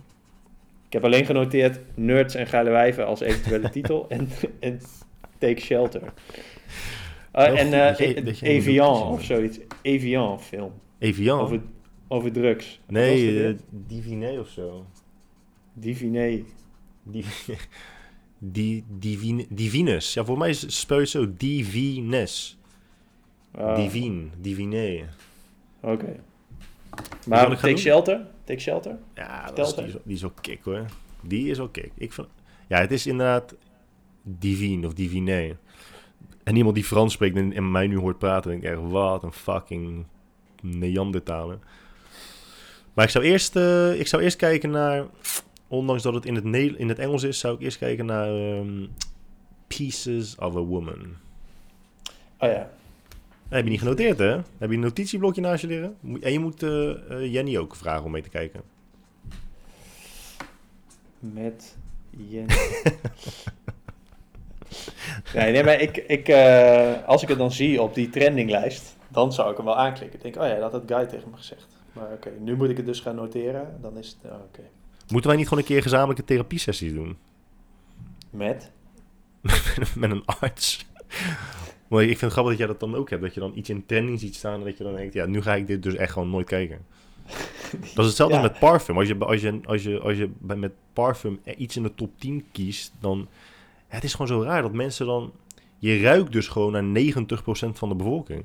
Ik 0.88 0.93
heb 0.93 1.03
alleen 1.03 1.26
genoteerd 1.26 1.80
Nerds 1.95 2.36
en 2.36 2.47
Geile 2.47 2.70
Wijven 2.70 3.05
als 3.05 3.20
eventuele 3.20 3.70
titel 3.80 4.05
en, 4.09 4.30
en 4.59 4.80
Take 5.38 5.61
Shelter. 5.61 6.01
Uh, 7.36 7.59
en 7.59 7.74
eh, 7.74 8.09
E- 8.09 8.24
dat 8.24 8.39
je 8.39 8.45
Evian 8.45 9.03
of 9.03 9.24
zoiets. 9.24 9.59
Evian 9.82 10.41
film. 10.41 10.72
Evian. 10.99 11.39
Over, 11.39 11.61
over 12.07 12.32
drugs. 12.32 12.80
Nee, 12.88 13.28
eh 13.28 13.34
weer? 13.34 13.55
Diviné 13.70 14.39
of 14.39 14.49
zo. 14.49 14.86
Diviné. 15.74 16.43
Di 17.03 17.26
di 18.51 18.83
divine, 18.87 19.45
Divinus. 19.49 20.13
Ja, 20.13 20.25
voor 20.25 20.37
mij 20.37 20.49
is- 20.49 20.79
speel 20.79 20.99
je 20.99 21.05
zo. 21.05 21.33
Divines. 21.37 22.57
Ah, 23.51 23.75
Divine. 23.75 24.23
Diviné. 24.37 25.09
Oké. 25.79 26.19
Maar 27.27 27.47
Take 27.49 27.67
doen? 27.67 27.77
Shelter? 27.77 28.25
Take 28.43 28.59
Shelter? 28.59 28.97
Ja, 29.15 29.51
dat 29.51 29.67
is, 29.67 29.73
die, 29.75 29.85
is, 29.85 29.93
die 30.03 30.15
is 30.15 30.21
wel 30.21 30.33
kick 30.41 30.59
hoor. 30.63 30.85
Die 31.21 31.49
is 31.49 31.57
wel 31.57 31.69
kick. 31.69 31.91
Ik 31.97 32.13
vind, 32.13 32.27
ja, 32.67 32.79
het 32.79 32.91
is 32.91 33.07
inderdaad 33.07 33.55
divine 34.23 34.87
of 34.87 34.93
diviné. 34.93 35.57
En 36.43 36.55
iemand 36.55 36.75
die 36.75 36.83
Frans 36.83 37.13
spreekt 37.13 37.35
en, 37.37 37.53
en 37.53 37.71
mij 37.71 37.87
nu 37.87 37.97
hoort 37.97 38.17
praten, 38.17 38.51
denk 38.51 38.63
ik 38.63 38.69
echt, 38.69 38.79
wat 38.91 39.23
een 39.23 39.31
fucking 39.33 40.05
Neandertaler. 40.61 41.59
Maar 42.93 43.05
ik 43.05 43.11
zou 43.11 43.23
eerst, 43.25 43.55
eh, 43.55 43.99
ik 43.99 44.07
zou 44.07 44.23
eerst 44.23 44.37
kijken 44.37 44.69
naar, 44.69 45.05
ondanks 45.68 46.03
dat 46.03 46.13
het 46.13 46.26
in 46.26 46.36
het, 46.36 46.43
Ne- 46.43 46.78
in 46.78 46.89
het 46.89 46.99
Engels 46.99 47.24
is, 47.24 47.39
zou 47.39 47.55
ik 47.55 47.61
eerst 47.61 47.78
kijken 47.78 48.05
naar 48.05 48.28
ehm, 48.28 48.86
Pieces 49.68 50.36
of 50.36 50.55
a 50.55 50.59
Woman. 50.59 51.16
Oh 52.39 52.49
ja. 52.49 52.70
heb 53.49 53.63
je 53.63 53.70
niet 53.70 53.80
genoteerd, 53.80 54.18
hè? 54.18 54.32
Heb 54.57 54.70
je 54.70 54.76
een 54.76 54.80
notitieblokje 54.80 55.41
naast 55.41 55.61
je 55.61 55.68
liggen? 55.68 55.97
En 56.22 56.32
je 56.32 56.39
moet 56.39 56.63
eh, 56.63 57.34
Jenny 57.34 57.57
ook 57.57 57.76
vragen 57.76 58.05
om 58.05 58.11
mee 58.11 58.22
te 58.22 58.30
kijken. 58.30 58.61
Met 61.20 61.78
Jen. 62.09 62.45
nee, 65.34 65.51
nee, 65.51 65.63
maar 65.63 65.82
ik, 65.82 65.97
ik, 65.97 66.28
eh, 66.28 67.03
als 67.07 67.24
ik 67.24 67.28
het 67.28 67.38
dan 67.38 67.51
zie 67.51 67.82
op 67.82 67.93
die 67.93 68.09
trendinglijst, 68.09 68.95
dan 69.07 69.34
zou 69.34 69.51
ik 69.51 69.57
hem 69.57 69.66
wel 69.66 69.78
aanklikken. 69.78 70.18
Ik 70.18 70.24
denk, 70.24 70.45
oh 70.45 70.51
ja, 70.51 70.59
dat 70.59 70.72
had 70.72 70.84
Guy 70.86 71.05
tegen 71.05 71.30
me 71.30 71.38
gezegd. 71.38 71.68
Maar 71.93 72.11
oké, 72.11 72.32
nu 72.39 72.55
moet 72.55 72.70
ik 72.70 72.78
het 72.78 72.86
dus 72.86 72.99
gaan 72.99 73.16
noteren. 73.16 73.78
Dan 73.82 73.97
is 73.97 74.07
het, 74.07 74.32
oh, 74.32 74.38
oké. 74.39 74.61
Moeten 75.09 75.29
wij 75.29 75.39
niet 75.39 75.47
gewoon 75.47 75.63
een 75.63 75.69
keer 75.69 75.81
gezamenlijke 75.81 76.23
therapiesessies 76.23 76.93
doen? 76.93 77.17
Met? 78.29 78.71
met 79.95 80.11
een 80.11 80.25
arts. 80.25 80.85
Maar 81.87 82.01
ik 82.01 82.07
vind 82.07 82.21
het 82.21 82.31
grappig 82.31 82.51
dat 82.51 82.57
jij 82.61 82.67
dat 82.67 82.79
dan 82.79 82.95
ook 82.95 83.09
hebt. 83.09 83.21
Dat 83.21 83.33
je 83.33 83.39
dan 83.39 83.51
iets 83.55 83.69
in 83.69 83.85
trending 83.85 84.19
ziet 84.19 84.35
staan 84.35 84.59
en 84.59 84.65
dat 84.65 84.77
je 84.77 84.83
dan 84.83 84.95
denkt, 84.95 85.13
ja, 85.13 85.25
nu 85.25 85.41
ga 85.41 85.55
ik 85.55 85.67
dit 85.67 85.83
dus 85.83 85.95
echt 85.95 86.11
gewoon 86.11 86.29
nooit 86.29 86.47
kijken. 86.47 86.79
Dat 87.95 87.97
is 88.03 88.05
hetzelfde 88.05 88.35
Ja. 88.35 88.41
met 88.41 88.59
parfum. 88.59 88.97
Als 88.97 89.07
je, 89.07 89.17
als 89.17 89.41
je, 89.41 89.59
als 89.65 89.83
je, 89.83 89.99
als 89.99 90.17
je 90.17 90.29
bij, 90.39 90.55
met 90.55 90.71
parfum 90.93 91.39
iets 91.57 91.75
in 91.75 91.83
de 91.83 91.95
top 91.95 92.11
10 92.19 92.45
kiest, 92.51 92.93
dan... 92.99 93.27
Het 93.87 94.03
is 94.03 94.11
gewoon 94.11 94.27
zo 94.27 94.41
raar 94.41 94.61
dat 94.61 94.73
mensen 94.73 95.05
dan... 95.05 95.31
Je 95.77 95.99
ruikt 96.01 96.31
dus 96.31 96.47
gewoon 96.47 96.71
naar 96.71 97.01
90% 97.01 97.13
van 97.73 97.89
de 97.89 97.95
bevolking. 97.95 98.43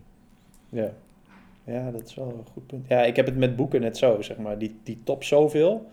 Ja. 0.69 0.93
Ja, 1.65 1.91
dat 1.91 2.03
is 2.07 2.15
wel 2.15 2.27
een 2.39 2.53
goed 2.53 2.67
punt. 2.67 2.89
Ja, 2.89 3.03
ik 3.03 3.17
heb 3.17 3.27
het 3.27 3.37
met 3.37 3.57
boeken 3.57 3.81
net 3.81 3.97
zo, 3.97 4.23
zeg 4.23 4.37
maar. 4.37 4.59
Die, 4.59 4.77
die 4.83 4.99
top 5.05 5.25
zoveel. 5.25 5.91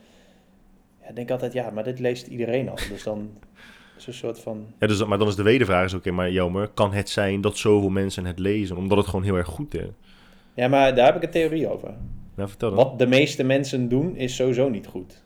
Ik 1.10 1.16
denk 1.16 1.32
altijd, 1.32 1.54
ja, 1.54 1.70
maar 1.70 1.84
dit 1.84 2.00
leest 2.00 2.28
iedereen 2.28 2.70
al. 2.70 2.76
Dus 2.90 3.04
dan 3.04 3.30
is 3.98 4.08
een 4.08 4.14
soort 4.14 4.40
van... 4.40 4.66
Ja, 4.80 4.88
dus, 4.88 5.06
maar 5.06 5.18
dan 5.18 5.28
is 5.28 5.36
de 5.36 5.44
wedervraag 5.44 5.86
is, 5.86 5.94
oké, 5.94 6.12
maar 6.12 6.32
Jelmer, 6.32 6.68
kan 6.68 6.94
het 6.94 7.10
zijn 7.10 7.42
dat 7.42 7.58
zoveel 7.58 7.90
mensen 7.90 8.26
het 8.26 8.40
lezen? 8.40 8.78
Omdat 8.78 8.98
het 8.98 9.08
gewoon 9.08 9.24
heel 9.24 9.36
erg 9.36 9.48
goed 9.48 9.74
is. 9.74 9.88
Ja, 10.54 10.68
maar 10.68 10.96
daar 10.96 11.06
heb 11.06 11.16
ik 11.16 11.24
een 11.24 11.30
theorie 11.30 11.70
over. 11.70 11.94
Nou, 12.36 12.50
vertel 12.50 12.70
dan. 12.70 12.78
Wat 12.78 13.00
de 13.00 13.08
meeste 13.08 13.44
mensen 13.44 13.90
doen, 13.90 14.16
is 14.16 14.36
sowieso 14.36 14.70
niet 14.70 14.88
goed. 14.88 15.26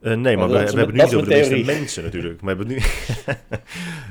Eh, 0.00 0.14
nee, 0.14 0.36
maar 0.36 0.48
Maar 0.48 0.64
we, 0.64 0.78
hebben 0.78 0.96
nu 0.96 1.02
niet 1.02 1.14
over 1.14 1.28
de 1.28 1.34
meeste 1.34 1.64
mensen 1.64 2.02
natuurlijk. 2.02 2.40
Maar 2.40 2.56
we 2.56 2.64
hebben 2.64 2.76
nu, 2.76 2.82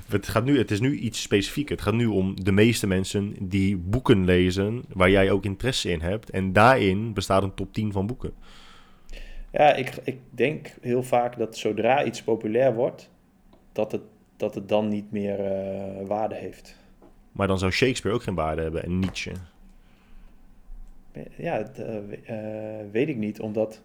het, 0.17 0.27
gaat 0.27 0.45
nu, 0.45 0.57
het 0.57 0.71
is 0.71 0.79
nu 0.79 0.97
iets 0.97 1.21
specifieker. 1.21 1.75
Het 1.75 1.83
gaat 1.83 1.93
nu 1.93 2.05
om 2.05 2.43
de 2.43 2.51
meeste 2.51 2.87
mensen 2.87 3.35
die 3.39 3.77
boeken 3.77 4.25
lezen 4.25 4.83
waar 4.93 5.09
jij 5.09 5.31
ook 5.31 5.45
interesse 5.45 5.91
in 5.91 6.01
hebt. 6.01 6.29
En 6.29 6.53
daarin 6.53 7.13
bestaat 7.13 7.43
een 7.43 7.53
top 7.53 7.73
10 7.73 7.91
van 7.91 8.07
boeken. 8.07 8.33
Ja, 9.51 9.73
ik, 9.73 9.95
ik 10.03 10.19
denk 10.29 10.73
heel 10.81 11.03
vaak 11.03 11.37
dat 11.37 11.57
zodra 11.57 12.03
iets 12.03 12.23
populair 12.23 12.73
wordt, 12.73 13.09
dat 13.71 13.91
het, 13.91 14.01
dat 14.37 14.55
het 14.55 14.69
dan 14.69 14.87
niet 14.87 15.11
meer 15.11 15.39
eh, 15.39 16.07
waarde 16.07 16.35
heeft. 16.35 16.75
Maar 17.31 17.47
dan 17.47 17.59
zou 17.59 17.71
Shakespeare 17.71 18.17
ook 18.17 18.23
geen 18.23 18.35
waarde 18.35 18.61
hebben 18.61 18.83
en 18.83 18.99
Nietzsche. 18.99 19.31
Ja, 21.35 21.57
het, 21.57 21.79
eh, 21.79 21.97
eh, 22.25 22.85
weet 22.91 23.07
ik 23.07 23.17
niet, 23.17 23.39
omdat 23.39 23.81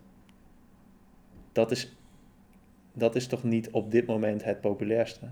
dat 1.53 1.71
is, 1.71 1.97
dat 2.93 3.15
is 3.15 3.27
toch 3.27 3.43
niet 3.43 3.71
op 3.71 3.91
dit 3.91 4.07
moment 4.07 4.45
het 4.45 4.61
populairste. 4.61 5.27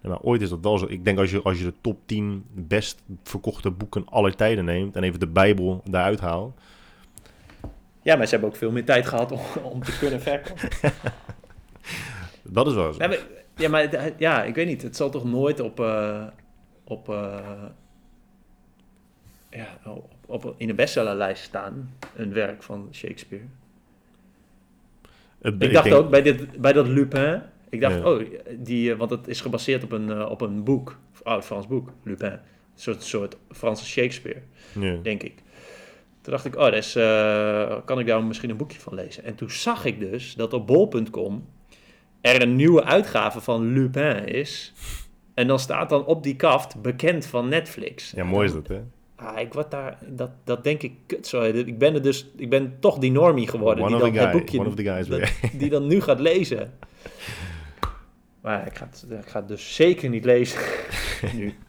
Ja, 0.00 0.08
maar 0.08 0.20
ooit 0.20 0.40
is 0.40 0.48
dat 0.48 0.60
wel 0.60 0.78
zo. 0.78 0.86
Ik 0.88 1.04
denk 1.04 1.18
als 1.18 1.30
je, 1.30 1.42
als 1.42 1.58
je 1.58 1.64
de 1.64 1.74
top 1.80 1.98
10 2.06 2.44
best 2.52 3.02
verkochte 3.22 3.70
boeken 3.70 4.06
aller 4.08 4.36
tijden 4.36 4.64
neemt 4.64 4.96
en 4.96 5.02
even 5.02 5.20
de 5.20 5.26
Bijbel 5.26 5.82
daaruit 5.90 6.20
haalt. 6.20 6.60
Ja, 8.04 8.16
maar 8.16 8.24
ze 8.26 8.30
hebben 8.32 8.50
ook 8.50 8.56
veel 8.56 8.70
meer 8.70 8.84
tijd 8.84 9.06
gehad 9.06 9.32
om, 9.32 9.40
om 9.62 9.82
te 9.82 9.98
kunnen 9.98 10.20
verkopen. 10.20 10.68
Dat 12.42 12.66
is 12.66 12.74
wel 12.74 12.92
zo. 12.92 13.02
Ja, 13.02 13.08
maar, 13.08 13.18
ja, 13.56 13.68
maar 13.68 13.90
het- 13.90 14.14
ja, 14.18 14.44
ik 14.44 14.54
weet 14.54 14.66
niet. 14.66 14.82
Het 14.82 14.96
zal 14.96 15.10
toch 15.10 15.24
nooit 15.24 15.60
op, 15.60 15.80
eh, 15.80 16.26
op, 16.84 17.08
eh, 17.08 17.62
ja, 19.50 19.78
op, 19.84 20.10
op, 20.26 20.54
in 20.56 20.68
een 20.68 20.76
bestsellerlijst 20.76 21.42
staan, 21.42 21.90
een 22.16 22.32
werk 22.32 22.62
van 22.62 22.88
Shakespeare. 22.92 23.44
Ik 25.42 25.72
dacht 25.72 25.84
denk- 25.84 25.96
ook 25.96 26.10
bij, 26.10 26.22
dit, 26.22 26.60
bij 26.60 26.72
dat 26.72 26.86
Lupin. 26.88 27.42
Ik 27.68 27.80
dacht, 27.80 27.94
Ja. 27.94 28.10
oh, 28.12 28.24
die, 28.58 28.92
eh, 28.92 28.98
want 28.98 29.10
het 29.10 29.28
is 29.28 29.40
gebaseerd 29.40 29.84
op 29.84 29.92
een, 29.92 30.24
op 30.26 30.40
een 30.40 30.64
boek, 30.64 30.98
oud-Frans 31.22 31.66
boek, 31.66 31.90
Lupin. 32.02 32.32
Een 32.32 32.38
soort, 32.74 33.02
soort 33.02 33.36
Franse 33.50 33.84
Shakespeare, 33.84 34.40
Ja. 34.80 34.96
denk 35.02 35.22
ik. 35.22 35.34
Toen 36.24 36.32
dacht 36.32 36.44
ik, 36.44 36.56
oh, 36.56 36.62
dat 36.64 36.74
is, 36.74 36.96
eh, 36.96 37.76
kan 37.84 37.98
ik 37.98 38.06
daar 38.06 38.24
misschien 38.24 38.50
een 38.50 38.56
boekje 38.56 38.80
van 38.80 38.94
lezen? 38.94 39.24
En 39.24 39.34
toen 39.34 39.50
zag 39.50 39.84
ik 39.84 40.00
dus 40.00 40.34
dat 40.34 40.52
op 40.52 40.66
bol.com 40.66 41.48
er 42.20 42.42
een 42.42 42.56
nieuwe 42.56 42.84
uitgave 42.84 43.40
van 43.40 43.72
Lupin 43.72 44.26
is. 44.26 44.72
En 45.34 45.46
dan 45.46 45.58
staat 45.58 45.88
dan 45.88 46.04
op 46.04 46.22
die 46.22 46.36
kaft 46.36 46.82
bekend 46.82 47.26
van 47.26 47.48
Netflix. 47.48 48.10
Ja, 48.10 48.24
mooi 48.24 48.46
is 48.46 48.52
dat, 48.52 48.68
hè? 48.68 48.80
Ah, 49.16 49.40
ik 49.40 49.52
word 49.52 49.70
daar, 49.70 49.98
dat, 50.06 50.30
dat 50.44 50.64
denk 50.64 50.82
ik 50.82 50.92
kut 51.06 51.26
zo. 51.26 51.42
Ik 51.42 51.78
ben 51.78 51.94
er 51.94 52.02
dus, 52.02 52.30
ik 52.36 52.50
ben 52.50 52.76
toch 52.80 52.98
die 52.98 53.12
normie 53.12 53.48
geworden. 53.48 53.84
One 53.84 53.96
die 53.96 53.96
of 53.96 54.02
dan 54.02 54.12
the 54.12 54.18
het 54.18 54.28
guy, 54.30 54.38
boekje, 54.40 54.58
one 54.58 54.94
guys 54.94 55.06
dat- 55.06 55.50
die 55.60 55.70
dan 55.70 55.86
nu 55.86 56.00
gaat 56.00 56.20
lezen. 56.20 56.72
Maar 58.40 58.66
ik 58.66 58.76
ga, 58.76 58.88
het, 58.90 59.06
ik 59.10 59.28
ga 59.28 59.38
het 59.38 59.48
dus 59.48 59.74
zeker 59.74 60.08
niet 60.08 60.24
lezen 60.24 60.60
nu. 61.34 61.54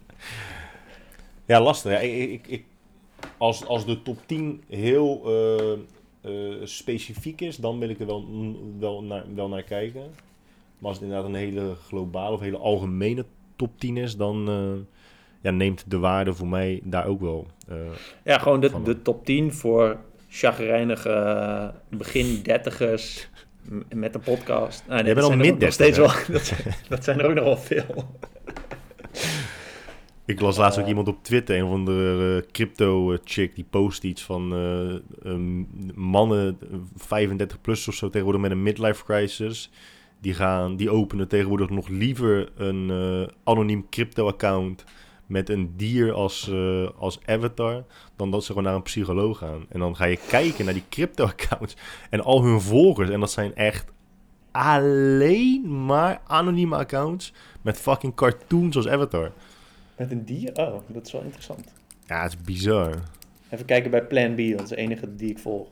Ja, 1.45 1.62
lastig. 1.62 1.91
Ja. 1.91 1.97
Ik, 1.97 2.30
ik, 2.32 2.47
ik, 2.47 2.66
als, 3.38 3.66
als 3.66 3.86
de 3.86 4.02
top 4.02 4.18
10 4.26 4.64
heel 4.70 5.22
eh, 5.26 5.72
eh, 6.22 6.56
specifiek 6.64 7.42
is, 7.42 7.58
dan 7.58 7.80
wil 7.80 7.90
ik 7.90 8.00
er 8.00 8.06
wel, 8.06 8.26
wel, 8.80 9.04
naar, 9.04 9.24
wel 9.36 9.48
naar 9.48 9.64
kijken. 9.64 10.02
Maar 10.80 10.90
als 10.90 11.00
het 11.00 11.08
inderdaad 11.08 11.30
een 11.30 11.36
hele 11.36 11.76
globale 11.88 12.36
of 12.36 12.40
hele 12.40 12.58
algemene 12.58 13.26
top 13.56 13.80
10 13.80 13.98
is, 13.98 14.18
dan 14.18 14.50
eh, 14.50 14.98
ja, 15.42 15.52
neemt 15.52 15.84
de 15.88 15.98
waarde 15.98 16.34
voor 16.34 16.48
mij 16.48 16.80
daar 16.84 17.06
ook 17.06 17.22
wel. 17.22 17.48
Ja, 18.24 18.38
gewoon 18.38 18.60
de, 18.60 18.82
de 18.84 19.02
top 19.02 19.26
10 19.26 19.54
voor 19.54 19.98
chagrijnige 20.30 21.74
begin 21.90 22.42
dertigers 22.42 23.30
met 23.90 24.16
een 24.16 24.22
podcast. 24.22 24.84
Nou, 24.88 24.96
nee, 24.96 25.06
Jij 25.06 25.14
bent 25.14 25.26
al 25.26 25.52
ook 25.52 25.60
nog 25.60 25.74
steeds 25.74 25.98
wel. 25.98 26.08
Dat 26.28 26.54
dat 26.90 27.04
zijn 27.04 27.20
er 27.20 27.26
ook 27.28 27.34
nog 27.34 27.44
wel 27.44 27.58
veel. 27.58 28.06
Ik 30.26 30.41
las 30.41 30.57
laatst 30.57 30.78
ook 30.78 30.84
Eh. 30.84 30.89
iemand 30.89 31.07
op 31.07 31.23
Twitter, 31.23 31.59
een 31.59 31.67
van 31.67 31.86
de 31.86 32.41
eh, 32.43 32.51
crypto-chick, 32.51 33.55
die 33.55 33.65
post 33.69 34.03
iets 34.03 34.21
van 34.21 34.53
eh, 35.23 35.36
mannen, 35.95 36.57
eh, 36.61 36.78
35 36.95 37.61
plus 37.61 37.88
of 37.88 37.93
zo, 37.93 38.09
tegenwoordig 38.09 38.41
met 38.41 38.51
een 38.51 38.63
midlife 38.63 39.03
crisis. 39.03 39.71
Die, 40.21 40.34
gaan, 40.34 40.76
die 40.76 40.89
openen 40.89 41.28
tegenwoordig 41.28 41.69
nog 41.69 41.88
liever 41.88 42.49
een 42.55 42.89
eh, 42.89 43.34
anoniem 43.43 43.89
crypto-account 43.89 44.84
met 45.26 45.49
een 45.49 45.73
dier 45.78 46.13
als, 46.13 46.49
eh, 46.49 46.88
als 46.97 47.19
avatar, 47.26 47.84
dan 48.15 48.32
dat 48.32 48.41
ze 48.43 48.47
gewoon 48.47 48.63
naar 48.63 48.76
een 48.76 48.82
psycholoog 48.82 49.38
gaan. 49.38 49.65
En 49.69 49.80
dan 49.80 49.95
ga 49.95 50.05
je 50.05 50.19
kijken 50.28 50.65
naar 50.65 50.73
die 50.73 50.84
crypto-accounts 50.89 51.76
en 52.09 52.21
al 52.23 52.43
hun 52.43 52.61
volgers. 52.61 53.09
En 53.09 53.19
dat 53.19 53.32
zijn 53.32 53.55
echt 53.55 53.91
alleen 54.51 55.86
maar 55.86 56.21
anonieme 56.28 56.76
accounts 56.76 57.34
met 57.61 57.78
fucking 57.78 58.15
cartoons 58.15 58.76
als 58.76 58.88
avatar. 58.88 59.32
Met 59.98 60.12
een 60.12 60.26
dier? 60.26 60.52
Oh, 60.54 60.80
dat 60.88 61.06
is 61.06 61.12
wel 61.12 61.22
interessant. 61.22 61.74
Ja, 62.08 62.22
het 62.22 62.32
is 62.32 62.41
bizar. 62.41 62.93
Even 63.50 63.66
kijken 63.66 63.91
bij 63.91 64.06
Plan 64.06 64.34
B, 64.34 64.38
dat 64.38 64.62
is 64.62 64.70
de 64.70 64.76
enige 64.76 65.16
die 65.16 65.30
ik 65.30 65.39
volg. 65.39 65.68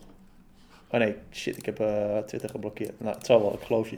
Oh 0.88 1.00
nee, 1.00 1.16
shit, 1.32 1.58
ik 1.58 1.66
heb 1.66 1.80
eh, 1.80 2.18
Twitter 2.18 2.50
geblokkeerd. 2.50 3.00
Nou, 3.00 3.16
het 3.16 3.26
zal 3.26 3.42
wel, 3.42 3.54
ik 3.54 3.62
geloof 3.62 3.90
je. 3.90 3.98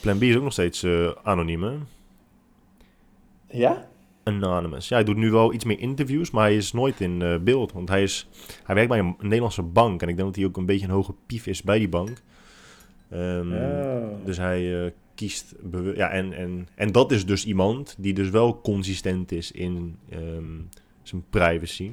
Plan 0.00 0.18
B 0.18 0.22
is 0.22 0.36
ook 0.36 0.42
nog 0.42 0.52
steeds 0.52 0.82
eh 0.82 1.10
anoniem, 1.22 1.62
hè? 1.62 1.76
Ja? 3.46 3.88
Anonymous. 4.22 4.88
Ja, 4.88 4.96
hij 4.96 5.04
doet 5.04 5.16
nu 5.16 5.30
wel 5.30 5.52
iets 5.52 5.64
meer 5.64 5.78
interviews, 5.78 6.30
maar 6.30 6.42
hij 6.42 6.56
is 6.56 6.72
nooit 6.72 7.00
in 7.00 7.22
eh, 7.22 7.38
beeld. 7.38 7.72
Want 7.72 7.88
hij, 7.88 8.02
is, 8.02 8.28
hij 8.64 8.74
werkt 8.74 8.90
bij 8.90 8.98
een 8.98 9.16
Nederlandse 9.18 9.62
bank. 9.62 10.02
En 10.02 10.08
ik 10.08 10.16
denk 10.16 10.28
dat 10.28 10.36
hij 10.36 10.44
ook 10.44 10.56
een 10.56 10.66
beetje 10.66 10.86
een 10.86 10.92
hoge 10.92 11.14
pief 11.26 11.46
is 11.46 11.62
bij 11.62 11.78
die 11.78 11.88
bank. 11.88 12.22
Oh. 13.10 14.24
Dus 14.24 14.36
hij 14.36 14.92
kiest... 15.16 15.54
Ja, 15.94 16.10
en, 16.10 16.32
en, 16.32 16.68
en 16.74 16.92
dat 16.92 17.12
is 17.12 17.26
dus 17.26 17.46
iemand 17.46 17.94
die 17.98 18.14
dus 18.14 18.30
wel 18.30 18.60
consistent 18.60 19.32
is 19.32 19.52
in 19.52 19.96
ehm, 20.08 20.60
zijn 21.02 21.24
privacy. 21.30 21.92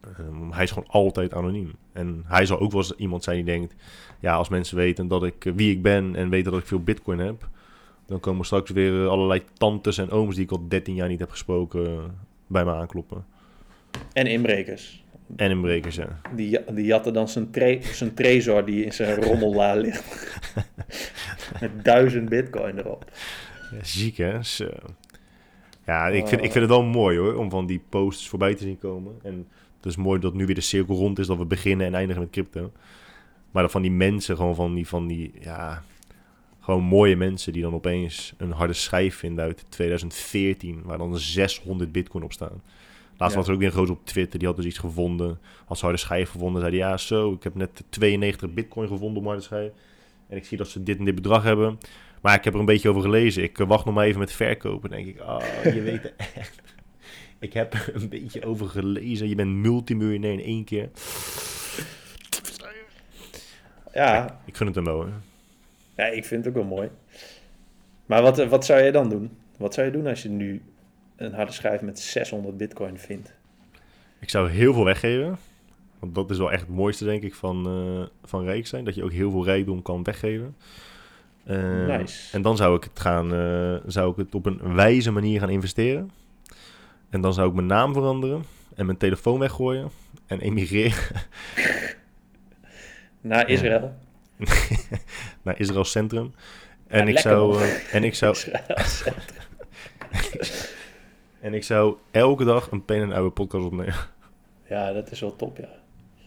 Ehm, 0.00 0.50
hij 0.50 0.62
is 0.62 0.70
gewoon 0.70 0.88
altijd 0.88 1.34
anoniem. 1.34 1.72
En 1.92 2.24
hij 2.26 2.46
zal 2.46 2.60
ook 2.60 2.72
wel 2.72 2.80
eens 2.80 2.94
iemand 2.96 3.24
zijn 3.24 3.36
die 3.36 3.44
denkt... 3.44 3.74
Ja, 4.20 4.34
als 4.34 4.48
mensen 4.48 4.76
weten 4.76 5.08
dat 5.08 5.24
ik, 5.24 5.44
eh, 5.44 5.52
wie 5.56 5.70
ik 5.70 5.82
ben 5.82 6.16
en 6.16 6.28
weten 6.28 6.52
dat 6.52 6.60
ik 6.60 6.66
veel 6.66 6.82
bitcoin 6.82 7.18
heb... 7.18 7.48
dan 8.06 8.20
komen 8.20 8.44
straks 8.44 8.70
weer 8.70 9.02
eh, 9.02 9.08
allerlei 9.08 9.42
tantes 9.58 9.98
en 9.98 10.10
ooms 10.10 10.34
die 10.34 10.44
ik 10.44 10.50
al 10.50 10.68
13 10.68 10.94
jaar 10.94 11.08
niet 11.08 11.20
heb 11.20 11.30
gesproken... 11.30 11.86
eh, 11.86 12.04
bij 12.46 12.64
me 12.64 12.72
aankloppen. 12.72 13.24
En 14.12 14.26
inbrekers. 14.26 15.04
En 15.36 15.50
inbrekers, 15.50 15.96
ja. 15.96 16.20
Die, 16.34 16.58
die 16.74 16.84
jatten 16.84 17.12
dan 17.12 17.28
zijn, 17.28 17.50
tre 17.50 17.78
zijn 17.80 18.14
trezor 18.14 18.64
die 18.64 18.84
in 18.84 18.92
zijn 18.92 19.22
rommella 19.22 19.74
ligt. 19.74 20.38
Met 21.60 21.84
duizend 21.84 22.28
bitcoin 22.28 22.78
erop. 22.78 23.10
Ja, 23.72 23.84
ziek, 23.84 24.16
hè? 24.16 24.38
Ja, 25.86 26.08
ik 26.08 26.26
vind, 26.26 26.42
ik 26.42 26.52
vind 26.52 26.54
het 26.54 26.68
wel 26.68 26.82
mooi 26.84 27.18
hoor, 27.18 27.34
om 27.34 27.50
van 27.50 27.66
die 27.66 27.82
posts 27.88 28.28
voorbij 28.28 28.54
te 28.54 28.62
zien 28.62 28.78
komen. 28.78 29.14
En 29.22 29.46
het 29.76 29.86
is 29.86 29.96
mooi 29.96 30.20
dat 30.20 30.34
nu 30.34 30.46
weer 30.46 30.54
de 30.54 30.60
cirkel 30.60 30.96
rond 30.96 31.18
is, 31.18 31.26
dat 31.26 31.38
we 31.38 31.44
beginnen 31.44 31.86
en 31.86 31.94
eindigen 31.94 32.22
met 32.22 32.30
crypto. 32.30 32.72
Maar 33.50 33.62
dat 33.62 33.72
van 33.72 33.82
die 33.82 33.90
mensen, 33.90 34.36
gewoon 34.36 34.54
van 34.54 34.74
die, 34.74 34.88
van 34.88 35.06
die, 35.06 35.32
ja, 35.40 35.82
gewoon 36.60 36.82
mooie 36.82 37.16
mensen 37.16 37.52
die 37.52 37.62
dan 37.62 37.74
opeens 37.74 38.34
een 38.36 38.50
harde 38.50 38.72
schijf 38.72 39.16
vinden 39.16 39.44
uit 39.44 39.64
2014, 39.68 40.82
waar 40.84 40.98
dan 40.98 41.18
600 41.18 41.92
bitcoin 41.92 42.24
op 42.24 42.32
staan. 42.32 42.62
Laatst 43.18 43.34
Ja. 43.34 43.40
was 43.40 43.46
er 43.48 43.52
ook 43.54 43.58
weer 43.60 43.68
een 43.68 43.74
gozer 43.78 43.94
op 43.94 44.06
Twitter, 44.06 44.38
die 44.38 44.48
had 44.48 44.56
dus 44.56 44.66
iets 44.66 44.78
gevonden. 44.78 45.38
Als 45.66 45.80
harde 45.80 45.96
schijf 45.98 46.30
gevonden, 46.30 46.62
zei 46.62 46.78
hij, 46.78 46.88
ja 46.88 46.96
zo, 46.96 47.32
ik 47.32 47.42
heb 47.42 47.54
net 47.54 47.84
92 47.88 48.54
bitcoin 48.54 48.88
gevonden 48.88 49.16
op 49.16 49.22
mijn 49.22 49.26
harde 49.26 49.42
schijf. 49.42 49.72
En 50.28 50.36
ik 50.36 50.44
zie 50.44 50.58
dat 50.58 50.68
ze 50.68 50.82
dit 50.82 50.98
en 50.98 51.04
dit 51.04 51.14
bedrag 51.14 51.42
hebben. 51.42 51.78
Maar 52.22 52.34
ik 52.34 52.44
heb 52.44 52.54
er 52.54 52.60
een 52.60 52.66
beetje 52.66 52.88
over 52.88 53.02
gelezen. 53.02 53.42
Ik 53.42 53.58
eh, 53.58 53.66
wacht 53.66 53.84
nog 53.84 53.94
maar 53.94 54.06
even 54.06 54.20
met 54.20 54.32
verkopen. 54.32 54.90
Dan 54.90 54.98
denk 54.98 55.16
ik, 55.16 55.22
oh, 55.22 55.42
je 55.64 55.82
weet 55.82 56.02
het 56.02 56.14
echt. 56.34 56.60
Ik 57.38 57.52
heb 57.52 57.74
er 57.74 57.90
een 57.94 58.08
beetje 58.08 58.44
over 58.44 58.68
gelezen. 58.68 59.28
Je 59.28 59.34
bent 59.34 59.54
multimiljonair 59.54 60.32
in 60.32 60.44
één 60.44 60.64
keer. 60.64 60.88
Ja, 63.92 64.40
Ik 64.44 64.56
gun 64.56 64.66
het 64.66 64.76
hem 64.76 64.84
wel. 64.84 65.06
Hè. 65.06 65.12
ja, 65.96 66.04
ik 66.10 66.24
vind 66.24 66.44
het 66.44 66.54
ook 66.54 66.62
wel 66.62 66.76
mooi. 66.76 66.90
Maar 68.06 68.22
wat, 68.22 68.38
eh, 68.38 68.48
wat 68.48 68.64
zou 68.64 68.82
je 68.82 68.92
dan 68.92 69.08
doen? 69.08 69.30
Wat 69.56 69.74
zou 69.74 69.86
je 69.86 69.92
doen 69.92 70.06
als 70.06 70.22
je 70.22 70.28
nu 70.28 70.62
een 71.16 71.32
harde 71.32 71.52
schijf 71.52 71.80
met 71.80 71.98
600 71.98 72.56
bitcoin 72.56 72.98
vindt? 72.98 73.34
Ik 74.18 74.30
zou 74.30 74.50
heel 74.50 74.72
veel 74.72 74.84
weggeven. 74.84 75.38
Want 75.98 76.14
dat 76.14 76.30
is 76.30 76.38
wel 76.38 76.52
echt 76.52 76.60
het 76.60 76.70
mooiste, 76.70 77.04
denk 77.04 77.22
ik, 77.22 77.34
van, 77.34 77.66
eh, 77.66 78.28
van 78.28 78.44
rijk 78.44 78.66
zijn. 78.66 78.84
Dat 78.84 78.94
je 78.94 79.04
ook 79.04 79.12
heel 79.12 79.30
veel 79.30 79.44
rijkdom 79.44 79.82
kan 79.82 80.02
weggeven. 80.02 80.56
Eh, 81.44 81.86
Nice. 81.86 82.36
En 82.36 82.42
dan 82.42 82.56
zou 82.56 82.76
ik 82.76 82.84
het 82.84 83.00
gaan, 83.00 83.34
eh, 83.34 83.76
zou 83.86 84.10
ik 84.10 84.16
het 84.16 84.34
op 84.34 84.46
een 84.46 84.74
wijze 84.74 85.10
manier 85.10 85.40
gaan 85.40 85.48
investeren. 85.48 86.10
En 87.10 87.20
dan 87.20 87.34
zou 87.34 87.48
ik 87.48 87.54
mijn 87.54 87.66
naam 87.66 87.92
veranderen 87.92 88.44
en 88.74 88.86
mijn 88.86 88.98
telefoon 88.98 89.38
weggooien 89.38 89.90
en 90.26 90.40
emigreren 90.40 90.98
Naar 93.20 93.48
Israël. 93.48 93.94
naar 95.42 95.58
Israël 95.60 95.84
Centrum. 95.84 96.34
En, 96.86 97.06
Ja, 97.06 97.12
ik 97.12 97.18
zou, 97.18 97.62
en, 97.92 98.04
ik 98.04 98.14
zou, 98.14 98.36
en 101.40 101.54
ik 101.54 101.64
zou 101.64 101.96
elke 102.10 102.44
dag 102.44 102.70
een 102.70 102.84
pen 102.84 103.02
en 103.02 103.12
oude 103.12 103.30
podcast 103.30 103.64
opnemen. 103.64 103.94
Ja, 104.68 104.92
dat 104.92 105.10
is 105.10 105.20
wel 105.20 105.36
top, 105.36 105.56
ja. 105.56 105.68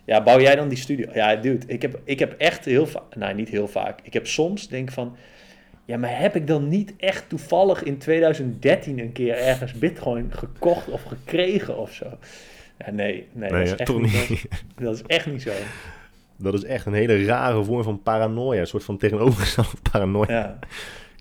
Ja, 0.09 0.23
bouw 0.23 0.39
jij 0.39 0.55
dan 0.55 0.69
die 0.69 0.77
studio? 0.77 1.07
Ja, 1.13 1.35
dude, 1.35 1.65
ik 1.67 1.81
heb, 1.81 1.99
ik 2.03 2.19
heb 2.19 2.35
echt 2.37 2.65
heel 2.65 2.87
vaak... 2.87 3.15
Nou, 3.15 3.35
niet 3.35 3.49
heel 3.49 3.67
vaak. 3.67 3.99
Ik 4.03 4.13
heb 4.13 4.27
soms 4.27 4.67
denk 4.67 4.91
van... 4.91 5.15
Ja, 5.85 5.97
maar 5.97 6.19
heb 6.19 6.35
ik 6.35 6.47
dan 6.47 6.67
niet 6.67 6.93
echt 6.97 7.29
toevallig 7.29 7.83
in 7.83 7.97
2013 7.97 8.99
een 8.99 9.11
keer 9.11 9.37
ergens 9.37 9.73
bitcoin 9.73 10.31
gekocht 10.33 10.89
of 10.89 11.03
gekregen 11.03 11.77
of 11.77 11.93
zo? 11.93 12.05
Ja, 12.77 12.91
nee, 12.91 13.27
nee, 13.31 13.49
dat, 13.49 13.59
is 13.59 13.75
echt 13.75 13.85
toch 13.85 14.01
niet, 14.01 14.45
dat 14.75 14.95
is 14.95 15.01
echt 15.01 15.25
niet 15.25 15.41
zo. 15.41 15.51
Dat 16.37 16.53
is 16.53 16.63
echt 16.63 16.85
een 16.85 16.93
hele 16.93 17.25
rare 17.25 17.63
vorm 17.63 17.83
van 17.83 18.01
paranoia. 18.03 18.59
Een 18.59 18.67
soort 18.67 18.83
van 18.83 18.97
tegenovergestelde 18.97 19.77
paranoia. 19.91 20.31
Ja. 20.31 20.59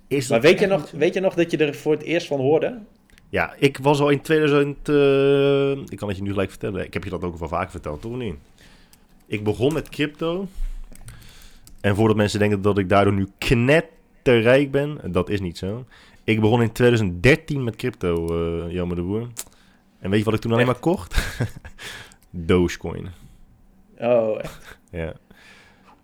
Is 0.07 0.29
Maar 0.29 0.41
weet 0.41 0.61
je, 0.61 0.67
nog, 0.67 0.91
weet 0.91 1.15
je 1.15 1.21
nog 1.21 1.35
dat 1.35 1.51
je 1.51 1.57
er 1.57 1.75
voor 1.75 1.93
het 1.93 2.03
eerst 2.03 2.27
van 2.27 2.41
hoorde? 2.41 2.79
Ja, 3.29 3.55
ik 3.59 3.79
was 3.79 4.01
al 4.01 4.09
in 4.09 4.21
2000... 4.21 4.89
eh, 4.89 5.71
ik 5.71 5.97
kan 5.97 6.09
het 6.09 6.17
je 6.17 6.23
nu 6.23 6.31
gelijk 6.31 6.51
vertellen. 6.51 6.85
Ik 6.85 6.95
heb 6.95 7.05
je 7.05 7.11
dat 7.11 7.25
ook 7.25 7.39
wel 7.39 7.49
vaak 7.49 7.71
verteld, 7.71 8.01
toch 8.01 8.17
niet? 8.17 8.35
Ik 9.29 9.45
begon 9.45 9.73
met 9.73 9.89
crypto. 9.89 10.49
En 11.81 11.97
voordat 11.97 12.17
mensen 12.17 12.39
denken 12.39 12.63
dat 12.63 12.79
ik 12.79 12.89
daardoor 12.89 13.13
nu 13.13 13.29
knetterrijk 13.39 14.71
ben, 14.71 14.99
dat 15.05 15.29
is 15.29 15.41
niet 15.41 15.59
zo. 15.59 15.85
Ik 16.25 16.41
begon 16.41 16.63
in 16.63 16.73
2013 16.73 17.65
met 17.65 17.77
crypto, 17.77 18.27
eh 18.27 18.73
Jammer 18.73 18.97
de 18.97 19.03
Boer. 19.03 19.29
En 19.99 20.11
weet 20.11 20.19
je 20.19 20.25
wat 20.25 20.35
ik 20.35 20.41
toen 20.41 20.53
alleen 20.53 20.69
Echt? 20.69 20.73
maar 20.73 20.81
kocht? 20.95 21.39
Dogecoin. 22.31 23.09
Oh, 23.99 24.39
echt? 24.41 24.79
Ja. 24.91 25.13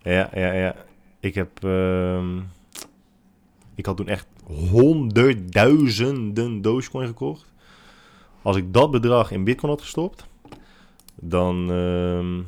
Ja, 0.02 0.30
ja, 0.34 0.52
ja. 0.52 0.76
Ik 1.20 1.34
heb... 1.34 1.64
ehm, 1.64 2.38
ik 3.74 3.86
had 3.86 3.96
toen 3.96 4.08
echt 4.08 4.26
honderdduizenden 4.44 6.62
Dogecoin 6.62 7.06
gekocht. 7.06 7.52
Als 8.42 8.56
ik 8.56 8.72
dat 8.72 8.90
bedrag 8.90 9.30
in 9.30 9.44
Bitcoin 9.44 9.72
had 9.72 9.82
gestopt, 9.82 10.26
dan 11.14 11.70
ehm, 11.70 12.40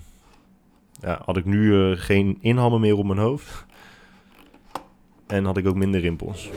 ja, 1.00 1.20
had 1.24 1.36
ik 1.36 1.44
nu 1.44 1.90
eh, 1.90 1.98
geen 1.98 2.38
inhammen 2.40 2.80
meer 2.80 2.96
op 2.96 3.04
mijn 3.06 3.18
hoofd. 3.18 3.64
En 5.26 5.44
had 5.44 5.56
ik 5.56 5.66
ook 5.66 5.74
minder 5.76 6.00
rimpels. 6.00 6.50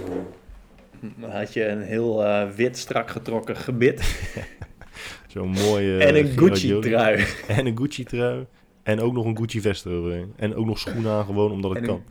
Dan 0.99 1.29
had 1.31 1.53
je 1.53 1.67
een 1.67 1.81
heel 1.81 2.25
eh, 2.25 2.49
wit, 2.49 2.77
strak 2.77 3.09
getrokken 3.09 3.55
gebit 3.55 4.27
Zo'n 5.27 5.49
mooie... 5.49 5.97
en 5.97 6.15
een. 6.17 6.27
Gucci-trui. 6.27 7.25
En 7.47 7.65
een 7.65 7.77
Gucci-trui. 7.77 8.45
En 8.83 8.99
ook 8.99 9.13
nog 9.13 9.25
een 9.25 9.37
Gucci-vest 9.37 9.85
eroverheen. 9.85 10.33
En 10.35 10.55
ook 10.55 10.65
nog 10.65 10.79
schoenen 10.79 11.11
aan, 11.11 11.25
gewoon 11.25 11.51
omdat 11.51 11.71
het 11.71 11.79
En 11.79 11.85
kan. 11.85 12.03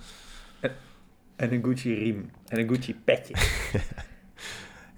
een- 0.61 0.71
En 1.37 1.53
een 1.53 1.65
Gucci-riem. 1.65 2.31
En 2.49 2.59
een 2.61 2.69
Gucci-petje. 2.69 3.35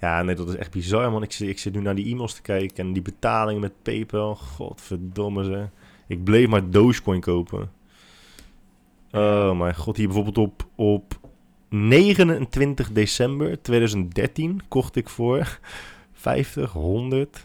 Ja, 0.01 0.23
nee, 0.23 0.35
dat 0.35 0.49
is 0.49 0.57
echt 0.57 0.71
bizar, 0.71 1.11
man. 1.11 1.23
Ik 1.23 1.33
zit, 1.33 1.49
ik 1.49 1.59
zit 1.59 1.73
nu 1.75 1.81
naar 1.81 1.95
die 1.95 2.13
e-mails 2.13 2.35
te 2.35 2.43
kijken 2.43 2.87
en 2.87 2.93
die 2.93 3.03
betaling 3.03 3.61
met 3.61 3.73
PayPal. 3.83 4.35
Godverdomme 4.35 5.45
ze. 5.45 5.69
Ik 6.11 6.25
bleef 6.25 6.49
maar 6.49 6.71
Dogecoin 6.71 7.21
kopen. 7.21 7.71
Oh 9.13 9.59
mijn 9.59 9.75
god, 9.75 9.97
hier 9.97 10.07
bijvoorbeeld 10.07 10.39
op, 10.39 10.67
op 10.75 11.19
29 11.69 12.93
december 12.93 13.63
2013 13.63 14.61
kocht 14.69 14.97
ik 14.97 15.09
voor 15.09 15.59
50, 16.13 16.73
100, 16.73 17.45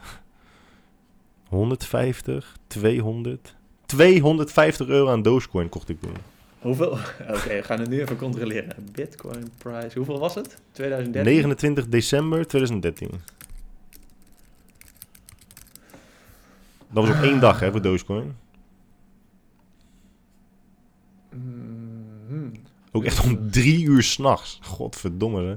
150, 1.48 2.58
200, 2.68 3.56
250 3.86 4.88
euro 4.88 5.10
aan 5.10 5.22
Dogecoin 5.22 5.70
kocht 5.70 5.90
ik 5.90 6.00
toen. 6.00 6.16
Hoeveel? 6.60 6.92
Oké, 7.36 7.56
we 7.56 7.64
gaan 7.64 7.80
het 7.80 7.90
nu 7.90 8.02
even 8.02 8.18
controleren. 8.18 8.76
Bitcoin 8.92 9.50
price. 9.58 9.98
Hoeveel 9.98 10.20
was 10.20 10.36
het? 10.36 10.62
2013? 10.72 11.34
29 11.34 11.88
december 11.88 12.48
2013. 12.48 13.10
Dat 16.90 17.08
was 17.08 17.18
op 17.18 17.24
één 17.24 17.40
dag, 17.40 17.60
hè, 17.60 17.72
voor 17.72 17.82
Dogecoin. 17.82 18.44
Ook 22.96 23.04
echt 23.04 23.24
om 23.24 23.52
drie 23.52 23.86
uur 23.86 24.04
s'nachts. 24.04 24.60
Godverdomme, 24.64 25.42
hè. 25.42 25.54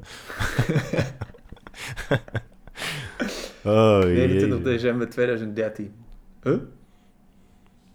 oh, 3.99 4.05
29 4.05 4.49
jee. 4.49 4.63
december 4.63 5.11
2013. 5.11 5.95
Huh? 6.43 6.53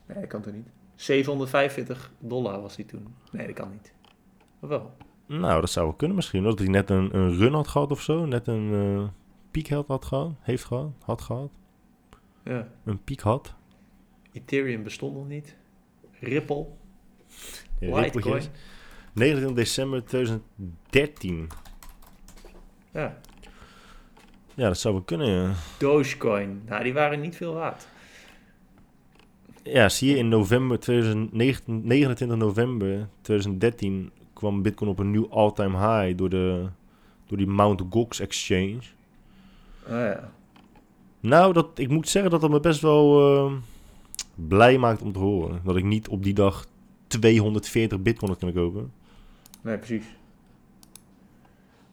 Nee, 0.07 0.19
dat 0.19 0.27
kan 0.27 0.41
toch 0.41 0.53
niet? 0.53 0.67
745 0.95 2.11
dollar 2.19 2.61
was 2.61 2.75
die 2.75 2.85
toen. 2.85 3.15
Nee, 3.31 3.45
dat 3.45 3.55
kan 3.55 3.71
niet. 3.71 3.93
Of 4.59 4.69
wel? 4.69 4.95
Nou, 5.25 5.61
dat 5.61 5.69
zou 5.69 5.85
wel 5.85 5.95
kunnen 5.95 6.15
misschien. 6.15 6.43
Dat 6.43 6.59
hij 6.59 6.67
net 6.67 6.89
een, 6.89 7.15
een 7.17 7.37
run 7.37 7.53
had 7.53 7.67
gehad 7.67 7.91
of 7.91 8.01
zo. 8.01 8.25
Net 8.25 8.47
een 8.47 8.73
eh 8.73 9.07
piek 9.51 9.69
had, 9.69 9.87
had 9.87 10.05
gehad. 10.05 10.31
Heeft 10.39 10.63
gehad. 10.63 10.91
Had 10.99 11.21
gehad. 11.21 11.51
Ja. 12.43 12.67
Een 12.85 13.03
piek 13.03 13.19
had. 13.19 13.55
Ethereum 14.31 14.83
bestond 14.83 15.15
nog 15.15 15.27
niet. 15.27 15.55
Ripple. 16.19 16.65
Ja, 17.79 17.99
Litecoin. 17.99 18.41
Rippeltjes. 19.15 19.53
29 19.53 19.53
december 19.55 20.03
2013. 20.05 21.49
Ja. 22.91 23.17
Ja, 24.55 24.67
dat 24.67 24.77
zou 24.77 24.93
wel 24.93 25.03
kunnen, 25.03 25.27
ja. 25.27 25.53
Dogecoin. 25.77 26.61
Nou, 26.65 26.83
die 26.83 26.93
waren 26.93 27.19
niet 27.19 27.35
veel 27.35 27.53
waard. 27.53 27.87
Ja, 29.63 29.89
zie 29.89 30.09
je 30.09 30.17
in 30.17 30.27
november 30.27 30.79
2019, 30.79 31.81
29 31.87 32.37
november 32.37 33.07
2013 33.21 34.11
kwam 34.33 34.61
Bitcoin 34.61 34.89
op 34.89 34.99
een 34.99 35.11
nieuw 35.11 35.29
all-time 35.29 35.77
high 35.77 36.17
door, 36.17 36.29
de, 36.29 36.65
door 37.27 37.37
die 37.37 37.47
Mt. 37.47 37.83
Gox 37.89 38.19
exchange. 38.19 38.81
Oh 39.83 39.89
ja. 39.89 40.31
Nou, 41.19 41.53
dat, 41.53 41.67
ik 41.75 41.89
moet 41.89 42.09
zeggen 42.09 42.31
dat 42.31 42.41
dat 42.41 42.49
me 42.49 42.59
best 42.59 42.81
wel 42.81 43.35
eh, 43.35 43.53
blij 44.35 44.77
maakt 44.77 45.01
om 45.01 45.11
te 45.11 45.19
horen. 45.19 45.61
Dat 45.63 45.75
ik 45.75 45.83
niet 45.83 46.07
op 46.07 46.23
die 46.23 46.33
dag 46.33 46.65
240 47.07 48.01
Bitcoin 48.01 48.31
had 48.31 48.39
kunnen 48.39 48.55
kopen. 48.55 48.91
Nee, 49.63 49.77
precies. 49.77 50.05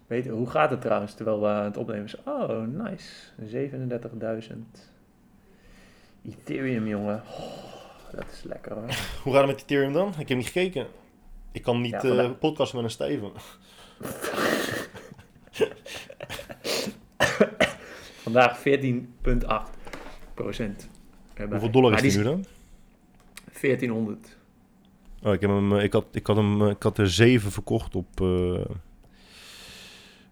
Weet, 0.06 0.28
hoe 0.28 0.50
gaat 0.50 0.70
het 0.70 0.80
trouwens 0.80 1.14
terwijl 1.14 1.40
we 1.40 1.46
aan 1.46 1.64
het 1.64 1.76
opnemen 1.76 2.08
zijn? 2.08 2.22
Oh, 2.26 2.66
nice. 2.66 3.06
37.000. 3.40 4.56
Ethereum, 6.28 6.86
jongen. 6.86 7.22
Oh, 7.26 8.12
dat 8.12 8.24
is 8.32 8.42
lekker 8.42 8.72
hoor. 8.72 8.82
Hoe 9.22 9.32
gaat 9.32 9.46
het 9.46 9.50
met 9.50 9.60
Ethereum 9.60 9.92
dan? 9.92 10.14
Ik 10.18 10.28
heb 10.28 10.38
niet 10.38 10.46
gekeken. 10.46 10.86
Ik 11.52 11.62
kan 11.62 11.80
niet 11.80 11.90
Ja, 11.90 12.00
eh 12.02 12.30
podcasten 12.40 12.76
met 12.76 12.84
een 12.84 12.90
Steven. 12.90 13.32
Vandaag 18.22 18.58
14,8 18.58 18.64
procent. 20.34 20.88
Hoeveel 21.48 21.70
dollar 21.70 21.92
is 21.92 22.00
die 22.00 22.16
nu 22.16 22.22
dan? 22.22 22.44
1400. 23.60 24.36
Oh, 25.22 25.32
ik, 25.32 25.40
heb 25.40 25.50
hem, 25.50 25.76
eh, 25.76 25.82
ik, 25.84 25.92
had, 25.92 26.04
ik, 26.12 26.26
had 26.26 26.36
hem, 26.36 26.62
eh, 26.62 26.68
ik 26.70 26.82
had 26.82 26.98
er 26.98 27.10
7 27.10 27.50
verkocht 27.52 27.94
op... 27.94 28.20
eh, 28.20 28.64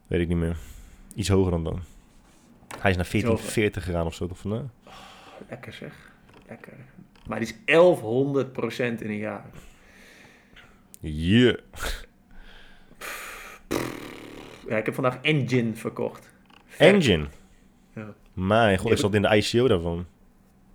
weet 0.07 0.21
ik 0.21 0.29
niet 0.29 0.37
meer. 0.37 0.57
Iets 1.15 1.29
hoger 1.29 1.51
dan 1.51 1.65
dan. 1.65 1.81
Hij 2.79 2.91
is 2.91 2.97
naar 2.97 3.09
1440 3.11 3.85
gegaan 3.85 4.07
of 4.07 4.15
zo, 4.15 4.27
toch 4.27 4.39
vandaag? 4.39 4.63
Lekker 5.49 5.73
zeg. 5.73 6.13
Lekker. 6.49 6.73
Maar 7.27 7.39
die 7.39 7.49
is 7.49 7.55
1100 7.65 8.53
procent 8.53 9.03
in 9.03 9.11
een 9.11 9.17
jaar. 9.17 9.45
Yeah. 11.01 11.57
Ja, 14.69 14.77
ik 14.77 14.85
heb 14.85 14.95
vandaag 14.95 15.19
Engine 15.23 15.75
verkocht. 15.75 16.31
Ver- 16.67 16.87
Engine. 16.95 17.27
Ja. 17.95 18.15
Mijn 18.33 18.79
god, 18.79 18.91
ik 18.93 18.99
zat 18.99 19.15
in 19.15 19.23
de 19.23 19.37
ICO 19.37 19.69
daarvan. 19.69 20.07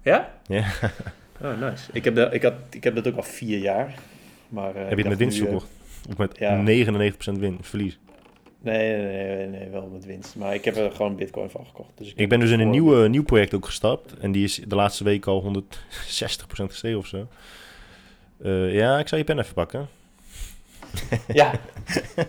Ja? 0.01 0.39
Ja. 0.47 0.71
Oh, 1.43 1.59
nice. 1.59 1.89
Ik 1.93 2.03
heb, 2.03 2.15
dat, 2.15 2.33
ik, 2.33 2.43
had, 2.43 2.53
ik 2.69 2.83
heb 2.83 2.95
dat 2.95 3.07
ook 3.07 3.15
al 3.15 3.23
vier 3.23 3.57
jaar. 3.57 3.95
Maar, 4.49 4.75
eh, 4.75 4.87
Heb 4.87 4.91
ik 4.91 4.97
je 4.97 5.01
het 5.01 5.07
met 5.07 5.17
winst 5.17 5.41
nu, 5.41 5.47
eh? 5.47 5.55
Of 6.09 6.17
met 6.17 6.37
ja. 6.37 6.63
99% 7.35 7.39
win, 7.39 7.57
verlies? 7.61 7.99
Nee, 8.61 8.97
nee, 8.97 9.35
nee, 9.35 9.47
nee, 9.47 9.69
wel 9.69 9.89
met 9.93 10.05
winst. 10.05 10.35
Maar 10.35 10.53
ik 10.53 10.65
heb 10.65 10.75
er 10.75 10.91
gewoon 10.91 11.15
bitcoin 11.15 11.49
van 11.49 11.65
gekocht. 11.65 11.91
Dus 11.95 12.07
ik, 12.07 12.17
Ik 12.17 12.29
ben 12.29 12.39
dus 12.39 12.51
in 12.51 12.59
een 12.59 12.69
nieuwe, 12.69 13.07
nieuw 13.07 13.23
project 13.23 13.53
ook 13.53 13.65
gestapt. 13.65 14.17
En 14.17 14.31
die 14.31 14.43
is 14.43 14.61
de 14.67 14.75
laatste 14.75 15.03
week 15.03 15.25
al 15.25 15.63
160% 15.65 16.69
gestegen 16.69 16.97
of 16.97 17.07
zo. 17.07 17.27
Eh, 18.43 18.73
ja, 18.73 18.99
ik 18.99 19.07
zou 19.07 19.21
je 19.21 19.27
pen 19.27 19.39
even 19.39 19.53
pakken. 19.53 19.87
Ja, 21.27 21.51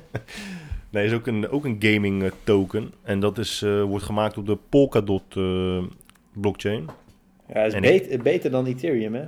Nee, 0.90 1.06
is 1.06 1.12
ook 1.12 1.26
een, 1.26 1.48
ook 1.48 1.64
een 1.64 1.76
gaming 1.80 2.32
token. 2.44 2.92
En 3.02 3.20
dat 3.20 3.38
is, 3.38 3.62
eh, 3.62 3.82
wordt 3.82 4.04
gemaakt 4.04 4.38
op 4.38 4.46
de 4.46 4.58
Polkadot 4.68 5.36
eh, 5.36 5.82
blockchain. 6.32 6.88
Ja 7.48 7.60
het 7.60 7.72
is 7.72 7.80
beter, 7.80 8.22
beter 8.22 8.50
dan 8.50 8.66
Ethereum, 8.66 9.14
hè? 9.14 9.24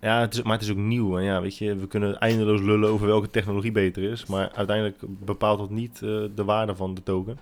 Ja, 0.00 0.20
het 0.20 0.34
is, 0.34 0.42
maar 0.42 0.52
het 0.52 0.62
is 0.62 0.70
ook 0.70 0.76
nieuw. 0.76 1.18
En 1.18 1.24
ja, 1.24 1.40
weet 1.40 1.56
je, 1.56 1.76
we 1.76 1.86
kunnen 1.86 2.18
eindeloos 2.18 2.60
lullen 2.60 2.90
over 2.90 3.06
welke 3.06 3.30
technologie 3.30 3.72
beter 3.72 4.02
is. 4.02 4.26
Maar 4.26 4.50
uiteindelijk 4.54 4.96
bepaalt 5.02 5.58
dat 5.58 5.70
niet 5.70 5.94
eh, 5.94 6.22
de 6.34 6.44
waarde 6.44 6.76
van 6.76 6.94
de 6.94 7.02
token. 7.02 7.38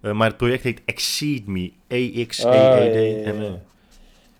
Eh, 0.00 0.12
maar 0.12 0.28
het 0.28 0.36
project 0.36 0.62
heet 0.62 0.82
Exceed 0.84 1.46
Me. 1.46 1.72
E 1.86 2.08
Oh, 2.08 2.14
ja, 2.14 2.20
E-X-E-E-D-M-E. 2.20 3.32
ja, 3.32 3.42
ja. 3.42 3.58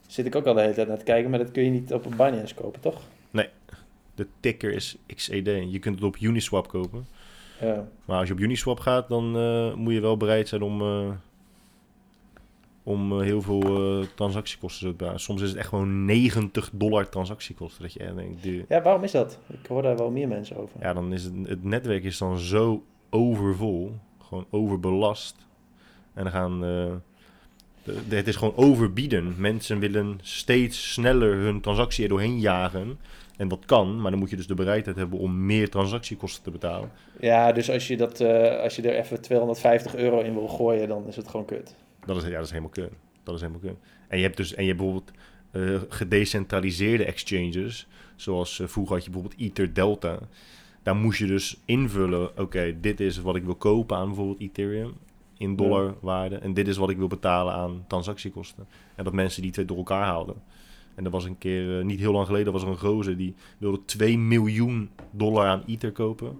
Zit 0.06 0.26
ik 0.26 0.34
ook 0.34 0.46
al 0.46 0.54
de 0.54 0.60
hele 0.60 0.74
tijd 0.74 0.88
naar 0.88 0.98
te 0.98 1.04
kijken, 1.04 1.30
maar 1.30 1.38
dat 1.38 1.50
kun 1.50 1.64
je 1.64 1.70
niet 1.70 1.92
op 1.92 2.04
een 2.04 2.16
Binance 2.16 2.54
kopen, 2.54 2.80
toch? 2.80 3.00
De 4.14 4.26
ticker 4.40 4.72
is 4.72 4.96
XED. 5.06 5.46
Je 5.70 5.78
kunt 5.78 5.94
het 5.94 6.04
op 6.04 6.16
Uniswap 6.20 6.68
kopen. 6.68 7.06
Ja. 7.60 7.88
Maar 8.04 8.18
als 8.18 8.28
je 8.28 8.34
op 8.34 8.40
Uniswap 8.40 8.80
gaat, 8.80 9.08
dan 9.08 9.36
eh, 9.36 9.74
moet 9.74 9.92
je 9.92 10.00
wel 10.00 10.16
bereid 10.16 10.48
zijn 10.48 10.62
om, 10.62 10.82
om 12.90 13.12
eh, 13.12 13.20
heel 13.20 13.42
veel 13.42 13.62
eh, 14.00 14.06
transactiekosten 14.14 14.86
te 14.86 14.92
betalen. 14.96 15.20
Soms 15.20 15.42
is 15.42 15.48
het 15.48 15.58
echt 15.58 15.68
gewoon 15.68 16.04
90 16.04 16.70
dollar 16.72 17.08
transactiekosten. 17.08 17.82
Dat 17.82 17.92
je 17.92 17.98
echt 18.00 18.16
denkt, 18.16 18.44
ja, 18.68 18.82
waarom 18.82 19.02
is 19.04 19.12
dat? 19.12 19.38
Ik 19.46 19.66
hoor 19.68 19.82
daar 19.82 19.96
wel 19.96 20.10
meer 20.10 20.28
mensen 20.28 20.56
over. 20.56 20.80
ja, 20.80 20.92
dan 20.92 21.12
is 21.12 21.24
het, 21.24 21.32
het 21.46 21.64
netwerk 21.64 22.04
is 22.04 22.18
dan 22.18 22.38
zo 22.38 22.82
overvol, 23.10 23.92
gewoon 24.28 24.46
overbelast. 24.50 25.36
En 26.14 26.22
dan 26.22 26.32
gaan, 26.32 26.52
eh, 26.64 26.92
de- 27.84 27.98
de- 28.08 28.16
het 28.16 28.28
is 28.28 28.36
gewoon 28.36 28.56
overbieden. 28.56 29.34
Mensen 29.38 29.78
willen 29.78 30.18
steeds 30.22 30.92
sneller 30.92 31.34
hun 31.34 31.60
transactie 31.60 32.02
er 32.02 32.08
doorheen 32.10 32.40
jagen. 32.40 32.98
En 33.36 33.48
dat 33.48 33.64
kan, 33.66 34.00
maar 34.00 34.10
dan 34.10 34.20
moet 34.20 34.30
je 34.30 34.36
dus 34.36 34.46
de 34.46 34.54
bereidheid 34.54 34.96
hebben 34.96 35.18
om 35.18 35.46
meer 35.46 35.70
transactiekosten 35.70 36.42
te 36.42 36.50
betalen. 36.50 36.90
Ja, 37.20 37.52
dus 37.52 37.70
als 37.70 37.88
je, 37.88 37.96
dat, 37.96 38.20
als 38.62 38.76
je 38.76 38.82
er 38.82 38.94
even 38.98 39.20
250 39.20 39.94
euro 39.94 40.20
in 40.20 40.34
wil 40.34 40.48
gooien, 40.48 40.88
dan 40.88 41.06
is 41.06 41.16
het 41.16 41.28
gewoon 41.28 41.46
kut. 41.46 41.74
Dat 42.06 42.16
is, 42.16 42.22
ja, 42.22 42.30
dat 42.30 42.44
is 42.44 42.50
helemaal 42.50 42.70
kut. 42.70 42.92
Dat 43.22 43.34
is 43.34 43.40
helemaal 43.40 43.60
kut. 43.60 43.76
En 44.08 44.16
je 44.16 44.24
hebt 44.24 44.36
dus 44.36 44.54
en 44.54 44.62
je 44.64 44.68
hebt 44.68 44.82
bijvoorbeeld 44.82 45.12
eh, 45.50 45.80
gedecentraliseerde 45.88 47.04
exchanges, 47.04 47.86
zoals 48.16 48.60
eh, 48.60 48.66
vroeger 48.66 48.94
had 48.94 49.04
je 49.04 49.10
bijvoorbeeld 49.10 49.40
Ether 49.40 49.74
Delta. 49.74 50.18
Daar 50.82 50.96
moest 50.96 51.18
je 51.18 51.26
dus 51.26 51.60
invullen, 51.64 52.38
oké, 52.38 52.80
dit 52.80 53.00
is 53.00 53.18
wat 53.18 53.36
ik 53.36 53.44
wil 53.44 53.54
kopen 53.54 53.96
aan 53.96 54.06
bijvoorbeeld 54.06 54.40
Ethereum 54.40 54.92
in 55.36 55.56
dollarwaarde 55.56 56.36
en 56.36 56.54
dit 56.54 56.68
is 56.68 56.76
wat 56.76 56.90
ik 56.90 56.96
wil 56.96 57.06
betalen 57.06 57.54
aan 57.54 57.84
transactiekosten. 57.88 58.66
En 58.94 59.04
dat 59.04 59.12
mensen 59.12 59.42
die 59.42 59.50
twee 59.50 59.64
door 59.64 59.76
elkaar 59.76 60.04
haalden. 60.04 60.42
En 60.94 61.04
er 61.04 61.10
was 61.10 61.24
een 61.24 61.38
keer, 61.38 61.78
eh, 61.78 61.84
niet 61.84 61.98
heel 61.98 62.12
lang 62.12 62.26
geleden, 62.26 62.52
was 62.52 62.62
er 62.62 62.68
een 62.68 62.78
gozer 62.78 63.16
die 63.16 63.34
wilde 63.58 63.84
2 63.84 64.18
miljoen 64.18 64.90
dollar 65.10 65.46
aan 65.46 65.62
Ether 65.66 65.92
kopen. 65.92 66.38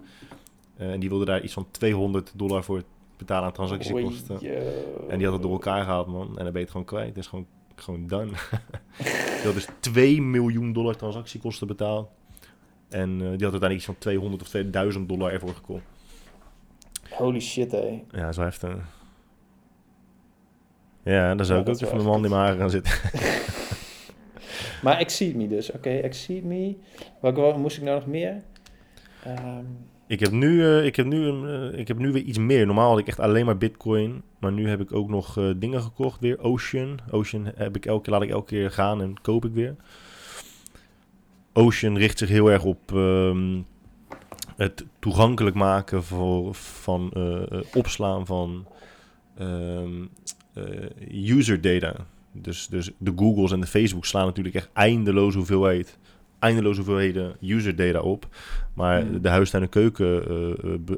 En 0.77 1.01
die 1.01 1.09
wilde 1.09 1.25
daar 1.25 1.43
iets 1.43 1.53
van 1.53 1.67
200 1.71 2.33
dollar 2.37 2.65
voor 2.65 2.83
betalen 3.21 3.45
aan 3.45 3.53
transactiekosten. 3.53 4.39
Oei. 4.43 4.53
En 5.09 5.17
die 5.17 5.25
had 5.25 5.33
het 5.35 5.43
door 5.43 5.53
elkaar 5.53 5.83
gehaald, 5.85 6.07
man. 6.07 6.29
En 6.29 6.35
dan 6.35 6.45
ben 6.45 6.53
je 6.53 6.59
het 6.59 6.71
gewoon 6.71 6.87
kwijt. 6.87 7.09
Het 7.09 7.17
is 7.19 7.27
gewoon, 7.27 7.47
gewoon 7.75 8.07
done. 8.07 8.31
die 8.99 9.45
had 9.45 9.55
dus 9.55 9.69
2 9.81 10.23
miljoen 10.23 10.73
dollar 10.73 10.97
transactiekosten 10.97 11.67
betaald. 11.67 12.09
En 12.89 13.11
eh, 13.11 13.19
die 13.19 13.27
had 13.29 13.41
uiteindelijk 13.41 13.75
iets 13.75 13.85
van 13.85 13.99
200 13.99 14.43
of 14.43 14.49
2000 14.49 15.09
dollar 15.09 15.33
ervoor 15.33 15.55
gekocht. 15.55 15.83
Holy 17.11 17.41
shit, 17.41 17.73
hé. 17.73 18.03
Ja, 18.11 18.21
dat 18.21 18.29
is 18.31 18.37
wel 18.37 18.45
heftig. 18.45 18.71
Ja, 21.03 21.35
daar 21.35 21.47
zou 21.47 21.59
Ja, 21.59 21.65
ik 21.65 21.71
ook 21.73 21.81
wel 21.81 21.93
mijn 21.95 22.05
man 22.07 22.25
in 22.25 22.31
mijn 22.31 22.43
haren 22.43 22.59
gaan 22.59 22.71
zitten. 22.71 22.93
Maar 24.83 24.97
Exceed 24.99 25.35
Me 25.35 25.49
dus. 25.49 25.73
Oké, 25.73 25.91
Exceed 25.91 26.45
Me. 26.45 26.77
Welke 27.21 27.41
wel- 27.41 27.59
moest 27.59 27.77
ik 27.77 27.83
nou 27.83 27.99
nog 27.99 28.07
meer? 28.09 28.43
Ehm, 29.25 29.65
Ik 30.11 30.21
heb 30.21 30.31
nu, 30.31 30.65
eh, 30.65 30.85
ik 30.85 30.97
heb 30.97 31.07
nu, 31.07 31.47
eh, 31.47 31.79
ik 31.79 31.89
heb 31.89 31.99
nu 31.99 32.13
weer 32.13 32.23
iets 32.23 32.39
meer. 32.39 32.67
Normaal 32.67 32.89
had 32.89 32.99
ik 32.99 33.07
echt 33.07 33.21
alleen 33.21 33.47
maar 33.47 33.59
Bitcoin. 33.59 34.23
Maar 34.39 34.53
nu 34.53 34.69
heb 34.69 34.81
ik 34.81 34.93
ook 34.93 35.09
nog 35.09 35.39
eh, 35.39 35.51
dingen 35.57 35.83
gekocht 35.83 36.21
weer. 36.21 36.39
Ocean. 36.41 36.99
Ocean 37.11 37.53
heb 37.55 37.77
ik 37.77 37.87
elke, 37.87 38.11
laat 38.11 38.23
ik 38.23 38.31
elke 38.31 38.47
keer 38.47 38.71
gaan 38.71 39.03
en 39.03 39.21
koop 39.23 39.45
ik 39.45 39.53
weer. 39.53 39.77
Ocean 41.53 41.97
richt 41.97 42.19
zich 42.19 42.29
heel 42.29 42.51
erg 42.51 42.65
op 42.65 42.93
ehm, 42.93 43.61
het 44.57 44.85
toegankelijk 44.99 45.57
maken 45.57 46.03
voor, 46.05 46.55
van 46.55 47.13
opslaan 47.75 48.27
van 48.27 48.67
ehm, 49.37 50.05
eh, 50.55 51.37
user 51.37 51.61
data. 51.61 51.95
Dus, 52.33 52.67
dus 52.67 52.91
de 52.99 53.13
Googles 53.17 53.53
en 53.53 53.61
de 53.61 53.67
Facebook 53.67 54.05
slaan 54.05 54.27
natuurlijk 54.27 54.55
echt 54.55 54.69
eindeloos 54.73 55.35
hoeveelheid, 55.35 55.99
eindeloos 56.41 56.77
hoeveelheden 56.77 57.37
user 57.41 57.77
data 57.77 58.01
op. 58.01 58.27
Maar 58.75 59.01
Hmm. 59.01 59.23
de 59.23 59.29
huistuin- 59.29 59.63
en 59.63 59.69
keuken 59.69 60.29
eh, 60.29 60.51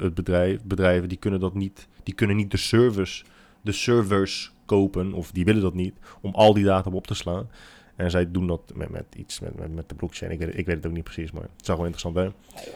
eh, 0.05 0.11
bedrijf, 0.13 0.59
bedrijven 0.63 1.09
die 1.09 1.17
kunnen 1.17 1.39
dat 1.39 1.53
niet, 1.53 1.87
die 2.03 2.13
kunnen 2.13 2.35
niet 2.35 2.51
de 2.51 2.57
servers, 2.57 3.23
de 3.61 3.71
servers 3.71 4.51
kopen, 4.65 5.13
of 5.13 5.31
die 5.31 5.45
willen 5.45 5.61
dat 5.61 5.73
niet, 5.73 5.93
om 6.21 6.33
al 6.35 6.53
die 6.53 6.63
data 6.63 6.89
op 6.89 7.07
te 7.07 7.13
slaan. 7.13 7.49
En 7.95 8.11
zij 8.11 8.31
doen 8.31 8.47
dat 8.47 8.71
met, 8.75 8.89
met 8.89 9.05
iets 9.17 9.39
met, 9.39 9.59
met, 9.59 9.75
met 9.75 9.89
de 9.89 9.95
blockchain. 9.95 10.31
Ik 10.31 10.39
weet, 10.39 10.57
ik 10.57 10.65
weet 10.65 10.75
het 10.75 10.85
ook 10.85 10.91
niet 10.93 11.03
precies, 11.03 11.31
maar 11.31 11.41
het 11.43 11.65
zag 11.65 11.75
wel 11.77 11.85
interessant 11.85 12.17
uit. 12.17 12.33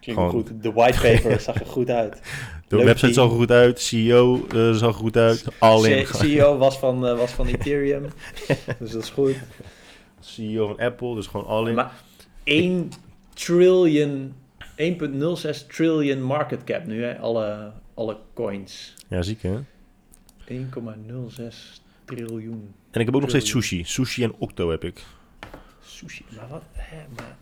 Klinkt 0.00 0.20
Gewoon- 0.22 0.30
goed. 0.30 0.62
De 0.62 0.72
whitepaper 0.72 1.40
zag 1.40 1.60
er 1.60 1.66
goed 1.66 1.90
uit. 1.90 2.20
De 2.68 2.76
Leuk 2.76 2.84
website 2.84 3.12
team. 3.12 3.14
zag 3.14 3.30
er 3.30 3.36
goed 3.38 3.50
uit, 3.50 3.80
CEO 3.80 4.46
eh, 4.54 4.72
zag 4.72 4.88
er 4.88 5.00
goed 5.00 5.16
uit, 5.16 5.44
al 5.58 5.84
in. 5.84 6.04
C- 6.04 6.06
CEO 6.14 6.56
was 6.58 6.78
van, 6.78 7.00
was 7.00 7.30
van 7.32 7.46
Ethereum. 7.46 8.02
dus 8.78 8.90
dat 8.90 9.02
is 9.02 9.10
goed. 9.10 9.34
CEO 10.20 10.66
van 10.66 10.78
Apple, 10.78 11.14
dus 11.14 11.26
gewoon 11.26 11.46
al 11.46 11.66
in. 11.66 11.74
Maar 11.74 11.92
1 12.44 12.90
trillion, 13.34 14.34
1,06 14.76 15.66
trillion 15.66 16.22
market 16.22 16.64
cap 16.64 16.86
nu, 16.86 17.02
hè? 17.02 17.18
Alle, 17.18 17.72
alle 17.94 18.18
coins. 18.34 18.94
Ja, 19.08 19.22
ziek 19.22 19.42
hè? 19.42 19.58
1,06 20.48 21.80
triljoen. 22.04 22.74
En 22.90 23.00
ik 23.00 23.06
heb 23.06 23.14
ook 23.14 23.20
nog 23.20 23.30
steeds 23.30 23.50
sushi. 23.50 23.84
Sushi 23.84 24.22
en 24.22 24.34
Octo 24.38 24.70
heb 24.70 24.84
ik. 24.84 25.04
Sushi, 25.80 26.24
maar 26.36 26.48
wat? 26.48 26.62
Hè, 26.72 27.02
maar... 27.16 27.36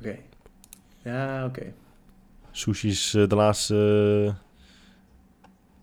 Oké. 0.00 0.18
Ja, 1.02 1.44
oké. 1.44 1.72
Sushi 2.50 2.88
is 2.88 3.14
eh, 3.14 3.28
de 3.28 3.34
laatste 3.34 3.76
eh, 4.26 4.34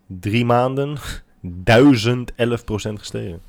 drie 0.05 0.45
maanden 0.45 0.97
1011% 1.41 2.93
gestegen. 2.93 3.41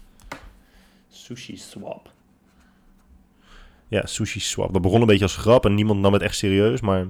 Sushi 1.08 1.56
swap. 1.56 2.12
Ja, 3.90 4.06
sushi 4.06 4.40
swap. 4.40 4.72
Dat 4.72 4.82
begon 4.82 5.00
een 5.00 5.06
beetje 5.06 5.24
als 5.24 5.36
grap 5.36 5.64
en 5.64 5.74
niemand 5.74 6.00
nam 6.00 6.12
het 6.12 6.22
echt 6.22 6.36
serieus. 6.36 6.80
Maar 6.80 7.06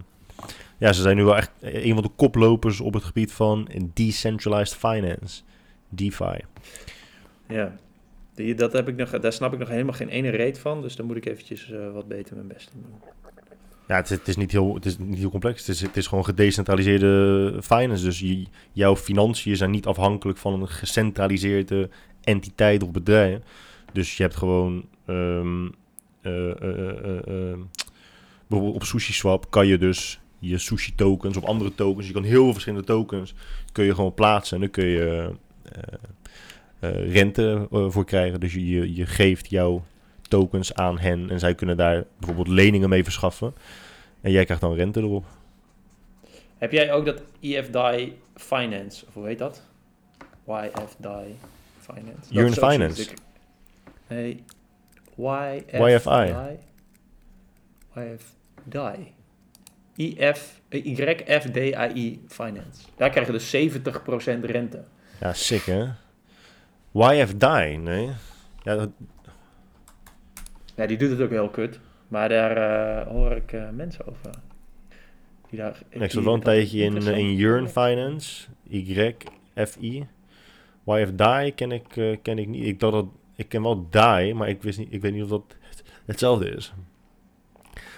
ja, 0.79 0.93
ze 0.93 1.03
zijn 1.03 1.17
nu 1.17 1.25
wel 1.25 1.37
echt 1.37 1.51
een 1.61 1.95
van 1.95 2.03
de 2.03 2.11
koplopers 2.17 2.81
op 2.81 2.95
het 2.95 3.05
gebied 3.05 3.33
van 3.33 3.69
decentralized 3.95 4.79
finance. 4.79 5.43
DeFi. 5.89 6.39
Ja. 7.49 7.77
Die, 8.35 8.55
dat 8.55 8.73
heb 8.73 8.89
ik 8.89 8.97
nog, 8.97 9.11
daar 9.21 9.33
snap 9.33 9.53
ik 9.53 9.59
nog 9.59 9.69
helemaal 9.69 9.95
geen 9.95 10.09
ene 10.09 10.29
reet 10.29 10.59
van. 10.59 10.83
Dus 10.83 10.97
daar 10.97 11.07
moet 11.07 11.17
ik 11.17 11.27
eventjes 11.27 11.71
eh, 11.71 11.93
wat 11.93 12.09
beter 12.09 12.35
mijn 12.35 12.49
best 12.49 12.71
doen. 12.73 12.85
Ja, 13.89 13.97
het 13.97 14.11
is, 14.11 14.19
het 14.19 14.29
is, 14.29 14.37
niet, 14.37 14.51
heel, 14.51 14.75
het 14.75 14.85
is 14.85 14.99
niet 14.99 15.19
heel 15.19 15.31
complex. 15.31 15.59
Het 15.67 15.69
is, 15.69 15.81
het 15.81 15.97
is 15.97 16.07
gewoon 16.07 16.25
gedecentraliseerde 16.25 17.59
finance. 17.63 18.05
Dus 18.05 18.21
je, 18.21 18.47
jouw 18.73 18.97
financiën 18.97 19.57
zijn 19.57 19.71
niet 19.71 19.87
afhankelijk 19.87 20.39
van 20.39 20.61
een 20.61 20.69
gecentraliseerde 20.69 21.89
entiteit 22.21 22.83
of 22.83 22.91
bedrijf. 22.91 23.39
Dus 23.93 24.17
je 24.17 24.23
hebt 24.23 24.37
gewoon... 24.37 24.85
ehm, 25.07 25.17
eh, 25.17 25.17
eh, 25.17 25.27
eh, 25.27 25.67
eh, 25.67 25.71
bijvoorbeeld 28.47 28.75
op 28.75 28.85
SushiSwap 28.85 29.51
kan 29.51 29.67
je 29.67 29.79
dus 29.79 30.21
je 30.39 30.59
sushi 30.59 30.95
tokens 30.95 31.37
of 31.37 31.45
andere 31.45 31.75
tokens... 31.75 32.07
Je 32.07 32.13
kan 32.13 32.23
heel 32.23 32.43
veel 32.43 32.53
verschillende 32.53 32.87
tokens 32.87 33.35
kun 33.73 33.85
je 33.85 33.95
gewoon 33.95 34.15
plaatsen. 34.15 34.55
En 34.55 34.61
dan 34.61 34.71
kun 34.71 34.85
je 34.85 35.35
eh, 35.73 35.83
eh, 36.81 37.13
rente 37.13 37.69
eh, 37.73 37.91
voor 37.91 38.05
krijgen. 38.05 38.41
Dus 38.41 38.55
je, 38.55 38.95
je, 38.95 39.07
geeft 39.07 39.51
jouw 39.51 39.85
tokens 40.29 40.75
aan 40.75 40.99
hen 40.99 41.31
en 41.31 41.39
zij 41.39 41.55
kunnen 41.55 41.77
daar 41.77 42.05
bijvoorbeeld 42.19 42.49
leningen 42.49 42.89
mee 42.89 43.05
verschaffen. 43.05 43.55
En 44.21 44.31
jij 44.31 44.45
krijgt 44.45 44.63
dan 44.63 44.75
rente 44.75 45.01
erop. 45.01 45.25
Heb 46.59 46.73
jij 46.73 46.93
ook 46.93 47.05
dat 47.05 47.23
EFDI 47.41 48.13
Finance, 48.35 49.07
of 49.07 49.15
hoe 49.15 49.27
heet 49.27 49.39
dat? 49.39 49.63
YFDI 50.47 51.37
Finance. 51.79 52.35
Is 52.35 52.59
ook 52.59 52.71
Finance. 52.71 53.11
Nee. 54.09 54.45
YFI. 55.21 56.35
YFDI. 57.95 59.13
IF, 59.97 60.61
YFDI 60.69 62.21
Finance. 62.29 62.87
Daar 62.97 63.11
krijg 63.11 63.27
je 63.27 63.33
dus 63.33 63.57
70% 63.57 64.45
rente. 64.45 64.85
Ja, 65.21 65.33
sick 65.33 65.63
hè? 65.63 65.87
YFDI, 66.93 67.77
nee. 67.77 68.11
Ja, 68.63 68.77
dat, 68.77 68.91
Ja, 70.75 70.87
die 70.87 70.97
doet 70.97 71.11
het 71.11 71.21
ook 71.21 71.31
heel 71.31 71.49
kut. 71.49 71.81
Maar 72.09 72.29
daar 72.29 72.57
eh, 72.57 73.07
hoor 73.07 73.33
ik 73.33 73.53
eh, 73.53 73.69
mensen 73.71 74.07
over. 74.07 74.31
Die 75.51 75.59
daar, 75.59 75.83
nee, 75.93 76.05
ik 76.05 76.11
zat 76.11 76.25
wel 76.25 76.35
een 76.35 76.43
tijdje 76.43 76.83
in, 76.83 77.03
in 77.03 77.35
Yearn 77.35 77.69
Finance. 77.69 78.47
YFI. 78.69 80.07
YFDI 80.85 81.53
ken 81.55 81.73
ik, 81.73 81.97
eh, 81.97 82.17
ken 82.23 82.39
ik 82.39 82.49
niet. 82.49 82.67
Ik, 82.67 82.81
dacht 82.81 82.93
dat, 82.93 83.07
ik 83.41 83.49
ken 83.49 83.63
wel 83.63 83.87
DAI, 83.91 84.35
maar 84.35 84.49
ik, 84.49 84.63
wist 84.63 84.79
niet, 84.79 84.89
ik 84.93 85.01
weet 85.01 85.13
niet 85.13 85.23
of 85.23 85.29
dat 85.29 85.43
het- 85.69 85.83
hetzelfde 86.05 86.49
is. 86.51 86.73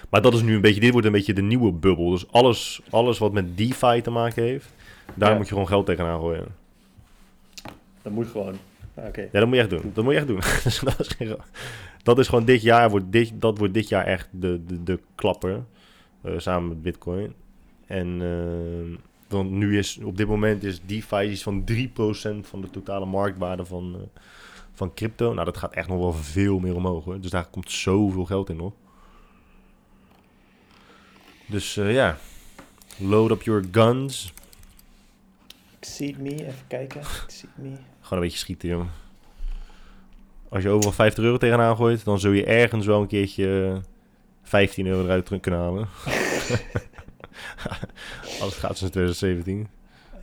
Maar 0.09 0.21
dat 0.21 0.33
is 0.33 0.41
nu 0.41 0.55
een 0.55 0.61
beetje, 0.61 0.79
dit 0.79 0.91
wordt 0.91 1.05
een 1.07 1.13
beetje 1.13 1.33
de 1.33 1.41
nieuwe 1.41 1.71
bubbel. 1.71 2.09
Dus 2.09 2.31
alles, 2.31 2.81
alles 2.89 3.17
wat 3.17 3.33
met 3.33 3.57
DeFi 3.57 4.01
te 4.01 4.09
maken 4.11 4.43
heeft, 4.43 4.73
daar 5.15 5.29
Ja. 5.31 5.35
moet 5.37 5.47
je 5.47 5.53
gewoon 5.53 5.67
geld 5.67 5.85
tegenaan 5.85 6.19
gooien. 6.19 6.45
Dat 8.01 8.13
moet 8.13 8.27
gewoon. 8.27 8.55
Ah, 8.95 9.05
Oké. 9.05 9.21
Ja, 9.21 9.39
dat 9.39 9.45
moet 9.45 9.55
je 9.55 9.61
echt 9.61 9.69
doen. 9.69 9.91
Dat 9.93 10.03
moet 10.03 10.13
je 10.13 10.19
echt 10.19 10.27
doen. 10.27 10.39
Dat, 10.89 10.99
is 10.99 11.07
geen 11.07 11.35
dat 12.03 12.19
is 12.19 12.27
gewoon 12.27 12.45
dit 12.45 12.61
jaar, 12.61 12.89
wordt 12.89 13.11
dit, 13.11 13.31
dat 13.35 13.57
wordt 13.57 13.73
dit 13.73 13.89
jaar 13.89 14.05
echt 14.05 14.27
de, 14.31 14.61
de, 14.67 14.83
de 14.83 14.99
klapper. 15.15 15.63
eh, 16.21 16.33
samen 16.37 16.69
met 16.69 16.81
Bitcoin. 16.81 17.33
En 17.85 18.21
eh, 18.21 18.99
want 19.27 19.51
nu 19.51 19.77
is, 19.77 19.99
op 20.03 20.17
dit 20.17 20.27
moment 20.27 20.63
is 20.63 20.81
DeFi 20.85 21.21
iets 21.23 21.43
van 21.43 21.63
3% 21.71 22.47
van 22.47 22.61
de 22.61 22.69
totale 22.71 23.05
marktwaarde 23.05 23.65
van, 23.65 23.95
eh, 23.95 24.21
van 24.73 24.93
crypto. 24.93 25.33
Nou, 25.33 25.45
dat 25.45 25.57
gaat 25.57 25.73
echt 25.73 25.87
nog 25.87 25.97
wel 25.97 26.13
veel 26.13 26.59
meer 26.59 26.75
omhoog 26.75 27.03
hoor. 27.03 27.19
Dus 27.19 27.31
daar 27.31 27.45
komt 27.45 27.71
zoveel 27.71 28.25
geld 28.25 28.49
in 28.49 28.55
nog. 28.55 28.73
Dus 31.45 31.77
eh, 31.77 31.93
ja, 31.93 32.17
load 32.97 33.31
up 33.31 33.41
your 33.41 33.63
guns. 33.71 34.33
Exceed 35.79 36.17
me, 36.17 36.29
even 36.29 36.67
kijken. 36.67 37.01
Exceed 37.01 37.49
me. 37.55 37.69
Gewoon 38.01 38.19
een 38.19 38.19
beetje 38.19 38.37
schieten, 38.37 38.69
joh. 38.69 38.85
Als 40.49 40.63
je 40.63 40.69
overal 40.69 40.91
50 40.91 41.23
euro 41.23 41.37
tegenaan 41.37 41.75
gooit, 41.75 42.05
dan 42.05 42.19
zul 42.19 42.31
je 42.31 42.45
ergens 42.45 42.85
wel 42.85 43.01
een 43.01 43.07
keertje 43.07 43.71
eh, 43.73 43.81
15 44.41 44.85
euro 44.85 45.03
eruit 45.03 45.39
kunnen 45.39 45.59
halen. 45.59 45.87
Alles 48.41 48.55
gaat 48.55 48.77
sinds 48.77 48.93
2017. 48.93 49.67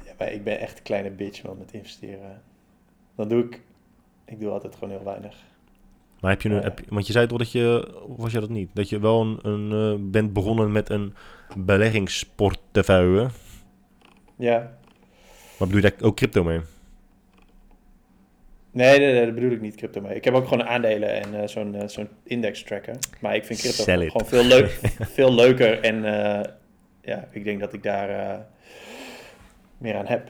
Ja, 0.05 0.12
maar 0.18 0.32
ik 0.32 0.44
ben 0.44 0.60
echt 0.60 0.77
een 0.77 0.82
kleine 0.82 1.10
bitch 1.10 1.43
man 1.43 1.59
met 1.59 1.72
investeren. 1.72 2.43
Dan 3.16 3.28
doe 3.28 3.44
ik, 3.44 3.60
ik 4.31 4.40
doe 4.40 4.51
altijd 4.51 4.74
gewoon 4.74 4.90
heel 4.90 5.05
weinig. 5.05 5.36
Maar 6.20 6.31
heb 6.31 6.43
je, 6.43 6.48
Ja. 6.48 6.61
heb 6.61 6.78
je- 6.78 6.85
want 6.89 7.07
je 7.07 7.12
zei 7.12 7.27
toch 7.27 7.39
dat 7.39 7.52
je, 7.52 7.94
of 8.09 8.16
was 8.16 8.32
je 8.32 8.40
dat 8.40 8.48
niet? 8.48 8.70
Dat 8.74 8.89
je 8.89 9.01
wel 9.01 9.20
een, 9.20 9.39
een 9.51 9.94
eh, 9.94 10.11
bent 10.11 10.32
begonnen 10.32 10.73
met 10.73 10.90
een 10.90 11.15
beleggingsportefeuille. 11.57 13.28
Ja. 14.36 14.59
Maar 15.59 15.69
bedoel 15.69 15.82
je 15.82 15.90
daar 15.90 16.07
ook 16.09 16.16
crypto 16.16 16.44
mee? 16.44 16.61
Nee, 18.73 18.98
nee, 18.98 19.12
nee, 19.12 19.24
dat 19.24 19.35
bedoel 19.35 19.51
ik 19.51 19.61
niet 19.61 19.74
crypto 19.74 20.01
mee. 20.01 20.15
Ik 20.15 20.24
heb 20.24 20.35
ook 20.35 20.48
gewoon 20.48 20.66
aandelen 20.66 21.23
en 21.23 21.40
eh, 21.43 21.48
zo'n 21.48 21.74
eh, 21.74 21.89
zo'n 21.89 22.09
index 22.24 22.62
tracker. 22.62 22.97
Maar 23.20 23.35
ik 23.35 23.44
vind 23.44 23.61
crypto 23.61 23.82
Sell 23.82 24.07
gewoon, 24.09 24.23
it. 24.23 24.28
veel, 24.28 24.44
leuk, 24.44 24.69
veel 25.16 25.35
leuker. 25.35 25.81
En 25.81 26.05
eh, 26.05 26.51
ja, 27.02 27.28
ik 27.32 27.44
denk 27.44 27.61
dat 27.61 27.73
ik 27.73 27.82
daar 27.82 28.09
eh, 28.11 28.39
meer 29.78 29.97
aan 29.97 30.07
heb. 30.07 30.28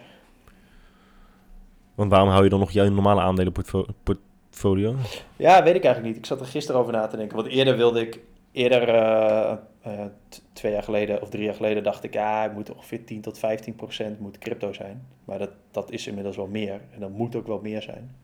Want 2.01 2.13
waarom 2.13 2.31
hou 2.31 2.45
je 2.45 2.51
dan 2.51 2.59
nog 2.59 2.71
jouw 2.71 2.89
normale 2.89 3.21
aandelenportfolio? 3.21 4.95
Ja, 5.37 5.63
weet 5.63 5.75
ik 5.75 5.85
eigenlijk 5.85 6.05
niet. 6.05 6.17
Ik 6.17 6.27
zat 6.27 6.41
er 6.41 6.47
gisteren 6.47 6.81
over 6.81 6.93
na 6.93 7.07
te 7.07 7.17
denken. 7.17 7.37
Want 7.37 7.49
eerder 7.49 7.77
wilde 7.77 8.01
ik, 8.01 8.21
eerder 8.53 8.89
eh, 8.89 9.51
eh, 9.83 10.05
twee 10.53 10.73
jaar 10.73 10.83
geleden 10.83 11.23
of 11.23 11.29
drie 11.29 11.45
jaar 11.45 11.55
geleden 11.55 11.83
dacht 11.83 12.05
ik, 12.05 12.13
ja, 12.13 12.43
het 12.43 12.53
moet 12.53 12.73
ongeveer 12.73 13.05
10 13.05 13.21
tot 13.21 13.39
15 13.39 13.75
procent 13.75 14.21
moet 14.21 14.39
crypto 14.39 14.73
zijn. 14.73 15.07
Maar 15.25 15.39
dat, 15.39 15.51
dat 15.71 15.91
is 15.91 16.07
inmiddels 16.07 16.37
wel 16.37 16.47
meer. 16.47 16.81
En 16.95 17.01
dat 17.01 17.11
moet 17.11 17.37
ook 17.37 17.47
wel 17.47 17.61
meer 17.63 17.83
zijn 17.83 18.17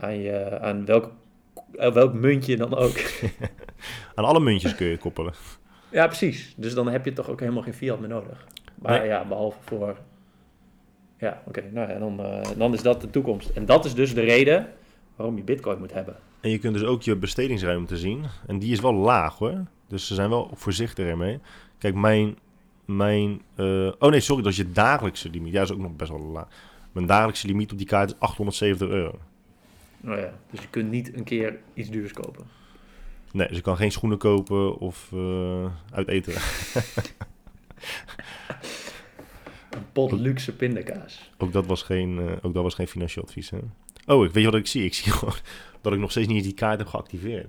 aan, 0.00 0.18
je, 0.18 0.58
aan 0.60 0.84
welk, 0.84 1.10
aan 1.76 1.92
welk 1.92 2.12
muntje 2.12 2.56
dan 2.56 2.74
ook. 2.76 2.96
Aan 4.14 4.24
alle 4.24 4.40
muntjes 4.40 4.74
kun 4.74 4.86
je 4.86 4.96
koppelen. 4.98 5.32
Ja, 5.90 6.06
precies. 6.06 6.54
Dus 6.56 6.74
dan 6.74 6.88
heb 6.88 7.04
je 7.04 7.12
toch 7.12 7.28
ook 7.28 7.40
helemaal 7.40 7.62
geen 7.62 7.74
fiat 7.74 8.00
meer 8.00 8.08
nodig. 8.08 8.46
Maar 8.74 8.98
Nee. 8.98 9.08
ja, 9.08 9.24
behalve 9.24 9.58
voor... 9.64 9.96
Ja, 11.18 11.42
oké. 11.46 11.62
nou 11.72 11.90
ja, 11.90 11.98
dan, 11.98 12.20
eh, 12.20 12.48
dan 12.56 12.72
is 12.72 12.82
dat 12.82 13.00
de 13.00 13.10
toekomst. 13.10 13.48
En 13.48 13.66
dat 13.66 13.84
is 13.84 13.94
dus 13.94 14.14
de 14.14 14.20
reden 14.20 14.68
waarom 15.16 15.36
je 15.36 15.42
bitcoin 15.42 15.78
moet 15.78 15.92
hebben. 15.92 16.16
En 16.40 16.50
je 16.50 16.58
kunt 16.58 16.74
dus 16.74 16.84
ook 16.84 17.02
je 17.02 17.16
bestedingsruimte 17.16 17.96
zien. 17.96 18.24
En 18.46 18.58
die 18.58 18.72
is 18.72 18.80
wel 18.80 18.94
laag 18.94 19.38
hoor. 19.38 19.64
Dus 19.88 20.06
ze 20.06 20.14
zijn 20.14 20.28
wel 20.30 20.50
voorzichtig 20.54 21.06
ermee. 21.06 21.38
Kijk, 21.78 21.94
mijn... 21.94 22.38
mijn 22.84 23.42
eh, 23.54 23.92
oh 23.98 24.10
nee, 24.10 24.20
sorry, 24.20 24.42
dat 24.42 24.52
is 24.52 24.58
je 24.58 24.72
dagelijkse 24.72 25.30
limiet. 25.30 25.52
Ja, 25.52 25.58
dat 25.60 25.68
is 25.68 25.74
ook 25.76 25.82
nog 25.82 25.96
best 25.96 26.10
wel 26.10 26.20
laag. 26.20 26.48
Mijn 26.92 27.06
dagelijkse 27.06 27.46
limiet 27.46 27.72
op 27.72 27.78
die 27.78 27.86
kaart 27.86 28.10
is 28.10 28.18
870 28.18 28.88
euro. 28.88 29.18
Nou 30.00 30.18
ja, 30.20 30.32
dus 30.50 30.60
je 30.60 30.68
kunt 30.68 30.90
niet 30.90 31.14
een 31.16 31.24
keer 31.24 31.58
iets 31.74 31.88
duurs 31.90 32.12
kopen. 32.12 32.44
Nee, 33.32 33.48
dus 33.48 33.56
ik 33.56 33.62
kan 33.62 33.76
geen 33.76 33.92
schoenen 33.92 34.18
kopen 34.18 34.78
of 34.78 35.10
eh, 35.12 35.64
uit 35.92 36.08
eten. 36.08 36.32
Een 39.70 39.84
pot 39.92 40.12
luxe 40.12 40.56
pindakaas. 40.56 41.30
Ook 41.38 41.52
dat 41.52 41.66
was 41.66 41.82
geen, 41.82 42.18
eh, 42.18 42.32
ook 42.42 42.54
dat 42.54 42.62
was 42.62 42.74
geen 42.74 42.86
financieel 42.88 43.24
advies. 43.24 43.50
Hè? 43.50 43.58
Oh, 44.06 44.24
ik 44.24 44.30
weet 44.32 44.44
je 44.44 44.50
wat 44.50 44.60
ik 44.60 44.66
zie? 44.66 44.84
Ik 44.84 44.94
zie 44.94 45.12
gewoon 45.18 45.34
dat 45.80 45.92
ik 45.92 45.98
nog 45.98 46.10
steeds 46.10 46.28
niet 46.28 46.44
die 46.44 46.54
kaart 46.54 46.78
heb 46.78 46.88
geactiveerd. 46.88 47.48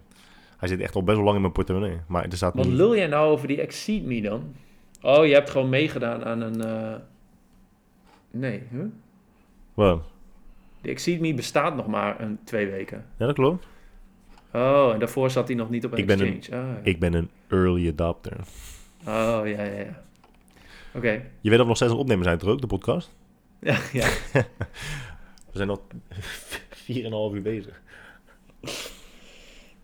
Hij 0.58 0.68
zit 0.70 0.80
echt 0.80 0.96
al 0.96 1.04
best 1.04 1.16
wel 1.16 1.24
lang 1.26 1.36
in 1.36 1.42
mijn 1.42 1.54
portemonnee. 1.54 1.98
Maar 2.08 2.24
er 2.24 2.36
staat 2.36 2.54
Wat 2.56 2.66
niet... 2.66 2.74
lul 2.76 2.96
jij 2.96 3.08
nou 3.08 3.32
over 3.32 3.48
die 3.48 3.62
Exceed 3.62 4.04
Me 4.04 4.22
dan? 4.22 4.56
Oh, 5.02 5.26
je 5.26 5.34
hebt 5.34 5.50
gewoon 5.50 5.70
meegedaan 5.70 6.24
aan 6.24 6.42
een... 6.42 6.62
eh, 6.62 6.96
Nee, 8.32 8.64
huh? 8.72 8.84
Wow. 9.74 10.02
De 10.82 10.90
Exceed 10.90 11.20
Me 11.20 11.34
bestaat 11.34 11.76
nog 11.76 11.88
maar 11.88 12.22
een, 12.22 12.40
twee 12.44 12.68
weken. 12.68 13.06
Ja, 13.18 13.26
dat 13.26 13.36
klopt. 13.36 13.68
Oh, 14.54 14.90
en 14.94 15.00
daarvoor 15.00 15.30
zat 15.32 15.48
hij 15.48 15.58
nog 15.58 15.70
niet 15.70 15.86
op 15.86 15.92
een 15.92 15.98
Ik 15.98 16.06
ben 16.08 16.20
een- 16.20 16.36
exchange. 16.36 16.66
Ja. 16.68 16.80
Ik 16.84 17.00
ben 17.00 17.14
een 17.14 17.30
early 17.48 17.88
adopter. 17.88 18.38
Oh, 19.02 19.42
ja, 19.44 19.44
ja, 19.44 19.64
ja. 19.64 20.02
Oké. 20.96 21.10
Je 21.12 21.50
weet 21.50 21.52
dat 21.52 21.60
we 21.60 21.66
nog 21.66 21.76
steeds 21.76 21.92
aan 21.92 21.98
het 21.98 22.06
opnemen 22.06 22.24
zijn, 22.24 22.38
toch 22.38 22.50
ook, 22.50 22.62
de 22.62 22.68
podcast? 22.68 23.12
Ja, 23.60 23.78
ja. 23.94 24.08
We 25.52 25.58
zijn 25.58 25.70
al 25.70 25.82
4,5 27.32 27.36
uur 27.36 27.42
bezig. 27.42 27.82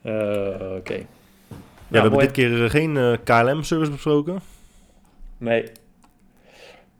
Eh, 0.01 0.75
Oké. 0.77 0.93
Ja, 0.93 1.05
Nou, 1.49 1.59
we 1.87 1.97
hebben 1.97 2.11
mooi. 2.11 2.25
dit 2.25 2.31
keer 2.35 2.63
eh, 2.63 2.69
geen 2.69 2.97
eh, 2.97 3.13
KLM-service 3.23 3.91
besproken. 3.91 4.39
Nee. 5.37 5.63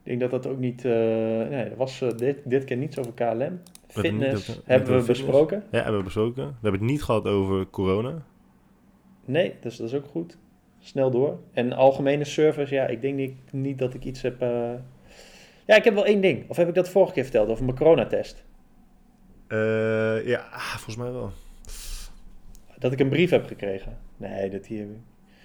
Ik 0.02 0.18
denk 0.18 0.20
dat 0.20 0.30
dat 0.42 0.46
ook 0.52 0.58
niet... 0.58 0.84
eh, 0.84 0.92
nee, 0.92 1.64
er 1.64 1.76
was 1.76 2.04
dit, 2.16 2.36
dit 2.44 2.64
keer 2.64 2.76
niets 2.76 2.98
over 2.98 3.12
KLM. 3.12 3.60
Fitness 3.88 4.46
hebben 4.64 4.88
we 4.92 4.98
fitness. 4.98 5.06
besproken. 5.06 5.64
Ja, 5.70 5.78
hebben 5.82 5.98
we 5.98 6.04
besproken. 6.04 6.46
We 6.46 6.52
hebben 6.62 6.80
het 6.80 6.90
niet 6.90 7.02
gehad 7.02 7.26
over 7.26 7.66
corona. 7.70 8.22
Nee, 9.24 9.54
dus 9.60 9.76
dat 9.76 9.86
is 9.86 9.94
ook 9.94 10.06
goed. 10.06 10.38
Snel 10.80 11.10
door. 11.10 11.38
En 11.52 11.72
algemene 11.72 12.24
service, 12.24 12.74
ja, 12.74 12.86
ik 12.86 13.00
denk 13.00 13.14
niet, 13.16 13.34
niet 13.52 13.78
dat 13.78 13.94
ik 13.94 14.04
iets 14.04 14.22
heb... 14.22 14.40
eh, 14.42 14.70
Ja, 15.66 15.76
ik 15.76 15.84
heb 15.84 15.94
wel 15.94 16.04
één 16.06 16.20
ding. 16.20 16.44
Of 16.48 16.56
heb 16.56 16.68
ik 16.68 16.74
dat 16.74 16.88
vorige 16.88 17.12
keer 17.12 17.22
verteld 17.22 17.48
over 17.48 17.64
mijn 17.64 17.76
coronatest? 17.76 18.44
Eh, 19.46 20.26
ja, 20.26 20.48
ah, 20.52 20.60
volgens 20.60 20.96
mij 20.96 21.12
wel. 21.12 21.30
Dat 22.78 22.92
ik 22.92 23.00
een 23.00 23.08
brief 23.08 23.30
heb 23.30 23.46
gekregen. 23.46 23.98
Nee, 24.16 24.50
dat 24.50 24.66
hier... 24.66 24.86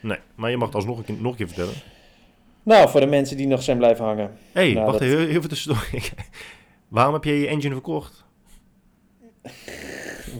Nee, 0.01 0.17
maar 0.35 0.49
je 0.49 0.57
mag 0.57 0.67
het 0.67 0.75
alsnog 0.75 0.97
een, 0.97 1.03
keer- 1.03 1.15
nog 1.21 1.31
een 1.31 1.37
keer 1.37 1.47
vertellen. 1.47 1.73
Nou, 2.63 2.89
voor 2.89 2.99
de 2.99 3.05
mensen 3.05 3.37
die 3.37 3.47
nog 3.47 3.63
zijn 3.63 3.77
blijven 3.77 4.05
hangen. 4.05 4.31
Hé, 4.51 4.61
hey, 4.61 4.73
Nou, 4.73 4.85
wacht 4.85 4.99
dat- 4.99 5.07
even, 5.07 5.19
heel 5.19 5.27
even 5.37 5.49
tussendoor. 5.49 5.87
Waarom 6.87 7.13
heb 7.13 7.23
je 7.23 7.39
je 7.39 7.47
engine 7.47 7.73
verkocht? 7.73 8.22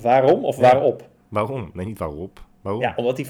Waarom 0.04 0.46
of 0.46 0.56
waarop? 0.58 1.08
Waarom? 1.30 1.70
Nee, 1.74 1.86
niet 1.86 1.98
waarop. 2.00 2.42
Waarom? 2.62 2.82
Ja, 2.82 2.94
omdat 2.96 3.16
die 3.16 3.28
50% 3.28 3.30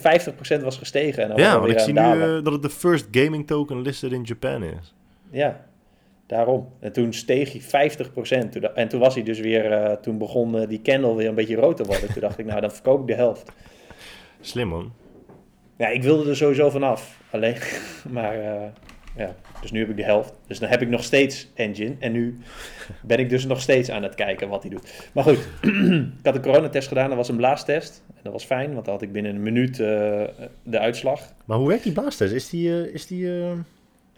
was 0.63 0.77
gestegen. 0.77 1.29
En 1.31 1.37
Ja, 1.37 1.59
want 1.59 1.71
ik 1.71 1.79
zie 1.79 1.93
nu 1.93 1.99
eh, 1.99 2.43
dat 2.43 2.53
het 2.53 2.61
de 2.61 2.69
first 2.69 3.07
gaming 3.11 3.47
token 3.47 3.81
listed 3.81 4.11
in 4.11 4.21
Japan 4.23 4.63
is. 4.63 4.93
Ja, 5.31 5.65
daarom. 6.25 6.69
En 6.79 6.91
toen 6.93 7.13
steeg 7.13 7.51
hij 7.71 7.89
50%. 7.89 8.49
Toen, 8.49 8.61
da- 8.61 8.71
en 8.73 8.87
toen 8.87 8.99
was 8.99 9.13
hij 9.13 9.23
dus 9.23 9.39
weer... 9.39 9.71
eh, 9.71 9.91
toen 9.95 10.17
begon 10.17 10.57
eh, 10.59 10.67
die 10.67 10.81
candle 10.81 11.15
weer 11.15 11.27
een 11.27 11.35
beetje 11.35 11.55
rood 11.55 11.77
te 11.77 11.83
worden. 11.83 12.11
toen 12.13 12.21
dacht 12.21 12.37
ik, 12.39 12.45
nou, 12.45 12.61
dan 12.61 12.71
verkoop 12.71 13.01
ik 13.01 13.07
de 13.07 13.13
helft. 13.13 13.51
Slim 14.41 14.67
man. 14.67 14.93
Ja, 15.77 15.87
ik 15.87 16.03
wilde 16.03 16.29
er 16.29 16.35
sowieso 16.35 16.69
vanaf. 16.69 17.19
Alleen, 17.31 17.55
maar 18.09 18.35
ja, 19.17 19.35
dus 19.61 19.71
nu 19.71 19.79
heb 19.79 19.89
ik 19.89 19.95
de 19.97 20.03
helft. 20.03 20.33
Dus 20.47 20.59
dan 20.59 20.69
heb 20.69 20.81
ik 20.81 20.89
nog 20.89 21.03
steeds 21.03 21.47
engine. 21.53 21.95
En 21.99 22.11
nu 22.11 22.37
ben 23.05 23.17
ik 23.19 23.29
dus 23.29 23.45
nog 23.45 23.61
steeds 23.61 23.89
aan 23.91 24.03
het 24.03 24.15
kijken 24.15 24.49
wat 24.49 24.61
hij 24.61 24.71
doet. 24.71 25.09
Maar 25.13 25.23
goed, 25.23 25.39
ik 26.19 26.25
had 26.25 26.35
een 26.35 26.41
coronatest 26.41 26.87
gedaan. 26.87 27.07
Dat 27.07 27.17
was 27.17 27.29
een 27.29 27.35
blaastest. 27.35 28.03
En 28.07 28.19
dat 28.23 28.31
was 28.33 28.43
fijn, 28.45 28.73
want 28.73 28.85
dan 28.85 28.93
had 28.93 29.03
ik 29.03 29.11
binnen 29.11 29.35
een 29.35 29.43
minuut 29.43 29.79
eh, 29.79 30.23
de 30.63 30.79
uitslag. 30.79 31.33
Maar 31.45 31.57
hoe 31.57 31.67
werkt 31.67 31.83
die 31.83 31.91
blaastest? 31.93 32.33
Is 32.33 32.49
die, 32.49 32.69
eh, 32.85 32.93
is 32.93 33.07
die 33.07 33.41
eh, 33.41 33.51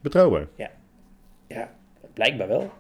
betrouwbaar? 0.02 0.48
Ja, 1.48 1.72
blijkbaar 2.14 2.48
wel. 2.48 2.72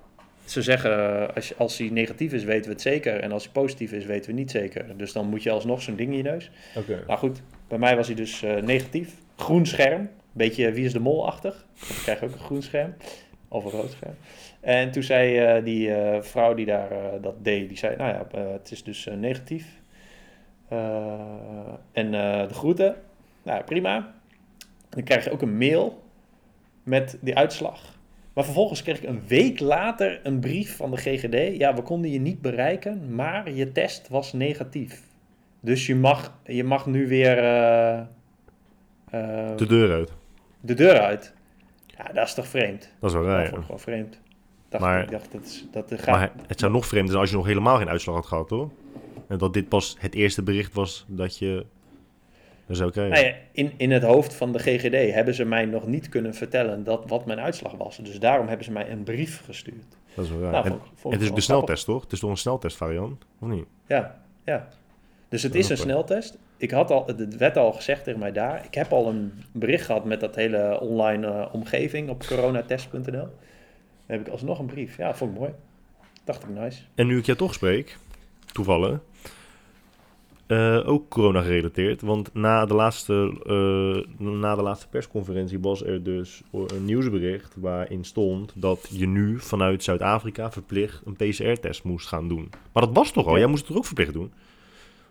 Ze 0.45 0.61
zeggen, 0.61 1.35
als, 1.35 1.47
je- 1.47 1.55
als 1.57 1.77
hij 1.77 1.89
negatief 1.89 2.33
is, 2.33 2.43
weten 2.43 2.65
we 2.65 2.71
het 2.71 2.81
zeker. 2.81 3.19
En 3.19 3.31
als 3.31 3.43
hij 3.43 3.51
positief 3.51 3.91
is, 3.91 4.05
weten 4.05 4.29
we 4.31 4.35
niet 4.37 4.51
zeker. 4.51 4.85
Dus 4.97 5.11
dan 5.13 5.27
moet 5.29 5.43
je 5.43 5.51
alsnog 5.51 5.81
zo'n 5.81 5.95
ding 5.95 6.11
in 6.11 6.17
je 6.17 6.23
neus. 6.23 6.51
Oké. 6.75 7.03
Nou 7.07 7.19
goed, 7.19 7.41
bij 7.67 7.77
mij 7.77 7.95
was 7.95 8.07
hij 8.07 8.15
dus 8.15 8.41
negatief. 8.63 9.13
Groen 9.37 9.65
scherm. 9.65 10.09
Beetje 10.35 10.71
wie 10.71 10.85
is 10.85 10.93
de 10.93 10.99
mol-achtig. 10.99 11.65
Dan 11.87 11.97
krijg 11.97 12.23
ook 12.23 12.31
een 12.31 12.39
groen 12.39 12.61
scherm. 12.61 12.93
Of 13.47 13.65
een 13.65 13.71
rood 13.71 13.91
scherm. 13.91 14.15
En 14.59 14.91
toen 14.91 15.03
zei 15.03 15.37
eh, 15.37 15.63
die 15.63 15.93
eh, 15.93 16.21
vrouw 16.21 16.53
die 16.53 16.65
daar 16.65 16.91
eh, 16.91 17.21
dat 17.21 17.43
deed, 17.43 17.67
die 17.67 17.77
zei, 17.77 17.95
nou 17.95 18.13
ja, 18.13 18.41
het 18.41 18.71
is 18.71 18.83
dus 18.83 19.09
negatief. 19.15 19.81
En 21.91 22.11
de 22.11 22.47
groeten. 22.51 22.95
Nou, 23.43 23.63
prima. 23.63 24.13
Dan 24.89 25.03
krijg 25.03 25.23
je 25.23 25.31
ook 25.31 25.41
een 25.41 25.57
mail 25.57 26.03
met 26.83 27.17
die 27.21 27.35
uitslag. 27.35 27.99
Maar 28.33 28.43
vervolgens 28.43 28.83
kreeg 28.83 28.97
ik 28.97 29.09
een 29.09 29.21
week 29.27 29.59
later 29.59 30.19
een 30.23 30.39
brief 30.39 30.75
van 30.75 30.91
de 30.91 30.97
GGD. 30.97 31.57
Ja, 31.57 31.75
we 31.75 31.81
konden 31.81 32.11
je 32.11 32.19
niet 32.19 32.41
bereiken, 32.41 33.15
maar 33.15 33.51
je 33.51 33.71
test 33.71 34.07
was 34.07 34.33
negatief. 34.33 35.01
Dus 35.59 35.87
je 35.87 35.95
mag, 35.95 36.39
je 36.43 36.63
mag 36.63 36.85
nu 36.85 37.07
weer 37.07 37.35
De 39.55 39.65
deur 39.67 39.91
uit. 39.91 40.11
De 40.65 40.73
deur 40.73 40.99
uit. 40.99 41.33
Ja, 41.85 42.03
dat 42.13 42.27
is 42.27 42.33
toch 42.33 42.47
vreemd? 42.47 42.89
Dat 42.99 43.09
is 43.09 43.15
wel 43.15 43.25
Dat 43.25 43.33
raar. 43.33 43.45
vond 43.45 43.57
ik 43.57 43.63
gewoon 43.65 43.79
vreemd. 43.79 44.19
Dacht, 44.69 44.83
Maar- 44.83 45.03
ik 45.03 45.11
dacht, 45.11 45.31
dat, 45.31 45.43
is, 45.43 45.65
dat 45.71 45.91
gaat... 45.95 46.05
Maar 46.15 46.31
het 46.47 46.59
zou 46.59 46.71
nog 46.71 46.85
vreemder 46.85 47.09
zijn 47.09 47.21
als 47.21 47.29
je 47.29 47.35
nog 47.35 47.45
helemaal 47.45 47.77
geen 47.77 47.89
uitslag 47.89 48.15
had 48.15 48.25
gehad, 48.25 48.49
hoor. 48.49 48.69
En 49.27 49.37
dat 49.37 49.53
dit 49.53 49.69
pas 49.69 49.95
het 49.99 50.13
eerste 50.15 50.43
bericht 50.43 50.73
was 50.73 51.05
dat 51.07 51.37
je 51.37 51.65
er 52.67 52.75
zou 52.75 52.91
krijgen. 52.91 53.13
Nou 53.13 53.25
ja, 53.25 53.35
in, 53.51 53.73
in 53.77 53.91
het 53.91 54.03
hoofd 54.03 54.33
van 54.33 54.51
de 54.51 54.59
GGD 54.59 55.13
hebben 55.13 55.33
ze 55.33 55.45
mij 55.45 55.65
nog 55.65 55.87
niet 55.87 56.09
kunnen 56.09 56.33
vertellen 56.33 56.83
dat, 56.83 57.03
wat 57.07 57.25
mijn 57.25 57.39
uitslag 57.39 57.71
was. 57.73 57.97
Dus 57.97 58.19
daarom 58.19 58.47
hebben 58.47 58.65
ze 58.65 58.71
mij 58.71 58.89
een 58.91 59.03
brief 59.03 59.43
gestuurd. 59.45 59.97
Dat 60.15 60.25
is 60.25 60.31
wel 60.31 60.39
raar. 60.39 60.51
Nou, 60.51 60.65
en, 60.65 60.71
vond 60.71 60.81
vond 60.95 61.13
het 61.13 61.13
is 61.13 61.19
de 61.19 61.23
grappig. 61.25 61.43
sneltest, 61.43 61.85
toch? 61.85 62.01
Het 62.03 62.11
is 62.11 62.19
toch 62.19 62.29
een 62.29 62.37
sneltestvariant? 62.37 63.25
Of 63.39 63.47
niet? 63.47 63.65
Ja, 63.87 64.21
ja. 64.45 64.67
Dus 65.29 65.43
het 65.43 65.53
Dat 65.53 65.61
is 65.61 65.69
een 65.69 65.77
sneltest. 65.77 66.37
Ik 66.57 66.71
had 66.71 66.91
al, 66.91 67.03
het 67.05 67.37
werd 67.37 67.57
al 67.57 67.71
gezegd 67.71 68.03
tegen 68.03 68.19
mij 68.19 68.31
daar. 68.31 68.65
Ik 68.65 68.73
heb 68.73 68.91
al 68.91 69.07
een 69.07 69.31
bericht 69.51 69.85
gehad 69.85 70.05
met 70.05 70.19
dat 70.19 70.35
hele 70.35 70.79
online 70.79 71.27
eh, 71.27 71.53
omgeving 71.53 72.09
op 72.09 72.25
coronatest.nl. 72.25 73.01
Dan 73.11 73.29
heb 74.05 74.19
ik 74.19 74.27
alsnog 74.27 74.59
een 74.59 74.65
brief. 74.65 74.97
Ja, 74.97 75.15
vond 75.15 75.31
ik 75.33 75.39
mooi. 75.39 75.51
Dacht 76.23 76.43
ik 76.43 76.49
nice. 76.49 76.81
En 76.95 77.07
nu 77.07 77.17
ik 77.17 77.25
jou 77.25 77.37
toch 77.37 77.53
spreek, 77.53 77.97
toevallig, 78.51 78.99
eh, 80.47 80.81
ook 80.85 81.09
corona 81.09 81.41
gerelateerd. 81.41 82.01
Want 82.01 82.33
na 82.33 82.65
de, 82.65 82.73
laatste, 82.73 83.41
eh, 83.45 84.25
na 84.25 84.55
de 84.55 84.61
laatste 84.61 84.87
persconferentie 84.87 85.59
was 85.59 85.83
er 85.83 86.03
dus 86.03 86.41
een 86.51 86.85
nieuwsbericht 86.85 87.55
waarin 87.55 88.03
stond 88.03 88.53
dat 88.55 88.87
je 88.91 89.07
nu 89.07 89.39
vanuit 89.39 89.83
Zuid-Afrika 89.83 90.51
verplicht 90.51 91.01
een 91.05 91.15
PCR-test 91.15 91.83
moest 91.83 92.07
gaan 92.07 92.27
doen. 92.27 92.49
Maar 92.71 92.83
dat 92.83 92.93
was 92.93 93.11
toch 93.11 93.25
al? 93.25 93.33
Ja. 93.33 93.39
Jij 93.39 93.47
moest 93.47 93.59
het 93.59 93.67
toch 93.67 93.77
ook 93.77 93.85
verplicht 93.85 94.13
doen? 94.13 94.31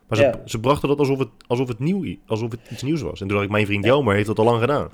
Maar 0.09 0.19
ze, 0.19 0.25
Ja. 0.25 0.35
ze 0.45 0.61
brachten 0.61 0.89
dat 0.89 0.99
alsof 0.99 1.19
het, 1.19 1.29
alsof, 1.47 1.69
het 1.69 1.79
nieuw, 1.79 2.17
alsof 2.27 2.51
het 2.51 2.61
iets 2.71 2.83
nieuws 2.83 3.01
was. 3.03 3.21
En 3.21 3.27
toen 3.27 3.29
dacht 3.37 3.45
ik, 3.45 3.53
mijn 3.53 3.67
vriend 3.67 3.85
Jelmer 3.85 4.15
heeft 4.15 4.27
dat 4.27 4.39
al 4.39 4.45
lang 4.45 4.61
gedaan. 4.61 4.89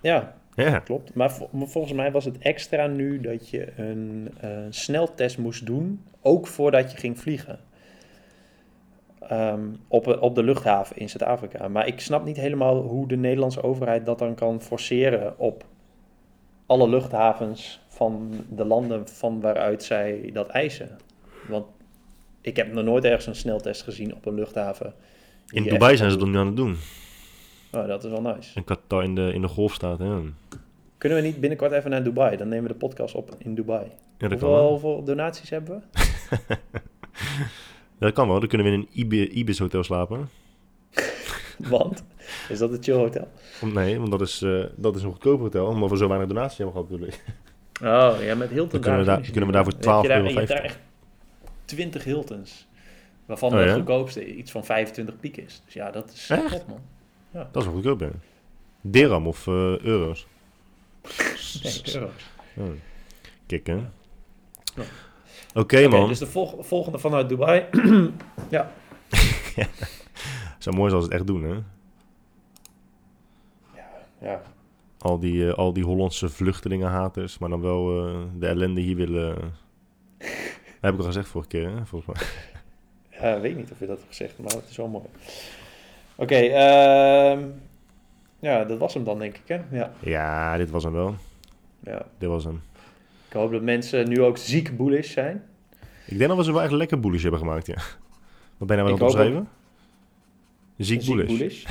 Ja, 0.00 0.34
Ja, 0.54 0.78
klopt. 0.78 1.14
Maar, 1.14 1.32
vol- 1.32 1.48
maar 1.52 1.66
volgens 1.66 1.92
mij 1.94 2.12
was 2.12 2.24
het 2.24 2.38
extra 2.38 2.86
nu 2.86 3.20
dat 3.20 3.48
je 3.48 3.72
een 3.76 4.28
eh, 4.40 4.50
sneltest 4.70 5.38
moest 5.38 5.66
doen, 5.66 6.04
ook 6.22 6.46
voordat 6.46 6.92
je 6.92 6.98
ging 6.98 7.18
vliegen. 7.20 7.58
Ehm, 9.28 9.60
op, 9.88 10.06
op 10.20 10.34
de 10.34 10.42
luchthaven 10.42 10.96
in 10.96 11.08
Zuid-Afrika. 11.08 11.68
Maar 11.68 11.86
ik 11.86 12.00
snap 12.00 12.24
niet 12.24 12.36
helemaal 12.36 12.76
hoe 12.82 13.08
de 13.08 13.16
Nederlandse 13.16 13.62
overheid 13.62 14.06
dat 14.06 14.18
dan 14.18 14.34
kan 14.34 14.60
forceren 14.62 15.38
op 15.38 15.64
alle 16.66 16.88
luchthavens 16.88 17.80
van 17.88 18.30
de 18.48 18.64
landen 18.64 19.08
van 19.08 19.40
waaruit 19.40 19.82
zij 19.82 20.30
dat 20.32 20.48
eisen. 20.48 20.96
Want 21.48 21.66
ik 22.42 22.56
heb 22.56 22.72
nog 22.72 22.84
nooit 22.84 23.04
ergens 23.04 23.26
een 23.26 23.34
sneltest 23.36 23.82
gezien 23.82 24.14
op 24.14 24.26
een 24.26 24.34
luchthaven. 24.34 24.94
in 25.50 25.62
Dubai 25.62 25.90
echt 25.90 25.98
zijn 25.98 26.10
ze 26.10 26.16
dat 26.16 26.28
nu 26.28 26.36
aan 26.38 26.46
het 26.46 26.56
doen. 26.56 26.76
Oh, 27.72 27.86
dat 27.86 28.04
is 28.04 28.10
wel 28.10 28.22
nice. 28.22 28.50
En 28.54 28.64
Qatar 28.64 29.02
in 29.04 29.14
de, 29.14 29.30
in 29.34 29.40
de 29.42 29.48
golfstaat. 29.48 29.98
Ja. 29.98 30.20
Kunnen 30.98 31.18
we 31.18 31.24
niet 31.24 31.40
binnenkort 31.40 31.72
even 31.72 31.90
naar 31.90 32.02
Dubai? 32.02 32.36
Dan 32.36 32.48
nemen 32.48 32.62
we 32.66 32.72
de 32.72 32.78
podcast 32.78 33.14
op 33.14 33.34
in 33.38 33.54
Dubai. 33.54 33.84
Ja, 34.18 34.28
dat 34.28 34.30
hoeveel, 34.30 34.50
wel. 34.50 34.68
hoeveel 34.70 35.04
donaties 35.04 35.50
hebben 35.50 35.82
we? 35.90 35.98
Dat 37.98 38.12
kan 38.12 38.28
wel. 38.28 38.38
Dan 38.40 38.48
kunnen 38.48 38.66
we 38.66 38.72
in 38.72 38.78
een 38.78 38.88
Ibi- 38.92 39.28
Ibis 39.30 39.58
hotel 39.58 39.82
slapen. 39.82 40.28
Want, 41.70 42.04
is 42.48 42.58
dat 42.58 42.70
het 42.70 42.84
chill 42.84 42.94
hotel? 42.94 43.28
Nee, 43.72 43.98
want 43.98 44.10
dat 44.10 44.20
is, 44.20 44.42
eh, 44.42 44.64
dat 44.76 44.96
is 44.96 45.02
een 45.02 45.10
goedkoop 45.10 45.40
hotel. 45.40 45.66
Omdat 45.66 45.90
we 45.90 45.96
zo 45.96 46.08
weinig 46.08 46.28
donaties 46.28 46.58
hebben 46.58 46.74
gehad 46.76 46.90
natuurlijk. 46.90 47.22
Oh, 47.82 48.24
ja, 48.24 48.34
met 48.34 48.50
Hilton. 48.50 48.70
Dan 48.70 48.80
kunnen 48.80 48.98
we 49.00 49.06
daar- 49.06 49.20
kunnen 49.20 49.46
we 49.46 49.52
daar 49.52 49.64
voor 49.64 49.72
Dan 49.80 49.94
heb 49.94 50.02
je 50.02 50.08
daar- 50.08 50.18
12,50 50.22 50.32
Je 50.32 50.38
hebt 50.38 50.48
daar 50.48 50.80
20 51.74 52.04
Hiltons. 52.04 52.66
Waarvan 53.26 53.52
Oh, 53.52 53.58
de 53.58 53.64
ja? 53.64 53.74
goedkoopste 53.74 54.34
iets 54.34 54.50
van 54.50 54.64
25 54.64 55.20
piek 55.20 55.36
is. 55.36 55.62
Dus 55.64 55.74
ja, 55.74 55.90
dat 55.90 56.10
is 56.12 56.30
Echt? 56.30 56.50
top, 56.50 56.66
man. 56.68 56.80
Dat 57.52 57.56
is 57.56 57.64
wel 57.64 57.72
goedkoop, 57.74 58.00
hè? 58.00 58.08
Dirham 58.80 59.26
of 59.26 59.46
eh, 59.46 59.78
euro's? 59.78 60.26
Nee, 61.62 61.80
euro's. 61.94 62.12
Oh. 62.56 62.64
Kijk, 63.46 63.66
hè? 63.66 63.74
Ja. 63.74 64.82
Oké, 65.54 65.88
man. 65.88 66.08
dus 66.08 66.18
de 66.18 66.26
volg- 66.26 66.66
volgende 66.66 66.98
vanuit 66.98 67.28
Dubai. 67.28 67.66
Zou 70.58 70.76
mooi 70.76 70.90
zijn 70.90 70.94
als 71.02 71.04
het 71.04 71.12
echt 71.12 71.26
doen, 71.26 71.42
hè? 71.42 71.58
ja, 74.20 74.42
Al 74.98 75.18
die, 75.18 75.48
eh, 75.48 75.54
al 75.54 75.72
die 75.72 75.84
Hollandse 75.84 76.28
vluchtelingenhaters, 76.28 77.38
maar 77.38 77.48
dan 77.48 77.60
wel 77.60 78.06
eh, 78.08 78.20
de 78.38 78.46
ellende 78.46 78.80
hier 78.80 78.96
willen... 78.96 79.36
Heb 80.82 80.92
ik 80.92 80.98
al 80.98 81.04
gezegd 81.06 81.28
vorige 81.28 81.48
keer, 81.50 81.68
hè? 81.70 81.86
Volgens 81.86 82.18
mij. 82.18 82.28
Ja, 83.20 83.40
weet 83.40 83.56
niet 83.56 83.70
of 83.72 83.78
je 83.78 83.86
dat 83.86 83.96
hebt 83.96 84.08
gezegd, 84.08 84.38
maar 84.38 84.52
het 84.52 84.68
is 84.70 84.76
wel 84.76 84.88
mooi. 84.88 85.04
Oké, 86.14 86.34
ehm, 86.34 87.40
ja, 88.38 88.64
dat 88.64 88.78
was 88.78 88.94
hem 88.94 89.04
dan, 89.04 89.18
denk 89.18 89.36
ik, 89.36 89.42
hè? 89.46 89.60
Ja, 89.70 89.92
Ja, 90.00 90.56
dit 90.56 90.70
was 90.70 90.82
hem 90.84 90.92
wel. 90.92 91.14
ja. 91.80 92.02
Dit 92.18 92.28
was 92.28 92.44
hem. 92.44 92.62
Ik 93.28 93.32
hoop 93.32 93.52
dat 93.52 93.62
mensen 93.62 94.08
nu 94.08 94.22
ook 94.22 94.36
ziek 94.38 94.76
bullish 94.76 95.12
zijn. 95.12 95.42
Ik 96.06 96.16
denk 96.18 96.28
dat 96.28 96.38
we 96.38 96.44
ze 96.44 96.52
wel 96.52 96.62
echt 96.62 96.72
lekker 96.72 97.00
bullish 97.00 97.22
hebben 97.22 97.40
gemaakt, 97.40 97.66
ja. 97.66 97.76
Wat 98.56 98.68
ben 98.68 98.76
je 98.76 98.82
nou 98.82 98.94
aan 98.94 99.00
het 99.00 99.02
opschrijven? 99.14 99.48
Ziek 100.76 101.04
bullish. 101.06 101.26
bullish. 101.26 101.64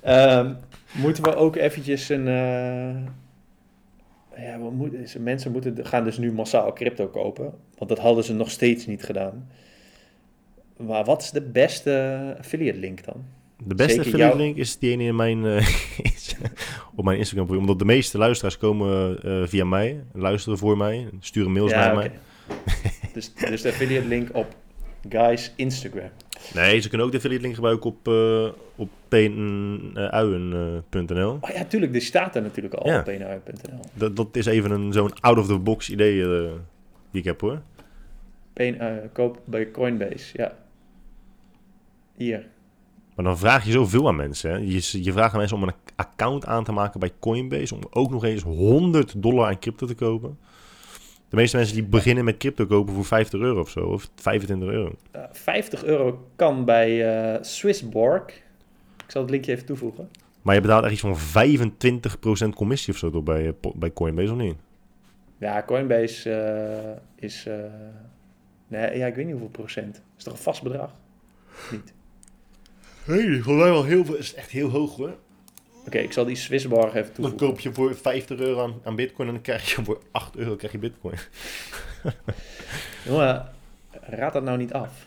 Ehm, 0.00 0.54
moeten 0.92 1.22
we 1.24 1.34
ook 1.34 1.56
eventjes 1.56 2.08
een... 2.08 2.28
eh, 2.28 3.10
ja, 4.36 4.58
we 4.58 4.70
moeten, 4.70 5.22
mensen 5.22 5.52
moeten, 5.52 5.86
gaan 5.86 6.04
dus 6.04 6.18
nu 6.18 6.32
massaal 6.32 6.72
crypto 6.72 7.06
kopen. 7.08 7.54
Want 7.78 7.90
dat 7.90 7.98
hadden 7.98 8.24
ze 8.24 8.34
nog 8.34 8.50
steeds 8.50 8.86
niet 8.86 9.02
gedaan. 9.02 9.48
Maar 10.76 11.04
wat 11.04 11.22
is 11.22 11.30
de 11.30 11.40
beste 11.40 12.34
affiliate 12.38 12.78
link 12.78 13.04
dan? 13.04 13.24
De 13.66 13.74
beste 13.74 13.92
Zeker 13.92 14.06
affiliate 14.06 14.36
jou- 14.36 14.46
link 14.46 14.56
is 14.56 14.78
die 14.78 14.90
ene 14.90 15.04
in 15.04 15.16
mijn, 15.16 15.46
eh, 15.46 15.68
is, 16.14 16.36
op 16.94 17.04
mijn 17.04 17.18
Instagram 17.18 17.46
profiel. 17.46 17.64
Omdat 17.64 17.78
de 17.78 17.84
meeste 17.84 18.18
luisteraars 18.18 18.58
komen 18.58 19.22
eh, 19.22 19.42
via 19.46 19.64
mij, 19.64 20.04
luisteren 20.12 20.58
voor 20.58 20.76
mij, 20.76 21.08
sturen 21.20 21.52
mails 21.52 21.72
naar 21.72 21.92
oké. 21.92 21.96
mij. 21.96 22.10
dus, 23.14 23.34
dus 23.34 23.62
de 23.62 23.68
affiliate 23.68 24.06
link 24.06 24.28
op 24.36 24.46
Guys 25.08 25.52
Instagram. 25.56 26.10
Nee, 26.54 26.80
ze 26.80 26.88
kunnen 26.88 27.06
ook 27.06 27.12
de 27.12 27.18
affiliate 27.18 27.42
link 27.42 27.54
gebruiken 27.54 27.90
op, 27.90 28.08
eh 28.08 28.48
op. 28.76 28.88
Oh 31.40 31.50
ja, 31.54 31.64
tuurlijk. 31.64 31.92
Die 31.92 32.00
staat 32.00 32.36
er 32.36 32.42
natuurlijk 32.42 32.74
al 32.74 32.88
Ja. 32.90 32.98
op 32.98 33.04
pnr.nl. 33.04 33.80
Dat, 33.94 34.16
dat 34.16 34.36
is 34.36 34.46
even 34.46 34.70
een 34.70 34.92
zo'n 34.92 35.20
out-of-the-box 35.20 35.90
idee 35.90 36.22
eh, 36.22 36.50
die 37.10 37.20
ik 37.20 37.24
heb 37.24 37.40
hoor. 37.40 37.62
Eh, 38.54 38.86
koop 39.12 39.40
bij 39.44 39.70
Coinbase, 39.70 40.30
ja. 40.32 40.52
Hier. 42.16 42.46
Maar 43.14 43.24
dan 43.24 43.38
vraag 43.38 43.64
je 43.64 43.70
zoveel 43.72 44.08
aan 44.08 44.16
mensen. 44.16 44.50
Hè. 44.50 44.56
Je, 44.56 45.02
je 45.04 45.12
vraagt 45.12 45.32
aan 45.32 45.38
mensen 45.38 45.56
om 45.56 45.62
een 45.62 45.74
account 45.96 46.46
aan 46.46 46.64
te 46.64 46.72
maken 46.72 47.00
bij 47.00 47.12
Coinbase. 47.20 47.74
Om 47.74 47.80
ook 47.90 48.10
nog 48.10 48.24
eens 48.24 48.42
100 48.42 49.22
dollar 49.22 49.46
aan 49.46 49.58
crypto 49.58 49.86
te 49.86 49.94
kopen. 49.94 50.38
De 51.32 51.38
meeste 51.38 51.56
mensen 51.56 51.74
die 51.74 51.84
beginnen 51.84 52.24
met 52.24 52.36
crypto 52.36 52.66
kopen 52.66 52.94
voor 52.94 53.04
50 53.04 53.40
euro 53.40 53.60
of 53.60 53.70
zo. 53.70 53.80
Of 53.80 54.08
25 54.14 54.68
euro. 54.68 54.92
Eh, 55.10 55.22
50 55.32 55.84
euro 55.84 56.28
kan 56.36 56.64
bij 56.64 57.14
eh 57.34 57.42
Swissborg. 57.42 58.22
Ik 59.04 59.10
zal 59.10 59.22
het 59.22 59.30
linkje 59.30 59.52
even 59.52 59.66
toevoegen. 59.66 60.08
Maar 60.42 60.54
je 60.54 60.60
betaalt 60.60 60.84
echt 60.84 60.92
iets 60.92 61.00
van 61.00 61.16
25% 61.16 62.54
commissie 62.54 62.92
of 62.92 62.98
zo 62.98 63.10
door 63.10 63.22
bij, 63.22 63.46
eh, 63.46 63.70
bij 63.74 63.92
Coinbase 63.92 64.32
of 64.32 64.38
niet? 64.38 64.54
Ja, 65.38 65.62
Coinbase 65.66 66.30
eh, 66.30 67.24
is... 67.24 67.46
eh, 67.46 67.54
nee, 68.68 68.98
ja, 68.98 69.06
ik 69.06 69.14
weet 69.14 69.24
niet 69.24 69.32
hoeveel 69.34 69.50
procent. 69.50 70.02
Is 70.18 70.24
toch 70.24 70.32
een 70.32 70.38
vast 70.38 70.62
bedrag? 70.62 70.94
Niet. 71.70 71.92
Nee, 73.06 73.42
volgens 73.42 73.64
mij 73.64 73.72
wel 73.72 73.84
heel 73.84 74.04
veel. 74.04 74.16
is 74.16 74.34
echt 74.34 74.50
heel 74.50 74.68
hoog 74.68 74.96
hoor. 74.96 75.14
Oké, 75.86 75.98
ik 75.98 76.12
zal 76.12 76.24
die 76.24 76.36
Swissborg 76.36 76.94
even 76.94 77.02
Dan 77.02 77.12
toevoegen. 77.14 77.46
koop 77.46 77.60
je 77.60 77.72
voor 77.72 77.94
50 77.96 78.38
euro 78.38 78.62
aan, 78.62 78.74
aan 78.84 78.96
bitcoin 78.96 79.28
en 79.28 79.34
dan 79.34 79.42
krijg 79.42 79.74
je 79.74 79.84
voor 79.84 80.00
8 80.10 80.36
euro 80.36 80.56
krijg 80.56 80.72
je 80.72 80.78
bitcoin. 80.78 81.14
Jongen, 83.06 83.46
raad 84.00 84.32
dat 84.32 84.42
nou 84.42 84.58
niet 84.58 84.72
af. 84.72 85.06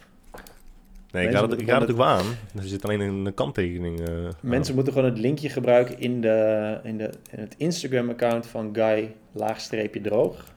Nee, 1.12 1.28
ik 1.28 1.34
raad 1.34 1.52
het, 1.52 1.62
ik 1.62 1.68
raad 1.68 1.82
het 1.82 1.92
ook 1.92 2.00
aan. 2.02 2.26
Er 2.56 2.64
zit 2.64 2.84
alleen 2.86 3.00
een 3.02 3.34
kanttekening. 3.34 4.00
eh, 4.00 4.08
Mensen 4.40 4.70
aan. 4.70 4.76
moeten 4.76 4.94
gewoon 4.94 5.10
het 5.10 5.18
linkje 5.20 5.50
gebruiken 5.50 6.00
in, 6.00 6.22
de, 6.22 6.80
in, 6.84 6.98
de, 6.98 7.10
in 7.32 7.40
het 7.40 7.54
Instagram-account 7.58 8.48
van 8.48 8.70
Guy 8.74 9.14
laagstreepje 9.32 10.02
droog. 10.02 10.54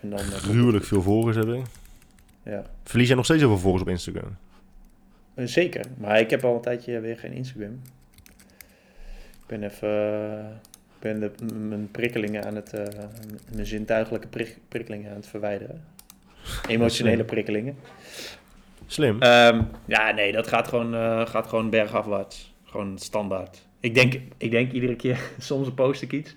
En 0.00 0.10
dan... 0.10 0.18
eh, 0.18 0.24
gruwelijk 0.26 0.84
veel 0.84 1.02
volgers 1.02 1.36
hebben. 1.36 1.64
Ja. 2.44 2.62
Verlies 2.84 3.06
jij 3.06 3.16
nog 3.16 3.24
steeds 3.24 3.40
heel 3.40 3.48
veel 3.50 3.58
volgers 3.58 3.82
op 3.82 3.88
Instagram? 3.88 4.36
Eh, 5.34 5.46
Zeker, 5.46 5.84
maar 5.98 6.20
ik 6.20 6.30
heb 6.30 6.44
al 6.44 6.54
een 6.54 6.60
tijdje 6.60 7.00
weer 7.00 7.18
geen 7.18 7.32
Instagram. 7.32 7.80
Ben 9.50 9.62
even 9.62 10.60
ben 10.98 11.20
de, 11.20 11.30
mijn 11.68 11.90
prikkelingen 11.90 12.44
aan 12.44 12.54
het, 12.54 12.72
m- 12.72 13.54
mijn 13.54 13.66
zintuigelijke 13.66 14.26
prik- 14.28 14.58
prikkelingen 14.68 15.10
aan 15.10 15.16
het 15.16 15.26
verwijderen. 15.26 15.84
Emotionele 16.68 17.24
prikkelingen. 17.24 17.76
Slim. 18.86 19.20
Ehm, 19.22 19.62
ja, 19.84 20.10
nee, 20.10 20.32
dat 20.32 20.46
gaat 20.46 20.68
gewoon, 20.68 20.94
eh, 20.94 21.26
gaat 21.26 21.46
gewoon 21.46 21.70
bergafwaarts. 21.70 22.54
Gewoon 22.64 22.98
standaard. 22.98 23.66
Ik 23.80 23.94
denk, 23.94 24.20
ik 24.36 24.50
denk 24.50 24.72
iedere 24.72 24.96
keer, 24.96 25.20
soms 25.38 25.70
post 25.74 26.02
ik 26.02 26.12
iets. 26.12 26.30
Ik 26.30 26.36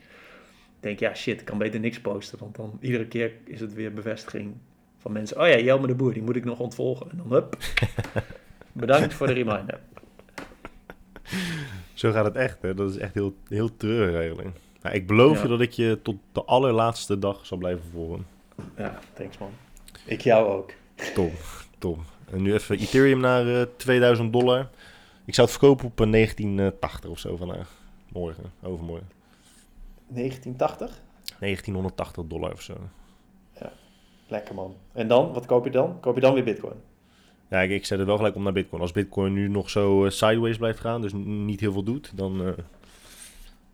denk, 0.79 0.99
ja 0.99 1.13
shit, 1.13 1.39
ik 1.39 1.45
kan 1.45 1.57
beter 1.57 1.79
niks 1.79 1.99
posten. 2.01 2.39
Want 2.39 2.55
dan 2.55 2.77
iedere 2.81 3.07
keer 3.07 3.31
is 3.45 3.59
het 3.59 3.73
weer 3.73 3.93
bevestiging 3.93 4.53
van 4.97 5.11
mensen. 5.11 5.41
Oh 5.41 5.47
ja, 5.47 5.57
Jelme 5.59 5.87
de 5.87 5.95
Boer, 5.95 6.13
die 6.13 6.23
moet 6.23 6.35
ik 6.35 6.45
nog 6.45 6.59
ontvolgen. 6.59 7.11
En 7.11 7.17
dan 7.17 7.31
hup. 7.31 7.57
Bedankt 8.71 9.13
voor 9.13 9.27
de 9.27 9.33
reminder. 9.33 9.79
Zo 12.03 12.11
gaat 12.11 12.25
het 12.25 12.35
echt. 12.35 12.61
Hè? 12.61 12.73
Dat 12.73 12.89
is 12.89 12.97
echt 12.97 13.13
heel, 13.13 13.33
heel 13.47 13.77
treurig 13.77 14.15
eigenlijk. 14.15 14.47
Nou, 14.81 14.95
ik 14.95 15.07
beloof 15.07 15.35
Ja. 15.37 15.41
je 15.41 15.47
dat 15.47 15.61
ik 15.61 15.71
je 15.71 15.99
tot 16.01 16.15
de 16.31 16.43
allerlaatste 16.43 17.19
dag 17.19 17.45
zal 17.45 17.57
blijven 17.57 17.83
volgen. 17.91 18.25
Ja, 18.77 18.99
thanks 19.13 19.37
man. 19.37 19.49
Ik 20.05 20.21
jou 20.21 20.47
ook. 20.47 20.71
Top, 21.13 21.31
top. 21.77 21.99
En 22.31 22.41
nu 22.41 22.53
even 22.53 22.77
Ethereum 22.77 23.19
naar 23.19 23.47
eh, 23.61 23.65
2000 23.77 24.33
dollar. 24.33 24.69
Ik 25.25 25.33
zou 25.33 25.47
het 25.47 25.57
verkopen 25.57 25.85
op 25.85 26.01
eh, 26.01 26.11
1980 26.11 27.09
of 27.09 27.19
zo 27.19 27.35
vandaag. 27.35 27.71
Morgen, 28.11 28.43
overmorgen. 28.61 29.07
1980? 30.07 31.01
1980 31.39 32.23
dollar 32.27 32.51
of 32.51 32.61
zo. 32.61 32.73
Lekker 34.27 34.55
man. 34.55 34.75
En 34.91 35.07
dan, 35.07 35.33
wat 35.33 35.45
koop 35.45 35.65
je 35.65 35.71
dan? 35.71 35.99
Koop 35.99 36.15
je 36.15 36.21
dan 36.21 36.33
weer 36.33 36.43
bitcoin? 36.43 36.75
Ja, 37.53 37.61
ik, 37.61 37.69
ik 37.71 37.85
zet 37.85 37.99
er 37.99 38.05
wel 38.05 38.17
gelijk 38.17 38.35
om 38.35 38.43
naar 38.43 38.53
Bitcoin. 38.53 38.81
Als 38.81 38.91
Bitcoin 38.91 39.33
nu 39.33 39.47
nog 39.47 39.69
zo 39.69 40.05
eh, 40.05 40.11
sideways 40.11 40.57
blijft 40.57 40.79
gaan, 40.79 41.01
dus 41.01 41.11
niet 41.23 41.59
heel 41.59 41.71
veel 41.71 41.83
doet, 41.83 42.11
dan... 42.15 42.45
eh, 42.45 42.51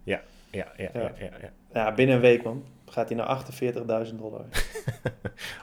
ja, 0.03 0.21
ja, 0.51 0.67
ja, 0.77 0.89
ja, 0.93 1.11
Ja. 1.73 1.93
binnen 1.93 2.15
een 2.15 2.21
week, 2.21 2.43
man. 2.43 2.63
Gaat 2.85 3.09
hij 3.09 3.17
naar 3.17 3.43
48.000 4.07 4.15
dollar. 4.15 4.45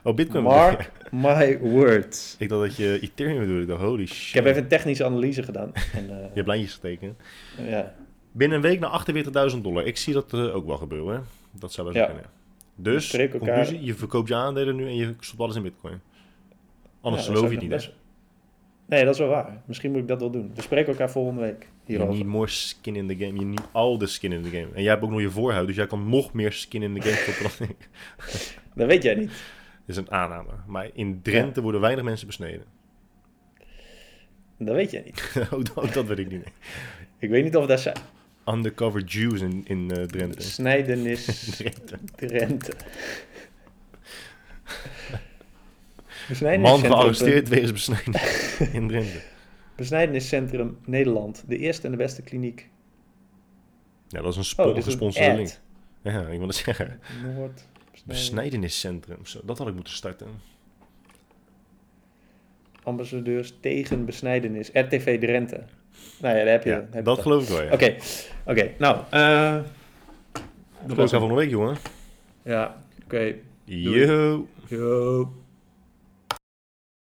Oh, 0.03 0.15
Bitcoin. 0.15 0.43
Mark 0.45 0.91
my 1.11 1.59
words. 1.59 2.37
Ik 2.39 2.49
dacht 2.49 2.61
dat 2.63 2.77
je 2.77 2.99
Ethereum 3.03 3.39
bedoelde. 3.39 3.61
Ik 3.63 3.69
dacht, 3.69 3.81
holy 3.83 4.07
shit. 4.07 4.29
Ik 4.29 4.35
heb 4.35 4.45
even 4.45 4.63
een 4.63 4.69
technische 4.69 5.05
analyse 5.05 5.43
gedaan. 5.43 5.73
En, 5.95 6.11
eh, 6.11 6.17
Je 6.23 6.31
hebt 6.35 6.47
lijntjes 6.47 6.75
getekend. 6.75 7.21
ja. 7.69 7.95
Binnen 8.33 8.57
een 8.57 8.63
week 8.63 8.81
naar 8.81 8.91
48.000 9.53 9.63
dollar. 9.63 9.87
Ik 9.87 9.97
zie 9.97 10.13
dat 10.15 10.35
ook 10.35 10.67
wel 10.67 10.77
gebeuren. 10.77 11.15
hè. 11.15 11.21
Dat 11.61 11.73
zou 11.73 11.87
wel 11.93 11.97
zo 12.03 12.07
kunnen. 12.07 12.25
Dus, 12.75 13.17
conclusie, 13.31 13.85
je 13.85 13.95
verkoopt 13.95 14.29
je 14.29 14.35
aandelen 14.35 14.77
nu 14.77 14.87
en 14.87 14.95
je 14.97 15.15
stopt 15.21 15.41
alles 15.43 15.57
in 15.57 15.63
bitcoin. 15.63 16.01
Anders 17.01 17.27
geloof 17.27 17.45
je 17.45 17.51
het 17.51 17.61
niet, 17.61 17.69
best-? 17.71 17.93
Nee, 18.89 19.05
dat 19.05 19.13
is 19.15 19.21
wel 19.21 19.29
waar. 19.29 19.63
Misschien 19.65 19.91
moet 19.91 20.01
ik 20.01 20.09
dat 20.09 20.21
wel 20.21 20.31
doen. 20.31 20.51
We 20.55 20.63
spreken 20.63 20.89
elkaar 20.93 21.11
volgende 21.11 21.41
week 21.41 21.63
Je 21.63 21.69
hierover. 21.93 22.15
need 22.15 22.27
more 22.27 22.47
skin 22.49 22.97
in 22.97 23.07
the 23.09 23.17
game. 23.17 23.39
Je 23.39 23.45
need 23.45 23.69
all 23.73 23.99
the 23.99 24.07
skin 24.07 24.33
in 24.33 24.43
the 24.43 24.49
game. 24.49 24.69
En 24.75 24.83
jij 24.83 24.91
hebt 24.93 25.03
ook 25.05 25.11
nog 25.11 25.21
je 25.21 25.31
voorhuid, 25.31 25.67
dus 25.67 25.77
jij 25.77 25.87
kan 25.87 26.09
nog 26.09 26.33
meer 26.33 26.53
skin 26.53 26.83
in 26.83 26.95
the 26.95 27.01
game 27.01 27.17
stoppen 27.17 27.67
dan 27.67 27.69
ik. 27.79 27.89
Dat 28.75 28.87
weet 28.87 29.03
jij 29.03 29.15
niet. 29.15 29.29
Dat 29.29 29.37
is 29.87 29.97
een 29.97 30.11
aanname. 30.11 30.51
Maar 30.67 30.91
in 30.95 31.21
Drenthe 31.23 31.61
worden 31.63 31.81
weinig 31.81 32.05
mensen 32.05 32.27
besneden. 32.27 32.65
Dat 34.59 34.75
weet 34.75 34.91
jij 34.91 35.03
niet. 35.05 35.33
ook, 35.53 35.65
dat, 35.75 35.77
ook 35.85 35.93
dat 35.93 36.07
weet 36.07 36.19
ik 36.19 36.31
niet. 36.31 36.45
Ik 37.19 37.31
weet 37.31 37.45
niet 37.45 37.57
of 37.57 37.67
dat 37.67 37.81
zijn. 37.81 37.97
Undercover 38.49 39.03
Jews 39.05 39.41
in, 39.41 39.63
in 39.67 39.91
eh, 39.91 40.03
Drenthe. 40.03 40.43
Snijdenis 40.43 41.25
Drenthe. 41.57 41.99
Drenthe. 42.17 42.73
Man 46.59 46.79
gearresteerd 46.79 47.49
wegens 47.49 47.73
besnijden 47.73 48.21
in 48.79 48.89
Drenthe. 48.89 49.19
Besnijdeniscentrum 49.77 50.79
Nederland. 50.85 51.45
De 51.47 51.57
eerste 51.59 51.85
en 51.85 51.91
de 51.91 51.97
beste 51.97 52.23
kliniek. 52.23 52.69
Ja, 54.09 54.21
dat 54.23 54.37
is 54.37 54.37
een 54.37 54.65
Oh, 54.65 54.71
spo- 54.73 54.83
gesponsorde 54.83 55.35
link. 55.37 55.59
Ja, 56.03 56.21
ik 56.27 56.39
wil 56.39 56.47
het 56.47 56.57
zeggen. 56.57 57.01
Noord. 57.23 57.53
Besnijden- 57.93 58.05
Besnijdeniscentrum. 58.07 59.27
Zo, 59.27 59.41
dat 59.45 59.59
had 59.59 59.69
ik 59.69 59.75
moeten 59.75 59.93
starten. 59.93 60.27
Ambassadeurs 62.83 63.55
tegen 63.61 64.05
besnijdenis. 64.05 64.71
RTV 64.73 65.21
Drenthe. 65.21 65.63
Nou 66.21 66.37
ja, 66.37 66.45
daar 66.45 66.53
heb 66.53 66.65
je. 66.65 66.71
Ja, 66.71 66.77
heb 66.77 66.95
je 66.95 67.03
dat 67.03 67.19
geloof 67.21 67.43
ik 67.43 67.49
wel, 67.49 67.63
ja. 67.63 67.73
Oké, 67.73 67.97
oké. 68.47 68.71
Nou, 68.79 68.99
eh 69.11 69.59
dat 70.87 70.97
was 70.97 71.11
volgende 71.11 71.35
week, 71.35 71.51
jongen. 71.51 71.77
Ja, 72.43 72.83
oké. 73.05 73.35
Yo. 73.65 74.47
Yo. 74.69 75.33